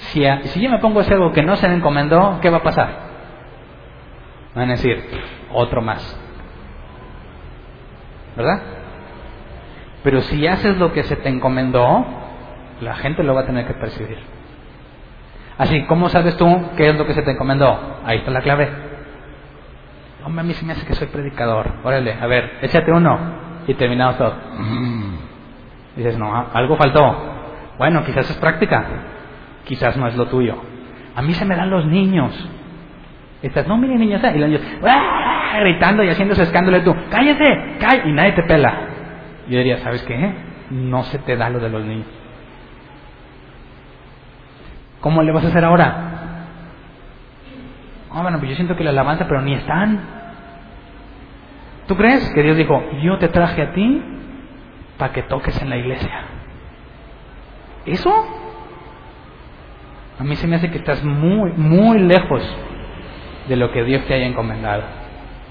Si, 0.00 0.22
yo 0.22 0.70
me 0.70 0.78
pongo 0.78 0.98
a 0.98 1.02
hacer 1.02 1.14
algo 1.14 1.32
que 1.32 1.42
no 1.42 1.56
se 1.56 1.68
me 1.68 1.74
encomendó, 1.74 2.38
¿qué 2.40 2.50
va 2.50 2.58
a 2.58 2.62
pasar? 2.62 2.88
Van 4.54 4.68
a 4.68 4.72
decir, 4.72 5.04
otro 5.52 5.82
más. 5.82 6.18
¿Verdad? 8.36 8.62
Pero 10.02 10.22
si 10.22 10.46
haces 10.46 10.78
lo 10.78 10.92
que 10.92 11.02
se 11.04 11.16
te 11.16 11.28
encomendó, 11.28 12.04
la 12.80 12.96
gente 12.96 13.22
lo 13.22 13.34
va 13.34 13.42
a 13.42 13.46
tener 13.46 13.66
que 13.66 13.74
percibir. 13.74 14.18
Así, 15.58 15.82
¿cómo 15.82 16.08
sabes 16.08 16.36
tú 16.36 16.46
qué 16.76 16.88
es 16.88 16.96
lo 16.96 17.06
que 17.06 17.12
se 17.12 17.22
te 17.22 17.32
encomendó? 17.32 18.00
Ahí 18.04 18.18
está 18.18 18.30
la 18.30 18.40
clave. 18.40 18.70
Hombre, 20.24 20.40
a 20.40 20.44
mí 20.44 20.54
se 20.54 20.64
me 20.64 20.72
hace 20.72 20.86
que 20.86 20.94
soy 20.94 21.08
predicador. 21.08 21.70
Órale, 21.84 22.14
a 22.14 22.26
ver, 22.26 22.58
échate 22.62 22.90
uno. 22.90 23.18
Y 23.66 23.74
terminado 23.74 24.14
todo. 24.14 24.34
Mm. 24.58 25.16
Dices, 25.96 26.16
no, 26.16 26.34
algo 26.54 26.76
faltó. 26.76 27.16
Bueno, 27.76 28.02
quizás 28.04 28.28
es 28.30 28.36
práctica 28.38 28.86
quizás 29.70 29.96
no 29.96 30.08
es 30.08 30.16
lo 30.16 30.26
tuyo. 30.26 30.56
A 31.14 31.22
mí 31.22 31.32
se 31.32 31.44
me 31.44 31.54
dan 31.54 31.70
los 31.70 31.86
niños. 31.86 32.34
Estás, 33.40 33.68
no, 33.68 33.76
mire 33.76 33.94
niños, 33.94 34.20
y 34.20 34.38
los 34.38 34.48
niños, 34.48 34.62
gritando 35.60 36.02
y 36.02 36.08
haciéndose 36.08 36.42
escándalo 36.42 36.78
y 36.78 36.80
tú, 36.82 36.92
cállate, 37.08 37.76
cállate, 37.78 38.08
y 38.08 38.12
nadie 38.12 38.32
te 38.32 38.42
pela. 38.42 38.74
Yo 39.48 39.58
diría, 39.58 39.78
¿sabes 39.78 40.02
qué? 40.02 40.34
No 40.70 41.04
se 41.04 41.20
te 41.20 41.36
da 41.36 41.48
lo 41.50 41.60
de 41.60 41.68
los 41.68 41.84
niños. 41.84 42.06
¿Cómo 45.00 45.22
le 45.22 45.30
vas 45.30 45.44
a 45.44 45.48
hacer 45.48 45.64
ahora? 45.64 46.46
Oh, 48.12 48.22
bueno, 48.22 48.38
pues 48.38 48.50
yo 48.50 48.56
siento 48.56 48.74
que 48.74 48.82
la 48.82 48.90
alabanza, 48.90 49.28
pero 49.28 49.40
ni 49.40 49.54
están. 49.54 50.00
¿Tú 51.86 51.96
crees 51.96 52.28
que 52.34 52.42
Dios 52.42 52.56
dijo, 52.56 52.82
yo 53.02 53.18
te 53.18 53.28
traje 53.28 53.62
a 53.62 53.72
ti 53.72 54.02
para 54.98 55.12
que 55.12 55.22
toques 55.22 55.62
en 55.62 55.70
la 55.70 55.76
iglesia? 55.76 56.24
¿Eso? 57.86 58.39
A 60.20 60.22
mí 60.22 60.36
se 60.36 60.46
me 60.46 60.56
hace 60.56 60.70
que 60.70 60.76
estás 60.76 61.02
muy, 61.02 61.50
muy 61.52 61.98
lejos 61.98 62.42
de 63.48 63.56
lo 63.56 63.72
que 63.72 63.84
Dios 63.84 64.04
te 64.04 64.12
haya 64.12 64.26
encomendado. 64.26 64.82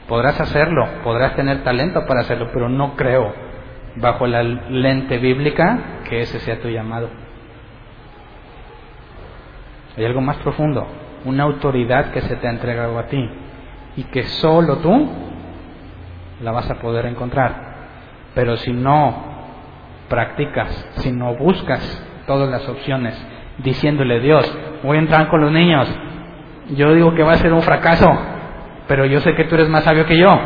Podrás 0.07 0.39
hacerlo, 0.39 0.87
podrás 1.03 1.35
tener 1.35 1.63
talento 1.63 2.05
para 2.05 2.19
hacerlo, 2.19 2.51
pero 2.53 2.69
no 2.69 2.95
creo, 2.95 3.33
bajo 3.95 4.27
la 4.27 4.43
lente 4.43 5.17
bíblica, 5.17 6.01
que 6.07 6.21
ese 6.21 6.39
sea 6.39 6.61
tu 6.61 6.69
llamado. 6.69 7.09
Hay 9.97 10.05
algo 10.05 10.21
más 10.21 10.37
profundo, 10.37 10.85
una 11.25 11.45
autoridad 11.45 12.11
que 12.11 12.21
se 12.21 12.35
te 12.35 12.47
ha 12.47 12.51
entregado 12.51 12.99
a 12.99 13.07
ti 13.07 13.27
y 13.97 14.03
que 14.03 14.21
solo 14.25 14.77
tú 14.77 15.09
la 16.43 16.51
vas 16.51 16.69
a 16.69 16.75
poder 16.75 17.07
encontrar. 17.07 17.69
Pero 18.35 18.55
si 18.57 18.71
no 18.71 19.15
practicas, 20.09 20.69
si 20.97 21.11
no 21.11 21.33
buscas 21.37 22.05
todas 22.27 22.51
las 22.51 22.69
opciones, 22.69 23.19
diciéndole, 23.63 24.19
Dios, 24.19 24.57
voy 24.83 24.97
a 24.97 24.99
entrar 24.99 25.27
con 25.29 25.41
los 25.41 25.51
niños. 25.51 25.87
Yo 26.75 26.93
digo 26.93 27.13
que 27.15 27.23
va 27.23 27.33
a 27.33 27.37
ser 27.37 27.53
un 27.53 27.61
fracaso, 27.61 28.07
pero 28.87 29.05
yo 29.05 29.19
sé 29.21 29.35
que 29.35 29.45
tú 29.45 29.55
eres 29.55 29.69
más 29.69 29.83
sabio 29.83 30.05
que 30.05 30.17
yo. 30.17 30.39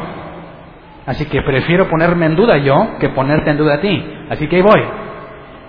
Así 1.05 1.25
que 1.25 1.41
prefiero 1.41 1.89
ponerme 1.89 2.25
en 2.27 2.35
duda 2.35 2.57
yo 2.57 2.97
que 2.99 3.09
ponerte 3.09 3.49
en 3.49 3.57
duda 3.57 3.75
a 3.75 3.81
ti. 3.81 4.03
Así 4.29 4.47
que 4.47 4.57
ahí 4.57 4.61
voy. 4.61 4.81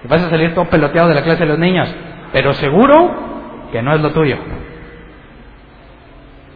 Vas 0.08 0.22
a 0.22 0.30
salir 0.30 0.54
todo 0.54 0.66
peloteado 0.66 1.08
de 1.08 1.14
la 1.14 1.22
clase 1.22 1.40
de 1.40 1.48
los 1.48 1.58
niños, 1.58 1.92
pero 2.32 2.52
seguro 2.54 3.68
que 3.72 3.82
no 3.82 3.94
es 3.94 4.00
lo 4.00 4.12
tuyo. 4.12 4.36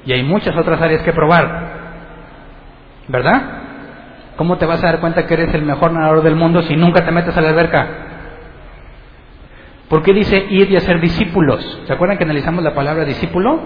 Y 0.04 0.12
hay 0.12 0.22
muchas 0.22 0.56
otras 0.56 0.80
áreas 0.80 1.02
que 1.02 1.12
probar. 1.12 1.78
¿Verdad? 3.08 3.42
¿Cómo 4.36 4.56
te 4.56 4.66
vas 4.66 4.82
a 4.84 4.86
dar 4.86 5.00
cuenta 5.00 5.26
que 5.26 5.34
eres 5.34 5.52
el 5.54 5.62
mejor 5.62 5.92
nadador 5.92 6.22
del 6.22 6.36
mundo 6.36 6.62
si 6.62 6.76
nunca 6.76 7.04
te 7.04 7.10
metes 7.10 7.36
a 7.36 7.40
la 7.40 7.48
alberca? 7.48 8.07
¿Por 9.88 10.02
qué 10.02 10.12
dice 10.12 10.46
ir 10.50 10.70
y 10.70 10.76
hacer 10.76 11.00
discípulos? 11.00 11.82
¿Se 11.86 11.92
acuerdan 11.92 12.18
que 12.18 12.24
analizamos 12.24 12.62
la 12.62 12.74
palabra 12.74 13.04
discípulo? 13.04 13.58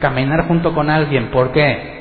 Caminar 0.00 0.48
junto 0.48 0.74
con 0.74 0.90
alguien. 0.90 1.30
¿Por 1.30 1.52
qué? 1.52 1.98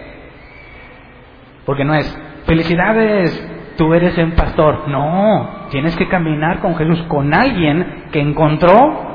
Porque 1.66 1.86
no 1.86 1.94
es, 1.94 2.20
felicidades, 2.46 3.76
tú 3.78 3.94
eres 3.94 4.18
un 4.18 4.32
pastor. 4.32 4.88
No, 4.88 5.68
tienes 5.70 5.96
que 5.96 6.08
caminar 6.08 6.60
con 6.60 6.76
Jesús, 6.76 7.04
con 7.04 7.34
alguien 7.34 8.06
que 8.12 8.20
encontró 8.20 9.06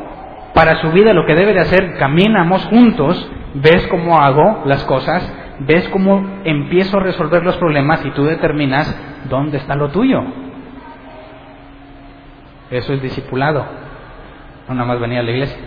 para 0.55 0.81
su 0.81 0.93
vida 0.93 1.13
lo 1.13 1.27
que 1.27 1.35
debe 1.35 1.55
de 1.55 1.61
hacer. 1.61 1.95
Caminamos 1.99 2.65
juntos, 2.67 3.31
ves 3.55 3.87
cómo 3.89 4.19
hago 4.19 4.63
las 4.65 4.85
cosas, 4.85 5.29
ves 5.61 5.89
cómo 5.89 6.25
empiezo 6.45 6.99
a 6.99 7.03
resolver 7.03 7.43
los 7.43 7.57
problemas 7.57 8.05
y 8.05 8.11
tú 8.11 8.25
determinas 8.25 8.97
dónde 9.29 9.57
está 9.57 9.75
lo 9.75 9.91
tuyo. 9.91 10.23
Eso 12.71 12.93
es 12.93 13.03
discipulado. 13.03 13.82
No 14.73 14.77
nada 14.77 14.89
más 14.89 15.01
venir 15.01 15.19
a 15.19 15.23
la 15.23 15.31
iglesia. 15.31 15.59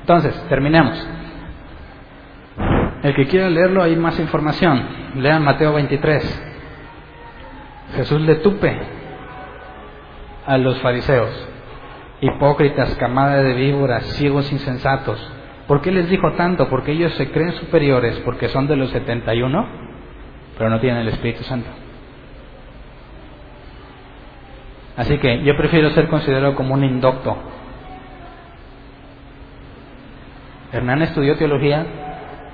Entonces, 0.00 0.46
terminemos. 0.50 1.08
El 3.02 3.14
que 3.14 3.26
quiera 3.26 3.48
leerlo, 3.48 3.82
hay 3.82 3.96
más 3.96 4.18
información. 4.20 4.86
Lean 5.14 5.42
Mateo 5.42 5.72
23. 5.72 6.42
Jesús 7.96 8.20
le 8.20 8.36
tupe 8.36 8.78
a 10.46 10.58
los 10.58 10.78
fariseos 10.80 11.48
hipócritas, 12.20 12.94
camada 12.96 13.42
de 13.42 13.54
víboras, 13.54 14.04
ciegos 14.16 14.52
insensatos. 14.52 15.18
¿Por 15.66 15.80
qué 15.80 15.90
les 15.90 16.08
dijo 16.10 16.32
tanto? 16.32 16.68
Porque 16.68 16.92
ellos 16.92 17.14
se 17.14 17.30
creen 17.30 17.52
superiores, 17.52 18.18
porque 18.26 18.48
son 18.48 18.66
de 18.68 18.76
los 18.76 18.90
71, 18.90 19.66
pero 20.58 20.68
no 20.68 20.80
tienen 20.80 21.00
el 21.00 21.08
Espíritu 21.08 21.42
Santo. 21.44 21.68
Así 24.96 25.18
que 25.18 25.42
yo 25.42 25.56
prefiero 25.56 25.90
ser 25.90 26.08
considerado 26.08 26.54
como 26.54 26.74
un 26.74 26.84
indocto. 26.84 27.36
Hernán 30.72 31.02
estudió 31.02 31.36
teología 31.36 31.86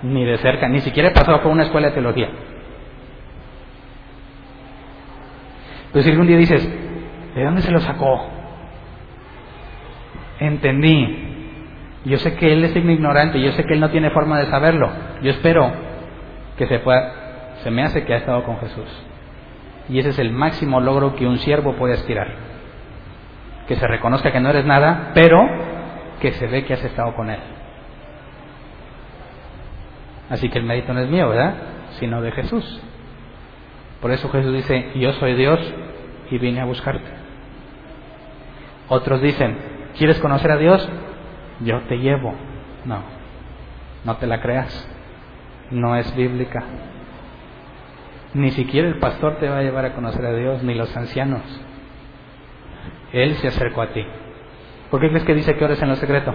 ni 0.02 0.24
de 0.24 0.38
cerca, 0.38 0.68
ni 0.68 0.80
siquiera 0.80 1.12
pasó 1.12 1.40
por 1.40 1.50
una 1.50 1.64
escuela 1.64 1.88
de 1.88 1.94
teología. 1.94 2.28
Pero 5.92 6.02
si 6.04 6.10
algún 6.10 6.26
día 6.26 6.36
dices, 6.36 6.68
¿de 7.34 7.44
dónde 7.44 7.62
se 7.62 7.70
lo 7.70 7.80
sacó? 7.80 8.38
entendí. 10.40 11.24
Yo 12.04 12.18
sé 12.18 12.34
que 12.36 12.52
él 12.52 12.64
es 12.64 12.74
ignorante, 12.76 13.40
yo 13.40 13.52
sé 13.52 13.64
que 13.64 13.74
él 13.74 13.80
no 13.80 13.90
tiene 13.90 14.10
forma 14.10 14.38
de 14.38 14.46
saberlo. 14.46 14.90
Yo 15.22 15.30
espero 15.30 15.70
que 16.56 16.66
se 16.66 16.78
pueda, 16.78 17.56
se 17.62 17.70
me 17.70 17.82
hace 17.82 18.04
que 18.04 18.14
ha 18.14 18.18
estado 18.18 18.44
con 18.44 18.58
Jesús. 18.58 18.88
Y 19.88 19.98
ese 19.98 20.10
es 20.10 20.18
el 20.18 20.32
máximo 20.32 20.80
logro 20.80 21.14
que 21.16 21.26
un 21.26 21.38
siervo 21.38 21.74
puede 21.74 21.94
aspirar. 21.94 22.28
Que 23.66 23.76
se 23.76 23.86
reconozca 23.86 24.32
que 24.32 24.40
no 24.40 24.50
eres 24.50 24.64
nada, 24.64 25.12
pero 25.14 25.38
que 26.20 26.32
se 26.32 26.46
ve 26.46 26.64
que 26.64 26.74
has 26.74 26.84
estado 26.84 27.14
con 27.14 27.30
él. 27.30 27.40
Así 30.30 30.48
que 30.50 30.58
el 30.58 30.64
mérito 30.64 30.92
no 30.92 31.00
es 31.00 31.08
mío, 31.08 31.28
¿verdad? 31.28 31.54
Sino 31.98 32.20
de 32.20 32.32
Jesús. 32.32 32.82
Por 34.00 34.10
eso 34.10 34.28
Jesús 34.30 34.52
dice, 34.52 34.92
yo 34.96 35.12
soy 35.12 35.34
Dios 35.34 35.58
y 36.30 36.38
vine 36.38 36.60
a 36.60 36.66
buscarte. 36.66 37.08
Otros 38.88 39.20
dicen, 39.20 39.78
¿Quieres 39.98 40.20
conocer 40.20 40.52
a 40.52 40.56
Dios? 40.56 40.88
Yo 41.60 41.80
te 41.88 41.98
llevo. 41.98 42.32
No, 42.84 43.02
no 44.04 44.16
te 44.16 44.28
la 44.28 44.40
creas. 44.40 44.88
No 45.72 45.96
es 45.96 46.14
bíblica. 46.14 46.62
Ni 48.34 48.50
siquiera 48.50 48.88
el 48.88 48.98
pastor 48.98 49.36
te 49.38 49.48
va 49.48 49.58
a 49.58 49.62
llevar 49.62 49.84
a 49.86 49.94
conocer 49.94 50.24
a 50.24 50.34
Dios, 50.34 50.62
ni 50.62 50.74
los 50.74 50.94
ancianos. 50.96 51.42
Él 53.12 53.34
se 53.36 53.48
acercó 53.48 53.82
a 53.82 53.88
ti. 53.88 54.04
¿Por 54.90 55.00
qué 55.00 55.08
crees 55.08 55.24
que 55.24 55.34
dice 55.34 55.56
que 55.56 55.64
ores 55.64 55.80
en 55.80 55.88
lo 55.88 55.96
secreto? 55.96 56.34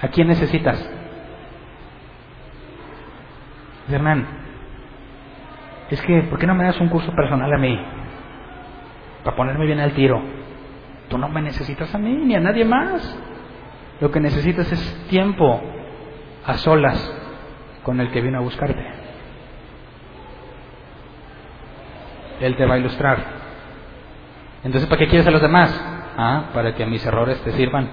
¿A 0.00 0.08
quién 0.08 0.28
necesitas? 0.28 0.90
Hernán, 3.90 4.26
es 5.90 6.00
que, 6.02 6.22
¿por 6.22 6.38
qué 6.38 6.46
no 6.46 6.54
me 6.54 6.64
das 6.64 6.80
un 6.80 6.88
curso 6.88 7.12
personal 7.12 7.52
a 7.52 7.58
mí? 7.58 7.78
Para 9.24 9.36
ponerme 9.36 9.66
bien 9.66 9.80
al 9.80 9.92
tiro. 9.92 10.22
Tú 11.08 11.18
no 11.18 11.28
me 11.28 11.42
necesitas 11.42 11.94
a 11.94 11.98
mí 11.98 12.14
ni 12.24 12.34
a 12.34 12.40
nadie 12.40 12.64
más. 12.64 13.18
Lo 14.00 14.10
que 14.10 14.20
necesitas 14.20 14.72
es 14.72 15.06
tiempo 15.08 15.60
a 16.46 16.54
solas 16.54 16.98
con 17.82 18.00
el 18.00 18.10
que 18.10 18.22
vino 18.22 18.38
a 18.38 18.42
buscarte. 18.42 19.01
Él 22.42 22.56
te 22.56 22.66
va 22.66 22.74
a 22.74 22.78
ilustrar. 22.78 23.18
Entonces, 24.64 24.88
¿para 24.88 24.98
qué 24.98 25.08
quieres 25.08 25.26
a 25.26 25.30
los 25.30 25.40
demás? 25.40 25.70
Ah, 26.16 26.44
para 26.52 26.74
que 26.74 26.84
mis 26.86 27.04
errores 27.06 27.40
te 27.42 27.52
sirvan. 27.52 27.88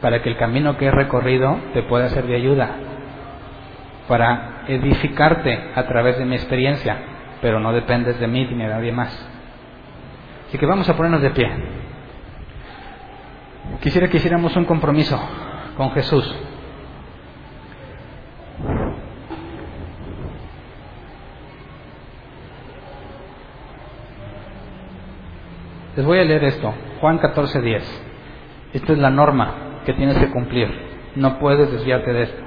Para 0.00 0.22
que 0.22 0.28
el 0.28 0.36
camino 0.36 0.76
que 0.76 0.86
he 0.86 0.90
recorrido 0.90 1.58
te 1.72 1.82
pueda 1.82 2.08
ser 2.10 2.26
de 2.26 2.36
ayuda. 2.36 2.70
Para 4.08 4.64
edificarte 4.68 5.70
a 5.74 5.82
través 5.84 6.18
de 6.18 6.24
mi 6.24 6.36
experiencia. 6.36 6.98
Pero 7.40 7.60
no 7.60 7.72
dependes 7.72 8.18
de 8.20 8.26
mí 8.26 8.46
ni 8.46 8.62
de 8.62 8.68
nadie 8.68 8.92
más. 8.92 9.28
Así 10.48 10.58
que 10.58 10.66
vamos 10.66 10.88
a 10.88 10.96
ponernos 10.96 11.22
de 11.22 11.30
pie. 11.30 11.50
Quisiera 13.80 14.08
que 14.08 14.18
hiciéramos 14.18 14.54
un 14.56 14.64
compromiso 14.64 15.20
con 15.76 15.90
Jesús. 15.92 16.34
Les 25.96 26.04
voy 26.04 26.18
a 26.18 26.24
leer 26.24 26.44
esto, 26.44 26.74
Juan 27.00 27.18
14:10. 27.18 27.82
Esta 28.74 28.92
es 28.92 28.98
la 28.98 29.10
norma 29.10 29.80
que 29.86 29.94
tienes 29.94 30.18
que 30.18 30.30
cumplir. 30.30 30.68
No 31.14 31.38
puedes 31.38 31.72
desviarte 31.72 32.12
de 32.12 32.22
esto. 32.22 32.42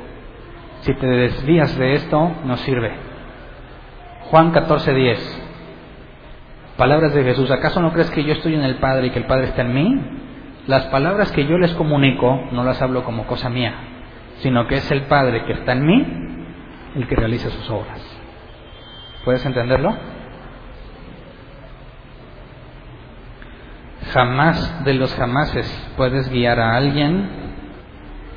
Si 0.82 0.94
te 0.94 1.08
desvías 1.08 1.76
de 1.78 1.94
esto, 1.96 2.32
no 2.46 2.58
sirve. 2.58 2.92
Juan 4.30 4.52
14:10. 4.52 5.18
Palabras 6.78 7.14
de 7.14 7.24
Jesús, 7.24 7.50
¿acaso 7.50 7.82
no 7.82 7.92
crees 7.92 8.12
que 8.12 8.24
yo 8.24 8.34
estoy 8.34 8.54
en 8.54 8.64
el 8.64 8.76
Padre 8.76 9.08
y 9.08 9.10
que 9.10 9.20
el 9.20 9.26
Padre 9.26 9.46
está 9.46 9.64
en 9.64 9.74
mí? 9.74 10.00
Las 10.68 10.86
palabras 10.86 11.32
que 11.32 11.46
yo 11.46 11.58
les 11.58 11.74
comunico 11.74 12.48
no 12.52 12.64
las 12.64 12.80
hablo 12.82 13.04
como 13.04 13.26
cosa 13.26 13.50
mía, 13.50 13.74
sino 14.38 14.68
que 14.68 14.76
es 14.76 14.92
el 14.92 15.02
Padre 15.04 15.44
que 15.46 15.54
está 15.54 15.72
en 15.72 15.86
mí 15.86 16.06
el 16.96 17.08
que 17.08 17.16
realiza 17.16 17.50
sus 17.50 17.70
obras. 17.72 18.00
¿Puedes 19.26 19.44
entenderlo? 19.46 20.19
Jamás 24.14 24.84
de 24.84 24.94
los 24.96 25.14
jamases 25.14 25.92
puedes 25.96 26.30
guiar 26.30 26.60
a 26.60 26.76
alguien 26.76 27.30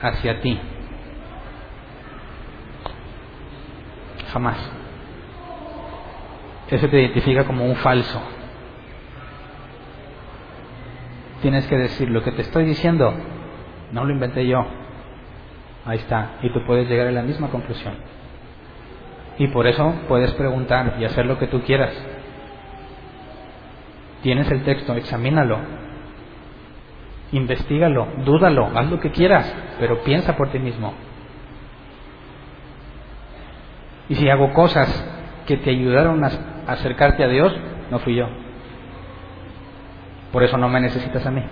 hacia 0.02 0.40
ti. 0.40 0.58
Jamás. 4.32 4.58
Eso 6.68 6.88
te 6.88 7.00
identifica 7.00 7.44
como 7.44 7.64
un 7.64 7.76
falso. 7.76 8.20
Tienes 11.40 11.66
que 11.66 11.76
decir 11.76 12.08
lo 12.08 12.22
que 12.22 12.32
te 12.32 12.42
estoy 12.42 12.64
diciendo, 12.64 13.14
no 13.92 14.04
lo 14.04 14.12
inventé 14.12 14.46
yo. 14.46 14.64
Ahí 15.84 15.98
está. 15.98 16.38
Y 16.42 16.52
tú 16.52 16.64
puedes 16.66 16.88
llegar 16.88 17.08
a 17.08 17.12
la 17.12 17.22
misma 17.22 17.48
conclusión. 17.48 17.94
Y 19.38 19.48
por 19.48 19.66
eso 19.66 19.94
puedes 20.08 20.32
preguntar 20.32 20.96
y 20.98 21.04
hacer 21.04 21.26
lo 21.26 21.38
que 21.38 21.46
tú 21.46 21.62
quieras. 21.62 21.92
Tienes 24.22 24.50
el 24.50 24.62
texto, 24.62 24.94
examínalo. 24.94 25.58
Investígalo, 27.32 28.08
dúdalo, 28.24 28.70
haz 28.74 28.90
lo 28.90 29.00
que 29.00 29.10
quieras, 29.10 29.52
pero 29.80 30.02
piensa 30.04 30.36
por 30.36 30.50
ti 30.50 30.58
mismo. 30.58 30.92
Y 34.08 34.14
si 34.14 34.28
hago 34.28 34.52
cosas 34.52 34.88
que 35.46 35.56
te 35.56 35.70
ayudaron 35.70 36.22
a 36.24 36.30
acercarte 36.66 37.24
a 37.24 37.28
Dios, 37.28 37.54
no 37.90 37.98
fui 38.00 38.14
yo. 38.14 38.28
Por 40.30 40.42
eso 40.42 40.56
no 40.56 40.68
me 40.68 40.80
necesitas 40.80 41.26
a 41.26 41.30
mí. 41.30 41.42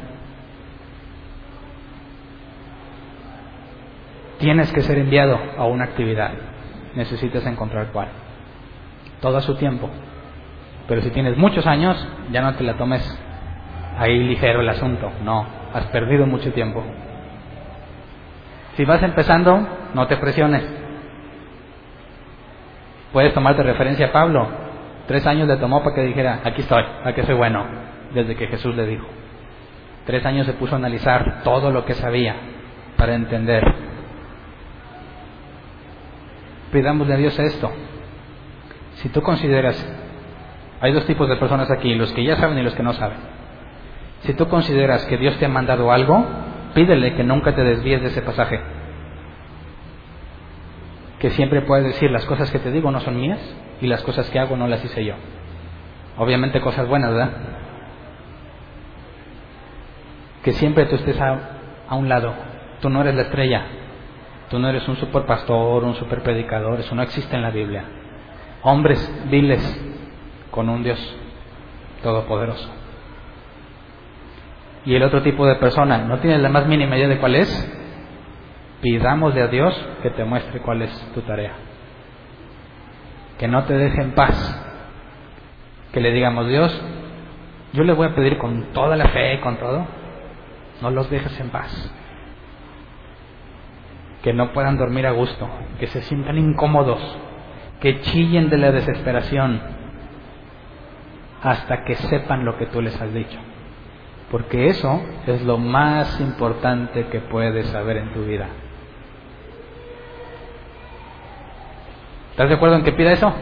Tienes 4.39 4.73
que 4.73 4.83
ser 4.83 4.99
enviado 4.99 5.39
a 5.57 5.67
una 5.67 5.85
actividad. 5.85 6.33
Necesitas 6.95 7.45
encontrar 7.47 7.89
cuál. 7.93 8.09
Todo 9.21 9.37
a 9.37 9.43
su 9.43 9.55
tiempo. 9.57 9.91
Pero 10.91 11.03
si 11.03 11.11
tienes 11.11 11.37
muchos 11.37 11.69
años, 11.69 12.05
ya 12.33 12.43
no 12.43 12.53
te 12.57 12.65
la 12.65 12.75
tomes 12.75 13.01
ahí 13.97 14.25
ligero 14.25 14.61
el 14.61 14.69
asunto. 14.69 15.09
No, 15.23 15.47
has 15.73 15.87
perdido 15.87 16.27
mucho 16.27 16.53
tiempo. 16.53 16.83
Si 18.75 18.85
vas 18.85 19.01
empezando, 19.05 19.69
no 19.95 20.09
te 20.09 20.17
presiones. 20.17 20.65
Puedes 23.13 23.33
tomarte 23.33 23.63
referencia 23.63 24.07
a 24.07 24.13
Pablo. 24.13 24.49
Tres 25.07 25.25
años 25.29 25.47
le 25.47 25.59
tomó 25.59 25.81
para 25.85 25.95
que 25.95 26.03
dijera, 26.03 26.41
aquí 26.43 26.63
estoy, 26.63 26.83
aquí 27.05 27.23
soy 27.23 27.37
bueno, 27.37 27.65
desde 28.13 28.35
que 28.35 28.49
Jesús 28.49 28.75
le 28.75 28.85
dijo. 28.87 29.07
Tres 30.07 30.27
años 30.27 30.45
se 30.45 30.55
puso 30.55 30.75
a 30.75 30.79
analizar 30.79 31.43
todo 31.45 31.71
lo 31.71 31.85
que 31.85 31.95
sabía 31.95 32.35
para 32.97 33.15
entender. 33.15 33.63
pidámosle 36.73 37.15
a 37.15 37.17
Dios 37.17 37.39
esto. 37.39 37.71
Si 38.95 39.09
tú 39.09 39.23
consideras, 39.23 40.00
hay 40.81 40.93
dos 40.93 41.05
tipos 41.07 41.29
de 41.29 41.37
personas 41.37 41.71
aquí, 41.71 41.95
los 41.95 42.13
que 42.13 42.25
ya 42.25 42.37
saben 42.37 42.59
y 42.59 42.63
los 42.63 42.75
que 42.75 42.83
no 42.83 42.93
saben. 42.95 43.19
Si 44.23 44.35
tú 44.35 44.49
consideras 44.49 45.05
que 45.07 45.19
Dios 45.19 45.37
te 45.39 45.47
ha 45.47 45.49
mandado 45.49 45.93
algo, 45.93 46.25
pídele 46.75 47.15
que 47.15 47.25
nunca 47.25 47.55
te 47.55 47.63
desvíes 47.63 48.01
de 48.01 48.09
ese 48.09 48.23
pasaje. 48.23 48.61
Que 51.19 51.31
siempre 51.31 51.63
puedes 51.63 51.85
decir, 51.85 52.11
las 52.11 52.25
cosas 52.25 52.51
que 52.51 52.59
te 52.59 52.71
digo 52.71 52.91
no 52.91 53.01
son 53.01 53.21
mías 53.21 53.41
y 53.83 53.87
las 53.87 54.03
cosas 54.03 54.29
que 54.31 54.39
hago 54.39 54.57
no 54.57 54.69
las 54.69 54.83
hice 54.85 55.05
yo. 55.05 55.15
Obviamente 56.17 56.61
cosas 56.61 56.89
buenas, 56.89 57.11
¿verdad? 57.11 57.31
Que 60.43 60.53
siempre 60.53 60.87
tú 60.87 60.97
estés 60.97 61.21
a, 61.21 61.39
a 61.89 61.95
un 61.95 62.09
lado. 62.09 62.33
Tú 62.81 62.89
no 62.89 63.03
eres 63.03 63.15
la 63.15 63.23
estrella. 63.23 63.67
Tú 64.49 64.59
no 64.59 64.69
eres 64.69 64.89
un 64.89 64.97
super 64.97 65.27
pastor, 65.27 65.85
un 65.85 65.95
super 65.95 66.23
predicador. 66.23 66.81
Eso 66.81 66.95
no 66.95 67.03
existe 67.03 67.37
en 67.37 67.43
la 67.43 67.51
Biblia. 67.51 67.85
Hombres 68.63 69.13
viles 69.31 69.90
con 70.51 70.69
un 70.69 70.83
Dios 70.83 70.99
todopoderoso. 72.03 72.71
Y 74.85 74.95
el 74.95 75.03
otro 75.03 75.23
tipo 75.23 75.47
de 75.47 75.57
persona, 75.57 75.99
¿no 75.99 76.19
tienes 76.19 76.41
la 76.41 76.49
más 76.49 76.67
mínima 76.67 76.97
idea 76.97 77.09
de 77.09 77.19
cuál 77.19 77.35
es? 77.35 77.77
Pidámosle 78.81 79.43
a 79.43 79.49
Dios 79.49 79.79
que 80.03 80.11
te 80.11 80.25
muestre 80.25 80.61
cuál 80.61 80.83
es 80.83 81.13
tu 81.13 81.21
tarea. 81.23 81.53
Que 83.39 83.47
no 83.47 83.65
te 83.65 83.75
deje 83.75 84.01
en 84.01 84.13
paz. 84.13 84.67
Que 85.93 86.01
le 86.01 86.13
digamos, 86.13 86.49
Dios, 86.49 86.83
yo 87.73 87.85
le 87.85 87.93
voy 87.93 88.09
a 88.09 88.15
pedir 88.15 88.39
con 88.39 88.73
toda 88.73 88.97
la 88.97 89.09
fe, 89.09 89.41
con 89.41 89.57
todo, 89.59 89.87
no 90.81 90.91
los 90.91 91.11
dejes 91.11 91.39
en 91.41 91.51
paz. 91.51 91.95
Que 94.23 94.33
no 94.33 94.53
puedan 94.53 94.79
dormir 94.79 95.07
a 95.07 95.13
gusto, 95.13 95.49
que 95.79 95.89
se 95.89 96.03
sientan 96.03 96.39
incómodos, 96.39 97.01
que 97.81 98.01
chillen 98.01 98.51
de 98.51 98.59
la 98.59 98.73
desesperación 98.73 99.80
hasta 101.43 101.85
que 101.85 101.97
sepan 101.97 102.45
lo 102.45 102.59
que 102.59 102.67
tú 102.67 102.83
les 102.83 103.01
has 103.01 103.13
dicho. 103.13 103.39
Porque 104.31 104.69
eso 104.69 105.03
es 105.27 105.43
lo 105.43 105.59
más 105.59 106.21
importante 106.21 107.07
que 107.07 107.21
puedes 107.21 107.67
saber 107.69 107.97
en 107.97 108.13
tu 108.13 108.25
vida. 108.25 108.47
¿Estás 112.31 112.49
de 112.49 112.55
acuerdo 112.55 112.77
en 112.77 112.85
que 112.85 112.93
pida 112.93 113.13
eso? 113.13 113.33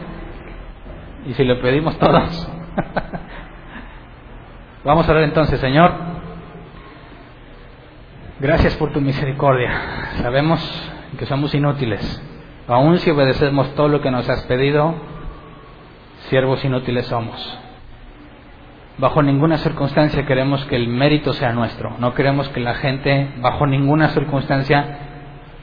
Y 1.27 1.33
si 1.33 1.43
lo 1.43 1.61
pedimos 1.61 1.97
todos. 1.99 2.49
Vamos 4.83 5.07
a 5.07 5.13
ver 5.13 5.23
entonces, 5.23 5.59
Señor. 5.59 5.91
Gracias 8.39 8.75
por 8.77 8.91
tu 8.91 9.01
misericordia. 9.01 9.71
Sabemos 10.21 10.59
que 11.17 11.25
somos 11.25 11.53
inútiles. 11.53 12.23
Aun 12.67 12.97
si 12.99 13.11
obedecemos 13.11 13.73
todo 13.75 13.89
lo 13.89 14.01
que 14.01 14.11
nos 14.11 14.29
has 14.29 14.43
pedido, 14.45 14.95
siervos 16.29 16.63
inútiles 16.63 17.07
somos. 17.07 17.59
Bajo 18.99 19.23
ninguna 19.23 19.57
circunstancia 19.59 20.25
queremos 20.25 20.65
que 20.65 20.75
el 20.75 20.89
mérito 20.89 21.31
sea 21.31 21.53
nuestro. 21.53 21.95
No 21.99 22.13
queremos 22.13 22.49
que 22.49 22.59
la 22.59 22.73
gente, 22.73 23.31
bajo 23.39 23.65
ninguna 23.65 24.09
circunstancia, 24.09 24.97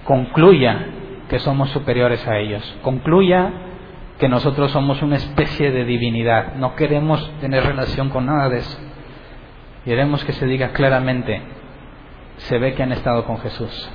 concluya 0.04 0.86
que 1.28 1.38
somos 1.40 1.68
superiores 1.68 2.26
a 2.26 2.38
ellos. 2.38 2.78
Concluya 2.80 3.52
que 4.18 4.30
nosotros 4.30 4.70
somos 4.70 5.02
una 5.02 5.16
especie 5.16 5.70
de 5.70 5.84
divinidad. 5.84 6.54
No 6.54 6.76
queremos 6.76 7.30
tener 7.42 7.62
relación 7.62 8.08
con 8.08 8.24
nada 8.24 8.48
de 8.48 8.58
eso. 8.58 8.78
Queremos 9.84 10.24
que 10.24 10.32
se 10.32 10.46
diga 10.46 10.70
claramente, 10.70 11.42
se 12.38 12.58
ve 12.58 12.72
que 12.72 12.82
han 12.82 12.92
estado 12.92 13.24
con 13.24 13.36
Jesús. 13.38 13.90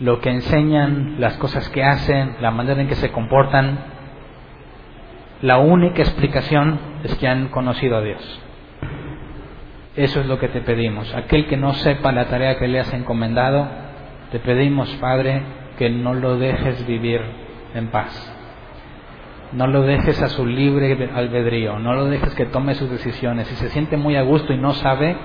Lo 0.00 0.20
que 0.20 0.28
enseñan, 0.28 1.16
las 1.18 1.38
cosas 1.38 1.66
que 1.70 1.82
hacen, 1.82 2.36
la 2.42 2.50
manera 2.50 2.82
en 2.82 2.88
que 2.88 2.94
se 2.96 3.10
comportan, 3.10 3.78
la 5.42 5.58
única 5.58 6.02
explicación 6.02 6.78
es 7.02 7.14
que 7.16 7.26
han 7.26 7.48
conocido 7.48 7.96
a 7.96 8.02
Dios. 8.02 8.40
Eso 9.96 10.20
es 10.20 10.26
lo 10.26 10.38
que 10.38 10.48
te 10.48 10.60
pedimos. 10.60 11.14
Aquel 11.14 11.46
que 11.46 11.56
no 11.56 11.72
sepa 11.74 12.12
la 12.12 12.26
tarea 12.26 12.58
que 12.58 12.68
le 12.68 12.80
has 12.80 12.92
encomendado, 12.92 13.68
te 14.30 14.38
pedimos, 14.38 14.88
Padre, 15.00 15.42
que 15.78 15.90
no 15.90 16.14
lo 16.14 16.36
dejes 16.36 16.86
vivir 16.86 17.20
en 17.74 17.88
paz. 17.88 18.36
No 19.52 19.66
lo 19.66 19.82
dejes 19.82 20.22
a 20.22 20.28
su 20.28 20.46
libre 20.46 21.10
albedrío, 21.12 21.78
no 21.78 21.94
lo 21.94 22.04
dejes 22.04 22.34
que 22.34 22.46
tome 22.46 22.74
sus 22.74 22.90
decisiones. 22.90 23.48
Si 23.48 23.56
se 23.56 23.70
siente 23.70 23.96
muy 23.96 24.14
a 24.16 24.22
gusto 24.22 24.52
y 24.52 24.58
no 24.58 24.74
sabe, 24.74 25.16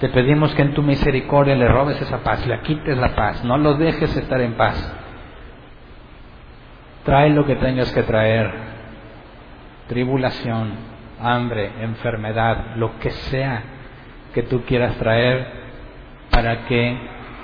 te 0.00 0.08
pedimos 0.10 0.54
que 0.54 0.62
en 0.62 0.74
tu 0.74 0.82
misericordia 0.82 1.56
le 1.56 1.66
robes 1.66 2.00
esa 2.00 2.18
paz, 2.18 2.46
le 2.46 2.60
quites 2.60 2.98
la 2.98 3.14
paz, 3.14 3.42
no 3.44 3.56
lo 3.56 3.74
dejes 3.74 4.14
estar 4.16 4.40
en 4.40 4.54
paz. 4.54 4.94
Trae 7.04 7.30
lo 7.30 7.46
que 7.46 7.56
tengas 7.56 7.90
que 7.92 8.02
traer, 8.02 8.77
tribulación, 9.88 10.72
hambre, 11.20 11.70
enfermedad, 11.80 12.76
lo 12.76 12.98
que 12.98 13.10
sea 13.10 13.62
que 14.34 14.42
tú 14.42 14.62
quieras 14.64 14.96
traer 14.96 15.46
para 16.30 16.66
que 16.66 16.96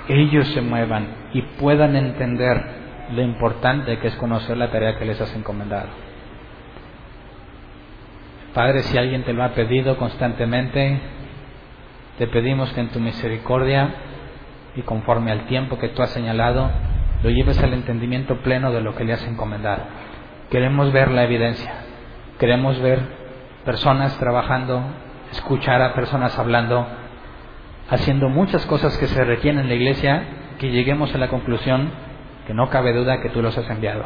ellos 0.07 0.47
se 0.49 0.61
muevan 0.61 1.07
y 1.33 1.41
puedan 1.41 1.95
entender 1.95 2.63
lo 3.13 3.21
importante 3.21 3.97
que 3.99 4.07
es 4.07 4.15
conocer 4.15 4.57
la 4.57 4.71
tarea 4.71 4.97
que 4.97 5.05
les 5.05 5.19
has 5.19 5.35
encomendado. 5.35 5.89
Padre, 8.53 8.83
si 8.83 8.97
alguien 8.97 9.23
te 9.23 9.33
lo 9.33 9.43
ha 9.43 9.49
pedido 9.49 9.97
constantemente, 9.97 10.99
te 12.17 12.27
pedimos 12.27 12.71
que 12.71 12.79
en 12.81 12.89
tu 12.89 12.99
misericordia 12.99 13.89
y 14.75 14.81
conforme 14.81 15.31
al 15.31 15.45
tiempo 15.47 15.77
que 15.77 15.89
tú 15.89 16.01
has 16.01 16.11
señalado, 16.11 16.71
lo 17.21 17.29
lleves 17.29 17.61
al 17.61 17.73
entendimiento 17.73 18.37
pleno 18.37 18.71
de 18.71 18.81
lo 18.81 18.95
que 18.95 19.03
le 19.03 19.13
has 19.13 19.27
encomendado. 19.27 19.83
Queremos 20.49 20.93
ver 20.93 21.11
la 21.11 21.23
evidencia, 21.23 21.73
queremos 22.39 22.79
ver 22.81 22.99
personas 23.63 24.17
trabajando, 24.17 24.83
escuchar 25.31 25.81
a 25.81 25.93
personas 25.93 26.37
hablando, 26.37 26.85
haciendo 27.89 28.29
muchas 28.29 28.65
cosas 28.65 28.97
que 28.97 29.07
se 29.07 29.23
requieren 29.23 29.61
en 29.61 29.67
la 29.69 29.75
iglesia, 29.75 30.23
que 30.59 30.71
lleguemos 30.71 31.13
a 31.13 31.17
la 31.17 31.29
conclusión 31.29 31.91
que 32.47 32.53
no 32.53 32.69
cabe 32.69 32.93
duda 32.93 33.21
que 33.21 33.29
tú 33.29 33.41
los 33.41 33.57
has 33.57 33.69
enviado. 33.69 34.05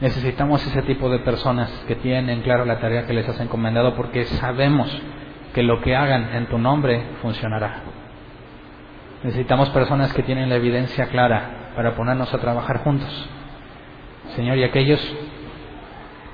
Necesitamos 0.00 0.64
ese 0.66 0.82
tipo 0.82 1.08
de 1.08 1.20
personas 1.20 1.70
que 1.88 1.96
tienen 1.96 2.42
claro 2.42 2.66
la 2.66 2.78
tarea 2.80 3.06
que 3.06 3.14
les 3.14 3.26
has 3.28 3.40
encomendado 3.40 3.94
porque 3.94 4.24
sabemos 4.26 4.94
que 5.54 5.62
lo 5.62 5.80
que 5.80 5.96
hagan 5.96 6.34
en 6.34 6.46
tu 6.46 6.58
nombre 6.58 7.02
funcionará. 7.22 7.80
Necesitamos 9.22 9.70
personas 9.70 10.12
que 10.12 10.22
tienen 10.22 10.50
la 10.50 10.56
evidencia 10.56 11.06
clara 11.06 11.72
para 11.74 11.94
ponernos 11.94 12.32
a 12.32 12.38
trabajar 12.38 12.84
juntos. 12.84 13.28
Señor, 14.34 14.58
y 14.58 14.64
aquellos 14.64 15.00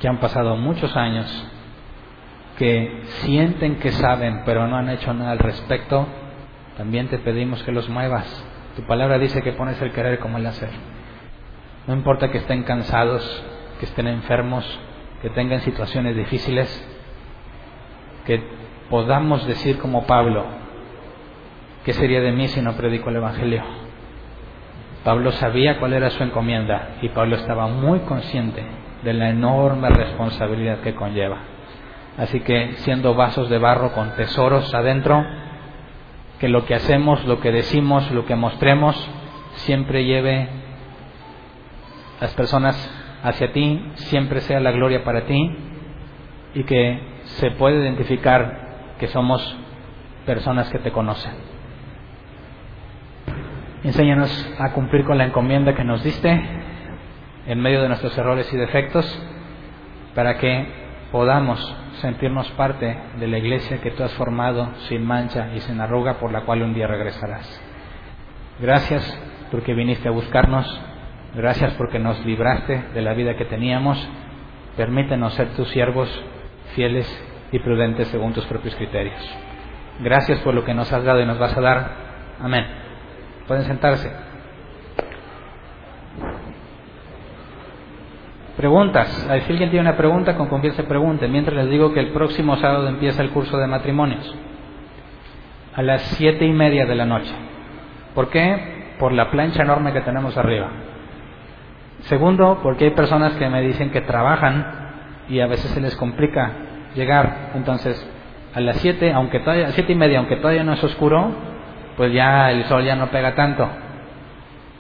que 0.03 0.09
han 0.09 0.19
pasado 0.19 0.57
muchos 0.57 0.97
años, 0.97 1.29
que 2.59 3.05
sienten 3.20 3.77
que 3.77 3.93
saben, 3.93 4.43
pero 4.45 4.66
no 4.66 4.77
han 4.77 4.91
hecho 4.91 5.15
nada 5.15 5.31
al 5.31 5.39
respecto, 5.39 6.09
también 6.77 7.07
te 7.07 7.19
pedimos 7.19 7.62
que 7.62 7.70
los 7.70 7.89
muevas. 7.89 8.27
Tu 8.74 8.83
palabra 8.83 9.20
dice 9.20 9.43
que 9.43 9.53
pones 9.53 9.81
el 9.81 9.93
querer 9.93 10.19
como 10.19 10.39
el 10.39 10.47
hacer. 10.47 10.70
No 11.87 11.95
importa 11.95 12.33
que 12.33 12.39
estén 12.39 12.65
cansados, 12.65 13.45
que 13.79 13.87
estén 13.87 14.09
enfermos, 14.09 14.66
que 15.23 15.31
tengan 15.31 15.61
situaciones 15.61 16.16
difíciles, 16.16 16.69
que 18.27 18.43
podamos 18.91 19.47
decir 19.47 19.79
como 19.79 20.05
Pablo, 20.05 20.47
¿qué 21.85 21.93
sería 21.93 22.20
de 22.20 22.33
mí 22.33 22.49
si 22.49 22.61
no 22.61 22.73
predico 22.73 23.11
el 23.11 23.16
Evangelio? 23.16 23.62
Pablo 25.05 25.31
sabía 25.31 25.79
cuál 25.79 25.93
era 25.93 26.11
su 26.11 26.24
encomienda 26.24 26.97
y 27.03 27.09
Pablo 27.11 27.37
estaba 27.37 27.69
muy 27.69 28.01
consciente 28.01 28.82
de 29.03 29.12
la 29.12 29.31
enorme 29.31 29.89
responsabilidad 29.89 30.81
que 30.81 30.95
conlleva. 30.95 31.39
Así 32.19 32.41
que 32.41 32.74
siendo 32.79 33.15
vasos 33.15 33.49
de 33.49 33.59
barro 33.59 33.93
con 33.93 34.15
tesoros 34.16 34.73
adentro, 34.74 35.24
que 36.39 36.49
lo 36.49 36.66
que 36.66 36.74
hacemos, 36.74 37.24
lo 37.24 37.41
que 37.41 37.53
decimos, 37.53 38.11
lo 38.11 38.27
que 38.27 38.37
mostremos, 38.37 38.97
siempre 39.55 40.05
lleve 40.05 40.49
las 42.20 42.35
personas 42.35 42.77
hacia 43.23 43.53
ti, 43.53 43.83
siempre 43.95 44.41
sea 44.41 44.61
la 44.61 44.73
gloria 44.73 45.05
para 45.05 45.24
ti 45.27 45.57
y 46.55 46.65
que 46.65 47.01
se 47.24 47.51
pueda 47.53 47.79
identificar 47.79 48.95
que 48.99 49.07
somos 49.09 49.57
personas 50.27 50.69
que 50.70 50.79
te 50.79 50.93
conocen. 50.93 51.33
Enséñanos 53.85 54.55
a 54.59 54.73
cumplir 54.73 55.05
con 55.05 55.19
la 55.19 55.24
encomienda 55.24 55.74
que 55.74 55.85
nos 55.85 56.05
diste 56.05 56.61
en 57.47 57.60
medio 57.60 57.82
de 57.82 57.89
nuestros 57.89 58.16
errores 58.16 58.52
y 58.52 58.56
defectos 58.56 59.06
para 60.14 60.39
que 60.39 60.66
podamos 61.10 61.77
sentirnos 62.01 62.48
parte 62.52 62.97
de 63.19 63.28
la 63.28 63.39
iglesia 63.39 63.81
que 63.81 63.90
tú 63.90 64.02
has 64.02 64.12
formado 64.14 64.70
sin 64.89 65.05
mancha 65.05 65.51
y 65.55 65.60
sin 65.60 65.81
arruga 65.81 66.14
por 66.14 66.32
la 66.32 66.43
cual 66.43 66.62
un 66.62 66.74
día 66.74 66.86
regresarás. 66.86 67.60
Gracias 68.60 69.19
porque 69.51 69.74
viniste 69.74 70.09
a 70.09 70.12
buscarnos, 70.12 70.81
gracias 71.35 71.74
porque 71.74 71.98
nos 71.98 72.24
libraste 72.24 72.85
de 72.94 73.02
la 73.02 73.12
vida 73.12 73.36
que 73.36 73.44
teníamos, 73.44 73.98
permítenos 74.77 75.35
ser 75.35 75.51
tus 75.51 75.69
siervos 75.69 76.09
fieles 76.74 77.06
y 77.52 77.59
prudentes 77.59 78.09
según 78.09 78.32
tus 78.32 78.47
propios 78.47 78.74
criterios. 78.77 79.20
Gracias 80.01 80.40
por 80.40 80.55
lo 80.55 80.64
que 80.64 80.74
nos 80.74 80.90
has 80.93 81.05
dado 81.05 81.20
y 81.20 81.27
nos 81.27 81.39
vas 81.39 81.56
a 81.56 81.60
dar. 81.60 81.90
Amén. 82.40 82.66
Pueden 83.47 83.64
sentarse. 83.64 84.32
Preguntas. 88.57 89.09
Si 89.09 89.53
alguien 89.53 89.70
tiene 89.70 89.89
una 89.89 89.97
pregunta, 89.97 90.37
con 90.37 90.49
confianza 90.49 90.83
pregunte. 90.83 91.27
Mientras 91.29 91.57
les 91.57 91.70
digo 91.70 91.93
que 91.93 92.01
el 92.01 92.09
próximo 92.09 92.57
sábado 92.57 92.89
empieza 92.89 93.23
el 93.23 93.31
curso 93.31 93.57
de 93.57 93.66
matrimonios. 93.66 94.35
A 95.74 95.83
las 95.83 96.03
siete 96.03 96.45
y 96.45 96.53
media 96.53 96.85
de 96.85 96.95
la 96.95 97.07
noche. 97.07 97.33
¿Por 98.15 98.29
qué? 98.29 98.95
Por 98.99 99.12
la 99.12 99.31
plancha 99.31 99.62
enorme 99.62 99.93
que 99.93 100.03
tenemos 100.03 100.37
arriba. 100.37 100.69
Segundo, 102.01 102.61
porque 102.62 102.87
hay 102.87 102.91
personas 102.91 103.33
que 103.35 103.49
me 103.49 103.62
dicen 103.62 103.91
que 103.91 104.03
trabajan 104.03 104.66
y 105.29 105.41
a 105.41 105.47
veces 105.47 105.70
se 105.70 105.81
les 105.81 105.97
complica 105.97 106.53
llegar. 106.95 107.53
Entonces, 107.55 108.07
a 108.55 108.61
las 108.61 108.77
siete, 108.77 109.12
aunque 109.12 109.41
todavía, 109.41 109.69
siete 109.69 109.93
y 109.93 109.97
media, 109.97 110.19
aunque 110.19 110.37
todavía 110.37 110.62
no 110.62 110.74
es 110.74 110.85
oscuro, 110.85 111.31
pues 111.97 112.12
ya 112.12 112.51
el 112.51 112.65
sol 112.65 112.85
ya 112.85 112.97
no 112.97 113.07
pega 113.07 113.35
tanto 113.35 113.66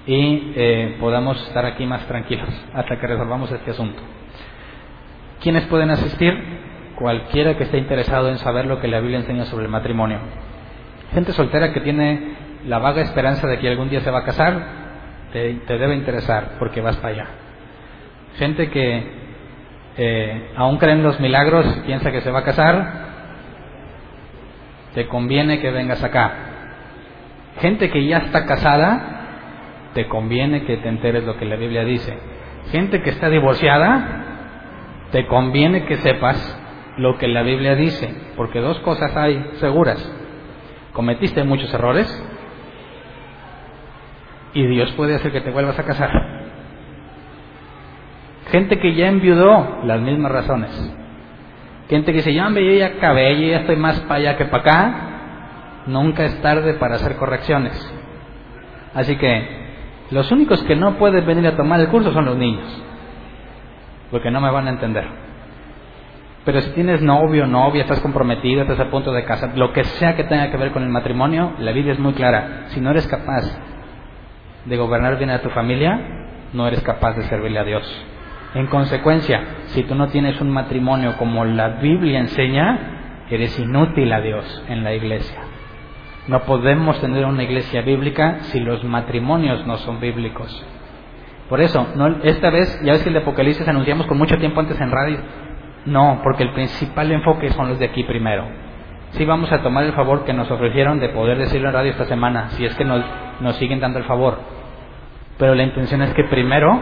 y 0.06 0.52
eh, 0.56 0.96
podamos 0.98 1.40
estar 1.48 1.64
aquí 1.64 1.86
más 1.86 2.06
tranquilos 2.06 2.48
hasta 2.74 2.98
que 2.98 3.06
resolvamos 3.06 3.50
este 3.52 3.70
asunto. 3.70 4.00
¿Quiénes 5.40 5.64
pueden 5.64 5.90
asistir? 5.90 6.34
Cualquiera 6.96 7.56
que 7.56 7.64
esté 7.64 7.78
interesado 7.78 8.28
en 8.28 8.38
saber 8.38 8.66
lo 8.66 8.80
que 8.80 8.88
la 8.88 9.00
Biblia 9.00 9.18
enseña 9.18 9.44
sobre 9.44 9.64
el 9.64 9.70
matrimonio. 9.70 10.18
Gente 11.12 11.32
soltera 11.32 11.72
que 11.72 11.80
tiene 11.80 12.34
la 12.66 12.78
vaga 12.78 13.02
esperanza 13.02 13.46
de 13.46 13.58
que 13.58 13.68
algún 13.68 13.90
día 13.90 14.00
se 14.00 14.10
va 14.10 14.20
a 14.20 14.24
casar, 14.24 14.62
te, 15.32 15.54
debe 15.66 15.94
interesar 15.94 16.52
porque 16.58 16.80
vas 16.80 16.96
para 16.96 17.08
allá. 17.08 17.26
Gente 18.38 18.70
que 18.70 19.02
eh, 19.96 20.50
aún 20.56 20.78
cree 20.78 20.94
en 20.94 21.02
los 21.02 21.18
milagros, 21.20 21.66
piensa 21.86 22.10
que 22.12 22.20
se 22.20 22.30
va 22.30 22.40
a 22.40 22.44
casar, 22.44 23.12
te 24.94 25.06
conviene 25.06 25.60
que 25.60 25.70
vengas 25.70 26.02
acá. 26.02 26.32
Gente 27.60 27.90
que 27.90 28.06
ya 28.06 28.18
está 28.18 28.46
casada, 28.46 29.11
te 29.94 30.08
conviene 30.08 30.64
que 30.64 30.78
te 30.78 30.88
enteres 30.88 31.24
lo 31.24 31.36
que 31.36 31.44
la 31.44 31.56
Biblia 31.56 31.84
dice. 31.84 32.16
Gente 32.70 33.02
que 33.02 33.10
está 33.10 33.28
divorciada, 33.28 35.08
te 35.10 35.26
conviene 35.26 35.84
que 35.84 35.96
sepas 35.98 36.58
lo 36.96 37.18
que 37.18 37.28
la 37.28 37.42
Biblia 37.42 37.74
dice, 37.74 38.14
porque 38.36 38.60
dos 38.60 38.78
cosas 38.80 39.16
hay 39.16 39.50
seguras. 39.54 39.98
Cometiste 40.92 41.44
muchos 41.44 41.72
errores 41.72 42.06
y 44.54 44.66
Dios 44.66 44.92
puede 44.92 45.14
hacer 45.14 45.32
que 45.32 45.40
te 45.40 45.50
vuelvas 45.50 45.78
a 45.78 45.84
casar. 45.84 46.10
Gente 48.50 48.78
que 48.78 48.94
ya 48.94 49.08
enviudó, 49.08 49.80
las 49.84 50.00
mismas 50.00 50.32
razones. 50.32 50.96
Gente 51.88 52.12
que 52.12 52.18
dice, 52.18 52.34
ya, 52.34 52.48
yo 52.50 52.60
ya 52.60 52.86
acabé, 52.86 53.40
yo 53.40 53.48
ya 53.48 53.60
estoy 53.60 53.76
más 53.76 54.00
para 54.00 54.16
allá 54.16 54.36
que 54.36 54.44
para 54.46 54.62
acá. 54.62 55.08
Nunca 55.86 56.24
es 56.24 56.40
tarde 56.42 56.74
para 56.74 56.96
hacer 56.96 57.16
correcciones. 57.16 57.72
Así 58.94 59.16
que 59.16 59.61
los 60.12 60.30
únicos 60.30 60.62
que 60.64 60.76
no 60.76 60.94
pueden 60.98 61.26
venir 61.26 61.46
a 61.46 61.56
tomar 61.56 61.80
el 61.80 61.88
curso 61.88 62.12
son 62.12 62.26
los 62.26 62.36
niños, 62.36 62.66
porque 64.10 64.30
no 64.30 64.40
me 64.40 64.50
van 64.50 64.66
a 64.66 64.70
entender. 64.70 65.04
Pero 66.44 66.60
si 66.60 66.70
tienes 66.70 67.00
novio, 67.02 67.46
novia, 67.46 67.82
estás 67.82 68.00
comprometido, 68.00 68.62
estás 68.62 68.80
a 68.80 68.90
punto 68.90 69.12
de 69.12 69.24
casar, 69.24 69.56
lo 69.56 69.72
que 69.72 69.84
sea 69.84 70.16
que 70.16 70.24
tenga 70.24 70.50
que 70.50 70.56
ver 70.56 70.72
con 70.72 70.82
el 70.82 70.88
matrimonio, 70.88 71.52
la 71.58 71.72
Biblia 71.72 71.92
es 71.92 71.98
muy 71.98 72.14
clara. 72.14 72.64
Si 72.68 72.80
no 72.80 72.90
eres 72.90 73.06
capaz 73.06 73.44
de 74.64 74.76
gobernar 74.76 75.18
bien 75.18 75.30
a 75.30 75.40
tu 75.40 75.50
familia, 75.50 75.98
no 76.52 76.66
eres 76.66 76.82
capaz 76.82 77.16
de 77.16 77.22
servirle 77.24 77.60
a 77.60 77.64
Dios. 77.64 78.06
En 78.54 78.66
consecuencia, 78.66 79.40
si 79.66 79.84
tú 79.84 79.94
no 79.94 80.08
tienes 80.08 80.40
un 80.40 80.50
matrimonio 80.50 81.16
como 81.16 81.44
la 81.44 81.80
Biblia 81.80 82.18
enseña, 82.18 83.24
eres 83.30 83.58
inútil 83.58 84.12
a 84.12 84.20
Dios 84.20 84.64
en 84.68 84.84
la 84.84 84.92
iglesia. 84.94 85.51
No 86.28 86.40
podemos 86.42 87.00
tener 87.00 87.24
una 87.24 87.42
iglesia 87.42 87.82
bíblica 87.82 88.38
si 88.42 88.60
los 88.60 88.84
matrimonios 88.84 89.66
no 89.66 89.76
son 89.78 89.98
bíblicos. 90.00 90.64
Por 91.48 91.60
eso, 91.60 91.86
esta 92.22 92.50
vez, 92.50 92.80
ya 92.82 92.92
ves 92.92 93.02
que 93.02 93.08
el 93.08 93.14
de 93.14 93.20
Apocalipsis 93.20 93.66
anunciamos 93.66 94.06
con 94.06 94.18
mucho 94.18 94.38
tiempo 94.38 94.60
antes 94.60 94.80
en 94.80 94.90
radio. 94.90 95.18
No, 95.84 96.20
porque 96.22 96.44
el 96.44 96.52
principal 96.52 97.10
enfoque 97.10 97.50
son 97.50 97.68
los 97.68 97.78
de 97.78 97.86
aquí 97.86 98.04
primero. 98.04 98.46
Sí 99.12 99.24
vamos 99.24 99.50
a 99.52 99.62
tomar 99.62 99.84
el 99.84 99.92
favor 99.92 100.24
que 100.24 100.32
nos 100.32 100.50
ofrecieron 100.50 101.00
de 101.00 101.08
poder 101.10 101.38
decirlo 101.38 101.68
en 101.68 101.74
radio 101.74 101.90
esta 101.90 102.06
semana, 102.06 102.50
si 102.50 102.64
es 102.64 102.74
que 102.76 102.84
nos, 102.84 103.04
nos 103.40 103.56
siguen 103.56 103.80
dando 103.80 103.98
el 103.98 104.04
favor. 104.04 104.38
Pero 105.38 105.54
la 105.54 105.64
intención 105.64 106.02
es 106.02 106.14
que 106.14 106.24
primero 106.24 106.80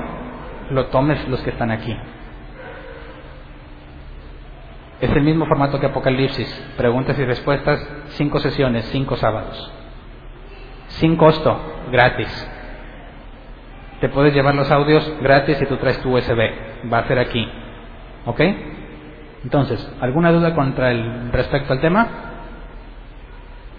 lo 0.70 0.86
tomes 0.86 1.26
los 1.28 1.42
que 1.42 1.50
están 1.50 1.70
aquí. 1.70 1.96
Es 5.00 5.10
el 5.10 5.22
mismo 5.22 5.46
formato 5.46 5.80
que 5.80 5.86
Apocalipsis, 5.86 6.46
preguntas 6.76 7.18
y 7.18 7.24
respuestas, 7.24 7.80
cinco 8.10 8.38
sesiones, 8.38 8.84
cinco 8.92 9.16
sábados. 9.16 9.72
Sin 10.88 11.16
costo, 11.16 11.58
gratis. 11.90 12.48
Te 14.00 14.10
puedes 14.10 14.34
llevar 14.34 14.54
los 14.54 14.70
audios 14.70 15.10
gratis 15.22 15.56
si 15.56 15.66
tú 15.66 15.76
traes 15.76 16.00
tu 16.02 16.14
USB. 16.14 16.38
Va 16.92 16.98
a 16.98 17.08
ser 17.08 17.18
aquí. 17.18 17.48
¿Ok? 18.26 18.40
Entonces, 19.44 19.90
¿alguna 20.00 20.32
duda 20.32 20.54
contra 20.54 20.90
el 20.90 21.32
respecto 21.32 21.72
al 21.72 21.80
tema? 21.80 22.08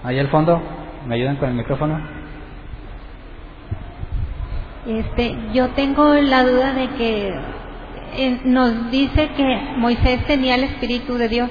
Ahí 0.04 0.18
al 0.18 0.30
fondo, 0.30 0.60
¿me 1.06 1.16
ayudan 1.16 1.36
con 1.36 1.50
el 1.50 1.56
micrófono? 1.56 2.00
Este, 4.88 5.38
yo 5.54 5.70
tengo 5.70 6.16
la 6.16 6.44
duda 6.44 6.74
de 6.74 6.88
que 6.90 7.34
nos 8.46 8.92
dice 8.92 9.30
que 9.36 9.74
Moisés 9.78 10.26
tenía 10.26 10.56
el 10.56 10.64
Espíritu 10.66 11.16
de 11.18 11.30
Dios 11.30 11.50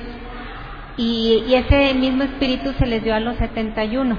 y, 0.96 1.54
ese 1.54 1.94
mismo 1.94 2.24
Espíritu 2.24 2.72
se 2.72 2.86
les 2.86 3.02
dio 3.02 3.14
a 3.14 3.20
los 3.20 3.36
71. 3.36 4.18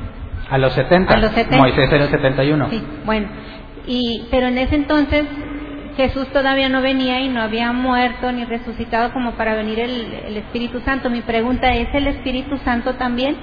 A 0.49 0.57
los 0.57 0.73
70. 0.73 1.13
A 1.13 1.17
los 1.17 1.31
70. 1.31 1.57
Moisés 1.57 1.91
era 1.91 2.05
el 2.05 2.09
71. 2.09 2.69
Sí, 2.69 2.83
bueno. 3.05 3.27
Y, 3.85 4.23
pero 4.31 4.47
en 4.47 4.57
ese 4.57 4.75
entonces 4.75 5.25
Jesús 5.95 6.27
todavía 6.29 6.69
no 6.69 6.81
venía 6.81 7.19
y 7.21 7.29
no 7.29 7.41
había 7.41 7.71
muerto 7.71 8.31
ni 8.31 8.45
resucitado 8.45 9.13
como 9.13 9.33
para 9.33 9.55
venir 9.55 9.79
el, 9.79 10.13
el 10.27 10.37
Espíritu 10.37 10.79
Santo. 10.81 11.09
Mi 11.09 11.21
pregunta 11.21 11.73
es, 11.73 11.87
¿el 11.93 12.07
Espíritu 12.07 12.57
Santo 12.59 12.95
también? 12.95 13.35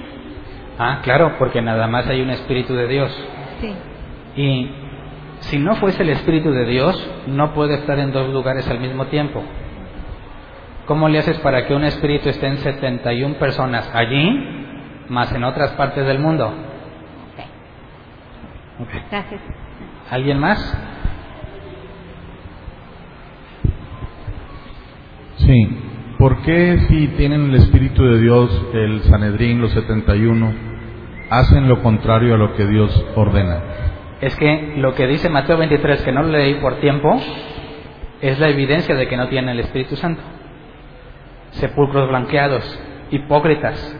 Ah, 0.77 0.99
claro, 1.03 1.35
porque 1.37 1.61
nada 1.61 1.87
más 1.87 2.07
hay 2.07 2.21
un 2.21 2.29
Espíritu 2.29 2.73
de 2.73 2.87
Dios. 2.87 3.11
Sí. 3.61 3.73
Y 4.35 4.69
si 5.41 5.57
no 5.57 5.75
fuese 5.75 6.03
el 6.03 6.09
Espíritu 6.09 6.51
de 6.51 6.65
Dios, 6.65 7.11
no 7.27 7.53
puede 7.53 7.75
estar 7.75 7.97
en 7.99 8.11
dos 8.11 8.29
lugares 8.29 8.67
al 8.69 8.79
mismo 8.79 9.05
tiempo. 9.07 9.43
¿Cómo 10.85 11.07
le 11.07 11.19
haces 11.19 11.37
para 11.39 11.67
que 11.67 11.75
un 11.75 11.83
espíritu 11.83 12.29
esté 12.29 12.47
en 12.47 12.57
71 12.57 13.35
personas 13.35 13.89
allí, 13.93 15.05
más 15.07 15.31
en 15.33 15.43
otras 15.43 15.73
partes 15.73 16.03
del 16.05 16.17
mundo? 16.17 16.51
Gracias. 19.11 19.41
¿Alguien 20.09 20.39
más? 20.39 20.77
Sí. 25.37 25.77
¿Por 26.17 26.41
qué 26.41 26.79
si 26.89 27.07
tienen 27.09 27.45
el 27.45 27.55
Espíritu 27.55 28.03
de 28.03 28.19
Dios, 28.19 28.65
el 28.73 29.01
Sanedrín, 29.03 29.61
los 29.61 29.71
71, 29.71 30.53
hacen 31.29 31.69
lo 31.69 31.81
contrario 31.81 32.33
a 32.33 32.37
lo 32.37 32.55
que 32.55 32.65
Dios 32.65 33.05
ordena? 33.15 33.61
Es 34.21 34.35
que 34.35 34.73
lo 34.77 34.95
que 34.95 35.07
dice 35.07 35.29
Mateo 35.29 35.57
23, 35.57 36.03
que 36.03 36.11
no 36.11 36.23
lo 36.23 36.29
leí 36.29 36.55
por 36.55 36.79
tiempo, 36.79 37.19
es 38.21 38.39
la 38.39 38.49
evidencia 38.49 38.95
de 38.95 39.07
que 39.07 39.15
no 39.15 39.29
tiene 39.29 39.53
el 39.53 39.61
Espíritu 39.61 39.95
Santo. 39.95 40.21
Sepulcros 41.51 42.09
blanqueados, 42.09 42.79
hipócritas, 43.11 43.97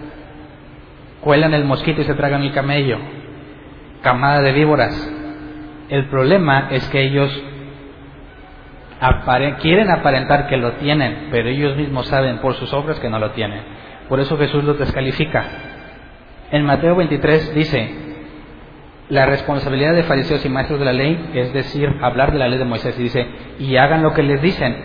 cuelan 1.22 1.54
el 1.54 1.66
mosquito 1.66 2.02
y 2.02 2.06
se 2.06 2.16
tragan 2.16 2.42
el 2.44 2.52
camello, 2.52 2.98
camada 4.02 4.42
de 4.42 4.52
víboras. 4.52 5.14
El 5.90 6.06
problema 6.10 6.68
es 6.70 6.88
que 6.90 7.02
ellos 7.02 7.44
quieren 9.62 9.90
aparentar 9.90 10.48
que 10.48 10.58
lo 10.58 10.74
tienen, 10.74 11.30
pero 11.32 11.48
ellos 11.50 11.78
mismos 11.78 12.08
saben 12.08 12.40
por 12.40 12.56
sus 12.56 12.74
obras 12.74 13.00
que 13.00 13.10
no 13.10 13.20
lo 13.20 13.32
tienen. 13.32 13.62
Por 14.10 14.20
eso 14.20 14.38
Jesús 14.38 14.64
los 14.64 14.78
descalifica. 14.78 15.46
En 16.52 16.66
Mateo 16.66 16.96
23 16.96 17.56
dice, 17.56 18.09
la 19.10 19.26
responsabilidad 19.26 19.96
de 19.96 20.04
fariseos 20.04 20.46
y 20.46 20.50
maestros 20.50 20.80
de 20.80 20.86
la 20.86 20.94
ley 20.94 21.32
es 21.34 21.52
decir, 21.52 21.90
hablar 22.02 22.32
de 22.32 22.38
la 22.38 22.48
ley 22.48 22.60
de 22.60 22.66
Moisés 22.66 22.98
y 23.00 23.04
dice, 23.04 23.28
y 23.60 23.76
hagan 23.76 24.04
lo 24.04 24.14
que 24.14 24.24
les 24.24 24.42
dicen, 24.42 24.76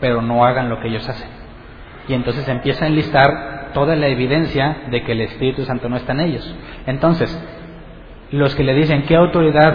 pero 0.00 0.22
no 0.22 0.44
hagan 0.44 0.68
lo 0.68 0.80
que 0.80 0.88
ellos 0.88 1.08
hacen. 1.08 1.28
Y 2.06 2.14
entonces 2.14 2.48
empieza 2.48 2.84
a 2.84 2.88
enlistar 2.88 3.70
toda 3.74 3.96
la 3.96 4.06
evidencia 4.06 4.84
de 4.90 5.02
que 5.02 5.12
el 5.12 5.20
Espíritu 5.22 5.64
Santo 5.64 5.88
no 5.88 5.96
está 5.96 6.12
en 6.12 6.20
ellos. 6.20 6.56
Entonces, 6.86 7.36
los 8.30 8.54
que 8.54 8.62
le 8.62 8.74
dicen, 8.74 9.02
¿qué 9.02 9.16
autoridad 9.16 9.74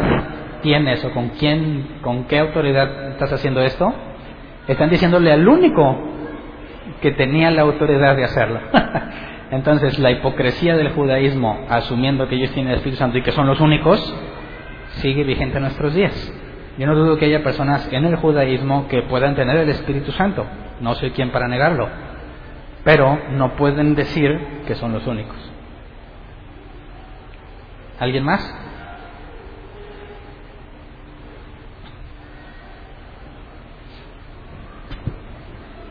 tienes 0.61 1.03
o 1.03 1.11
con 1.11 1.29
quién, 1.29 1.99
con 2.01 2.23
qué 2.25 2.39
autoridad 2.39 3.11
estás 3.11 3.33
haciendo 3.33 3.61
esto? 3.61 3.93
Están 4.67 4.89
diciéndole 4.89 5.31
al 5.31 5.47
único 5.47 5.97
que 7.01 7.11
tenía 7.11 7.51
la 7.51 7.63
autoridad 7.63 8.15
de 8.15 8.23
hacerlo. 8.23 8.61
Entonces, 9.51 9.99
la 9.99 10.11
hipocresía 10.11 10.75
del 10.75 10.89
judaísmo, 10.93 11.65
asumiendo 11.69 12.27
que 12.27 12.35
ellos 12.35 12.51
tienen 12.51 12.71
el 12.71 12.77
Espíritu 12.77 12.99
Santo 12.99 13.17
y 13.17 13.21
que 13.23 13.31
son 13.31 13.47
los 13.47 13.59
únicos, 13.59 14.13
sigue 15.01 15.23
vigente 15.23 15.57
en 15.57 15.63
nuestros 15.63 15.93
días. 15.93 16.33
Yo 16.77 16.87
no 16.87 16.95
dudo 16.95 17.17
que 17.17 17.25
haya 17.25 17.43
personas 17.43 17.87
en 17.91 18.05
el 18.05 18.15
judaísmo 18.15 18.87
que 18.87 19.03
puedan 19.03 19.35
tener 19.35 19.57
el 19.57 19.69
Espíritu 19.69 20.11
Santo. 20.11 20.45
No 20.81 20.95
soy 20.95 21.11
quien 21.11 21.31
para 21.31 21.47
negarlo. 21.47 21.87
Pero 22.83 23.19
no 23.31 23.55
pueden 23.55 23.95
decir 23.95 24.63
que 24.65 24.75
son 24.75 24.91
los 24.91 25.05
únicos. 25.05 25.37
¿Alguien 27.99 28.23
más? 28.23 28.53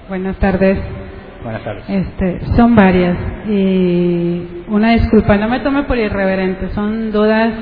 Buenas 0.08 0.36
tardes. 0.36 1.01
Buenas 1.42 1.62
tardes. 1.62 1.84
Este, 1.88 2.40
son 2.56 2.74
varias. 2.76 3.16
Y 3.48 4.64
una 4.68 4.92
disculpa, 4.92 5.36
no 5.36 5.48
me 5.48 5.60
tome 5.60 5.82
por 5.84 5.98
irreverente, 5.98 6.68
son 6.70 7.10
dudas 7.10 7.52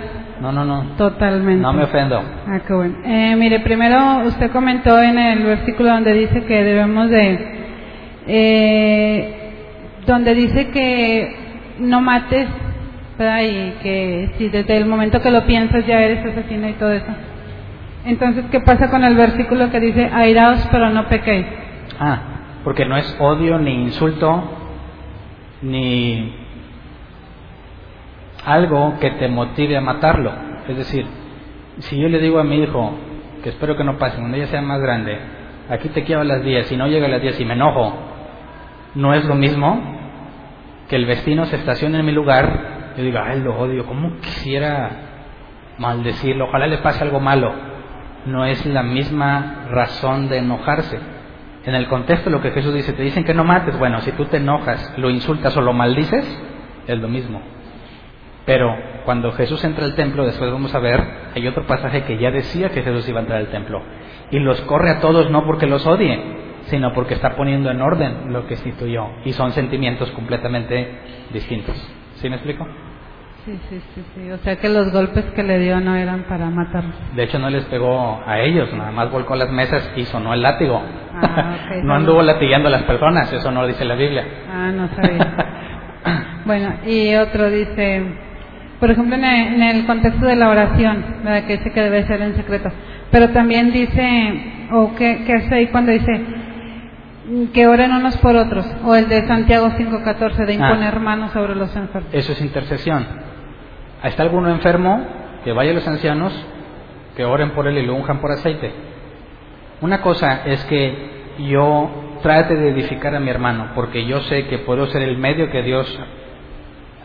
No, 0.40 0.52
no, 0.52 0.64
no. 0.64 0.82
totalmente. 0.96 1.62
No 1.62 1.72
me 1.72 1.84
ofendo. 1.84 2.22
Ah, 2.46 2.60
qué 2.66 2.72
bueno. 2.74 2.96
Eh, 3.04 3.34
mire, 3.36 3.60
primero 3.60 4.22
usted 4.26 4.50
comentó 4.50 5.00
en 5.02 5.18
el 5.18 5.42
versículo 5.44 5.90
donde 5.90 6.12
dice 6.12 6.44
que 6.44 6.62
debemos 6.62 7.08
de, 7.10 7.38
eh, 8.26 9.34
donde 10.06 10.34
dice 10.34 10.68
que 10.68 11.36
no 11.78 12.00
mates, 12.02 12.48
¿verdad? 13.18 13.40
Y 13.42 13.72
que 13.82 14.30
si 14.38 14.48
desde 14.48 14.76
el 14.76 14.86
momento 14.86 15.20
que 15.20 15.30
lo 15.30 15.46
piensas 15.46 15.86
ya 15.86 16.00
eres 16.02 16.24
asesino 16.24 16.68
y 16.68 16.72
todo 16.74 16.92
eso. 16.92 17.12
Entonces, 18.04 18.44
¿qué 18.50 18.60
pasa 18.60 18.90
con 18.90 19.04
el 19.04 19.14
versículo 19.14 19.70
que 19.70 19.80
dice, 19.80 20.08
airaos 20.12 20.66
pero 20.70 20.90
no 20.90 21.06
pequéis? 21.08 21.46
Ah, 21.98 22.18
porque 22.64 22.84
no 22.84 22.96
es 22.96 23.16
odio 23.18 23.58
ni 23.58 23.72
insulto 23.72 24.42
ni 25.62 26.34
algo 28.44 28.98
que 29.00 29.10
te 29.12 29.28
motive 29.28 29.76
a 29.76 29.80
matarlo. 29.80 30.32
Es 30.68 30.76
decir, 30.76 31.06
si 31.78 31.98
yo 31.98 32.08
le 32.08 32.18
digo 32.18 32.38
a 32.38 32.44
mi 32.44 32.56
hijo, 32.62 32.94
que 33.42 33.50
espero 33.50 33.76
que 33.76 33.84
no 33.84 33.98
pase, 33.98 34.18
cuando 34.18 34.36
ella 34.36 34.46
sea 34.46 34.62
más 34.62 34.80
grande, 34.80 35.18
aquí 35.68 35.88
te 35.88 36.04
quiero 36.04 36.24
las 36.24 36.42
10, 36.42 36.72
y 36.72 36.76
no 36.76 36.86
llega 36.86 37.06
a 37.06 37.10
las 37.10 37.22
10 37.22 37.40
y 37.40 37.44
me 37.44 37.54
enojo, 37.54 37.94
no 38.94 39.14
es 39.14 39.24
lo 39.24 39.34
mismo 39.34 39.80
que 40.88 40.96
el 40.96 41.06
vecino 41.06 41.46
se 41.46 41.56
estacione 41.56 42.00
en 42.00 42.06
mi 42.06 42.12
lugar, 42.12 42.92
yo 42.96 43.04
diga, 43.04 43.24
ay, 43.26 43.40
lo 43.40 43.58
odio, 43.58 43.86
¿cómo 43.86 44.16
quisiera 44.16 44.90
maldecirlo? 45.78 46.46
Ojalá 46.46 46.66
le 46.66 46.78
pase 46.78 47.02
algo 47.02 47.20
malo. 47.20 47.52
No 48.26 48.44
es 48.44 48.66
la 48.66 48.82
misma 48.82 49.66
razón 49.70 50.28
de 50.28 50.38
enojarse. 50.38 50.98
En 51.64 51.74
el 51.74 51.88
contexto 51.88 52.30
lo 52.30 52.40
que 52.40 52.52
Jesús 52.52 52.72
dice, 52.72 52.92
te 52.94 53.02
dicen 53.02 53.24
que 53.24 53.34
no 53.34 53.44
mates, 53.44 53.78
bueno, 53.78 54.00
si 54.00 54.12
tú 54.12 54.24
te 54.26 54.38
enojas, 54.38 54.94
lo 54.96 55.10
insultas 55.10 55.56
o 55.56 55.60
lo 55.60 55.72
maldices, 55.72 56.24
es 56.86 56.98
lo 56.98 57.08
mismo. 57.08 57.42
Pero 58.46 58.74
cuando 59.04 59.32
Jesús 59.32 59.62
entra 59.64 59.84
al 59.84 59.94
templo, 59.94 60.24
después 60.24 60.50
vamos 60.50 60.74
a 60.74 60.78
ver, 60.78 61.02
hay 61.34 61.46
otro 61.46 61.66
pasaje 61.66 62.04
que 62.04 62.18
ya 62.18 62.30
decía 62.30 62.70
que 62.70 62.82
Jesús 62.82 63.08
iba 63.08 63.18
a 63.18 63.22
entrar 63.22 63.38
al 63.38 63.48
templo. 63.48 63.82
Y 64.30 64.38
los 64.38 64.60
corre 64.62 64.90
a 64.90 65.00
todos 65.00 65.30
no 65.30 65.44
porque 65.44 65.66
los 65.66 65.86
odie, 65.86 66.18
sino 66.66 66.92
porque 66.94 67.14
está 67.14 67.36
poniendo 67.36 67.70
en 67.70 67.82
orden 67.82 68.32
lo 68.32 68.46
que 68.46 68.54
instituyó. 68.54 69.08
Y 69.24 69.32
son 69.34 69.52
sentimientos 69.52 70.10
completamente 70.12 70.98
distintos. 71.32 71.76
¿Sí 72.16 72.28
me 72.28 72.36
explico? 72.36 72.66
Sí, 73.44 73.58
sí, 73.70 73.80
sí, 73.94 74.04
sí. 74.14 74.30
O 74.30 74.38
sea 74.38 74.56
que 74.56 74.68
los 74.68 74.92
golpes 74.92 75.24
que 75.34 75.42
le 75.42 75.58
dio 75.58 75.80
no 75.80 75.94
eran 75.94 76.24
para 76.24 76.50
matarlos. 76.50 76.94
De 77.14 77.22
hecho, 77.22 77.38
no 77.38 77.48
les 77.48 77.64
pegó 77.64 78.22
a 78.26 78.38
ellos, 78.40 78.72
nada 78.74 78.90
más 78.90 79.10
volcó 79.10 79.34
las 79.34 79.50
mesas 79.50 79.90
y 79.96 80.04
sonó 80.04 80.34
el 80.34 80.42
látigo. 80.42 80.82
Ah, 81.14 81.56
ok. 81.56 81.76
no 81.84 81.94
anduvo 81.94 82.22
latigando 82.22 82.68
a 82.68 82.72
las 82.72 82.82
personas, 82.82 83.32
eso 83.32 83.50
no 83.50 83.62
lo 83.62 83.68
dice 83.68 83.84
la 83.84 83.94
Biblia. 83.94 84.24
Ah, 84.52 84.70
no 84.72 84.88
sabía. 84.94 85.34
bueno, 86.44 86.74
y 86.86 87.14
otro 87.14 87.50
dice, 87.50 88.02
por 88.78 88.90
ejemplo, 88.90 89.16
en 89.16 89.62
el, 89.62 89.86
contexto 89.86 90.26
de 90.26 90.36
la 90.36 90.48
oración, 90.50 91.04
¿verdad? 91.24 91.44
que 91.46 91.56
dice 91.56 91.72
que 91.72 91.80
debe 91.80 92.06
ser 92.06 92.20
en 92.20 92.36
secreto, 92.36 92.70
pero 93.10 93.30
también 93.30 93.72
dice, 93.72 94.68
o 94.72 94.94
que, 94.94 95.24
que 95.24 95.32
hace 95.32 95.54
ahí 95.54 95.66
cuando 95.68 95.92
dice 95.92 96.24
que 97.54 97.66
oren 97.66 97.92
unos 97.92 98.16
por 98.18 98.36
otros, 98.36 98.66
o 98.84 98.94
el 98.94 99.08
de 99.08 99.26
Santiago 99.26 99.70
5.14, 99.70 100.46
de 100.46 100.52
Ah. 100.52 100.56
imponer 100.56 101.00
manos 101.00 101.32
sobre 101.32 101.54
los 101.54 101.74
enfermos. 101.76 102.12
Eso 102.12 102.32
es 102.32 102.40
intercesión. 102.40 103.29
¿Está 104.02 104.22
alguno 104.22 104.50
enfermo? 104.50 105.06
Que 105.44 105.52
vaya 105.52 105.72
a 105.72 105.74
los 105.74 105.86
ancianos, 105.86 106.32
que 107.16 107.24
oren 107.24 107.50
por 107.50 107.66
él 107.66 107.78
y 107.78 107.86
lo 107.86 107.94
unjan 107.94 108.20
por 108.20 108.30
aceite. 108.32 108.72
Una 109.80 110.00
cosa 110.00 110.42
es 110.44 110.64
que 110.66 111.10
yo 111.38 111.90
trate 112.22 112.54
de 112.54 112.70
edificar 112.70 113.14
a 113.14 113.20
mi 113.20 113.30
hermano, 113.30 113.72
porque 113.74 114.04
yo 114.04 114.20
sé 114.22 114.46
que 114.46 114.58
puedo 114.58 114.86
ser 114.86 115.02
el 115.02 115.16
medio 115.18 115.50
que 115.50 115.62
Dios 115.62 115.98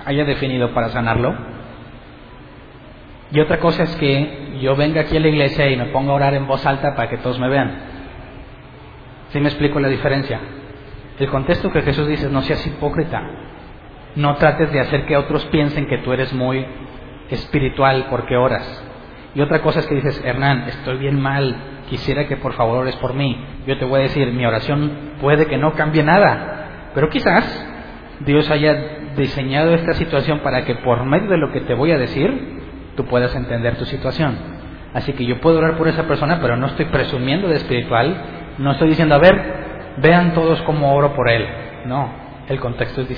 haya 0.06 0.26
definido 0.26 0.74
para 0.74 0.90
sanarlo. 0.90 1.36
Y 3.32 3.40
otra 3.40 3.60
cosa 3.60 3.84
es 3.84 3.96
que 3.96 4.60
yo 4.62 4.76
venga 4.76 5.02
aquí 5.02 5.18
a 5.18 5.20
la 5.20 5.28
iglesia 5.28 5.70
y 5.70 5.78
me 5.78 5.86
ponga 5.88 6.12
a 6.12 6.16
orar 6.16 6.34
en 6.34 6.48
voz 6.48 6.66
alta 6.66 6.96
para 6.96 7.10
que 7.10 7.18
todos 7.18 7.40
me 7.40 7.50
vean. 7.50 7.76
¿Sí 9.30 9.40
me 9.40 9.50
explico 9.50 9.80
la 9.80 9.90
diferencia? 9.90 10.40
El 11.20 11.30
contexto 11.30 11.72
que 11.72 11.82
Jesús 11.82 12.08
dice, 12.08 12.30
no 12.30 12.42
seas 12.42 12.66
hipócrita. 12.68 13.22
No 14.16 14.36
trates 14.36 14.72
de 14.72 14.80
hacer 14.80 15.06
que 15.06 15.18
otros 15.18 15.46
piensen 15.46 15.88
que 15.88 15.98
tú 16.00 16.14
eres 16.14 16.32
muy 16.34 16.66
espiritual 17.30 18.08
porque 18.10 18.38
oras. 18.38 18.84
Y 19.34 19.42
otra 19.42 19.62
cosa 19.62 19.80
es 19.80 19.88
que 19.88 19.96
dices, 19.96 20.22
Hernán, 20.24 20.64
estoy 20.68 20.98
bien 20.98 21.22
mal, 21.22 21.56
quisiera 21.90 22.28
que 22.28 22.38
por 22.38 22.54
favor 22.54 22.80
ores 22.80 22.96
por 22.98 23.14
mí. 23.14 23.38
Yo 23.68 23.78
te 23.78 23.86
voy 23.86 24.00
a 24.00 24.04
decir, 24.04 24.32
mi 24.32 24.46
oración 24.46 24.92
puede 25.20 25.46
que 25.48 25.58
no 25.58 25.74
cambie 25.74 26.04
nada, 26.04 26.92
pero 26.94 27.10
quizás 27.10 27.44
Dios 28.22 28.50
haya 28.50 29.14
diseñado 29.18 29.74
esta 29.74 29.94
situación 29.94 30.40
para 30.40 30.64
que 30.66 30.76
por 30.76 31.06
medio 31.06 31.30
de 31.30 31.38
lo 31.38 31.52
que 31.52 31.62
te 31.62 31.74
voy 31.74 31.92
a 31.92 31.98
decir, 31.98 32.62
tú 32.96 33.06
puedas 33.06 33.36
entender 33.36 33.76
tu 33.76 33.86
situación. 33.86 34.38
Así 34.94 35.12
que 35.14 35.26
yo 35.26 35.42
puedo 35.42 35.58
orar 35.58 35.78
por 35.78 35.90
esa 35.90 36.04
persona, 36.04 36.40
pero 36.42 36.56
no 36.56 36.68
estoy 36.68 36.86
presumiendo 36.86 37.50
de 37.50 37.58
espiritual, 37.58 38.16
no 38.58 38.72
estoy 38.72 38.90
diciendo, 38.90 39.16
a 39.16 39.20
ver, 39.20 39.96
vean 39.98 40.34
todos 40.34 40.62
cómo 40.62 40.96
oro 40.96 41.14
por 41.14 41.30
él. 41.30 41.46
No, 41.86 42.10
el 42.48 42.60
contexto 42.62 43.02
es 43.02 43.10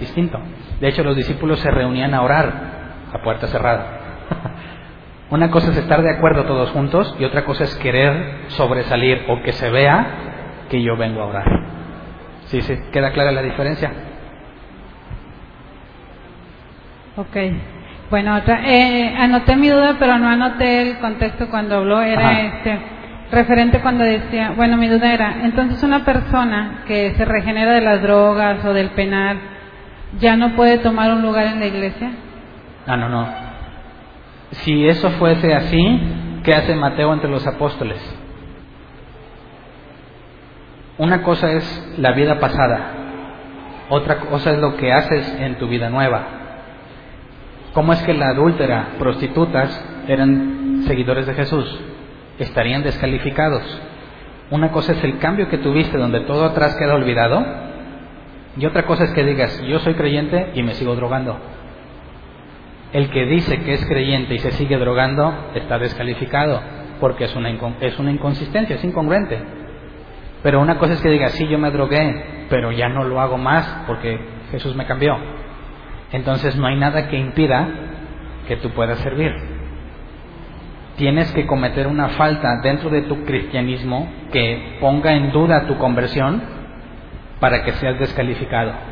distinto. 0.00 0.40
De 0.80 0.88
hecho, 0.88 1.04
los 1.04 1.14
discípulos 1.14 1.60
se 1.60 1.70
reunían 1.70 2.14
a 2.14 2.22
orar 2.22 2.79
a 3.12 3.18
puerta 3.22 3.46
cerrada. 3.48 3.86
Una 5.30 5.50
cosa 5.50 5.70
es 5.70 5.76
estar 5.76 6.02
de 6.02 6.10
acuerdo 6.10 6.44
todos 6.44 6.70
juntos 6.70 7.14
y 7.18 7.24
otra 7.24 7.44
cosa 7.44 7.64
es 7.64 7.74
querer 7.76 8.46
sobresalir 8.48 9.24
o 9.28 9.42
que 9.42 9.52
se 9.52 9.70
vea 9.70 10.06
que 10.68 10.82
yo 10.82 10.96
vengo 10.96 11.22
a 11.22 11.26
orar. 11.26 11.60
¿Sí, 12.46 12.60
sí? 12.62 12.76
¿Queda 12.92 13.12
clara 13.12 13.30
la 13.30 13.42
diferencia? 13.42 13.92
Ok. 17.16 17.36
Bueno, 18.10 18.36
otra, 18.36 18.62
eh, 18.66 19.14
anoté 19.16 19.56
mi 19.56 19.68
duda, 19.68 19.96
pero 20.00 20.18
no 20.18 20.28
anoté 20.28 20.82
el 20.82 20.98
contexto 20.98 21.48
cuando 21.48 21.76
habló. 21.76 22.02
Era 22.02 22.28
Ajá. 22.28 22.40
este 22.40 22.78
referente 23.30 23.80
cuando 23.80 24.02
decía, 24.04 24.52
bueno, 24.56 24.76
mi 24.76 24.88
duda 24.88 25.12
era, 25.12 25.44
entonces 25.44 25.82
una 25.84 26.04
persona 26.04 26.82
que 26.86 27.14
se 27.14 27.24
regenera 27.24 27.72
de 27.74 27.80
las 27.80 28.02
drogas 28.02 28.64
o 28.64 28.72
del 28.72 28.90
penal, 28.90 29.38
¿ya 30.18 30.36
no 30.36 30.56
puede 30.56 30.78
tomar 30.78 31.12
un 31.12 31.22
lugar 31.22 31.46
en 31.46 31.60
la 31.60 31.66
iglesia? 31.66 32.10
Ah, 32.86 32.96
no, 32.96 33.08
no. 33.08 33.28
Si 34.50 34.88
eso 34.88 35.10
fuese 35.10 35.54
así, 35.54 36.00
¿qué 36.42 36.54
hace 36.54 36.74
Mateo 36.74 37.12
entre 37.12 37.30
los 37.30 37.46
apóstoles? 37.46 37.98
Una 40.98 41.22
cosa 41.22 41.52
es 41.52 41.94
la 41.98 42.12
vida 42.12 42.40
pasada, 42.40 42.92
otra 43.88 44.20
cosa 44.20 44.50
es 44.50 44.58
lo 44.58 44.76
que 44.76 44.92
haces 44.92 45.36
en 45.40 45.56
tu 45.56 45.66
vida 45.66 45.88
nueva. 45.88 46.24
¿Cómo 47.72 47.92
es 47.92 48.02
que 48.02 48.12
la 48.12 48.28
adúltera, 48.28 48.88
prostitutas, 48.98 49.82
eran 50.08 50.82
seguidores 50.86 51.26
de 51.26 51.34
Jesús? 51.34 51.80
Estarían 52.38 52.82
descalificados. 52.82 53.62
Una 54.50 54.72
cosa 54.72 54.92
es 54.92 55.04
el 55.04 55.18
cambio 55.18 55.48
que 55.48 55.58
tuviste 55.58 55.96
donde 55.96 56.20
todo 56.20 56.44
atrás 56.44 56.74
queda 56.76 56.94
olvidado 56.94 57.44
y 58.56 58.66
otra 58.66 58.84
cosa 58.84 59.04
es 59.04 59.10
que 59.12 59.24
digas, 59.24 59.62
yo 59.62 59.78
soy 59.78 59.94
creyente 59.94 60.50
y 60.54 60.62
me 60.62 60.74
sigo 60.74 60.96
drogando. 60.96 61.38
El 62.92 63.10
que 63.10 63.24
dice 63.26 63.62
que 63.62 63.74
es 63.74 63.86
creyente 63.86 64.34
y 64.34 64.38
se 64.38 64.50
sigue 64.52 64.76
drogando 64.76 65.52
está 65.54 65.78
descalificado 65.78 66.60
porque 67.00 67.24
es 67.24 67.34
una, 67.34 67.50
es 67.80 67.98
una 67.98 68.10
inconsistencia, 68.10 68.76
es 68.76 68.84
incongruente. 68.84 69.38
Pero 70.42 70.60
una 70.60 70.78
cosa 70.78 70.94
es 70.94 71.00
que 71.00 71.10
diga, 71.10 71.28
sí, 71.28 71.46
yo 71.48 71.58
me 71.58 71.70
drogué, 71.70 72.46
pero 72.48 72.72
ya 72.72 72.88
no 72.88 73.04
lo 73.04 73.20
hago 73.20 73.38
más 73.38 73.84
porque 73.86 74.18
Jesús 74.50 74.74
me 74.74 74.86
cambió. 74.86 75.16
Entonces 76.12 76.56
no 76.56 76.66
hay 76.66 76.76
nada 76.76 77.08
que 77.08 77.16
impida 77.16 77.68
que 78.48 78.56
tú 78.56 78.70
puedas 78.70 78.98
servir. 78.98 79.32
Tienes 80.96 81.30
que 81.32 81.46
cometer 81.46 81.86
una 81.86 82.08
falta 82.10 82.60
dentro 82.62 82.90
de 82.90 83.02
tu 83.02 83.24
cristianismo 83.24 84.10
que 84.32 84.78
ponga 84.80 85.12
en 85.12 85.30
duda 85.30 85.66
tu 85.66 85.78
conversión 85.78 86.42
para 87.38 87.62
que 87.62 87.72
seas 87.72 87.98
descalificado. 87.98 88.89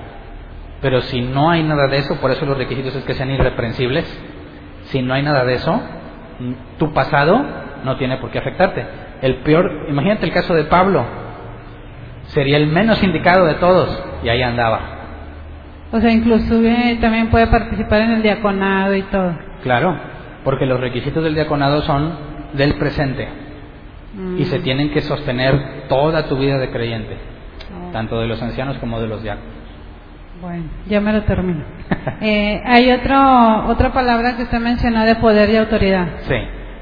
Pero 0.80 1.00
si 1.02 1.20
no 1.20 1.50
hay 1.50 1.62
nada 1.62 1.88
de 1.88 1.98
eso, 1.98 2.16
por 2.16 2.30
eso 2.30 2.46
los 2.46 2.56
requisitos 2.56 2.94
es 2.94 3.04
que 3.04 3.14
sean 3.14 3.30
irreprensibles, 3.30 4.06
si 4.84 5.02
no 5.02 5.14
hay 5.14 5.22
nada 5.22 5.44
de 5.44 5.54
eso, 5.54 5.74
mm, 6.38 6.78
tu 6.78 6.92
pasado 6.92 7.44
no 7.84 7.96
tiene 7.96 8.18
por 8.18 8.30
qué 8.30 8.38
afectarte. 8.38 8.86
El 9.22 9.36
peor, 9.36 9.86
imagínate 9.88 10.26
el 10.26 10.32
caso 10.32 10.54
de 10.54 10.64
Pablo, 10.64 11.04
sería 12.28 12.56
el 12.56 12.68
menos 12.68 13.02
indicado 13.02 13.46
de 13.46 13.54
todos 13.54 14.02
y 14.22 14.28
ahí 14.28 14.42
andaba. 14.42 14.80
O 15.90 16.00
sea, 16.00 16.10
inclusive 16.10 16.98
también 17.00 17.28
puede 17.28 17.46
participar 17.46 18.02
en 18.02 18.12
el 18.12 18.22
diaconado 18.22 18.94
y 18.94 19.02
todo. 19.02 19.36
Claro, 19.62 19.96
porque 20.44 20.66
los 20.66 20.78
requisitos 20.78 21.24
del 21.24 21.34
diaconado 21.34 21.82
son 21.82 22.12
del 22.52 22.74
presente 22.74 23.28
y 24.38 24.44
se 24.44 24.60
tienen 24.60 24.90
que 24.90 25.00
sostener 25.00 25.86
toda 25.88 26.28
tu 26.28 26.36
vida 26.36 26.58
de 26.58 26.70
creyente, 26.70 27.16
Oh, 27.70 27.92
tanto 27.92 28.18
de 28.20 28.26
los 28.26 28.40
ancianos 28.40 28.78
como 28.78 29.00
de 29.00 29.08
los 29.08 29.22
diáconos. 29.22 29.57
Bueno, 30.40 30.64
ya 30.88 31.00
me 31.00 31.12
lo 31.12 31.22
termino. 31.24 31.64
Eh, 32.20 32.60
hay 32.64 32.90
otro, 32.90 33.66
otra 33.68 33.92
palabra 33.92 34.36
que 34.36 34.42
usted 34.44 34.58
mencionó 34.58 35.04
de 35.04 35.14
poder 35.16 35.50
y 35.50 35.56
autoridad. 35.56 36.08
Sí. 36.22 36.34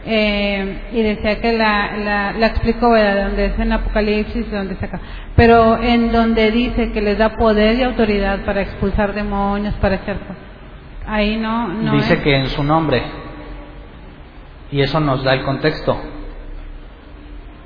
Eh, 0.07 0.83
y 0.93 1.03
decía 1.03 1.41
que 1.41 1.53
la, 1.59 1.97
la, 1.97 2.33
la 2.33 2.47
explicó, 2.47 2.91
¿verdad? 2.91 3.27
Donde 3.27 3.47
es 3.47 3.59
en 3.59 3.73
Apocalipsis, 3.73 4.51
donde 4.51 4.75
está 4.75 4.87
acá. 4.87 5.01
Pero 5.35 5.83
en 5.83 6.11
donde 6.13 6.51
dice 6.53 6.91
que 6.93 7.03
les 7.03 7.19
da 7.19 7.37
poder 7.37 7.77
y 7.77 7.83
autoridad 7.83 8.45
para 8.47 8.63
expulsar 8.63 9.13
demonios, 9.15 9.75
para 9.75 9.97
hacer 9.97 10.17
cosas. 10.21 10.37
Ahí 11.07 11.37
no, 11.37 11.69
no 11.69 11.93
Dice 11.93 12.15
es. 12.15 12.21
que 12.21 12.35
en 12.35 12.47
su 12.47 12.63
nombre. 12.65 13.03
Y 14.71 14.81
eso 14.81 15.01
nos 15.01 15.23
da 15.23 15.35
el 15.35 15.43
contexto. 15.43 16.01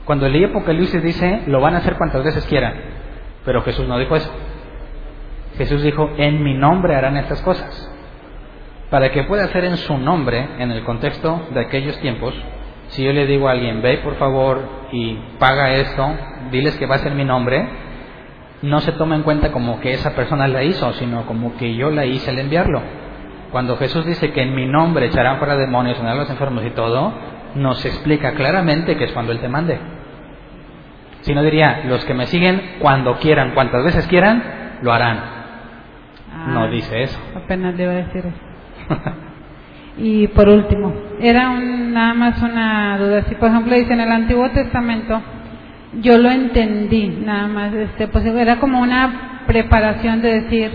Cuando 0.07 0.29
leí 0.29 0.45
Apocalipsis 0.45 1.03
dice, 1.03 1.43
lo 1.47 1.61
van 1.61 1.75
a 1.75 1.79
hacer 1.79 1.95
cuantas 1.97 2.25
veces 2.25 2.45
quieran. 2.47 2.75
Pero 3.45 3.62
Jesús 3.62 3.87
no 3.87 3.97
dijo 3.99 4.17
eso. 4.17 4.31
Jesús 5.61 5.82
dijo, 5.82 6.09
en 6.16 6.43
mi 6.43 6.55
nombre 6.55 6.95
harán 6.97 7.19
estas 7.19 7.43
cosas. 7.43 7.93
Para 8.89 9.12
que 9.12 9.24
pueda 9.24 9.45
hacer 9.45 9.62
en 9.66 9.77
su 9.77 9.99
nombre, 9.99 10.49
en 10.59 10.70
el 10.70 10.85
contexto 10.85 11.49
de 11.53 11.61
aquellos 11.61 11.99
tiempos, 11.99 12.32
si 12.89 13.05
yo 13.05 13.12
le 13.12 13.27
digo 13.27 13.47
a 13.47 13.53
alguien, 13.53 13.82
ve 13.82 13.99
por 13.99 14.15
favor 14.15 14.59
y 14.91 15.19
paga 15.39 15.74
esto, 15.74 16.15
diles 16.51 16.78
que 16.78 16.87
va 16.87 16.95
a 16.95 17.01
ser 17.01 17.12
mi 17.15 17.27
nombre, 17.27 17.69
no 18.62 18.81
se 18.81 18.93
toma 18.93 19.16
en 19.16 19.23
cuenta 19.23 19.53
como 19.53 19.81
que 19.81 19.93
esa 19.93 20.15
persona 20.15 20.49
la 20.49 20.62
hizo, 20.62 20.95
sino 20.95 21.27
como 21.27 21.55
que 21.59 21.74
yo 21.74 21.91
la 21.91 22.07
hice 22.07 22.31
al 22.31 22.39
enviarlo. 22.39 22.81
Cuando 23.53 23.77
Jesús 23.77 24.07
dice 24.07 24.32
que 24.32 24.41
en 24.41 24.55
mi 24.55 24.65
nombre 24.65 25.09
echarán 25.09 25.37
fuera 25.37 25.57
demonios, 25.57 25.99
sanarán 25.99 26.20
los 26.20 26.31
enfermos 26.31 26.65
y 26.65 26.70
todo, 26.70 27.12
nos 27.55 27.85
explica 27.85 28.32
claramente 28.32 28.97
que 28.97 29.05
es 29.05 29.12
cuando 29.12 29.32
Él 29.32 29.41
te 29.41 29.49
mande. 29.49 29.78
Si 31.20 31.35
no 31.35 31.43
diría, 31.43 31.82
los 31.85 32.03
que 32.07 32.15
me 32.15 32.24
siguen 32.28 32.77
cuando 32.78 33.19
quieran, 33.19 33.51
cuantas 33.51 33.85
veces 33.85 34.07
quieran, 34.07 34.78
lo 34.81 34.91
harán. 34.91 35.40
Ah, 36.32 36.47
No 36.52 36.69
dice 36.69 37.02
eso. 37.02 37.19
Apenas 37.36 37.74
le 37.74 37.82
iba 37.85 37.93
a 37.93 37.97
decir 37.97 38.24
eso. 38.27 39.01
Y 39.98 40.28
por 40.28 40.48
último, 40.48 40.94
era 41.20 41.51
un- 41.51 41.93
nada 41.93 42.15
más 42.15 42.40
una 42.40 42.97
duda. 42.97 43.23
Si 43.28 43.35
por 43.35 43.51
ejemplo 43.51 43.74
dice 43.74 43.93
en 43.93 44.01
el 44.01 44.11
Antiguo 44.11 44.48
Testamento, 44.51 45.20
yo 46.01 46.16
lo 46.16 46.31
entendí, 46.31 47.09
nada 47.09 47.48
más, 47.48 47.74
este, 47.74 48.07
pues 48.09 48.24
era 48.24 48.59
como 48.61 48.81
una 48.81 49.43
preparación 49.47 50.23
de 50.23 50.40
decir, 50.43 50.70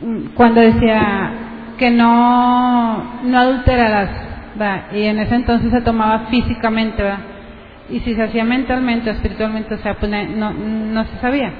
mm, 0.00 0.26
cuando 0.34 0.60
decía 0.62 1.30
que 1.78 1.90
no, 1.90 3.22
no 3.24 3.38
adulterarás, 3.38 4.10
¿verdad? 4.56 4.82
y 4.94 5.02
en 5.02 5.18
ese 5.18 5.34
entonces 5.34 5.70
se 5.70 5.80
tomaba 5.82 6.26
físicamente, 6.30 7.02
¿verdad? 7.02 7.18
y 7.90 8.00
si 8.00 8.14
se 8.14 8.22
hacía 8.22 8.44
mentalmente 8.44 9.10
o 9.10 9.12
espiritualmente, 9.12 9.74
o 9.74 9.78
sea, 9.78 9.94
pues 9.94 10.10
no, 10.10 10.52
no 10.54 11.04
se 11.04 11.16
sabía. 11.18 11.50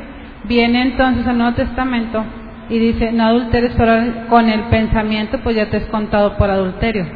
Viene 0.45 0.83
entonces 0.83 1.27
el 1.27 1.37
Nuevo 1.37 1.55
Testamento 1.57 2.25
y 2.73 2.79
dice, 2.79 3.13
no 3.13 3.25
adulteres, 3.27 3.75
pero 3.77 4.29
con 4.31 4.49
el 4.49 4.63
pensamiento 4.71 5.39
pues 5.43 5.55
ya 5.57 5.69
te 5.69 5.77
es 5.77 5.87
contado 5.89 6.39
por 6.39 6.49
adulterio. 6.49 7.07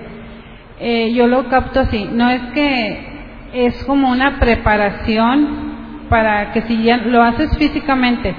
Eh, 0.78 1.15
yo 1.15 1.27
lo 1.27 1.49
capto 1.49 1.81
así, 1.81 2.07
no 2.12 2.28
es 2.28 2.43
que 2.53 3.07
es 3.55 3.83
como 3.85 4.11
una 4.11 4.39
preparación 4.39 6.05
para 6.11 6.53
que 6.53 6.61
si 6.62 6.83
ya 6.83 6.99
lo 6.99 7.23
haces 7.23 7.57
físicamente, 7.57 8.37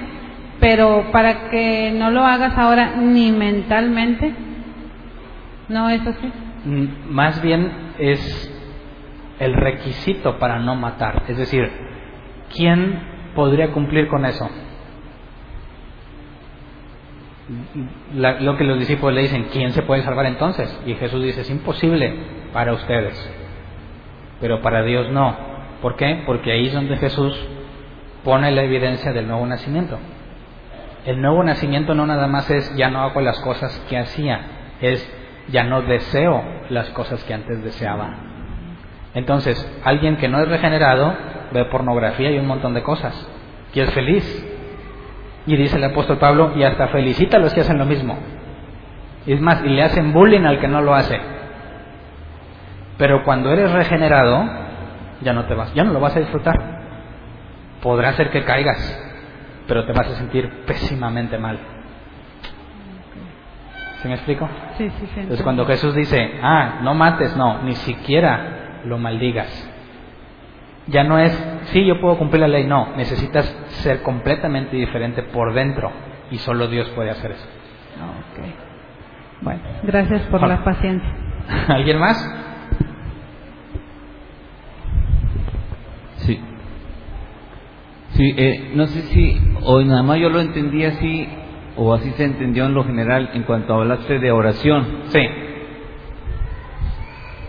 pero 0.59 1.05
para 1.11 1.49
que 1.49 1.91
no 1.97 2.11
lo 2.11 2.23
hagas 2.23 2.55
ahora 2.55 2.97
ni 2.97 3.31
mentalmente, 3.31 4.35
no 5.69 5.89
es 5.89 6.05
así. 6.05 6.31
Mm, 6.65 6.85
Más 7.09 7.41
bien 7.41 7.71
es 7.97 8.53
el 9.39 9.53
requisito 9.55 10.37
para 10.37 10.59
no 10.59 10.75
matar. 10.75 11.23
Es 11.27 11.37
decir, 11.37 11.67
¿quién 12.55 12.99
podría 13.33 13.71
cumplir 13.71 14.07
con 14.07 14.23
eso? 14.23 14.47
La- 18.13 18.39
lo 18.41 18.57
que 18.57 18.63
los 18.65 18.77
discípulos 18.79 19.15
le 19.15 19.21
dicen, 19.21 19.47
¿quién 19.51 19.71
se 19.71 19.81
puede 19.83 20.01
salvar 20.03 20.25
entonces? 20.25 20.81
Y 20.85 20.95
Jesús 20.95 21.23
dice, 21.23 21.41
es 21.41 21.49
imposible 21.49 22.13
para 22.53 22.73
ustedes, 22.73 23.17
pero 24.41 24.61
para 24.61 24.83
Dios 24.83 25.09
no. 25.11 25.35
¿Por 25.81 25.95
qué? 25.95 26.23
Porque 26.25 26.51
ahí 26.51 26.67
es 26.67 26.73
donde 26.73 26.97
Jesús 26.97 27.39
pone 28.23 28.51
la 28.51 28.63
evidencia 28.63 29.13
del 29.13 29.27
nuevo 29.27 29.45
nacimiento. 29.45 29.97
El 31.05 31.21
nuevo 31.21 31.41
nacimiento 31.43 31.93
no 31.95 32.05
nada 32.05 32.27
más 32.27 32.49
es 32.49 32.75
ya 32.75 32.89
no 32.89 33.01
hago 33.01 33.21
las 33.21 33.39
cosas 33.39 33.77
que 33.89 33.97
hacía, 33.97 34.41
es 34.81 35.09
ya 35.49 35.63
no 35.63 35.81
deseo 35.83 36.43
las 36.69 36.89
cosas 36.89 37.23
que 37.23 37.33
antes 37.33 37.63
deseaba. 37.63 38.13
Entonces, 39.13 39.55
alguien 39.85 40.17
que 40.17 40.27
no 40.27 40.41
es 40.41 40.49
regenerado 40.49 41.15
ve 41.53 41.63
pornografía 41.65 42.29
y 42.31 42.37
un 42.39 42.47
montón 42.47 42.73
de 42.73 42.83
cosas, 42.83 43.15
y 43.73 43.79
es 43.79 43.89
feliz. 43.93 44.46
Y 45.47 45.55
dice 45.55 45.77
el 45.77 45.83
apóstol 45.83 46.17
Pablo, 46.17 46.51
y 46.55 46.63
hasta 46.63 46.89
felicita 46.89 47.37
a 47.37 47.39
los 47.39 47.53
que 47.53 47.61
hacen 47.61 47.77
lo 47.77 47.85
mismo. 47.85 48.17
Y 49.25 49.33
es 49.33 49.41
más, 49.41 49.63
y 49.63 49.69
le 49.69 49.81
hacen 49.81 50.13
bullying 50.13 50.43
al 50.43 50.59
que 50.59 50.67
no 50.67 50.81
lo 50.81 50.93
hace. 50.93 51.19
Pero 52.97 53.23
cuando 53.23 53.51
eres 53.51 53.71
regenerado, 53.71 54.43
ya 55.21 55.33
no 55.33 55.45
te 55.45 55.53
vas, 55.53 55.73
ya 55.73 55.83
no 55.83 55.93
lo 55.93 55.99
vas 55.99 56.15
a 56.15 56.19
disfrutar. 56.19 56.55
Podrá 57.81 58.13
ser 58.13 58.29
que 58.29 58.43
caigas, 58.43 58.77
pero 59.67 59.85
te 59.85 59.93
vas 59.93 60.07
a 60.07 60.15
sentir 60.15 60.49
pésimamente 60.65 61.37
mal. 61.37 61.57
¿Sí 64.01 64.07
me 64.07 64.15
explico? 64.15 64.47
Sí, 64.77 64.89
sí, 64.89 65.05
sí. 65.13 65.19
Entonces 65.21 65.43
cuando 65.43 65.65
Jesús 65.65 65.95
dice, 65.95 66.39
ah, 66.41 66.79
no 66.81 66.93
mates, 66.93 67.35
no, 67.35 67.63
ni 67.63 67.75
siquiera 67.75 68.81
lo 68.85 68.97
maldigas. 68.97 69.66
Ya 70.87 71.03
no 71.03 71.19
es, 71.19 71.33
sí, 71.73 71.85
yo 71.85 71.99
puedo 71.99 72.17
cumplir 72.17 72.41
la 72.41 72.47
ley, 72.47 72.63
no, 72.65 72.95
necesitas 72.95 73.45
ser 73.83 74.01
completamente 74.03 74.75
diferente 74.77 75.21
por 75.23 75.53
dentro 75.53 75.91
y 76.31 76.37
solo 76.37 76.67
Dios 76.67 76.87
puede 76.89 77.09
hacer 77.11 77.31
eso. 77.31 77.45
Ok. 77.97 78.45
Bueno, 79.41 79.59
gracias 79.83 80.21
por 80.23 80.43
Hola. 80.43 80.55
la 80.55 80.63
paciencia. 80.63 81.09
¿Alguien 81.67 81.99
más? 81.99 82.17
Sí. 86.17 86.39
Sí, 88.13 88.33
eh, 88.37 88.71
no 88.73 88.87
sé 88.87 89.01
si 89.03 89.39
hoy 89.63 89.85
nada 89.85 90.03
más 90.03 90.19
yo 90.19 90.29
lo 90.29 90.39
entendí 90.39 90.85
así 90.85 91.27
o 91.75 91.93
así 91.93 92.11
se 92.11 92.23
entendió 92.23 92.65
en 92.65 92.73
lo 92.73 92.83
general 92.83 93.29
en 93.33 93.43
cuanto 93.43 93.75
hablaste 93.75 94.19
de 94.19 94.31
oración. 94.31 94.85
Sí. 95.09 95.19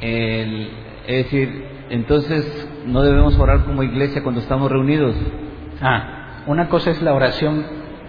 El- 0.01 0.70
es 1.06 1.24
decir, 1.24 1.77
entonces 1.90 2.69
no 2.86 3.02
debemos 3.02 3.39
orar 3.39 3.65
como 3.65 3.82
iglesia 3.82 4.23
cuando 4.23 4.40
estamos 4.40 4.70
reunidos. 4.70 5.15
Ah, 5.81 6.43
una 6.47 6.69
cosa 6.69 6.90
es 6.90 7.02
la 7.02 7.15
oración 7.15 7.65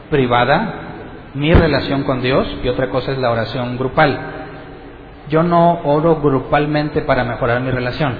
privada, 0.10 1.31
mi 1.34 1.53
relación 1.53 2.03
con 2.03 2.22
Dios, 2.22 2.47
y 2.64 2.68
otra 2.69 2.89
cosa 2.89 3.11
es 3.11 3.18
la 3.18 3.31
oración 3.31 3.77
grupal. 3.77 4.18
Yo 5.30 5.43
no 5.43 5.81
oro 5.84 6.15
grupalmente 6.22 7.01
para 7.01 7.23
mejorar 7.23 7.61
mi 7.61 7.72
relación. 7.72 8.15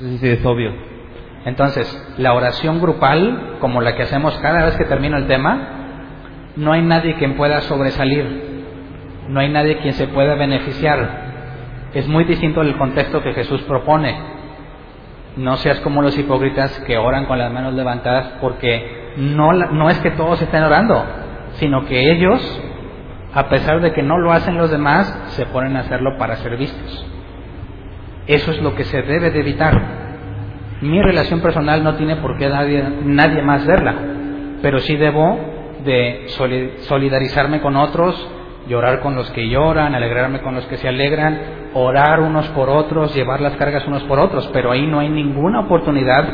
Eso 0.00 0.18
sí 0.18 0.28
es 0.28 0.44
obvio. 0.44 0.72
Entonces, 1.44 2.14
la 2.18 2.32
oración 2.34 2.80
grupal, 2.80 3.56
como 3.60 3.80
la 3.80 3.94
que 3.94 4.02
hacemos 4.02 4.36
cada 4.38 4.64
vez 4.64 4.76
que 4.76 4.84
termino 4.84 5.16
el 5.16 5.26
tema, 5.26 5.78
no 6.56 6.72
hay 6.72 6.82
nadie 6.82 7.14
quien 7.14 7.36
pueda 7.36 7.60
sobresalir, 7.62 8.64
no 9.28 9.40
hay 9.40 9.48
nadie 9.50 9.78
quien 9.78 9.94
se 9.94 10.08
pueda 10.08 10.34
beneficiar. 10.34 11.28
Es 11.94 12.06
muy 12.08 12.24
distinto 12.24 12.62
el 12.62 12.76
contexto 12.76 13.22
que 13.22 13.32
Jesús 13.32 13.62
propone. 13.62 14.37
No 15.38 15.56
seas 15.56 15.80
como 15.80 16.02
los 16.02 16.18
hipócritas 16.18 16.78
que 16.80 16.98
oran 16.98 17.26
con 17.26 17.38
las 17.38 17.52
manos 17.52 17.74
levantadas 17.74 18.32
porque 18.40 19.12
no, 19.16 19.52
no 19.52 19.88
es 19.88 19.98
que 20.00 20.10
todos 20.10 20.40
estén 20.42 20.62
orando, 20.64 21.04
sino 21.52 21.84
que 21.86 22.10
ellos, 22.10 22.60
a 23.34 23.48
pesar 23.48 23.80
de 23.80 23.92
que 23.92 24.02
no 24.02 24.18
lo 24.18 24.32
hacen 24.32 24.58
los 24.58 24.70
demás, 24.70 25.06
se 25.28 25.46
ponen 25.46 25.76
a 25.76 25.80
hacerlo 25.80 26.18
para 26.18 26.36
ser 26.36 26.56
vistos. 26.56 27.06
Eso 28.26 28.50
es 28.50 28.60
lo 28.60 28.74
que 28.74 28.84
se 28.84 29.00
debe 29.02 29.30
de 29.30 29.40
evitar. 29.40 29.80
Mi 30.80 31.00
relación 31.02 31.40
personal 31.40 31.82
no 31.82 31.94
tiene 31.94 32.16
por 32.16 32.36
qué 32.36 32.48
nadie, 32.48 32.84
nadie 33.04 33.42
más 33.42 33.64
verla, 33.66 33.94
pero 34.60 34.80
sí 34.80 34.96
debo 34.96 35.38
de 35.84 36.24
soli- 36.28 36.72
solidarizarme 36.80 37.60
con 37.60 37.76
otros, 37.76 38.28
llorar 38.68 39.00
con 39.00 39.14
los 39.14 39.30
que 39.30 39.48
lloran, 39.48 39.94
alegrarme 39.94 40.40
con 40.40 40.54
los 40.54 40.66
que 40.66 40.76
se 40.76 40.88
alegran, 40.88 41.40
orar 41.74 42.20
unos 42.20 42.46
por 42.48 42.68
otros, 42.68 43.14
llevar 43.14 43.40
las 43.40 43.56
cargas 43.56 43.86
unos 43.86 44.02
por 44.04 44.18
otros, 44.18 44.48
pero 44.52 44.70
ahí 44.70 44.86
no 44.86 45.00
hay 45.00 45.08
ninguna 45.08 45.60
oportunidad 45.60 46.24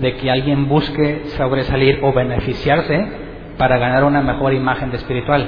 de 0.00 0.14
que 0.16 0.30
alguien 0.30 0.68
busque 0.68 1.24
sobresalir 1.36 2.00
o 2.02 2.12
beneficiarse 2.12 3.06
para 3.58 3.78
ganar 3.78 4.04
una 4.04 4.22
mejor 4.22 4.52
imagen 4.52 4.90
de 4.90 4.98
espiritual. 4.98 5.46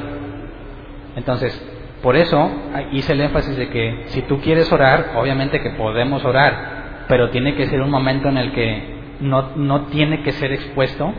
Entonces, 1.16 1.60
por 2.02 2.16
eso 2.16 2.50
hice 2.92 3.12
el 3.12 3.20
énfasis 3.20 3.56
de 3.56 3.68
que 3.68 4.04
si 4.06 4.22
tú 4.22 4.40
quieres 4.40 4.72
orar, 4.72 5.12
obviamente 5.16 5.60
que 5.60 5.70
podemos 5.70 6.24
orar, 6.24 7.06
pero 7.08 7.30
tiene 7.30 7.54
que 7.54 7.66
ser 7.66 7.80
un 7.80 7.90
momento 7.90 8.28
en 8.28 8.38
el 8.38 8.52
que 8.52 8.98
no, 9.20 9.50
no 9.56 9.86
tiene 9.86 10.22
que 10.22 10.32
ser 10.32 10.52
expuesto, 10.52 11.12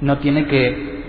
no 0.00 0.18
tiene 0.18 0.46
que 0.46 1.02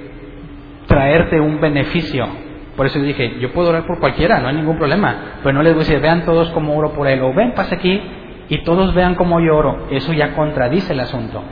traerte 0.87 1.39
un 1.39 1.59
beneficio. 1.59 2.27
Por 2.75 2.87
eso 2.87 2.99
dije, 2.99 3.37
yo 3.39 3.53
puedo 3.53 3.69
orar 3.69 3.85
por 3.85 3.99
cualquiera, 3.99 4.39
no 4.39 4.47
hay 4.47 4.55
ningún 4.55 4.77
problema, 4.77 5.39
pero 5.43 5.53
no 5.53 5.61
les 5.61 5.73
voy 5.73 5.83
a 5.83 5.85
decir, 5.85 6.01
vean 6.01 6.25
todos 6.25 6.49
cómo 6.51 6.75
oro 6.75 6.93
por 6.93 7.07
él, 7.07 7.21
o 7.21 7.33
ven, 7.33 7.53
pasa 7.53 7.75
aquí 7.75 8.01
y 8.49 8.63
todos 8.63 8.93
vean 8.93 9.15
cómo 9.15 9.39
yo 9.39 9.55
oro. 9.55 9.87
Eso 9.91 10.11
ya 10.13 10.33
contradice 10.35 10.93
el 10.93 10.99
asunto. 10.99 11.43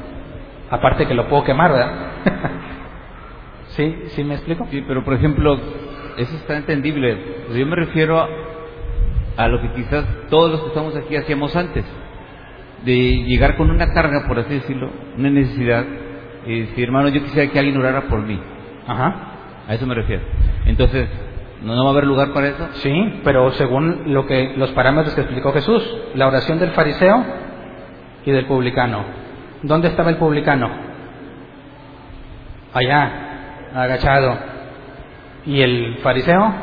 Aparte 0.69 1.05
que 1.05 1.13
lo 1.13 1.27
puedo 1.27 1.43
quemar, 1.43 1.71
¿verdad? 1.71 1.91
¿Sí? 3.69 3.95
¿Sí 4.07 4.23
me 4.23 4.35
explico? 4.35 4.67
Sí, 4.71 4.83
pero 4.87 5.03
por 5.03 5.13
ejemplo, 5.13 5.59
eso 6.17 6.35
está 6.35 6.57
entendible. 6.57 7.17
Yo 7.53 7.65
me 7.67 7.75
refiero 7.75 8.19
a, 8.19 8.27
a 9.37 9.47
lo 9.47 9.61
que 9.61 9.71
quizás 9.73 10.05
todos 10.29 10.51
los 10.51 10.61
que 10.61 10.67
estamos 10.69 10.95
aquí 10.95 11.15
hacíamos 11.15 11.55
antes, 11.55 11.85
de 12.83 13.23
llegar 13.25 13.57
con 13.57 13.69
una 13.69 13.93
carga, 13.93 14.27
por 14.27 14.39
así 14.39 14.55
decirlo, 14.55 14.89
una 15.17 15.29
necesidad, 15.29 15.85
y 16.47 16.61
decir, 16.61 16.85
hermano, 16.85 17.09
yo 17.09 17.21
quisiera 17.21 17.51
que 17.51 17.59
alguien 17.59 17.77
orara 17.77 18.01
por 18.07 18.21
mí. 18.21 18.39
Ajá. 18.87 19.30
A 19.67 19.73
eso 19.73 19.85
me 19.85 19.95
refiero. 19.95 20.23
Entonces, 20.65 21.07
¿no, 21.61 21.75
no 21.75 21.83
va 21.83 21.89
a 21.89 21.93
haber 21.93 22.05
lugar 22.05 22.33
para 22.33 22.47
eso? 22.47 22.67
Sí, 22.73 23.21
pero 23.23 23.51
según 23.53 24.13
lo 24.13 24.25
que 24.25 24.53
los 24.57 24.71
parámetros 24.71 25.15
que 25.15 25.21
explicó 25.21 25.53
Jesús, 25.53 25.83
la 26.15 26.27
oración 26.27 26.59
del 26.59 26.71
fariseo 26.71 27.23
y 28.25 28.31
del 28.31 28.45
publicano. 28.45 29.03
¿Dónde 29.63 29.89
estaba 29.89 30.09
el 30.09 30.17
publicano? 30.17 30.69
Allá, 32.73 33.11
agachado. 33.75 34.37
¿Y 35.45 35.61
el 35.61 35.97
fariseo? 36.03 36.53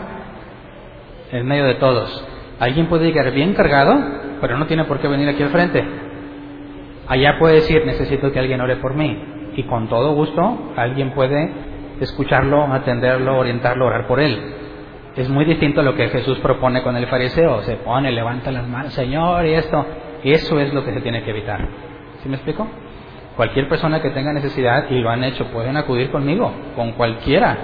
En 1.33 1.47
medio 1.47 1.65
de 1.65 1.75
todos. 1.75 2.25
Alguien 2.59 2.87
puede 2.87 3.07
llegar 3.07 3.31
bien 3.33 3.55
cargado, 3.55 3.97
pero 4.41 4.59
no 4.59 4.66
tiene 4.66 4.85
por 4.85 4.99
qué 4.99 5.09
venir 5.09 5.29
aquí 5.29 5.43
al 5.43 5.51
frente. 5.51 5.85
Allá 7.07 7.39
puede 7.39 7.57
decir, 7.57 7.85
necesito 7.87 8.33
que 8.33 8.39
alguien 8.39 8.61
ore 8.61 8.77
por 8.77 8.95
mí. 8.95 9.16
Y 9.57 9.62
con 9.65 9.89
todo 9.89 10.12
gusto, 10.15 10.73
alguien 10.77 11.12
puede 11.12 11.68
escucharlo, 12.01 12.65
atenderlo, 12.73 13.39
orientarlo, 13.39 13.87
orar 13.87 14.07
por 14.07 14.20
él. 14.20 14.55
Es 15.16 15.29
muy 15.29 15.45
distinto 15.45 15.81
a 15.81 15.85
lo 15.85 15.95
que 15.95 16.09
Jesús 16.09 16.39
propone 16.39 16.83
con 16.83 16.97
el 16.97 17.07
fariseo. 17.07 17.62
Se 17.62 17.77
pone, 17.77 18.12
levanta 18.12 18.53
las 18.53 18.66
manos, 18.69 18.93
Señor, 18.93 19.45
y 19.47 19.55
esto. 19.55 19.85
Eso 20.23 20.61
es 20.61 20.73
lo 20.73 20.85
que 20.85 20.93
se 20.93 21.01
tiene 21.01 21.23
que 21.23 21.31
evitar. 21.31 21.66
¿Sí 22.23 22.29
me 22.29 22.37
explico? 22.37 22.69
Cualquier 23.37 23.69
persona 23.69 24.01
que 24.01 24.11
tenga 24.11 24.33
necesidad, 24.33 24.91
y 24.91 25.01
lo 25.01 25.11
han 25.11 25.25
hecho, 25.25 25.47
pueden 25.47 25.77
acudir 25.77 26.11
conmigo, 26.11 26.53
con 26.77 26.93
cualquiera. 26.93 27.57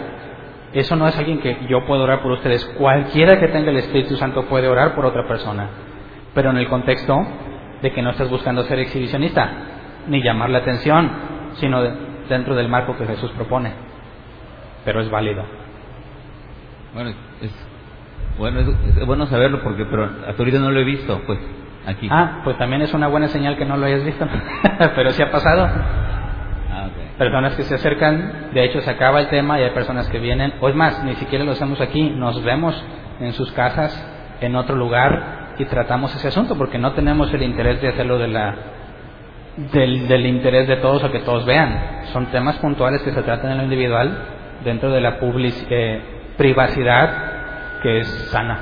Eso 0.72 0.96
no 0.96 1.06
es 1.06 1.16
alguien 1.16 1.38
que 1.38 1.58
yo 1.68 1.84
puedo 1.86 2.02
orar 2.02 2.22
por 2.22 2.32
ustedes. 2.32 2.64
Cualquiera 2.76 3.38
que 3.38 3.48
tenga 3.48 3.70
el 3.70 3.76
Espíritu 3.76 4.16
Santo 4.16 4.46
puede 4.46 4.66
orar 4.66 4.94
por 4.94 5.06
otra 5.06 5.26
persona. 5.26 5.68
Pero 6.34 6.50
en 6.50 6.56
el 6.56 6.68
contexto 6.68 7.24
de 7.82 7.92
que 7.92 8.02
no 8.02 8.10
estás 8.10 8.30
buscando 8.30 8.64
ser 8.64 8.80
exhibicionista, 8.80 9.48
ni 10.08 10.22
llamar 10.22 10.50
la 10.50 10.58
atención, 10.58 11.10
sino 11.54 11.82
dentro 12.28 12.56
del 12.56 12.68
marco 12.68 12.96
que 12.96 13.06
Jesús 13.06 13.30
propone. 13.32 13.83
Pero 14.84 15.00
es 15.00 15.10
válido. 15.10 15.44
Bueno, 16.94 17.10
es 17.40 17.50
bueno, 18.38 18.60
es, 18.60 19.06
bueno 19.06 19.26
saberlo 19.26 19.62
porque 19.62 19.84
pero 19.84 20.04
hasta 20.04 20.36
ahorita 20.36 20.58
no 20.58 20.70
lo 20.70 20.80
he 20.80 20.84
visto, 20.84 21.20
pues, 21.26 21.38
aquí. 21.86 22.08
Ah, 22.10 22.40
pues 22.42 22.58
también 22.58 22.82
es 22.82 22.92
una 22.92 23.06
buena 23.06 23.28
señal 23.28 23.56
que 23.56 23.64
no 23.64 23.76
lo 23.76 23.86
hayas 23.86 24.04
visto. 24.04 24.26
pero 24.96 25.10
sí 25.12 25.22
ha 25.22 25.30
pasado. 25.30 25.66
Ah. 25.66 26.88
Personas 27.16 27.54
que 27.54 27.62
se 27.62 27.76
acercan, 27.76 28.50
de 28.52 28.64
hecho 28.64 28.80
se 28.80 28.90
acaba 28.90 29.20
el 29.20 29.28
tema 29.28 29.60
y 29.60 29.62
hay 29.62 29.70
personas 29.70 30.08
que 30.08 30.18
vienen, 30.18 30.54
o 30.60 30.68
es 30.68 30.74
más, 30.74 31.04
ni 31.04 31.14
siquiera 31.14 31.44
lo 31.44 31.52
hacemos 31.52 31.80
aquí, 31.80 32.10
nos 32.10 32.42
vemos 32.42 32.82
en 33.20 33.32
sus 33.34 33.52
casas, 33.52 33.94
en 34.40 34.56
otro 34.56 34.74
lugar 34.74 35.54
y 35.56 35.64
tratamos 35.66 36.12
ese 36.16 36.26
asunto 36.26 36.56
porque 36.58 36.78
no 36.78 36.92
tenemos 36.94 37.32
el 37.32 37.42
interés 37.44 37.80
de 37.80 37.88
hacerlo 37.88 38.18
de 38.18 38.26
la, 38.26 38.56
del, 39.72 40.08
del 40.08 40.26
interés 40.26 40.66
de 40.66 40.78
todos 40.78 41.04
o 41.04 41.12
que 41.12 41.20
todos 41.20 41.46
vean. 41.46 42.06
Son 42.12 42.26
temas 42.26 42.56
puntuales 42.56 43.00
que 43.02 43.12
se 43.12 43.22
tratan 43.22 43.52
en 43.52 43.58
lo 43.58 43.62
individual 43.62 44.18
dentro 44.62 44.90
de 44.90 45.00
la 45.00 45.18
eh, 45.20 46.00
privacidad 46.36 47.10
que 47.82 48.00
es 48.00 48.08
sana. 48.30 48.58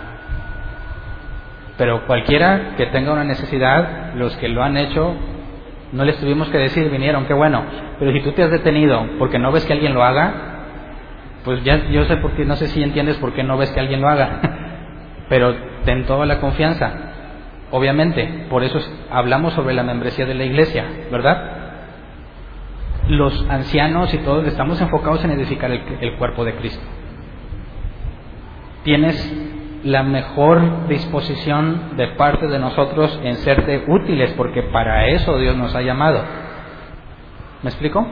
Pero 1.76 2.06
cualquiera 2.06 2.74
que 2.76 2.86
tenga 2.86 3.12
una 3.12 3.24
necesidad, 3.24 4.14
los 4.14 4.36
que 4.36 4.48
lo 4.48 4.62
han 4.62 4.76
hecho, 4.76 5.14
no 5.92 6.04
les 6.04 6.16
tuvimos 6.18 6.48
que 6.48 6.58
decir, 6.58 6.90
vinieron, 6.90 7.26
qué 7.26 7.34
bueno. 7.34 7.62
Pero 7.98 8.12
si 8.12 8.20
tú 8.20 8.32
te 8.32 8.42
has 8.42 8.50
detenido 8.50 9.06
porque 9.18 9.38
no 9.38 9.52
ves 9.52 9.64
que 9.64 9.72
alguien 9.72 9.94
lo 9.94 10.02
haga, 10.04 10.32
pues 11.44 11.62
ya 11.64 11.76
yo 11.90 12.04
sé 12.04 12.16
por 12.18 12.32
qué, 12.32 12.44
no 12.44 12.56
sé 12.56 12.68
si 12.68 12.82
entiendes 12.82 13.16
por 13.18 13.32
qué 13.32 13.42
no 13.42 13.56
ves 13.56 13.70
que 13.72 13.80
alguien 13.80 14.00
lo 14.00 14.08
haga. 14.08 14.40
Pero 15.28 15.54
ten 15.84 16.04
toda 16.04 16.26
la 16.26 16.38
confianza. 16.40 16.92
Obviamente, 17.70 18.46
por 18.50 18.62
eso 18.64 18.78
es- 18.78 18.92
hablamos 19.10 19.54
sobre 19.54 19.74
la 19.74 19.82
membresía 19.82 20.26
de 20.26 20.34
la 20.34 20.44
iglesia, 20.44 20.84
¿verdad? 21.10 21.61
Los 23.08 23.46
ancianos 23.48 24.14
y 24.14 24.18
todos 24.18 24.46
estamos 24.46 24.80
enfocados 24.80 25.24
en 25.24 25.32
edificar 25.32 25.70
el, 25.70 26.16
cuerpo 26.16 26.44
de 26.44 26.54
Cristo. 26.54 26.84
Tienes 28.84 29.34
la 29.82 30.04
mejor 30.04 30.86
disposición 30.86 31.96
de 31.96 32.08
parte 32.08 32.46
de 32.46 32.60
nosotros 32.60 33.18
en 33.24 33.36
serte 33.36 33.84
útiles, 33.88 34.32
porque 34.36 34.62
para 34.62 35.08
eso 35.08 35.36
Dios 35.38 35.56
nos 35.56 35.74
ha 35.74 35.82
llamado. 35.82 36.22
¿Me 37.62 37.70
explico? 37.70 38.06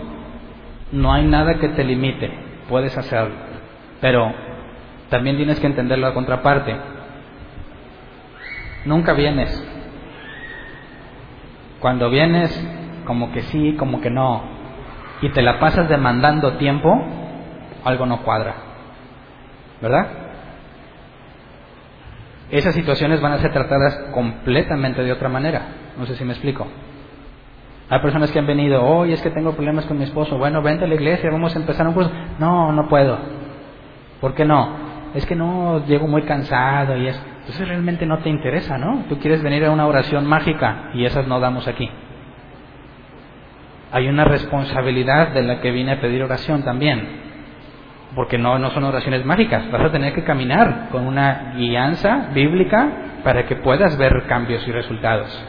No 0.91 1.13
hay 1.13 1.25
nada 1.25 1.55
que 1.59 1.69
te 1.69 1.85
limite, 1.85 2.33
puedes 2.69 2.97
hacerlo. 2.99 3.35
Pero 4.01 4.33
también 5.09 5.37
tienes 5.37 5.61
que 5.61 5.67
entender 5.69 5.99
la 5.99 6.15
contraparte. 6.15 6.77
Nunca 8.87 9.13
vienes. 9.13 9.51
Cuando 11.79 12.11
vienes, 12.11 12.51
como 13.05 13.31
que 13.33 13.43
sí, 13.43 13.75
como 13.79 14.01
que 14.01 14.11
no, 14.11 14.60
y 15.23 15.29
te 15.31 15.43
la 15.43 15.59
pasas 15.59 15.89
demandando 15.89 16.53
tiempo, 16.55 17.03
algo 17.85 18.07
no 18.07 18.23
cuadra. 18.23 18.55
¿Verdad? 19.81 20.07
Esas 22.51 22.75
situaciones 22.75 23.21
van 23.21 23.33
a 23.33 23.39
ser 23.39 23.53
tratadas 23.53 23.97
completamente 24.13 25.03
de 25.03 25.13
otra 25.13 25.29
manera. 25.29 25.63
No 25.97 26.07
sé 26.07 26.17
si 26.17 26.25
me 26.25 26.33
explico. 26.33 26.67
Hay 27.89 28.01
personas 28.01 28.31
que 28.31 28.39
han 28.39 28.47
venido, 28.47 28.85
hoy 28.85 29.13
es 29.13 29.21
que 29.21 29.31
tengo 29.31 29.53
problemas 29.53 29.85
con 29.87 29.99
mi 29.99 30.05
esposo. 30.05 30.39
Bueno, 30.39 30.63
vente 30.63 30.85
a 30.85 30.89
la 30.89 30.95
iglesia, 30.95 31.31
vamos 31.31 31.55
a 31.55 31.59
empezar 31.59 31.87
un 31.87 31.95
curso. 31.95 32.11
No, 32.39 32.73
no 32.73 32.89
puedo. 32.89 33.19
¿Por 34.21 34.35
qué 34.35 34.45
no? 34.45 34.91
Es 35.15 35.27
que 35.27 35.35
no, 35.35 35.85
llego 35.87 36.07
muy 36.07 36.23
cansado 36.23 36.97
y 36.97 37.09
es. 37.09 37.21
Entonces 37.41 37.67
realmente 37.67 38.07
no 38.07 38.19
te 38.19 38.29
interesa, 38.29 38.79
¿no? 38.79 39.05
Tú 39.09 39.19
quieres 39.19 39.43
venir 39.43 39.65
a 39.65 39.71
una 39.71 39.87
oración 39.87 40.27
mágica 40.27 40.91
y 40.95 41.05
esas 41.05 41.27
no 41.27 41.41
damos 41.41 41.67
aquí. 41.67 41.91
Hay 43.93 44.09
una 44.09 44.25
responsabilidad 44.25 45.29
de 45.29 45.43
la 45.43 45.61
que 45.61 45.71
vine 45.71 45.93
a 45.93 46.01
pedir 46.01 46.23
oración 46.23 46.63
también. 46.63 47.21
Porque 48.15 48.39
no, 48.39 48.59
no 48.59 48.71
son 48.71 48.85
oraciones 48.85 49.25
mágicas. 49.25 49.71
Vas 49.71 49.85
a 49.85 49.93
tener 49.93 50.15
que 50.15 50.25
caminar 50.25 50.89
con 50.91 51.07
una 51.07 51.55
guianza 51.57 52.29
bíblica 52.33 52.89
para 53.25 53.47
que 53.47 53.57
puedas 53.57 53.97
ver 53.99 54.27
cambios 54.27 54.67
y 54.67 54.73
resultados. 54.73 55.45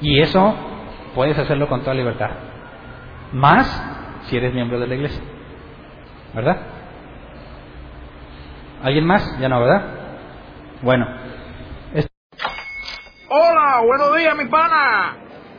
Y 0.00 0.20
eso 0.20 0.54
puedes 1.14 1.38
hacerlo 1.38 1.68
con 1.68 1.80
toda 1.80 1.94
libertad. 1.94 2.30
Más 3.32 3.66
si 4.24 4.36
eres 4.36 4.54
miembro 4.54 4.78
de 4.80 4.86
la 4.86 4.94
iglesia. 4.94 5.22
¿Verdad? 6.34 6.58
¿Alguien 8.82 9.06
más? 9.06 9.38
Ya 9.40 9.48
no, 9.48 9.60
¿verdad? 9.60 9.82
Bueno. 10.82 11.06
Hola, 13.28 13.80
buenos 13.86 14.16
días, 14.16 14.36
mi 14.36 14.44
pana. 14.46 15.16